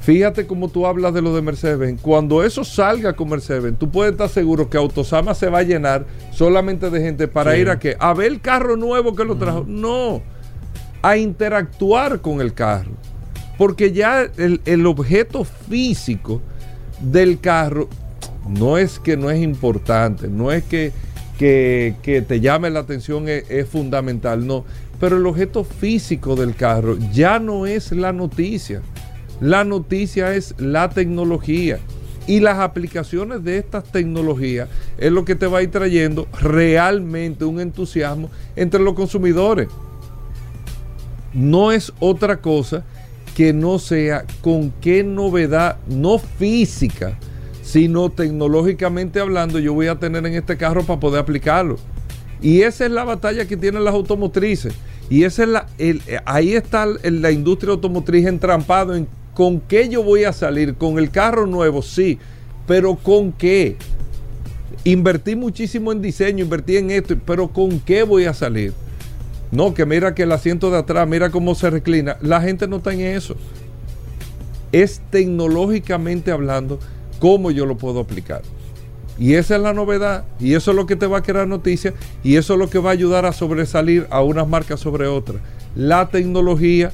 Fíjate 0.05 0.45
cómo 0.45 0.67
tú 0.69 0.85
hablas 0.85 1.15
de 1.15 1.21
lo 1.23 1.35
de 1.35 1.41
Mercedes-Benz. 1.41 1.99
Cuando 1.99 2.43
eso 2.43 2.63
salga 2.63 3.13
con 3.13 3.27
Mercedes-Benz, 3.29 3.79
tú 3.79 3.89
puedes 3.89 4.11
estar 4.11 4.29
seguro 4.29 4.69
que 4.69 4.77
Autosama 4.77 5.33
se 5.33 5.49
va 5.49 5.59
a 5.59 5.63
llenar 5.63 6.05
solamente 6.31 6.91
de 6.91 7.01
gente 7.01 7.27
para 7.27 7.53
Sí. 7.53 7.61
ir 7.61 7.69
a 7.71 7.79
qué? 7.79 7.95
A 7.99 8.13
ver 8.13 8.31
el 8.31 8.39
carro 8.39 8.77
nuevo 8.77 9.15
que 9.15 9.25
lo 9.25 9.35
trajo. 9.35 9.65
No, 9.67 10.21
a 11.01 11.17
interactuar 11.17 12.21
con 12.21 12.39
el 12.39 12.53
carro. 12.53 12.91
Porque 13.57 13.93
ya 13.93 14.27
el, 14.37 14.61
el 14.65 14.85
objeto 14.85 15.43
físico 15.43 16.39
del 16.99 17.39
carro 17.39 17.89
no 18.47 18.77
es 18.77 18.99
que 18.99 19.17
no 19.17 19.31
es 19.31 19.41
importante, 19.41 20.27
no 20.27 20.51
es 20.51 20.63
que, 20.65 20.91
que, 21.39 21.95
que 22.03 22.21
te 22.21 22.41
llame 22.41 22.69
la 22.69 22.81
atención, 22.81 23.27
es, 23.27 23.49
es 23.49 23.67
fundamental, 23.67 24.45
no. 24.45 24.65
Pero 24.99 25.17
el 25.17 25.25
objeto 25.25 25.63
físico 25.63 26.35
del 26.35 26.53
carro 26.55 26.95
ya 27.11 27.39
no 27.39 27.65
es 27.65 27.91
la 27.91 28.13
noticia. 28.13 28.81
La 29.41 29.63
noticia 29.63 30.35
es 30.35 30.55
la 30.57 30.89
tecnología. 30.89 31.79
Y 32.27 32.39
las 32.39 32.57
aplicaciones 32.57 33.43
de 33.43 33.59
estas 33.59 33.83
tecnologías 33.83 34.67
es 34.97 35.11
lo 35.11 35.25
que 35.25 35.35
te 35.35 35.45
va 35.45 35.59
a 35.59 35.61
ir 35.61 35.69
trayendo 35.69 36.27
realmente 36.41 37.45
un 37.45 37.59
entusiasmo 37.59 38.31
entre 38.55 38.81
los 38.81 38.95
consumidores 38.95 39.67
no 41.35 41.73
es 41.73 41.91
otra 41.99 42.37
cosa 42.37 42.83
que 43.35 43.51
no 43.51 43.77
sea 43.77 44.25
con 44.41 44.71
qué 44.81 45.03
novedad, 45.03 45.77
no 45.87 46.17
física, 46.17 47.19
sino 47.61 48.09
tecnológicamente 48.09 49.19
hablando, 49.19 49.59
yo 49.59 49.73
voy 49.73 49.87
a 49.87 49.99
tener 49.99 50.25
en 50.25 50.35
este 50.35 50.55
carro 50.55 50.83
para 50.83 50.99
poder 50.99 51.19
aplicarlo. 51.19 51.75
Y 52.41 52.61
esa 52.61 52.85
es 52.85 52.91
la 52.91 53.03
batalla 53.03 53.45
que 53.45 53.57
tienen 53.57 53.83
las 53.83 53.93
automotrices. 53.93 54.73
Y 55.09 55.23
esa 55.23 55.43
es 55.43 55.49
la, 55.49 55.67
eh, 55.77 55.99
ahí 56.25 56.53
está 56.53 56.85
la 56.85 57.31
industria 57.31 57.73
automotriz 57.73 58.25
entrampado 58.25 58.95
en 58.95 59.07
con 59.35 59.59
qué 59.59 59.87
yo 59.89 60.01
voy 60.01 60.23
a 60.23 60.33
salir. 60.33 60.73
Con 60.75 60.97
el 60.97 61.11
carro 61.11 61.45
nuevo, 61.45 61.83
sí, 61.83 62.17
pero 62.65 62.95
con 62.95 63.31
qué. 63.31 63.75
Invertí 64.83 65.35
muchísimo 65.35 65.91
en 65.91 66.01
diseño, 66.01 66.45
invertí 66.45 66.77
en 66.77 66.89
esto, 66.89 67.15
pero 67.23 67.49
¿con 67.49 67.79
qué 67.79 68.01
voy 68.01 68.25
a 68.25 68.33
salir? 68.33 68.73
No, 69.51 69.73
que 69.73 69.85
mira 69.85 70.15
que 70.15 70.23
el 70.23 70.31
asiento 70.31 70.71
de 70.71 70.77
atrás, 70.77 71.07
mira 71.07 71.29
cómo 71.29 71.53
se 71.53 71.69
reclina. 71.69 72.17
La 72.21 72.41
gente 72.41 72.67
no 72.67 72.77
está 72.77 72.93
en 72.93 73.01
eso. 73.01 73.35
Es 74.71 75.01
tecnológicamente 75.11 76.31
hablando 76.31 76.79
cómo 77.19 77.51
yo 77.51 77.65
lo 77.65 77.77
puedo 77.77 77.99
aplicar. 77.99 78.41
Y 79.17 79.35
esa 79.35 79.55
es 79.55 79.61
la 79.61 79.73
novedad. 79.73 80.25
Y 80.39 80.53
eso 80.53 80.71
es 80.71 80.77
lo 80.77 80.85
que 80.85 80.95
te 80.95 81.07
va 81.07 81.19
a 81.19 81.23
crear 81.23 81.47
noticias. 81.47 81.93
Y 82.23 82.37
eso 82.37 82.53
es 82.53 82.59
lo 82.59 82.69
que 82.69 82.79
va 82.79 82.89
a 82.89 82.93
ayudar 82.93 83.25
a 83.25 83.33
sobresalir 83.33 84.07
a 84.09 84.21
unas 84.21 84.47
marcas 84.47 84.79
sobre 84.79 85.07
otras. 85.07 85.41
La 85.75 86.09
tecnología 86.09 86.91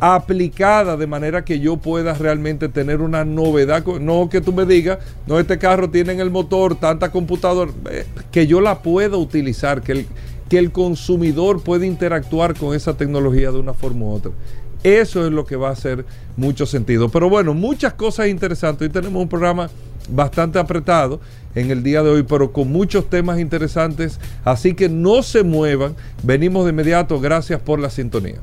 aplicada 0.00 0.96
de 0.96 1.06
manera 1.06 1.44
que 1.44 1.60
yo 1.60 1.76
pueda 1.76 2.14
realmente 2.14 2.68
tener 2.68 3.00
una 3.00 3.24
novedad. 3.24 3.84
No 3.84 4.28
que 4.28 4.40
tú 4.40 4.52
me 4.52 4.66
digas, 4.66 4.98
no, 5.26 5.38
este 5.38 5.58
carro 5.58 5.90
tiene 5.90 6.12
en 6.12 6.20
el 6.20 6.30
motor 6.30 6.76
tanta 6.76 7.10
computadora, 7.10 7.72
eh, 7.90 8.06
que 8.30 8.46
yo 8.46 8.60
la 8.60 8.80
pueda 8.80 9.16
utilizar, 9.16 9.82
que 9.82 9.92
el, 9.92 10.06
que 10.48 10.58
el 10.58 10.72
consumidor 10.72 11.62
pueda 11.62 11.86
interactuar 11.86 12.54
con 12.54 12.74
esa 12.74 12.96
tecnología 12.96 13.50
de 13.50 13.58
una 13.58 13.74
forma 13.74 14.06
u 14.06 14.12
otra. 14.12 14.32
Eso 14.84 15.26
es 15.26 15.32
lo 15.32 15.44
que 15.44 15.56
va 15.56 15.70
a 15.70 15.72
hacer 15.72 16.04
mucho 16.36 16.64
sentido. 16.64 17.08
Pero 17.08 17.28
bueno, 17.28 17.52
muchas 17.52 17.94
cosas 17.94 18.28
interesantes. 18.28 18.86
Hoy 18.86 18.92
tenemos 18.92 19.20
un 19.20 19.28
programa 19.28 19.70
bastante 20.08 20.58
apretado 20.58 21.20
en 21.56 21.72
el 21.72 21.82
día 21.82 22.02
de 22.04 22.10
hoy, 22.10 22.22
pero 22.22 22.52
con 22.52 22.70
muchos 22.70 23.10
temas 23.10 23.40
interesantes. 23.40 24.20
Así 24.44 24.74
que 24.74 24.88
no 24.88 25.24
se 25.24 25.42
muevan. 25.42 25.96
Venimos 26.22 26.64
de 26.64 26.70
inmediato. 26.70 27.18
Gracias 27.20 27.60
por 27.60 27.80
la 27.80 27.90
sintonía. 27.90 28.36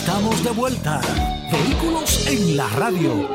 Estamos 0.00 0.42
de 0.42 0.50
vuelta. 0.52 0.98
Vehículos 1.52 2.26
en 2.26 2.56
la 2.56 2.66
radio. 2.70 3.28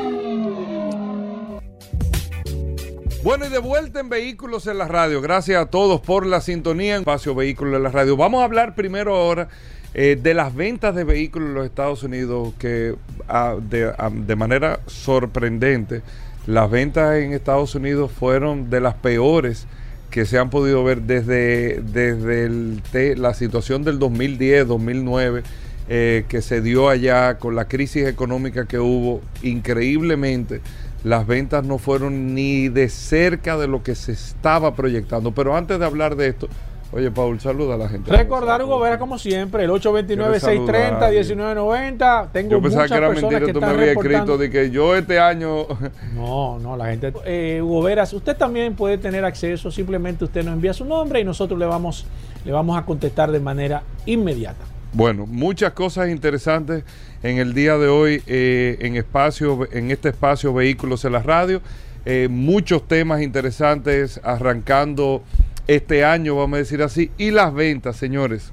Bueno, 3.22 3.46
y 3.46 3.50
de 3.50 3.58
vuelta 3.60 4.00
en 4.00 4.08
Vehículos 4.08 4.66
en 4.66 4.78
la 4.78 4.88
Radio. 4.88 5.22
Gracias 5.22 5.62
a 5.62 5.66
todos 5.66 6.00
por 6.00 6.26
la 6.26 6.40
sintonía 6.40 6.96
en 6.96 7.02
Espacio 7.02 7.36
Vehículos 7.36 7.76
en 7.76 7.84
la 7.84 7.90
Radio. 7.90 8.16
Vamos 8.16 8.40
a 8.42 8.44
hablar 8.46 8.74
primero 8.74 9.14
ahora 9.14 9.48
eh, 9.94 10.18
de 10.20 10.34
las 10.34 10.56
ventas 10.56 10.92
de 10.96 11.04
vehículos 11.04 11.50
en 11.50 11.54
los 11.54 11.66
Estados 11.66 12.02
Unidos, 12.02 12.52
que 12.58 12.96
ah, 13.28 13.54
de, 13.60 13.92
ah, 13.96 14.10
de 14.12 14.34
manera 14.34 14.80
sorprendente, 14.86 16.02
las 16.48 16.68
ventas 16.68 17.16
en 17.18 17.32
Estados 17.32 17.76
Unidos 17.76 18.10
fueron 18.10 18.70
de 18.70 18.80
las 18.80 18.94
peores 18.94 19.68
que 20.10 20.24
se 20.24 20.36
han 20.38 20.50
podido 20.50 20.82
ver 20.82 21.02
desde, 21.02 21.80
desde 21.80 23.14
la 23.16 23.34
situación 23.34 23.84
del 23.84 24.00
2010, 24.00 24.66
2009, 24.66 25.42
eh, 25.88 26.24
que 26.28 26.42
se 26.42 26.60
dio 26.60 26.88
allá 26.88 27.38
con 27.38 27.54
la 27.54 27.68
crisis 27.68 28.06
económica 28.06 28.66
que 28.66 28.78
hubo, 28.78 29.20
increíblemente 29.42 30.60
las 31.06 31.26
ventas 31.26 31.64
no 31.64 31.78
fueron 31.78 32.34
ni 32.34 32.68
de 32.68 32.88
cerca 32.88 33.56
de 33.56 33.68
lo 33.68 33.84
que 33.84 33.94
se 33.94 34.10
estaba 34.10 34.74
proyectando. 34.74 35.30
Pero 35.30 35.56
antes 35.56 35.78
de 35.78 35.84
hablar 35.84 36.16
de 36.16 36.26
esto, 36.26 36.48
oye, 36.90 37.12
Paul, 37.12 37.38
saluda 37.38 37.76
a 37.76 37.78
la 37.78 37.88
gente. 37.88 38.10
Recordar, 38.10 38.60
Hugo 38.64 38.80
Vera, 38.80 38.98
como 38.98 39.16
siempre, 39.16 39.62
el 39.62 39.70
829-630-1990. 39.70 42.32
Tengo 42.32 42.50
Yo 42.50 42.60
pensaba 42.60 42.82
muchas 42.82 42.90
que 42.90 43.04
era 43.04 43.10
mentira, 43.10 43.40
que 43.40 43.52
tú 43.52 43.60
me 43.60 43.66
habías 43.66 43.90
escrito 43.90 44.36
de 44.36 44.50
que 44.50 44.70
yo 44.70 44.96
este 44.96 45.20
año... 45.20 45.68
No, 46.16 46.58
no, 46.58 46.76
la 46.76 46.86
gente. 46.86 47.12
Eh, 47.24 47.60
Hugo 47.62 47.82
Veras, 47.82 48.12
usted 48.12 48.36
también 48.36 48.74
puede 48.74 48.98
tener 48.98 49.24
acceso. 49.24 49.70
Simplemente 49.70 50.24
usted 50.24 50.44
nos 50.44 50.54
envía 50.54 50.72
su 50.72 50.84
nombre 50.84 51.20
y 51.20 51.24
nosotros 51.24 51.56
le 51.56 51.66
vamos, 51.66 52.04
le 52.44 52.50
vamos 52.50 52.76
a 52.76 52.84
contestar 52.84 53.30
de 53.30 53.38
manera 53.38 53.84
inmediata. 54.06 54.64
Bueno, 54.96 55.26
muchas 55.26 55.74
cosas 55.74 56.08
interesantes 56.08 56.82
en 57.22 57.36
el 57.36 57.52
día 57.52 57.76
de 57.76 57.86
hoy 57.86 58.22
eh, 58.26 58.78
en 58.80 58.96
espacio, 58.96 59.68
en 59.70 59.90
este 59.90 60.08
espacio 60.08 60.54
Vehículos 60.54 61.04
en 61.04 61.12
la 61.12 61.22
Radio. 61.22 61.60
eh, 62.06 62.28
muchos 62.30 62.88
temas 62.88 63.20
interesantes 63.20 64.18
arrancando 64.24 65.22
este 65.66 66.02
año, 66.02 66.36
vamos 66.36 66.56
a 66.56 66.60
decir 66.60 66.82
así, 66.82 67.10
y 67.18 67.30
las 67.30 67.52
ventas, 67.52 67.96
señores. 67.96 68.52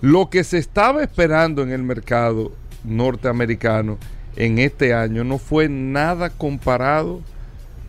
Lo 0.00 0.30
que 0.30 0.44
se 0.44 0.58
estaba 0.58 1.02
esperando 1.02 1.64
en 1.64 1.72
el 1.72 1.82
mercado 1.82 2.52
norteamericano 2.84 3.98
en 4.36 4.60
este 4.60 4.94
año 4.94 5.24
no 5.24 5.38
fue 5.38 5.68
nada 5.68 6.30
comparado 6.30 7.22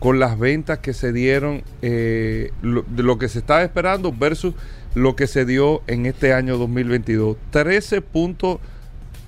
con 0.00 0.18
las 0.18 0.36
ventas 0.36 0.80
que 0.80 0.94
se 0.94 1.12
dieron, 1.12 1.62
eh, 1.80 2.50
lo, 2.60 2.82
de 2.88 3.04
lo 3.04 3.18
que 3.18 3.28
se 3.28 3.38
estaba 3.38 3.62
esperando 3.62 4.12
versus 4.12 4.54
lo 4.94 5.16
que 5.16 5.26
se 5.26 5.44
dio 5.44 5.82
en 5.86 6.06
este 6.06 6.32
año 6.32 6.58
2022. 6.58 7.36
13 7.50 8.00
puntos 8.02 8.58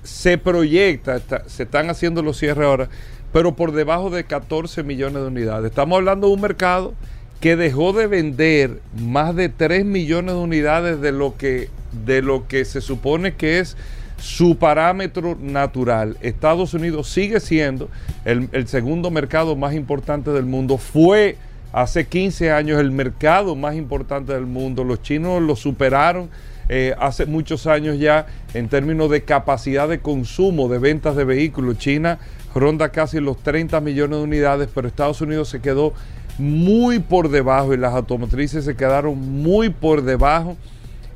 se 0.03 0.37
proyecta, 0.37 1.21
se 1.47 1.63
están 1.63 1.89
haciendo 1.89 2.21
los 2.21 2.37
cierres 2.37 2.65
ahora, 2.65 2.89
pero 3.31 3.55
por 3.55 3.71
debajo 3.71 4.09
de 4.09 4.25
14 4.25 4.83
millones 4.83 5.21
de 5.21 5.27
unidades. 5.27 5.69
Estamos 5.69 5.97
hablando 5.97 6.27
de 6.27 6.33
un 6.33 6.41
mercado 6.41 6.93
que 7.39 7.55
dejó 7.55 7.93
de 7.93 8.07
vender 8.07 8.81
más 8.97 9.35
de 9.35 9.49
3 9.49 9.85
millones 9.85 10.35
de 10.35 10.41
unidades 10.41 11.01
de 11.01 11.11
lo 11.11 11.37
que, 11.37 11.69
de 12.05 12.21
lo 12.21 12.47
que 12.47 12.65
se 12.65 12.81
supone 12.81 13.35
que 13.35 13.59
es 13.59 13.77
su 14.17 14.57
parámetro 14.57 15.37
natural. 15.39 16.17
Estados 16.21 16.73
Unidos 16.73 17.09
sigue 17.09 17.39
siendo 17.39 17.89
el 18.23 18.67
segundo 18.67 19.11
mercado 19.11 19.55
más 19.55 19.73
importante 19.73 20.31
del 20.31 20.45
mundo. 20.45 20.77
Fue 20.77 21.37
hace 21.73 22.05
15 22.05 22.51
años 22.51 22.79
el 22.79 22.91
mercado 22.91 23.55
más 23.55 23.75
importante 23.75 24.31
del 24.31 24.45
mundo. 24.45 24.83
Los 24.83 25.01
chinos 25.01 25.41
lo 25.41 25.55
superaron 25.55 26.29
eh, 26.69 26.95
hace 26.97 27.25
muchos 27.25 27.67
años 27.67 27.99
ya 27.99 28.27
en 28.53 28.69
términos 28.69 29.09
de 29.09 29.23
capacidad 29.23 29.89
de 29.89 29.99
consumo 29.99 30.69
de 30.69 30.79
ventas 30.79 31.15
de 31.15 31.25
vehículos. 31.25 31.79
China 31.79 32.19
ronda 32.55 32.89
casi 32.89 33.19
los 33.19 33.37
30 33.43 33.81
millones 33.81 34.19
de 34.19 34.23
unidades, 34.23 34.69
pero 34.73 34.87
Estados 34.87 35.19
Unidos 35.19 35.49
se 35.49 35.59
quedó 35.59 35.93
muy 36.37 36.99
por 36.99 37.29
debajo 37.29 37.73
y 37.73 37.77
las 37.77 37.93
automotrices 37.93 38.65
se 38.65 38.75
quedaron 38.75 39.19
muy 39.19 39.69
por 39.69 40.03
debajo 40.03 40.55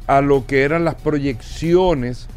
a 0.08 0.22
lo 0.22 0.46
que 0.48 0.64
eran 0.64 0.84
las 0.86 0.96
proyecciones 0.96 2.28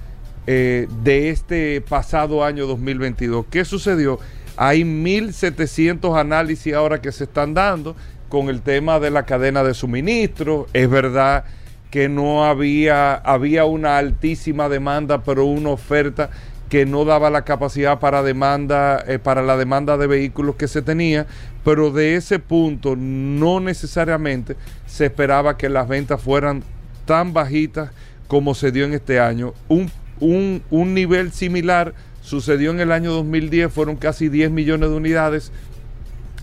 eh, 0.46 0.88
de 1.02 1.30
este 1.30 1.80
pasado 1.80 2.44
año 2.44 2.66
2022. 2.66 3.46
¿Qué 3.50 3.64
sucedió? 3.64 4.18
Hay 4.62 4.82
1.700 4.82 6.20
análisis 6.20 6.74
ahora 6.74 7.00
que 7.00 7.12
se 7.12 7.24
están 7.24 7.54
dando 7.54 7.96
con 8.28 8.50
el 8.50 8.60
tema 8.60 9.00
de 9.00 9.10
la 9.10 9.24
cadena 9.24 9.64
de 9.64 9.72
suministro. 9.72 10.66
Es 10.74 10.90
verdad 10.90 11.44
que 11.90 12.10
no 12.10 12.44
había, 12.44 13.14
había 13.14 13.64
una 13.64 13.96
altísima 13.96 14.68
demanda, 14.68 15.22
pero 15.22 15.46
una 15.46 15.70
oferta 15.70 16.28
que 16.68 16.84
no 16.84 17.06
daba 17.06 17.30
la 17.30 17.46
capacidad 17.46 18.00
para 18.00 18.22
demanda, 18.22 19.02
eh, 19.08 19.18
para 19.18 19.40
la 19.40 19.56
demanda 19.56 19.96
de 19.96 20.06
vehículos 20.06 20.56
que 20.56 20.68
se 20.68 20.82
tenía, 20.82 21.26
pero 21.64 21.90
de 21.90 22.16
ese 22.16 22.38
punto 22.38 22.96
no 22.96 23.60
necesariamente 23.60 24.56
se 24.84 25.06
esperaba 25.06 25.56
que 25.56 25.70
las 25.70 25.88
ventas 25.88 26.20
fueran 26.20 26.62
tan 27.06 27.32
bajitas 27.32 27.92
como 28.28 28.54
se 28.54 28.72
dio 28.72 28.84
en 28.84 28.92
este 28.92 29.20
año. 29.20 29.54
Un, 29.68 29.90
un, 30.20 30.62
un 30.68 30.92
nivel 30.92 31.32
similar 31.32 31.94
sucedió 32.30 32.70
en 32.70 32.80
el 32.80 32.92
año 32.92 33.10
2010, 33.12 33.72
fueron 33.72 33.96
casi 33.96 34.28
10 34.28 34.50
millones 34.52 34.88
de 34.90 34.96
unidades. 34.96 35.52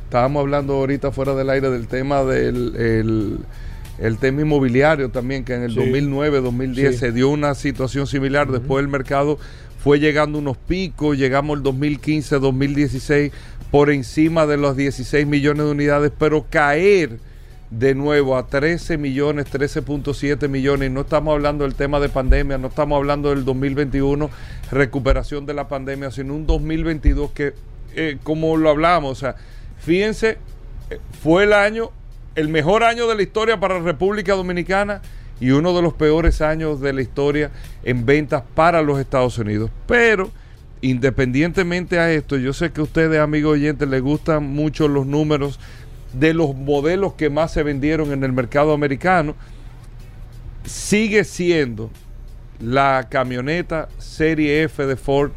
Estábamos 0.04 0.42
hablando 0.42 0.74
ahorita 0.74 1.12
fuera 1.12 1.34
del 1.34 1.50
aire 1.50 1.70
del 1.70 1.88
tema 1.88 2.24
del 2.24 2.76
el, 2.76 3.40
el 4.00 4.18
tema 4.18 4.42
inmobiliario 4.42 5.10
también, 5.10 5.44
que 5.44 5.56
en 5.56 5.64
el 5.64 5.72
Sí. 5.72 5.78
2009, 5.78 6.42
2010 6.42 6.92
Sí. 6.94 7.00
se 7.00 7.12
dio 7.12 7.30
una 7.30 7.56
situación 7.56 8.06
similar. 8.06 8.52
Después 8.52 8.84
el 8.84 8.90
mercado 8.90 9.40
fue 9.84 10.00
llegando 10.00 10.40
unos 10.40 10.58
picos, 10.58 11.18
llegamos 11.18 11.58
el 11.58 11.64
2015, 11.64 12.40
2016 12.40 13.32
por 13.72 13.90
encima 13.90 14.46
de 14.46 14.58
los 14.58 14.76
16 14.78 15.26
millones 15.26 15.66
de 15.66 15.72
unidades, 15.72 16.12
pero 16.18 16.46
caer 16.50 17.20
de 17.70 17.96
nuevo 17.96 18.38
a 18.38 18.48
13 18.48 18.98
millones, 18.98 19.48
13.7 19.52 20.48
millones, 20.48 20.90
no 20.90 21.02
estamos 21.02 21.34
hablando 21.34 21.66
del 21.66 21.76
tema 21.76 22.00
de 22.00 22.08
pandemia, 22.08 22.58
no 22.58 22.68
estamos 22.68 22.96
hablando 22.96 23.30
del 23.30 23.44
2021, 23.44 24.30
recuperación 24.72 25.46
de 25.46 25.54
la 25.54 25.68
pandemia, 25.68 26.12
sino 26.12 26.36
un 26.36 26.46
2022 26.46 27.32
que, 27.32 27.54
eh, 27.96 28.18
como 28.24 28.58
lo 28.58 28.70
hablamos, 28.70 29.12
o 29.12 29.16
sea, 29.16 29.36
fíjense, 29.80 30.38
eh, 30.90 31.00
fue 31.22 31.44
el 31.44 31.54
año, 31.54 31.92
el 32.36 32.50
mejor 32.50 32.84
año 32.84 33.08
de 33.08 33.16
la 33.16 33.24
historia 33.24 33.60
para 33.60 33.80
la 33.80 33.86
República 33.86 34.34
Dominicana 34.34 35.02
y 35.40 35.52
uno 35.52 35.76
de 35.76 35.82
los 35.82 35.94
peores 35.94 36.42
años 36.42 36.82
de 36.82 36.94
la 36.94 37.02
historia 37.02 37.52
en 37.84 38.06
ventas 38.06 38.44
para 38.56 38.82
los 38.82 39.00
Estados 39.00 39.38
Unidos. 39.38 39.70
Pero, 39.86 40.32
independientemente 40.82 42.00
a 42.00 42.12
esto, 42.12 42.38
yo 42.38 42.54
sé 42.54 42.72
que 42.72 42.82
a 42.82 42.84
ustedes, 42.84 43.20
amigos 43.20 43.54
oyentes, 43.54 43.88
les 43.88 44.02
gustan 44.02 44.48
mucho 44.48 44.88
los 44.88 45.06
números 45.06 45.60
de 46.14 46.34
los 46.34 46.56
modelos 46.56 47.14
que 47.14 47.30
más 47.30 47.52
se 47.52 47.64
vendieron 47.64 48.12
en 48.12 48.24
el 48.24 48.34
mercado 48.34 48.74
americano. 48.74 49.36
Sigue 50.66 51.24
siendo 51.24 51.92
la 52.60 53.08
camioneta 53.10 53.90
Serie 53.98 54.64
F 54.64 54.86
de 54.86 54.96
Ford 54.96 55.32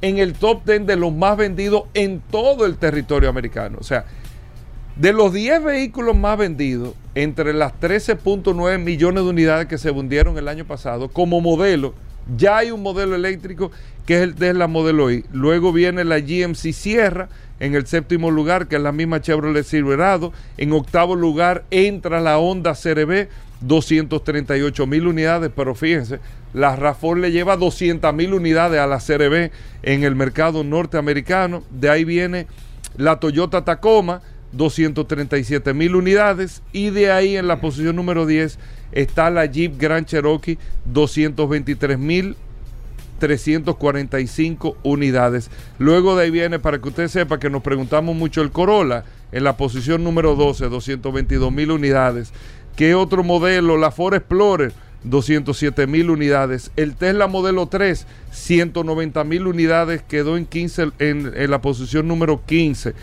en 0.02 0.18
el 0.18 0.34
top 0.34 0.66
10 0.66 0.86
de 0.86 0.96
los 0.96 1.14
más 1.14 1.38
vendidos 1.38 1.84
en 1.94 2.22
todo 2.32 2.66
el 2.66 2.78
territorio 2.78 3.30
americano. 3.30 3.78
O 3.80 3.84
sea, 3.84 4.06
de 4.96 5.14
los 5.14 5.34
10 5.34 5.64
vehículos 5.64 6.16
más 6.16 6.38
vendidos, 6.38 6.94
entre 7.16 7.54
las 7.54 7.74
13.9 7.80 8.80
millones 8.80 9.24
de 9.24 9.30
unidades 9.30 9.68
que 9.68 9.78
se 9.78 9.92
vendieron 9.92 10.38
el 10.38 10.48
año 10.48 10.66
pasado, 10.66 11.10
como 11.10 11.40
modelo, 11.40 11.94
ya 12.36 12.58
hay 12.58 12.72
un 12.72 12.84
modelo 12.84 13.16
eléctrico 13.16 13.72
que 14.06 14.18
es 14.18 14.22
el 14.22 14.36
Tesla 14.36 14.68
Modelo 14.68 15.10
I. 15.12 15.24
Luego 15.32 15.72
viene 15.72 16.04
la 16.04 16.20
GMC 16.20 16.74
Sierra 16.74 17.30
en 17.60 17.76
el 17.76 17.88
séptimo 17.88 18.32
lugar, 18.32 18.68
que 18.68 18.76
es 18.76 18.82
la 18.82 18.92
misma 18.92 19.22
Chevrolet 19.22 19.64
Silverado. 19.64 20.34
En 20.58 20.72
octavo 20.72 21.16
lugar 21.16 21.64
entra 21.72 22.22
la 22.22 22.38
Honda 22.38 22.74
CRB, 22.74 23.28
238 23.62 24.88
mil 24.88 25.08
unidades, 25.08 25.52
pero 25.56 25.74
fíjense, 25.74 26.20
la 26.54 26.78
RAV4 26.78 27.20
le 27.20 27.32
lleva 27.32 27.58
200 27.58 28.14
mil 28.14 28.34
unidades 28.34 28.80
a 28.80 28.88
la 28.88 29.00
CRB 29.00 29.52
en 29.84 30.04
el 30.04 30.16
mercado 30.16 30.64
norteamericano. 30.64 31.64
De 31.72 31.90
ahí 31.90 32.04
viene 32.04 32.48
la 32.96 33.20
Toyota 33.20 33.66
Tacoma, 33.66 34.22
237 34.54 35.74
mil 35.74 35.96
unidades. 35.96 36.62
Y 36.72 36.92
de 36.92 37.12
ahí 37.12 37.38
en 37.38 37.48
la 37.48 37.60
posición 37.60 37.96
número 37.96 38.26
10 38.26 38.60
está 38.92 39.30
la 39.30 39.46
Jeep 39.46 39.80
Grand 39.80 40.06
Cherokee, 40.06 40.58
223 40.86 42.00
mil 42.00 42.36
345 43.18 44.78
unidades. 44.84 45.50
Luego 45.80 46.16
de 46.16 46.26
ahí 46.26 46.32
viene, 46.32 46.60
para 46.60 46.80
que 46.80 46.90
usted 46.90 47.08
sepa 47.08 47.40
que 47.40 47.50
nos 47.50 47.64
preguntamos 47.64 48.16
mucho, 48.16 48.42
el 48.42 48.52
Corolla 48.52 49.04
en 49.32 49.44
la 49.44 49.58
posición 49.58 50.04
número 50.04 50.36
12, 50.36 50.70
222 50.70 51.52
mil 51.52 51.72
unidades. 51.72 52.32
¿Qué 52.76 52.96
otro 52.96 53.24
modelo? 53.24 53.78
La 53.78 53.92
Ford 53.92 54.14
Explorer, 54.14 54.72
207 55.04 55.88
mil 55.88 56.10
unidades. 56.10 56.72
El 56.76 56.96
Tesla 56.96 57.28
Modelo 57.28 57.68
3, 57.68 58.06
190 58.32 59.24
mil 59.24 59.48
unidades, 59.48 60.02
quedó 60.04 60.38
en, 60.38 60.46
15, 60.46 60.92
en, 61.00 61.50
la 61.50 61.62
posición 61.62 62.08
número 62.08 62.42
15. 62.46 62.94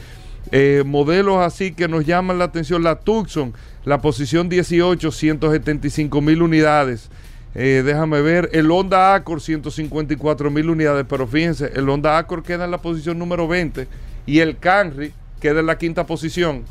Eh, 0.53 0.83
modelos 0.87 1.39
así 1.39 1.73
que 1.73 1.89
nos 1.89 2.05
llaman 2.05 2.39
la 2.39 2.45
atención, 2.45 2.83
la 2.83 3.01
Tucson, 3.01 3.55
la 3.85 4.01
posición 4.01 4.49
18, 4.49 5.11
175 5.11 6.21
mil 6.21 6.43
unidades. 6.43 7.11
Eh, 7.55 7.83
déjame 7.85 8.21
ver, 8.21 8.51
el 8.53 8.71
Honda 8.71 9.15
Accord 9.15 9.41
154 9.41 10.51
mil 10.51 10.71
unidades, 10.71 11.07
pero 11.09 11.27
fíjense, 11.27 11.71
el 11.75 11.89
Honda 11.89 12.19
Accord 12.19 12.45
queda 12.45 12.65
en 12.65 12.73
la 12.73 12.79
posición 12.79 13.19
número 13.19 13.47
20 13.47 13.87
y 14.27 14.41
el 14.41 14.59
Camry 14.59 15.13
queda 15.41 15.61
en 15.61 15.67
la 15.67 15.79
quinta 15.79 16.05
posición. 16.05 16.65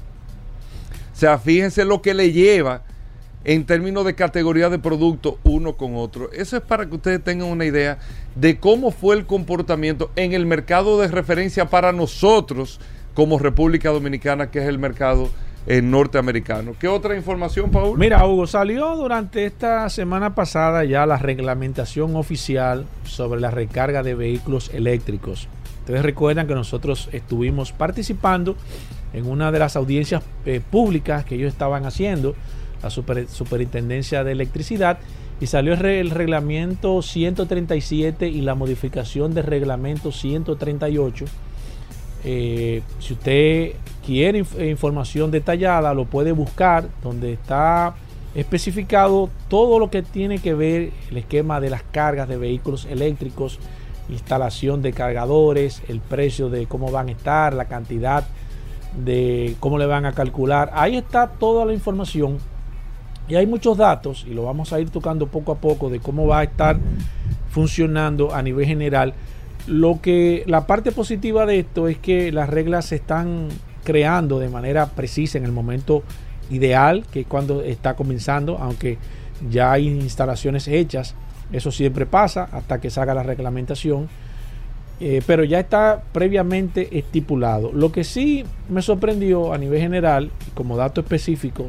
O 1.14 1.16
sea, 1.16 1.38
fíjense 1.38 1.86
lo 1.86 2.02
que 2.02 2.14
le 2.14 2.32
lleva 2.34 2.84
en 3.46 3.66
términos 3.66 4.06
de 4.06 4.16
categoría 4.16 4.70
de 4.70 4.80
producto 4.80 5.38
uno 5.44 5.74
con 5.74 5.96
otro. 5.96 6.32
Eso 6.32 6.58
es 6.58 6.64
para 6.64 6.86
que 6.86 6.96
ustedes 6.96 7.24
tengan 7.24 7.48
una 7.48 7.66
idea 7.66 8.00
de 8.36 8.60
cómo 8.60 8.92
fue 8.92 9.16
el 9.16 9.26
comportamiento 9.26 10.12
en 10.16 10.34
el 10.34 10.46
mercado 10.46 11.00
de 11.00 11.08
referencia 11.08 11.70
para 11.70 11.92
nosotros 11.92 12.80
como 13.14 13.40
República 13.40 13.90
Dominicana, 13.90 14.50
que 14.50 14.60
es 14.60 14.66
el 14.66 14.80
mercado 14.80 15.30
eh, 15.68 15.82
norteamericano. 15.82 16.74
¿Qué 16.80 16.88
otra 16.88 17.16
información, 17.16 17.72
Paul? 17.72 17.98
Mira, 17.98 18.26
Hugo, 18.26 18.48
salió 18.48 18.96
durante 18.96 19.46
esta 19.46 19.90
semana 19.90 20.36
pasada 20.36 20.84
ya 20.84 21.06
la 21.06 21.18
reglamentación 21.18 22.16
oficial 22.16 22.86
sobre 23.06 23.40
la 23.40 23.50
recarga 23.52 24.04
de 24.04 24.16
vehículos 24.16 24.70
eléctricos. 24.74 25.48
Ustedes 25.80 26.04
recuerdan 26.04 26.48
que 26.48 26.56
nosotros 26.56 27.10
estuvimos 27.12 27.72
participando 27.72 28.56
en 29.14 29.26
una 29.28 29.52
de 29.52 29.60
las 29.60 29.76
audiencias 29.76 30.24
eh, 30.46 30.62
públicas 30.70 31.24
que 31.26 31.36
ellos 31.36 31.52
estaban 31.52 31.86
haciendo, 31.86 32.36
la 32.82 32.90
super- 32.90 33.28
Superintendencia 33.28 34.24
de 34.24 34.32
Electricidad, 34.34 34.98
y 35.40 35.48
salió 35.48 35.74
el, 35.74 35.80
re- 35.80 36.00
el 36.00 36.10
reglamento 36.10 37.02
137 37.02 38.28
y 38.28 38.42
la 38.42 38.56
modificación 38.56 39.34
del 39.34 39.44
reglamento 39.46 40.12
138. 40.12 41.26
Eh, 42.26 42.82
si 43.00 43.14
usted 43.14 43.72
quiere 44.06 44.44
eh, 44.58 44.70
información 44.70 45.32
detallada, 45.32 45.94
lo 45.94 46.06
puede 46.06 46.32
buscar 46.32 46.88
donde 47.02 47.34
está 47.34 47.96
especificado 48.36 49.30
todo 49.48 49.80
lo 49.80 49.90
que 49.90 50.02
tiene 50.02 50.40
que 50.40 50.54
ver 50.54 50.92
el 51.10 51.18
esquema 51.18 51.60
de 51.60 51.70
las 51.70 51.84
cargas 51.84 52.28
de 52.28 52.38
vehículos 52.38 52.86
eléctricos, 52.86 53.60
instalación 54.10 54.82
de 54.82 54.94
cargadores, 54.94 55.84
el 55.88 56.00
precio 56.00 56.50
de 56.50 56.66
cómo 56.66 56.92
van 56.92 57.10
a 57.10 57.12
estar, 57.12 57.54
la 57.54 57.66
cantidad 57.66 58.26
de 58.98 59.56
cómo 59.60 59.78
le 59.78 59.86
van 59.86 60.06
a 60.06 60.14
calcular. 60.14 60.72
Ahí 60.74 60.98
está 60.98 61.28
toda 61.28 61.66
la 61.66 61.74
información 61.74 62.38
y 63.28 63.36
hay 63.36 63.48
muchos 63.48 63.78
datos 63.78 64.26
y 64.28 64.34
lo 64.34 64.44
vamos 64.44 64.74
a 64.74 64.80
ir 64.80 64.90
tocando 64.90 65.28
poco 65.28 65.52
a 65.52 65.56
poco 65.56 65.90
de 65.90 66.00
cómo 66.00 66.28
va 66.28 66.40
a 66.40 66.44
estar 66.44 66.78
funcionando 67.50 68.34
a 68.34 68.42
nivel 68.42 68.66
general. 68.66 69.14
Lo 69.68 70.02
que 70.02 70.44
la 70.46 70.68
parte 70.68 70.92
positiva 70.92 71.46
de 71.46 71.60
esto 71.60 71.88
es 71.88 71.98
que 71.98 72.32
las 72.32 72.50
reglas 72.50 72.92
están 72.92 73.48
creando 73.84 74.40
de 74.40 74.50
manera 74.50 74.88
precisa 74.88 75.38
en 75.38 75.46
el 75.46 75.52
momento 75.52 76.04
ideal, 76.50 77.06
que 77.12 77.22
es 77.22 77.28
cuando 77.28 77.62
está 77.62 77.96
comenzando, 77.96 78.58
aunque 78.58 78.98
ya 79.50 79.72
hay 79.72 79.88
instalaciones 79.88 80.68
hechas, 80.68 81.16
eso 81.52 81.72
siempre 81.72 82.06
pasa 82.06 82.48
hasta 82.52 82.80
que 82.80 82.90
salga 82.90 83.14
la 83.14 83.24
reglamentación, 83.24 84.10
eh, 85.00 85.22
pero 85.26 85.44
ya 85.44 85.60
está 85.60 86.04
previamente 86.12 86.98
estipulado. 86.98 87.72
Lo 87.74 87.92
que 87.92 88.04
sí 88.04 88.46
me 88.70 88.82
sorprendió 88.82 89.54
a 89.54 89.58
nivel 89.58 89.80
general, 89.80 90.32
como 90.54 90.78
dato 90.78 91.02
específico 91.02 91.68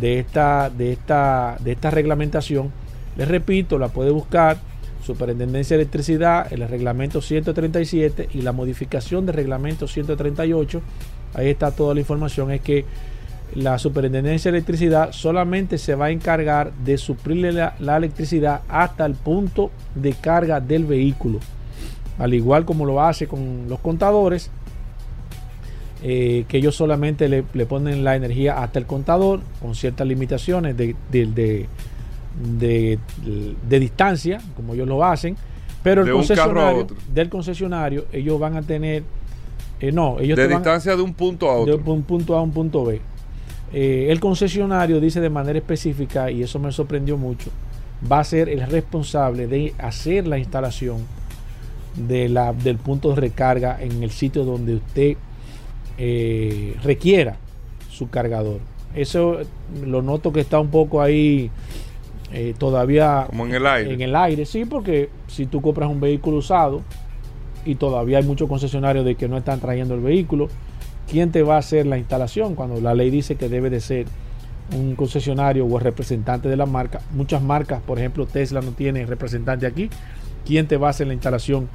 de 0.00 0.18
esta, 0.18 0.70
de 0.70 0.92
esta, 0.92 1.56
de 1.60 1.72
esta 1.72 1.90
reglamentación, 1.90 2.72
les 3.16 3.28
repito, 3.28 3.78
la 3.78 3.88
puede 3.88 4.10
buscar 4.10 4.58
Superintendencia 5.04 5.76
de 5.76 5.82
Electricidad, 5.82 6.52
el 6.52 6.66
reglamento 6.68 7.20
137 7.20 8.28
y 8.34 8.42
la 8.42 8.52
modificación 8.52 9.26
del 9.26 9.34
reglamento 9.34 9.88
138. 9.88 10.80
Ahí 11.34 11.48
está 11.48 11.70
toda 11.70 11.94
la 11.94 12.00
información. 12.00 12.50
Es 12.50 12.60
que 12.60 12.84
la 13.54 13.78
Superintendencia 13.78 14.50
de 14.50 14.58
Electricidad 14.58 15.12
solamente 15.12 15.76
se 15.78 15.94
va 15.94 16.06
a 16.06 16.10
encargar 16.10 16.72
de 16.72 16.96
suplirle 16.98 17.52
la, 17.52 17.74
la 17.80 17.96
electricidad 17.98 18.62
hasta 18.68 19.04
el 19.04 19.14
punto 19.14 19.70
de 19.94 20.12
carga 20.14 20.60
del 20.60 20.84
vehículo. 20.86 21.38
Al 22.18 22.32
igual 22.34 22.64
como 22.64 22.84
lo 22.86 23.02
hace 23.02 23.26
con 23.26 23.66
los 23.68 23.78
contadores, 23.80 24.50
eh, 26.02 26.44
que 26.48 26.58
ellos 26.58 26.74
solamente 26.74 27.28
le, 27.28 27.44
le 27.54 27.66
ponen 27.66 28.02
la 28.02 28.16
energía 28.16 28.62
hasta 28.62 28.78
el 28.78 28.86
contador 28.86 29.40
con 29.60 29.74
ciertas 29.74 30.06
limitaciones 30.06 30.76
de, 30.76 30.96
de- 31.10 31.26
de- 31.26 31.68
de- 32.58 32.98
de 33.68 33.80
distancia, 33.80 34.40
como 34.56 34.74
ellos 34.74 34.88
lo 34.88 35.04
hacen, 35.04 35.36
pero 35.82 36.00
el 36.02 36.08
concesionario, 36.16 36.86
del 37.12 37.28
concesionario, 37.28 38.06
ellos 38.12 38.40
van 38.40 38.56
a 38.56 38.62
tener, 38.62 39.04
eh, 39.82 39.92
no, 39.92 40.18
ellos 40.20 40.36
de 40.38 40.46
te 40.46 40.52
van- 40.54 40.62
distancia 40.62 40.96
de 40.96 41.02
un 41.02 41.12
punto 41.12 41.50
a 41.50 41.56
de 41.66 41.72
otro. 41.72 41.92
un 41.92 42.02
punto 42.04 42.34
A 42.36 42.38
a 42.38 42.42
un 42.42 42.52
punto 42.52 42.84
B. 42.84 43.00
Eh, 43.74 44.06
el 44.10 44.20
concesionario 44.20 45.00
dice 45.00 45.20
de 45.20 45.28
manera 45.30 45.58
específica, 45.58 46.30
y 46.30 46.42
eso 46.42 46.58
me 46.58 46.72
sorprendió 46.72 47.16
mucho, 47.18 47.50
va 48.10 48.20
a 48.20 48.24
ser 48.24 48.48
el 48.48 48.60
responsable 48.70 49.46
de 49.46 49.74
hacer 49.78 50.26
la 50.26 50.38
instalación 50.38 50.98
de 51.96 52.28
la, 52.28 52.52
del 52.52 52.76
punto 52.78 53.10
de 53.10 53.16
recarga 53.16 53.76
en 53.80 54.02
el 54.02 54.10
sitio 54.10 54.44
donde 54.44 54.76
usted 54.76 55.16
eh, 55.98 56.76
requiera 56.82 57.36
su 57.90 58.08
cargador. 58.08 58.60
Eso 58.94 59.38
lo 59.84 60.02
noto 60.02 60.32
que 60.32 60.40
está 60.40 60.58
un 60.60 60.68
poco 60.68 61.00
ahí 61.00 61.50
eh, 62.32 62.54
todavía 62.58 63.26
Como 63.28 63.46
en 63.46 63.54
el 63.54 63.66
aire. 63.66 63.92
en 63.94 64.00
el 64.02 64.16
aire, 64.16 64.44
sí, 64.46 64.64
porque 64.64 65.08
si 65.28 65.46
tú 65.46 65.60
compras 65.60 65.90
un 65.90 66.00
vehículo 66.00 66.38
usado 66.38 66.82
y 67.64 67.74
todavía 67.76 68.18
hay 68.18 68.24
muchos 68.24 68.48
concesionarios 68.48 69.04
de 69.04 69.14
que 69.14 69.28
no 69.28 69.36
están 69.36 69.60
trayendo 69.60 69.94
el 69.94 70.00
vehículo, 70.00 70.48
¿quién 71.10 71.30
te 71.32 71.42
va 71.42 71.56
a 71.56 71.58
hacer 71.58 71.86
la 71.86 71.98
instalación 71.98 72.54
cuando 72.54 72.80
la 72.80 72.94
ley 72.94 73.10
dice 73.10 73.36
que 73.36 73.48
debe 73.48 73.70
de 73.70 73.80
ser 73.80 74.06
un 74.76 74.94
concesionario 74.96 75.66
o 75.66 75.78
el 75.78 75.84
representante 75.84 76.48
de 76.48 76.56
la 76.56 76.66
marca? 76.66 77.00
Muchas 77.12 77.42
marcas, 77.42 77.80
por 77.82 77.98
ejemplo, 77.98 78.26
Tesla 78.26 78.60
no 78.60 78.70
tiene 78.72 79.04
representante 79.06 79.66
aquí. 79.66 79.90
¿Quién 80.46 80.66
te 80.66 80.76
va 80.76 80.88
a 80.88 80.90
hacer 80.90 81.06
la 81.06 81.12
instalación 81.14 81.68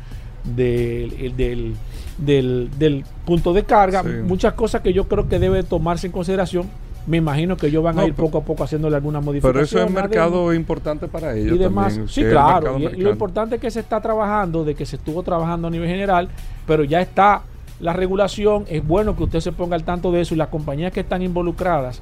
del, 0.43 1.13
el- 1.19 1.35
del, 1.37 1.73
del- 2.17 2.69
del 2.77 3.03
punto 3.25 3.53
de 3.53 3.63
carga. 3.63 4.01
Sí. 4.03 4.09
Muchas 4.23 4.53
cosas 4.53 4.81
que 4.81 4.93
yo 4.93 5.07
creo 5.07 5.27
que 5.27 5.39
debe 5.39 5.63
tomarse 5.63 6.07
en 6.07 6.13
consideración. 6.13 6.67
Me 7.07 7.17
imagino 7.17 7.55
que 7.55 7.67
ellos 7.67 7.81
van 7.81 7.95
No, 7.95 8.01
a 8.01 8.05
ir 8.05 8.13
poco 8.13 8.37
a 8.37 8.41
poco 8.43 8.63
haciéndole 8.65 8.97
alguna 8.97 9.21
modificación. 9.21 9.53
Pero 9.53 9.63
eso 9.65 9.77
es 9.77 9.85
además, 9.85 10.03
mercado 10.03 10.53
importante 10.53 11.07
para 11.07 11.33
ellos 11.35 11.55
y 11.55 11.57
demás. 11.57 11.93
también, 11.93 12.09
sí, 12.09 12.23
claro. 12.23 12.77
Y, 12.77 12.85
y 12.85 12.97
lo 12.97 13.09
importante 13.09 13.55
es 13.55 13.61
que 13.61 13.71
se 13.71 13.79
está 13.79 14.01
trabajando, 14.01 14.65
de 14.65 14.75
que 14.75 14.85
se 14.85 14.97
estuvo 14.97 15.23
trabajando 15.23 15.69
a 15.69 15.71
nivel 15.71 15.87
general, 15.87 16.27
pero 16.67 16.83
ya 16.83 16.99
está 17.01 17.43
la 17.79 17.93
regulación. 17.93 18.65
Es 18.67 18.85
bueno 18.85 19.15
que 19.15 19.23
usted 19.23 19.39
se 19.39 19.53
ponga 19.53 19.75
al 19.75 19.83
tanto 19.83 20.11
de 20.11 20.21
eso 20.21 20.33
y 20.33 20.37
las 20.37 20.49
compañías 20.49 20.91
que 20.91 20.99
están 20.99 21.21
involucradas. 21.21 22.01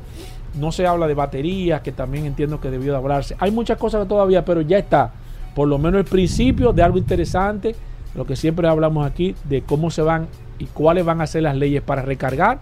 No 0.60 0.72
se 0.72 0.88
habla 0.88 1.06
de 1.06 1.14
baterías, 1.14 1.82
que 1.82 1.92
también 1.92 2.26
entiendo 2.26 2.60
que 2.60 2.72
debió 2.72 2.92
de 2.94 2.98
hablarse. 2.98 3.36
Hay 3.40 3.52
muchas 3.52 3.78
cosas 3.78 4.02
que 4.04 4.10
todavía, 4.10 4.44
pero 4.44 4.62
ya 4.62 4.80
está. 4.80 5.12
Por 5.54 5.68
lo 5.68 5.78
menos 5.78 6.00
el 6.00 6.06
principio 6.06 6.74
de 6.74 6.82
algo 6.82 6.98
interesante, 6.98 7.76
lo 8.16 8.26
que 8.26 8.36
siempre 8.36 8.68
hablamos 8.68 9.06
aquí, 9.06 9.36
de 9.44 9.62
cómo 9.62 9.92
se 9.92 10.02
van 10.02 10.28
y 10.58 10.66
cuáles 10.66 11.06
van 11.06 11.22
a 11.22 11.28
ser 11.28 11.44
las 11.44 11.56
leyes 11.56 11.84
para 11.84 12.02
recargar 12.02 12.60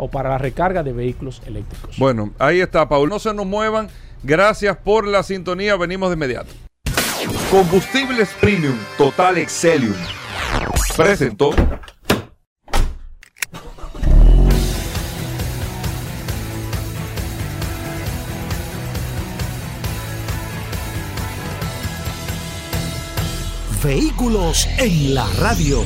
o 0.00 0.08
para 0.08 0.30
la 0.30 0.38
recarga 0.38 0.82
de 0.82 0.92
vehículos 0.94 1.42
eléctricos. 1.46 1.98
Bueno, 1.98 2.32
ahí 2.38 2.60
está, 2.60 2.88
Paul. 2.88 3.10
No 3.10 3.18
se 3.18 3.34
nos 3.34 3.44
muevan. 3.44 3.88
Gracias 4.22 4.76
por 4.78 5.06
la 5.06 5.22
sintonía. 5.22 5.76
Venimos 5.76 6.08
de 6.08 6.14
inmediato. 6.14 6.52
Combustibles 7.50 8.30
Premium 8.40 8.76
Total 8.96 9.36
Excelium. 9.36 9.94
Presentó. 10.96 11.50
Vehículos 23.82 24.66
en 24.78 25.14
la 25.14 25.26
radio. 25.38 25.84